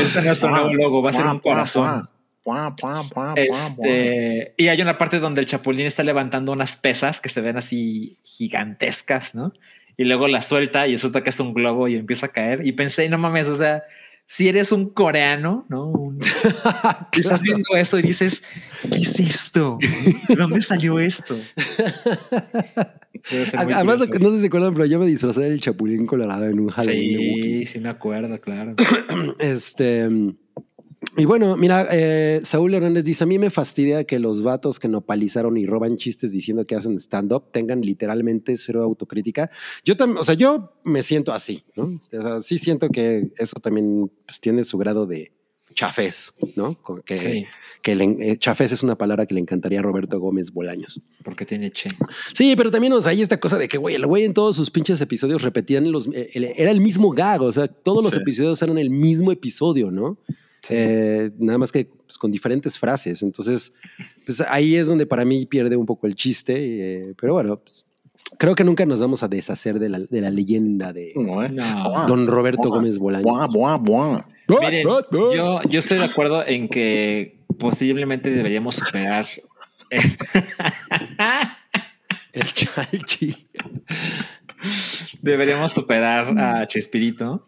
Ese 0.00 0.18
es 0.18 0.24
nuestro 0.24 0.50
nuevo 0.50 0.72
logo, 0.74 1.02
va 1.02 1.10
a 1.10 1.12
ser 1.12 1.26
un 1.26 1.40
corazón. 1.40 2.08
Este, 3.36 4.54
y 4.58 4.68
hay 4.68 4.82
una 4.82 4.98
parte 4.98 5.18
donde 5.18 5.40
el 5.40 5.46
chapulín 5.46 5.86
está 5.86 6.02
levantando 6.02 6.52
unas 6.52 6.76
pesas 6.76 7.20
que 7.20 7.30
se 7.30 7.40
ven 7.40 7.56
así 7.56 8.18
gigantescas, 8.22 9.34
¿no? 9.34 9.54
Y 9.96 10.04
luego 10.04 10.28
la 10.28 10.42
suelta 10.42 10.86
y 10.86 10.92
resulta 10.92 11.22
que 11.22 11.30
es 11.30 11.40
un 11.40 11.54
globo 11.54 11.88
y 11.88 11.96
empieza 11.96 12.26
a 12.26 12.30
caer. 12.30 12.66
Y 12.66 12.72
pensé, 12.72 13.08
no 13.08 13.16
mames, 13.16 13.48
o 13.48 13.56
sea, 13.56 13.84
si 14.26 14.48
eres 14.48 14.72
un 14.72 14.90
coreano, 14.90 15.66
¿no? 15.68 15.86
Un- 15.88 16.18
estás 17.12 17.42
viendo 17.42 17.68
eso 17.76 17.98
y 17.98 18.02
dices, 18.02 18.42
¿qué 18.90 18.98
es 18.98 19.18
esto? 19.20 19.78
¿De 20.28 20.36
dónde 20.36 20.60
salió 20.62 20.98
esto? 20.98 21.36
Además, 23.56 23.98
curioso. 24.00 24.24
no 24.24 24.30
sé 24.30 24.36
si 24.36 24.40
se 24.42 24.46
acuerdan, 24.48 24.74
pero 24.74 24.86
yo 24.86 24.98
me 24.98 25.06
disfracé 25.06 25.42
del 25.42 25.60
Chapulín 25.60 26.06
Colorado 26.06 26.46
en 26.46 26.60
un 26.60 26.68
Halloween. 26.68 27.40
de. 27.40 27.42
Sí, 27.42 27.66
sí 27.66 27.80
me 27.80 27.88
acuerdo, 27.88 28.38
claro. 28.40 28.74
Este. 29.38 30.08
Y 31.16 31.24
bueno, 31.24 31.56
mira, 31.56 31.86
eh, 31.90 32.40
Saúl 32.44 32.74
Hernández 32.74 33.04
dice: 33.04 33.24
A 33.24 33.26
mí 33.26 33.38
me 33.38 33.50
fastidia 33.50 34.04
que 34.04 34.18
los 34.18 34.42
vatos 34.42 34.78
que 34.78 34.88
nopalizaron 34.88 35.56
y 35.56 35.66
roban 35.66 35.96
chistes 35.96 36.32
diciendo 36.32 36.66
que 36.66 36.74
hacen 36.74 36.98
stand-up 36.98 37.50
tengan 37.52 37.80
literalmente 37.80 38.56
cero 38.56 38.82
autocrítica. 38.82 39.50
Yo 39.84 39.96
también, 39.96 40.18
o 40.18 40.24
sea, 40.24 40.34
yo 40.34 40.72
me 40.84 41.02
siento 41.02 41.32
así, 41.32 41.64
¿no? 41.76 41.84
O 42.18 42.22
sea, 42.22 42.42
sí 42.42 42.58
siento 42.58 42.88
que 42.88 43.32
eso 43.38 43.56
también 43.60 44.10
pues, 44.26 44.40
tiene 44.40 44.64
su 44.64 44.78
grado 44.78 45.06
de 45.06 45.32
chafés, 45.74 46.32
¿no? 46.54 46.78
Que, 47.04 47.16
Sí, 47.16 47.46
que 47.82 47.96
le- 47.96 48.30
eh, 48.30 48.36
chafés 48.38 48.70
es 48.70 48.82
una 48.84 48.96
palabra 48.96 49.26
que 49.26 49.34
le 49.34 49.40
encantaría 49.40 49.80
a 49.80 49.82
Roberto 49.82 50.20
Gómez 50.20 50.52
Bolaños. 50.52 51.00
porque 51.24 51.44
tiene 51.44 51.72
che. 51.72 51.88
Sí, 52.32 52.54
pero 52.56 52.70
también, 52.70 52.92
o 52.92 53.02
sea, 53.02 53.10
hay 53.10 53.22
esta 53.22 53.40
cosa 53.40 53.58
de 53.58 53.66
que, 53.66 53.78
güey, 53.78 53.96
el 53.96 54.06
güey 54.06 54.24
en 54.24 54.34
todos 54.34 54.54
sus 54.54 54.70
pinches 54.70 55.00
episodios 55.00 55.42
repetían 55.42 55.90
los. 55.90 56.06
eh, 56.12 56.30
el- 56.34 56.44
era 56.56 56.70
el 56.70 56.80
mismo 56.80 57.10
gag, 57.10 57.42
o 57.42 57.50
sea, 57.50 57.66
todos 57.66 58.04
los 58.04 58.14
Sí. 58.14 58.20
episodios 58.20 58.62
eran 58.62 58.78
el 58.78 58.90
mismo 58.90 59.32
episodio, 59.32 59.90
¿no? 59.90 60.18
Sí. 60.64 60.72
Eh, 60.78 61.30
nada 61.38 61.58
más 61.58 61.70
que 61.70 61.84
pues, 61.84 62.16
con 62.16 62.30
diferentes 62.30 62.78
frases. 62.78 63.22
Entonces, 63.22 63.74
pues 64.24 64.40
ahí 64.40 64.76
es 64.76 64.86
donde 64.86 65.04
para 65.04 65.26
mí 65.26 65.44
pierde 65.44 65.76
un 65.76 65.84
poco 65.84 66.06
el 66.06 66.14
chiste. 66.14 66.54
eh, 66.56 67.14
pero 67.20 67.34
bueno, 67.34 67.58
pues, 67.60 67.84
creo 68.38 68.54
que 68.54 68.64
nunca 68.64 68.86
nos 68.86 68.98
vamos 68.98 69.22
a 69.22 69.28
deshacer 69.28 69.78
de 69.78 69.90
la, 69.90 69.98
de 70.00 70.20
la 70.22 70.30
leyenda 70.30 70.94
de 70.94 71.12
No, 71.16 71.44
¿eh? 71.44 71.50
No. 71.50 72.06
don 72.08 72.26
Roberto 72.26 72.68
Buah, 72.68 72.78
Gómez 72.78 72.96
Bolaños. 72.96 73.24
Buah, 73.30 73.46
buah, 73.46 73.76
buah. 73.76 74.24
Miren, 74.48 74.86
yo, 75.12 75.62
yo 75.62 75.78
estoy 75.78 75.98
de 75.98 76.04
acuerdo 76.04 76.46
en 76.46 76.68
que 76.68 77.40
posiblemente 77.58 78.30
deberíamos 78.30 78.76
superar. 78.76 79.26
El 82.32 82.44
chalchi. 82.52 83.46
deberíamos 85.20 85.72
superar 85.72 86.38
a 86.38 86.66
Chespirito. 86.66 87.44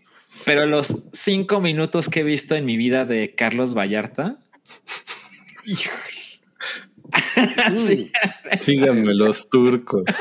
Pero 0.47 0.65
los 0.65 0.97
cinco 1.13 1.61
minutos 1.61 2.09
que 2.09 2.21
he 2.21 2.25
visto 2.25 2.55
en 2.55 2.65
mi 2.65 2.79
vida 2.79 3.05
de 3.05 3.35
Carlos 3.35 3.75
Vallarta. 3.77 4.39
Sí. 7.79 8.11
Síganme 8.63 9.15
los 9.15 9.49
turcos. 9.49 10.05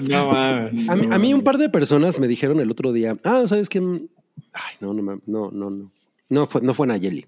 No 0.00 0.30
mames. 0.30 0.88
A 0.88 0.96
mí, 0.96 1.06
a 1.10 1.18
mí 1.18 1.34
un 1.34 1.42
par 1.42 1.58
de 1.58 1.68
personas 1.68 2.18
me 2.20 2.28
dijeron 2.28 2.60
el 2.60 2.70
otro 2.70 2.92
día, 2.92 3.16
ah, 3.24 3.42
¿sabes 3.46 3.68
qué? 3.68 3.78
Ay, 3.78 4.74
no, 4.80 4.94
no, 4.94 5.02
no, 5.26 5.50
no, 5.50 5.70
no. 5.70 5.90
No 6.28 6.46
fue, 6.46 6.60
no 6.62 6.72
fue 6.72 6.86
Nayeli. 6.86 7.26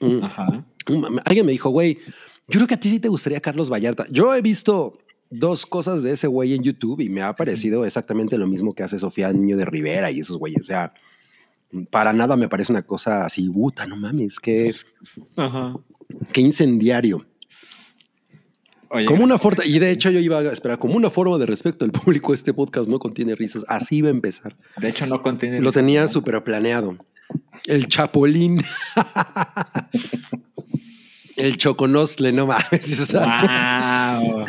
Mm. 0.00 0.22
Ajá. 0.22 0.64
Un- 0.88 1.20
Alguien 1.24 1.46
me 1.46 1.52
dijo, 1.52 1.70
güey, 1.70 1.98
yo 2.48 2.58
creo 2.58 2.66
que 2.66 2.74
a 2.74 2.80
ti 2.80 2.90
sí 2.90 3.00
te 3.00 3.08
gustaría 3.08 3.40
Carlos 3.40 3.70
Vallarta. 3.70 4.06
Yo 4.10 4.34
he 4.34 4.42
visto 4.42 4.98
dos 5.30 5.66
cosas 5.66 6.02
de 6.02 6.12
ese 6.12 6.26
güey 6.26 6.54
en 6.54 6.62
YouTube 6.62 7.00
y 7.00 7.08
me 7.08 7.22
ha 7.22 7.34
parecido 7.34 7.84
exactamente 7.84 8.38
lo 8.38 8.46
mismo 8.46 8.74
que 8.74 8.82
hace 8.82 8.98
Sofía 8.98 9.32
Niño 9.32 9.56
de 9.56 9.64
Rivera 9.64 10.10
y 10.10 10.20
esos 10.20 10.38
güeyes. 10.38 10.60
O 10.60 10.64
sea, 10.64 10.92
para 11.90 12.12
nada 12.12 12.36
me 12.36 12.48
parece 12.48 12.72
una 12.72 12.82
cosa 12.82 13.24
así, 13.24 13.48
puta, 13.48 13.86
no 13.86 13.96
mames, 13.96 14.38
qué, 14.38 14.74
Ajá. 15.36 15.74
qué 16.32 16.40
incendiario. 16.40 17.26
Oye, 18.90 19.06
Como 19.06 19.24
una 19.24 19.38
forma, 19.38 19.64
y 19.64 19.80
de 19.80 19.90
hecho 19.90 20.08
yo 20.10 20.20
iba 20.20 20.38
a 20.38 20.52
esperar, 20.52 20.78
como 20.78 20.94
una 20.94 21.10
forma 21.10 21.36
de 21.38 21.46
respeto 21.46 21.84
al 21.84 21.90
público, 21.90 22.32
este 22.32 22.54
podcast 22.54 22.88
no 22.88 23.00
contiene 23.00 23.34
risas. 23.34 23.64
Así 23.66 23.96
iba 23.96 24.06
a 24.08 24.12
empezar. 24.12 24.56
de 24.80 24.88
hecho, 24.88 25.04
no 25.06 25.20
contiene. 25.20 25.60
Lo 25.60 25.72
tenía 25.72 26.06
súper 26.06 26.44
planeado. 26.44 26.96
El 27.66 27.88
chapolín. 27.88 28.62
El 31.36 31.56
choconostle, 31.56 32.32
no 32.32 32.46
mames. 32.46 33.08
Wow. 33.12 34.46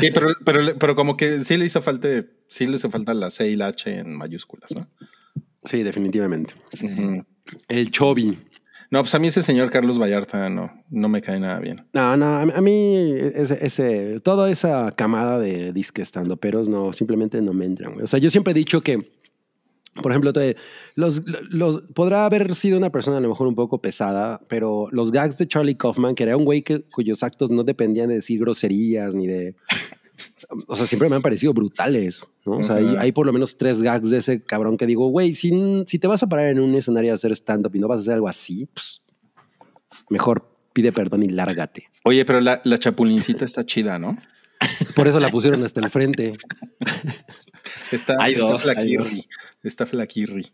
Sí, 0.00 0.10
pero, 0.12 0.28
pero, 0.44 0.78
pero 0.78 0.94
como 0.94 1.16
que 1.16 1.40
sí 1.44 1.56
le 1.56 1.64
hizo 1.66 1.82
falta, 1.82 2.08
sí 2.48 2.66
le 2.66 2.76
hizo 2.76 2.90
falta 2.90 3.12
la 3.14 3.30
C 3.30 3.48
y 3.50 3.56
la 3.56 3.66
H 3.68 3.90
en 3.98 4.14
mayúsculas, 4.16 4.70
¿no? 4.74 4.86
Sí, 5.64 5.82
definitivamente. 5.82 6.54
El 7.68 7.90
chobi. 7.90 8.38
No, 8.90 9.02
pues 9.02 9.14
a 9.14 9.18
mí 9.18 9.26
ese 9.28 9.42
señor 9.42 9.70
Carlos 9.70 9.98
Vallarta 10.00 10.48
no, 10.48 10.70
no 10.88 11.08
me 11.10 11.20
cae 11.20 11.38
nada 11.38 11.58
bien. 11.58 11.86
No, 11.92 12.16
no, 12.16 12.38
a 12.38 12.46
mí- 12.46 12.52
a 12.56 12.60
mí 12.62 12.96
ese, 13.34 13.58
ese- 13.60 14.20
toda 14.20 14.48
esa 14.50 14.92
camada 14.92 15.38
de 15.38 15.72
disque 15.74 16.00
estando 16.00 16.38
peros 16.38 16.70
no, 16.70 16.92
simplemente 16.94 17.42
no 17.42 17.52
me 17.52 17.66
entran. 17.66 17.92
güey. 17.92 18.04
O 18.04 18.06
sea, 18.06 18.18
yo 18.18 18.30
siempre 18.30 18.52
he 18.52 18.54
dicho 18.54 18.80
que, 18.80 19.17
por 20.02 20.12
ejemplo, 20.12 20.32
te- 20.32 20.56
los, 20.94 21.22
los, 21.50 21.80
podrá 21.94 22.24
haber 22.24 22.54
sido 22.54 22.78
una 22.78 22.90
persona 22.90 23.18
a 23.18 23.20
lo 23.20 23.28
mejor 23.28 23.46
un 23.46 23.54
poco 23.54 23.80
pesada, 23.80 24.40
pero 24.48 24.88
los 24.92 25.10
gags 25.12 25.36
de 25.38 25.46
Charlie 25.46 25.76
Kaufman, 25.76 26.14
que 26.14 26.22
era 26.24 26.36
un 26.36 26.44
güey 26.44 26.62
que, 26.62 26.82
cuyos 26.82 27.22
actos 27.22 27.50
no 27.50 27.64
dependían 27.64 28.08
de 28.08 28.16
decir 28.16 28.40
groserías 28.40 29.14
ni 29.14 29.26
de... 29.26 29.54
O 30.66 30.74
sea, 30.74 30.86
siempre 30.86 31.08
me 31.08 31.14
han 31.16 31.22
parecido 31.22 31.52
brutales, 31.54 32.28
¿no? 32.44 32.58
O 32.58 32.64
sea, 32.64 32.76
hay, 32.76 32.84
Ujú. 32.86 32.98
hay 32.98 33.12
por 33.12 33.24
lo 33.26 33.32
menos 33.32 33.56
tres 33.56 33.82
gags 33.82 34.10
de 34.10 34.16
ese 34.18 34.42
cabrón 34.42 34.76
que 34.76 34.86
digo, 34.86 35.08
güey, 35.08 35.32
si, 35.34 35.52
si 35.86 35.98
te 36.00 36.08
vas 36.08 36.22
a 36.24 36.26
parar 36.28 36.46
en 36.48 36.58
un 36.58 36.74
escenario 36.74 37.12
a 37.12 37.14
hacer 37.14 37.30
stand-up 37.32 37.74
y 37.74 37.78
no 37.78 37.86
vas 37.86 37.98
a 37.98 38.02
hacer 38.02 38.14
algo 38.14 38.28
así, 38.28 38.66
pues 38.74 39.02
mejor 40.10 40.50
pide 40.72 40.90
perdón 40.90 41.22
y 41.22 41.28
lárgate. 41.28 41.84
Oye, 42.04 42.24
pero 42.24 42.40
la, 42.40 42.60
la 42.64 42.78
chapulincita 42.78 43.44
está 43.44 43.64
chida, 43.64 43.98
¿no? 44.00 44.18
Por 44.96 45.06
eso 45.06 45.20
la 45.20 45.30
pusieron 45.30 45.62
hasta 45.62 45.80
el 45.80 45.88
frente. 45.90 46.32
Está, 47.92 48.14
Hay 48.18 48.32
está 48.34 48.44
dos, 48.44 48.66
hay 48.66 48.74
flaquirri. 48.74 48.96
dos. 48.96 49.26
Está 49.62 49.86
flaquirri. 49.86 50.42
Sí, 50.44 50.52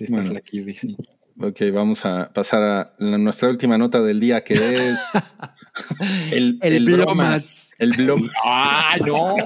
está 0.00 0.14
Bueno. 0.16 0.30
flaquirri, 0.30 0.74
sí. 0.74 0.96
Ok, 1.40 1.60
vamos 1.72 2.04
a 2.04 2.32
pasar 2.32 2.62
a 2.64 2.94
la- 2.98 3.16
nuestra 3.18 3.48
última 3.48 3.78
nota 3.78 4.02
del 4.02 4.18
día, 4.18 4.42
que 4.42 4.54
es 4.54 4.98
el, 6.32 6.58
El 6.62 6.84
bromas. 6.84 7.06
bromas. 7.06 7.64
El 7.78 7.92
blog. 7.92 8.20
¡Ah, 8.44 8.96
no! 9.06 9.36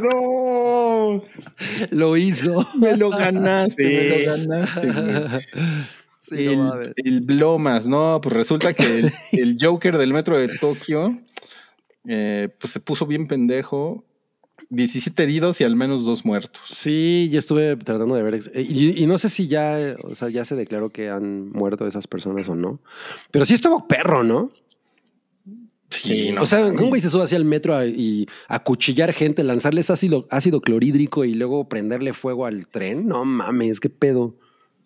¡No! 0.00 1.22
Lo 1.90 2.16
hizo. 2.16 2.66
Me 2.78 2.96
lo 2.96 3.10
ganaste, 3.10 3.82
Sí. 3.82 3.88
me 3.88 4.26
lo 4.26 4.48
ganaste. 4.48 5.46
Sí, 6.20 6.44
no 6.44 6.50
el, 6.50 6.56
mames. 6.58 6.92
el 6.96 7.20
Blomas, 7.22 7.86
no, 7.88 8.20
pues 8.22 8.34
resulta 8.36 8.72
que 8.74 8.84
el, 9.00 9.12
el 9.32 9.56
Joker 9.60 9.96
del 9.98 10.12
metro 10.12 10.38
de 10.38 10.48
Tokio, 10.58 11.18
eh, 12.06 12.48
pues 12.60 12.72
se 12.74 12.80
puso 12.80 13.06
bien 13.06 13.26
pendejo. 13.26 14.04
17 14.70 15.22
heridos 15.22 15.60
y 15.60 15.64
al 15.64 15.76
menos 15.76 16.04
dos 16.04 16.24
muertos. 16.24 16.62
Sí, 16.70 17.28
yo 17.32 17.38
estuve 17.40 17.76
tratando 17.76 18.14
de 18.14 18.22
ver. 18.22 18.34
eh, 18.54 18.62
Y, 18.68 19.02
y 19.02 19.06
no 19.06 19.18
sé 19.18 19.28
si 19.28 19.46
ya, 19.48 19.96
o 20.04 20.14
sea, 20.14 20.28
ya 20.30 20.44
se 20.44 20.54
declaró 20.56 20.90
que 20.90 21.10
han 21.10 21.50
muerto 21.50 21.86
esas 21.86 22.06
personas 22.06 22.48
o 22.48 22.54
no. 22.54 22.80
Pero 23.30 23.44
sí 23.44 23.54
estuvo 23.54 23.86
perro, 23.88 24.22
¿no? 24.24 24.52
Sí, 25.90 26.32
o 26.40 26.46
sea, 26.46 26.66
un 26.66 26.88
güey 26.88 27.00
se 27.00 27.10
sube 27.10 27.24
hacia 27.24 27.36
el 27.36 27.44
metro 27.44 27.74
a- 27.76 27.84
y 27.84 28.28
acuchillar 28.46 29.12
gente, 29.12 29.42
lanzarles 29.42 29.90
ácido, 29.90 30.28
ácido 30.30 30.60
clorhídrico 30.60 31.24
y 31.24 31.34
luego 31.34 31.68
prenderle 31.68 32.12
fuego 32.12 32.46
al 32.46 32.68
tren. 32.68 33.08
No 33.08 33.24
mames, 33.24 33.80
qué 33.80 33.90
pedo. 33.90 34.36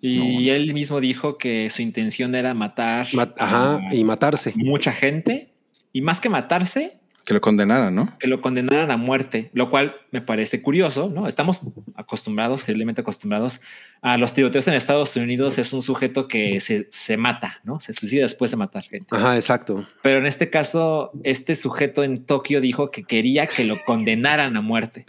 Y 0.01 0.49
él 0.51 0.73
mismo 0.75 1.01
dijo 1.01 1.37
que 1.39 1.69
su 1.71 1.81
intención 1.83 2.35
era 2.35 2.53
matar 2.55 3.07
Ma- 3.15 3.35
Ajá, 3.39 3.77
a 3.89 3.95
y 3.95 4.03
matarse. 4.05 4.53
mucha 4.57 4.93
gente. 4.93 5.53
Y 5.93 6.01
más 6.03 6.21
que 6.21 6.29
matarse, 6.31 7.01
Que 7.25 7.35
lo 7.35 7.41
condenaran, 7.41 7.95
¿no? 7.95 8.19
que 8.19 8.27
lo 8.27 8.41
condenaran 8.41 8.91
a 8.91 8.97
muerte, 8.97 9.51
lo 9.55 9.71
cual 9.71 9.97
me 10.11 10.21
parece 10.21 10.61
curioso, 10.61 11.09
¿no? 11.09 11.27
Estamos 11.27 11.61
acostumbrados, 11.95 12.65
terriblemente 12.65 13.01
acostumbrados 13.01 13.61
a 14.03 14.19
los 14.19 14.35
tiroteos 14.35 14.69
en 14.69 14.75
Estados 14.75 15.17
Unidos. 15.17 15.59
Es 15.59 15.73
un 15.73 15.83
sujeto 15.83 16.29
que 16.29 16.61
se, 16.61 16.87
se 16.91 17.17
mata, 17.17 17.61
¿no? 17.65 17.81
Se 17.81 17.95
suicida 17.95 18.23
después 18.23 18.51
de 18.51 18.59
matar 18.59 18.83
gente. 18.83 19.07
Ajá, 19.17 19.37
exacto. 19.37 19.87
Pero 20.03 20.19
en 20.19 20.27
este 20.27 20.51
caso, 20.51 21.13
este 21.23 21.55
sujeto 21.55 22.05
en 22.05 22.27
Tokio 22.27 22.61
dijo 22.61 22.91
que 22.91 23.05
quería 23.05 23.47
que 23.47 23.65
lo 23.65 23.77
condenaran 23.85 24.57
a 24.57 24.61
muerte. 24.61 25.07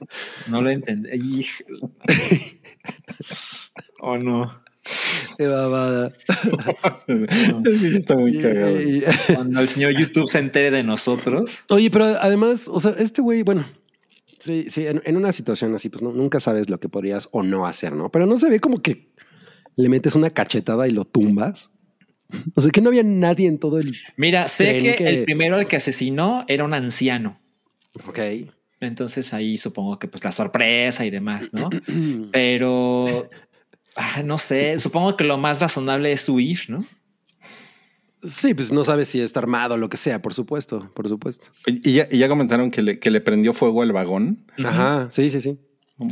No 0.48 0.62
lo 0.62 0.70
entendí. 0.70 1.46
Oh, 4.00 4.18
no. 4.20 4.65
Qué 5.38 5.48
babada. 5.48 6.12
Está 7.08 8.18
muy 8.18 8.38
cagado. 8.40 8.82
Y- 8.82 9.04
Cuando 9.34 9.60
el 9.62 9.68
señor 9.70 9.94
YouTube 9.98 10.28
se 10.28 10.40
entere 10.40 10.72
de 10.72 10.84
nosotros. 10.84 11.64
Oye, 11.70 11.90
pero 11.90 12.06
además, 12.22 12.68
o 12.72 12.80
sea, 12.80 12.96
este 12.98 13.22
güey, 13.22 13.44
bueno, 13.44 13.66
sí, 14.40 14.66
sí, 14.70 14.88
en, 14.88 15.02
en 15.06 15.18
una 15.18 15.32
situación 15.32 15.74
así, 15.76 15.90
pues 15.90 16.02
no, 16.02 16.12
nunca 16.12 16.40
sabes 16.40 16.70
lo 16.70 16.80
que 16.80 16.90
podrías 16.90 17.28
o 17.32 17.44
no 17.44 17.66
hacer, 17.66 17.94
¿no? 17.94 18.10
Pero 18.12 18.26
no 18.26 18.38
se 18.38 18.50
ve 18.50 18.60
como 18.60 18.82
que 18.82 19.10
le 19.76 19.90
metes 19.90 20.16
una 20.16 20.30
cachetada 20.30 20.88
y 20.88 20.92
lo 20.92 21.06
tumbas. 21.06 21.72
O 22.56 22.62
sea, 22.62 22.72
que 22.72 22.82
no 22.82 22.90
había 22.90 23.04
nadie 23.04 23.48
en 23.48 23.60
todo 23.60 23.80
el... 23.80 23.94
Mira, 24.18 24.48
sé 24.48 24.96
que- 24.96 25.08
el 25.10 25.24
primero 25.26 25.58
al 25.58 25.68
que 25.68 25.76
asesinó 25.76 26.44
era 26.48 26.64
un 26.64 26.74
anciano. 26.74 27.40
Ok. 28.08 28.20
Entonces 28.82 29.34
ahí 29.34 29.58
supongo 29.58 29.98
que 30.00 30.08
pues 30.08 30.24
la 30.24 30.32
sorpresa 30.32 31.06
y 31.06 31.10
demás, 31.10 31.52
¿no? 31.54 31.70
Pero 32.32 33.28
ah, 33.96 34.22
no 34.24 34.38
sé, 34.38 34.80
supongo 34.80 35.16
que 35.18 35.24
lo 35.24 35.38
más 35.38 35.62
razonable 35.62 36.12
es 36.12 36.28
huir, 36.30 36.62
¿no? 36.70 36.84
Sí, 38.24 38.54
pues 38.56 38.72
no 38.72 38.84
sabes 38.84 39.08
si 39.10 39.22
está 39.22 39.40
armado 39.40 39.76
o 39.76 39.78
lo 39.78 39.88
que 39.90 39.98
sea, 39.98 40.20
por 40.22 40.34
supuesto, 40.34 40.92
por 40.96 41.08
supuesto. 41.08 41.50
Y, 41.68 41.90
y 41.92 41.94
ya, 41.94 42.08
y 42.12 42.18
ya 42.18 42.28
comentaron 42.28 42.72
que 42.72 42.82
le, 42.82 42.98
que 43.00 43.12
le 43.12 43.22
prendió 43.22 43.54
fuego 43.54 43.84
al 43.84 43.92
vagón. 43.92 44.46
Ajá, 44.64 45.08
sí, 45.12 45.30
sí, 45.30 45.40
sí. 45.42 45.60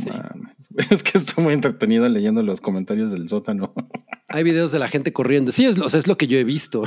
Es 0.90 1.02
que 1.02 1.18
estoy 1.18 1.44
muy 1.44 1.54
entretenido 1.54 2.08
leyendo 2.08 2.42
los 2.42 2.60
comentarios 2.60 3.12
del 3.12 3.28
sótano. 3.28 3.74
Hay 4.28 4.42
videos 4.42 4.72
de 4.72 4.78
la 4.78 4.88
gente 4.88 5.12
corriendo. 5.12 5.52
Sí, 5.52 5.66
es, 5.66 5.76
lo- 5.78 5.86
o 5.86 5.88
sea, 5.88 6.00
es 6.00 6.06
lo 6.08 6.16
que 6.16 6.26
yo 6.26 6.38
he 6.38 6.44
visto. 6.44 6.82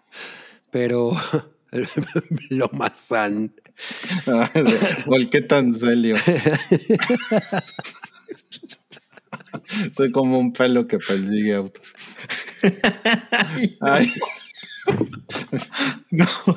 Pero 0.70 1.16
lo 2.50 2.68
más 2.72 2.98
san. 2.98 3.52
o 5.06 5.16
el 5.16 5.28
qué 5.30 5.40
tan 5.42 5.74
serio. 5.74 6.16
Soy 9.96 10.10
como 10.10 10.38
un 10.38 10.52
pelo 10.52 10.86
que 10.86 10.98
persigue 10.98 11.54
autos. 11.54 11.92
Ay. 13.80 14.12
No. 16.10 16.26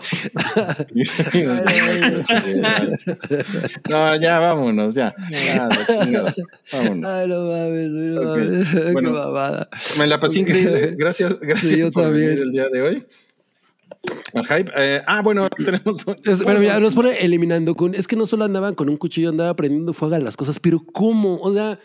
No, 3.89 4.15
ya 4.15 4.39
vámonos, 4.39 4.93
ya. 4.95 5.13
Ya, 5.29 5.67
la 5.67 6.03
chingada. 6.03 6.33
Vámonos. 6.71 7.11
Ay, 7.13 7.27
no 7.27 7.43
mames, 7.45 7.89
no 7.89 8.21
Ok, 8.21 8.37
mames. 8.37 8.67
Qué 8.71 8.91
bueno. 8.93 9.11
babada. 9.13 9.69
Me 9.97 10.07
la 10.07 10.19
pasé 10.19 10.39
increíble. 10.39 10.95
Gracias, 10.97 11.39
gracias 11.39 11.71
Sí, 11.71 11.79
yo 11.79 11.91
por 11.91 12.03
también. 12.03 12.27
venir 12.29 12.41
el 12.43 12.51
día 12.51 12.69
de 12.69 12.81
hoy. 12.81 13.05
Hype. 14.33 14.71
Eh, 14.75 15.01
ah, 15.05 15.21
bueno, 15.21 15.47
tenemos. 15.49 16.05
un- 16.07 16.15
pero 16.45 16.59
mira, 16.59 16.79
nos 16.79 16.93
pone 16.95 17.17
eliminando 17.23 17.75
con. 17.75 17.95
Es 17.95 18.07
que 18.07 18.15
no 18.15 18.25
solo 18.25 18.43
andaban 18.45 18.75
con 18.75 18.89
un 18.89 18.97
cuchillo, 18.97 19.29
andaba 19.29 19.55
prendiendo 19.55 19.93
fuego 19.93 20.15
a 20.15 20.19
las 20.19 20.35
cosas, 20.35 20.59
pero 20.59 20.83
¿cómo? 20.91 21.37
O 21.37 21.53
sea, 21.53 21.79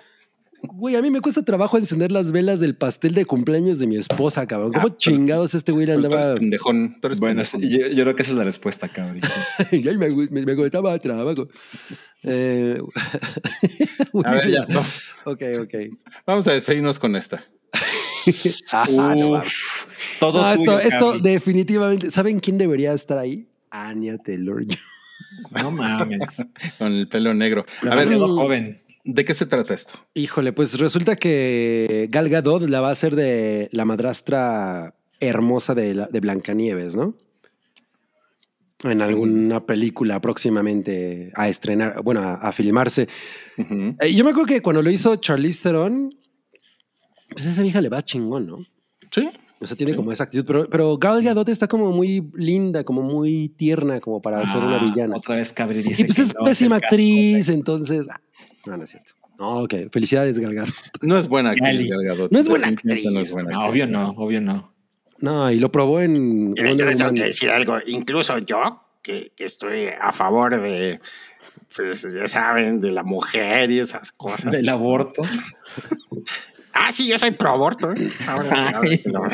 güey, 0.63 0.97
a 0.97 1.03
mí 1.03 1.11
me 1.11 1.21
cuesta 1.21 1.43
trabajo 1.45 1.77
encender 1.79 2.11
las 2.13 2.33
velas 2.33 2.61
del 2.61 2.77
pastel 2.77 3.15
de 3.15 3.25
cumpleaños 3.25 3.79
de 3.79 3.87
mi 3.87 3.97
esposa, 3.97 4.47
cabrón. 4.47 4.73
¿Cómo 4.73 4.89
Ah, 4.89 4.97
chingados 4.97 5.55
este 5.55 5.73
güey 5.73 5.87
le 5.87 5.95
Tú 5.95 6.01
eres 6.01 6.15
andaba? 6.15 6.35
pendejón. 6.35 6.97
Tú 7.01 7.07
eres 7.09 7.21
Bueno, 7.21 7.43
pendejón. 7.43 7.63
yo, 7.81 7.87
yo 7.89 8.05
creo 8.05 8.17
que 8.17 8.23
esa 8.23 8.33
es 8.33 8.39
la 8.39 8.45
respuesta, 8.45 8.89
cabrón. 8.89 9.21
Ay, 9.73 9.97
me, 9.97 10.09
me, 10.11 10.45
me 10.47 10.57
costaba 10.57 10.99
trabajo. 10.99 11.49
Eh, 12.23 12.79
A 14.25 14.33
ver, 14.35 14.51
ya. 14.51 14.67
no. 14.69 14.81
Ok, 15.25 15.43
ok. 15.63 15.75
Vamos 16.27 16.47
a 16.49 16.53
despedirnos 16.53 16.99
con 16.99 17.17
esta. 17.17 17.45
Ah, 18.73 19.15
no 19.19 19.43
todo 20.21 20.43
No, 20.43 20.55
tuyo, 20.57 20.79
esto, 20.81 21.13
esto 21.13 21.19
definitivamente. 21.19 22.11
¿Saben 22.11 22.41
quién 22.41 22.59
debería 22.59 22.93
estar 22.93 23.17
ahí? 23.19 23.49
Anya 23.71 24.19
Taylor. 24.19 24.65
No 25.63 25.71
mames. 25.71 26.19
Con 26.79 26.93
el 26.93 27.09
pelo 27.09 27.33
negro. 27.35 27.65
A 27.83 27.95
ver, 27.95 28.09
Demasiado 28.09 28.29
joven. 28.37 28.83
¿De 29.11 29.25
qué 29.25 29.35
se 29.35 29.47
trata 29.47 29.75
esto? 29.75 29.95
Híjole, 30.15 30.53
pues 30.53 30.79
resulta 30.79 31.17
que 31.17 32.09
Gal 32.11 32.29
Gadot 32.29 32.63
la 32.69 32.81
va 32.81 32.89
a 32.89 32.93
hacer 32.93 33.17
de 33.17 33.69
la 33.73 33.85
madrastra 33.85 34.95
hermosa 35.21 35.75
de, 35.75 35.95
la- 35.95 36.07
de 36.07 36.21
Blancanieves, 36.21 36.95
¿no? 36.95 37.15
En 38.85 39.03
alguna 39.03 39.67
película 39.67 40.21
próximamente 40.21 41.33
a 41.35 41.49
estrenar, 41.49 42.01
bueno, 42.05 42.21
a, 42.21 42.35
a 42.35 42.53
filmarse. 42.53 43.09
Eh, 43.57 44.15
yo 44.15 44.23
me 44.25 44.31
acuerdo 44.31 44.47
que 44.47 44.63
cuando 44.63 44.83
lo 44.83 44.91
hizo 44.91 45.17
Charlize 45.17 45.63
Theron, 45.65 46.15
pues 47.31 47.45
a 47.47 47.51
esa 47.51 47.63
vieja 47.63 47.81
le 47.81 47.89
va 47.89 48.05
chingón, 48.05 48.47
¿no? 48.47 48.59
Sí. 49.11 49.29
O 49.61 49.67
sea, 49.67 49.77
tiene 49.77 49.97
como 49.97 50.13
esa 50.13 50.23
actitud, 50.23 50.45
pero, 50.47 50.69
pero 50.71 50.97
Gal 50.99 51.21
Gadot 51.25 51.49
está 51.49 51.67
como 51.67 51.91
muy 51.91 52.31
linda, 52.37 52.85
como 52.85 53.03
muy 53.03 53.49
tierna, 53.49 53.99
como 53.99 54.23
para 54.23 54.47
ser 54.47 54.59
una 54.59 54.77
Ah, 54.79 54.85
villana. 54.85 55.17
Otra 55.17 55.35
vez 55.35 55.53
Cabri 55.53 55.83
dice 55.83 56.03
Y 56.03 56.05
pues 56.05 56.15
que 56.17 56.23
es 56.23 56.35
no 56.37 56.45
pésima 56.45 56.77
actriz, 56.77 57.49
entonces... 57.49 58.07
no, 58.69 58.77
no 58.77 58.85
es 58.85 58.91
cierto. 58.91 59.15
No, 59.39 59.59
ok. 59.61 59.75
Felicidades, 59.93 60.39
Gal 60.39 60.55
Gadot. 60.55 60.75
No 61.03 61.17
es 61.19 61.29
buena 61.29 61.51
actriz, 61.51 61.67
Gali. 61.79 61.89
Gal 61.89 62.05
Gadot. 62.05 62.31
No 62.33 62.39
es 62.39 62.49
buena 62.49 62.71
Definitivamente 62.71 63.11
no 63.15 63.21
es 63.21 63.29
actriz. 63.29 63.33
buena 63.35 63.51
No, 63.51 63.61
actriz. 63.63 63.85
obvio 63.85 63.87
no, 63.99 64.11
obvio 64.11 64.41
no. 64.41 64.75
No, 65.21 65.51
y 65.51 65.59
lo 65.59 65.73
probó 65.73 66.01
en 66.01 66.55
yo 66.55 66.63
les 66.85 66.99
tengo 66.99 67.13
que 67.13 67.25
decir 67.25 67.51
algo. 67.51 67.79
Incluso 67.87 68.39
yo, 68.39 68.85
que, 69.03 69.33
que 69.37 69.45
estoy 69.45 69.87
a 70.01 70.13
favor 70.13 70.61
de, 70.61 71.01
pues 71.75 72.03
ya 72.13 72.29
saben, 72.29 72.81
de 72.81 72.93
la 72.93 73.03
mujer 73.03 73.71
y 73.73 73.81
esas 73.81 74.13
cosas. 74.13 74.53
Del 74.53 74.69
aborto. 74.69 75.23
Ah, 76.81 76.93
sí, 76.93 77.09
yo 77.09 77.19
soy 77.19 77.33
pro 77.33 77.51
aborto. 77.51 77.91
¿eh? 77.93 78.13
Ahora, 78.29 78.69
ahora 78.77 78.89
que 78.89 79.03
lo- 79.07 79.29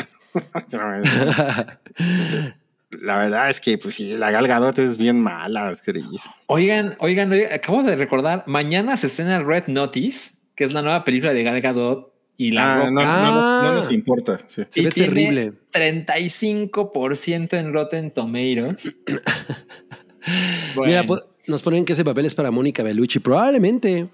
La 2.91 3.17
verdad 3.17 3.49
es 3.49 3.59
que, 3.59 3.77
pues 3.77 3.95
sí, 3.95 4.15
la 4.17 4.31
Gal 4.31 4.47
Gadot 4.47 4.77
es 4.79 4.97
bien 4.97 5.19
mala, 5.21 5.67
actriz. 5.67 6.05
Oigan, 6.47 6.95
oigan, 6.99 7.31
oigan, 7.31 7.51
acabo 7.53 7.83
de 7.83 7.95
recordar, 7.95 8.43
mañana 8.47 8.95
se 8.97 9.07
estrena 9.07 9.39
Red 9.43 9.65
Notice, 9.67 10.35
que 10.55 10.63
es 10.63 10.73
la 10.73 10.81
nueva 10.81 11.03
película 11.03 11.33
de 11.33 11.43
Gal 11.43 11.59
Gadot 11.61 12.13
y 12.37 12.51
la 12.51 12.73
Ah, 12.75 12.77
Roca. 12.77 12.91
no, 12.91 13.01
no 13.01 13.25
nos, 13.35 13.63
no 13.63 13.69
Ah. 13.69 13.73
nos 13.75 13.91
importa. 13.91 14.39
sí. 14.47 14.63
Se 14.69 14.81
Y 14.81 14.85
ve 14.85 14.91
tiene 14.91 15.09
terrible. 15.09 15.53
35% 15.71 17.57
en 17.57 17.73
Rotten 17.73 18.11
Tomatoes. 18.11 18.95
Mira, 20.85 21.05
po- 21.05 21.21
nos 21.47 21.61
ponen 21.61 21.85
que 21.85 21.93
ese 21.93 22.03
papel 22.03 22.25
es 22.25 22.35
para 22.35 22.51
Mónica 22.51 22.83
Bellucci. 22.83 23.19
Probablemente. 23.19 24.09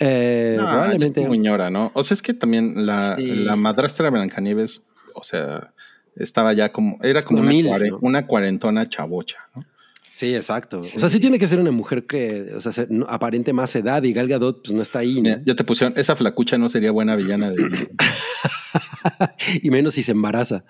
Eh, 0.00 0.54
No, 0.58 0.64
probablemente. 0.68 1.22
es 1.22 1.26
muy 1.26 1.38
ñora, 1.38 1.70
¿no? 1.70 1.90
O 1.94 2.04
sea, 2.04 2.14
es 2.14 2.22
que 2.22 2.34
también 2.34 2.86
la, 2.86 3.16
Sí. 3.16 3.24
la 3.26 3.56
madrastra 3.56 4.04
de 4.04 4.10
Blancanieves, 4.10 4.86
o 5.14 5.24
sea, 5.24 5.72
estaba 6.18 6.52
ya 6.52 6.70
como, 6.72 6.98
era 7.02 7.22
como 7.22 7.40
una, 7.40 7.48
mil, 7.48 7.66
cuare- 7.66 7.90
¿no? 7.90 7.98
una 8.02 8.26
cuarentona 8.26 8.88
chavocha, 8.88 9.38
¿no? 9.54 9.64
Sí, 10.12 10.34
exacto. 10.34 10.78
O 10.78 10.82
sea, 10.82 11.08
sí 11.08 11.20
tiene 11.20 11.38
que 11.38 11.46
ser 11.46 11.60
una 11.60 11.70
mujer 11.70 12.04
que 12.04 12.52
o 12.56 12.60
sea, 12.60 12.72
se- 12.72 12.88
no- 12.90 13.06
aparente 13.08 13.52
más 13.52 13.74
edad 13.76 14.02
y 14.02 14.12
Gal 14.12 14.26
Gadot 14.26 14.62
pues 14.64 14.74
no 14.74 14.82
está 14.82 14.98
ahí. 14.98 15.14
¿no? 15.16 15.22
Mira, 15.22 15.40
ya 15.44 15.54
te 15.54 15.62
pusieron, 15.62 15.96
esa 15.96 16.16
flacucha 16.16 16.58
no 16.58 16.68
sería 16.68 16.90
buena 16.90 17.14
villana 17.14 17.50
de. 17.50 17.88
y 19.62 19.70
menos 19.70 19.94
si 19.94 20.02
se 20.02 20.12
embaraza. 20.12 20.64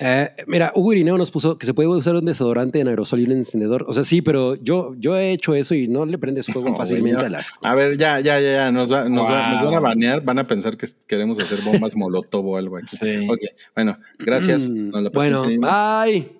Eh, 0.00 0.30
mira, 0.46 0.72
Hugo 0.74 0.92
Irineo 0.92 1.16
nos 1.18 1.30
puso 1.30 1.58
que 1.58 1.66
se 1.66 1.74
puede 1.74 1.88
usar 1.88 2.14
un 2.16 2.24
desodorante 2.24 2.80
en 2.80 2.88
aerosol 2.88 3.20
y 3.20 3.24
un 3.24 3.32
encendedor. 3.32 3.84
O 3.88 3.92
sea, 3.92 4.04
sí, 4.04 4.22
pero 4.22 4.54
yo, 4.56 4.94
yo 4.98 5.16
he 5.16 5.32
hecho 5.32 5.54
eso 5.54 5.74
y 5.74 5.88
no 5.88 6.04
le 6.06 6.18
prendes 6.18 6.46
fuego 6.46 6.68
No, 6.70 6.76
fácilmente 6.76 7.14
güey, 7.16 7.26
a 7.26 7.30
las 7.30 7.50
cosas. 7.50 7.72
A 7.72 7.74
ver, 7.76 7.96
ya, 7.98 8.20
ya, 8.20 8.40
ya, 8.40 8.52
ya, 8.52 8.72
nos, 8.72 8.92
va- 8.92 9.08
nos, 9.08 9.26
va- 9.28 9.50
nos 9.52 9.64
van 9.64 9.74
a 9.74 9.80
banear, 9.80 10.22
van 10.22 10.38
a 10.38 10.46
pensar 10.46 10.76
que 10.76 10.86
queremos 11.06 11.38
hacer 11.38 11.60
bombas 11.62 11.96
molotov 11.96 12.46
o 12.46 12.56
algo 12.56 12.76
aquí. 12.76 12.96
Sí. 12.96 13.26
Ok, 13.28 13.40
bueno, 13.74 13.98
gracias. 14.18 14.68
Mm, 14.68 14.88
nos 14.90 15.02
la 15.02 15.10
bueno, 15.10 15.44
bye. 15.44 16.32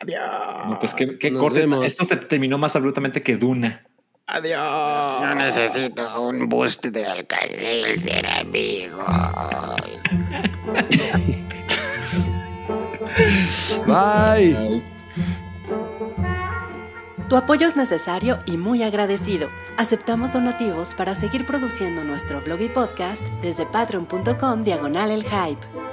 Adiós. 0.00 0.20
no, 0.68 0.78
pues 0.78 0.94
qué, 0.94 1.06
qué 1.18 1.32
corte. 1.32 1.58
vemos. 1.60 1.84
Esto 1.84 2.04
se 2.04 2.14
terminó 2.16 2.56
más 2.56 2.76
abruptamente 2.76 3.22
que 3.22 3.36
Duna. 3.36 3.84
Adiós. 4.28 5.22
Yo 5.22 5.34
necesito 5.34 6.20
un 6.20 6.48
boost 6.50 6.84
de 6.84 7.06
alcancel 7.06 7.98
ser 7.98 8.26
amigo. 8.26 8.98
Bye. 13.86 14.82
Tu 17.28 17.36
apoyo 17.36 17.66
es 17.66 17.74
necesario 17.76 18.38
y 18.44 18.58
muy 18.58 18.82
agradecido. 18.82 19.48
Aceptamos 19.78 20.34
donativos 20.34 20.94
para 20.94 21.14
seguir 21.14 21.46
produciendo 21.46 22.04
nuestro 22.04 22.42
blog 22.42 22.60
y 22.60 22.68
podcast 22.68 23.22
desde 23.40 23.64
patreon.com 23.64 24.62
diagonal 24.62 25.10
el 25.10 25.24
hype. 25.24 25.87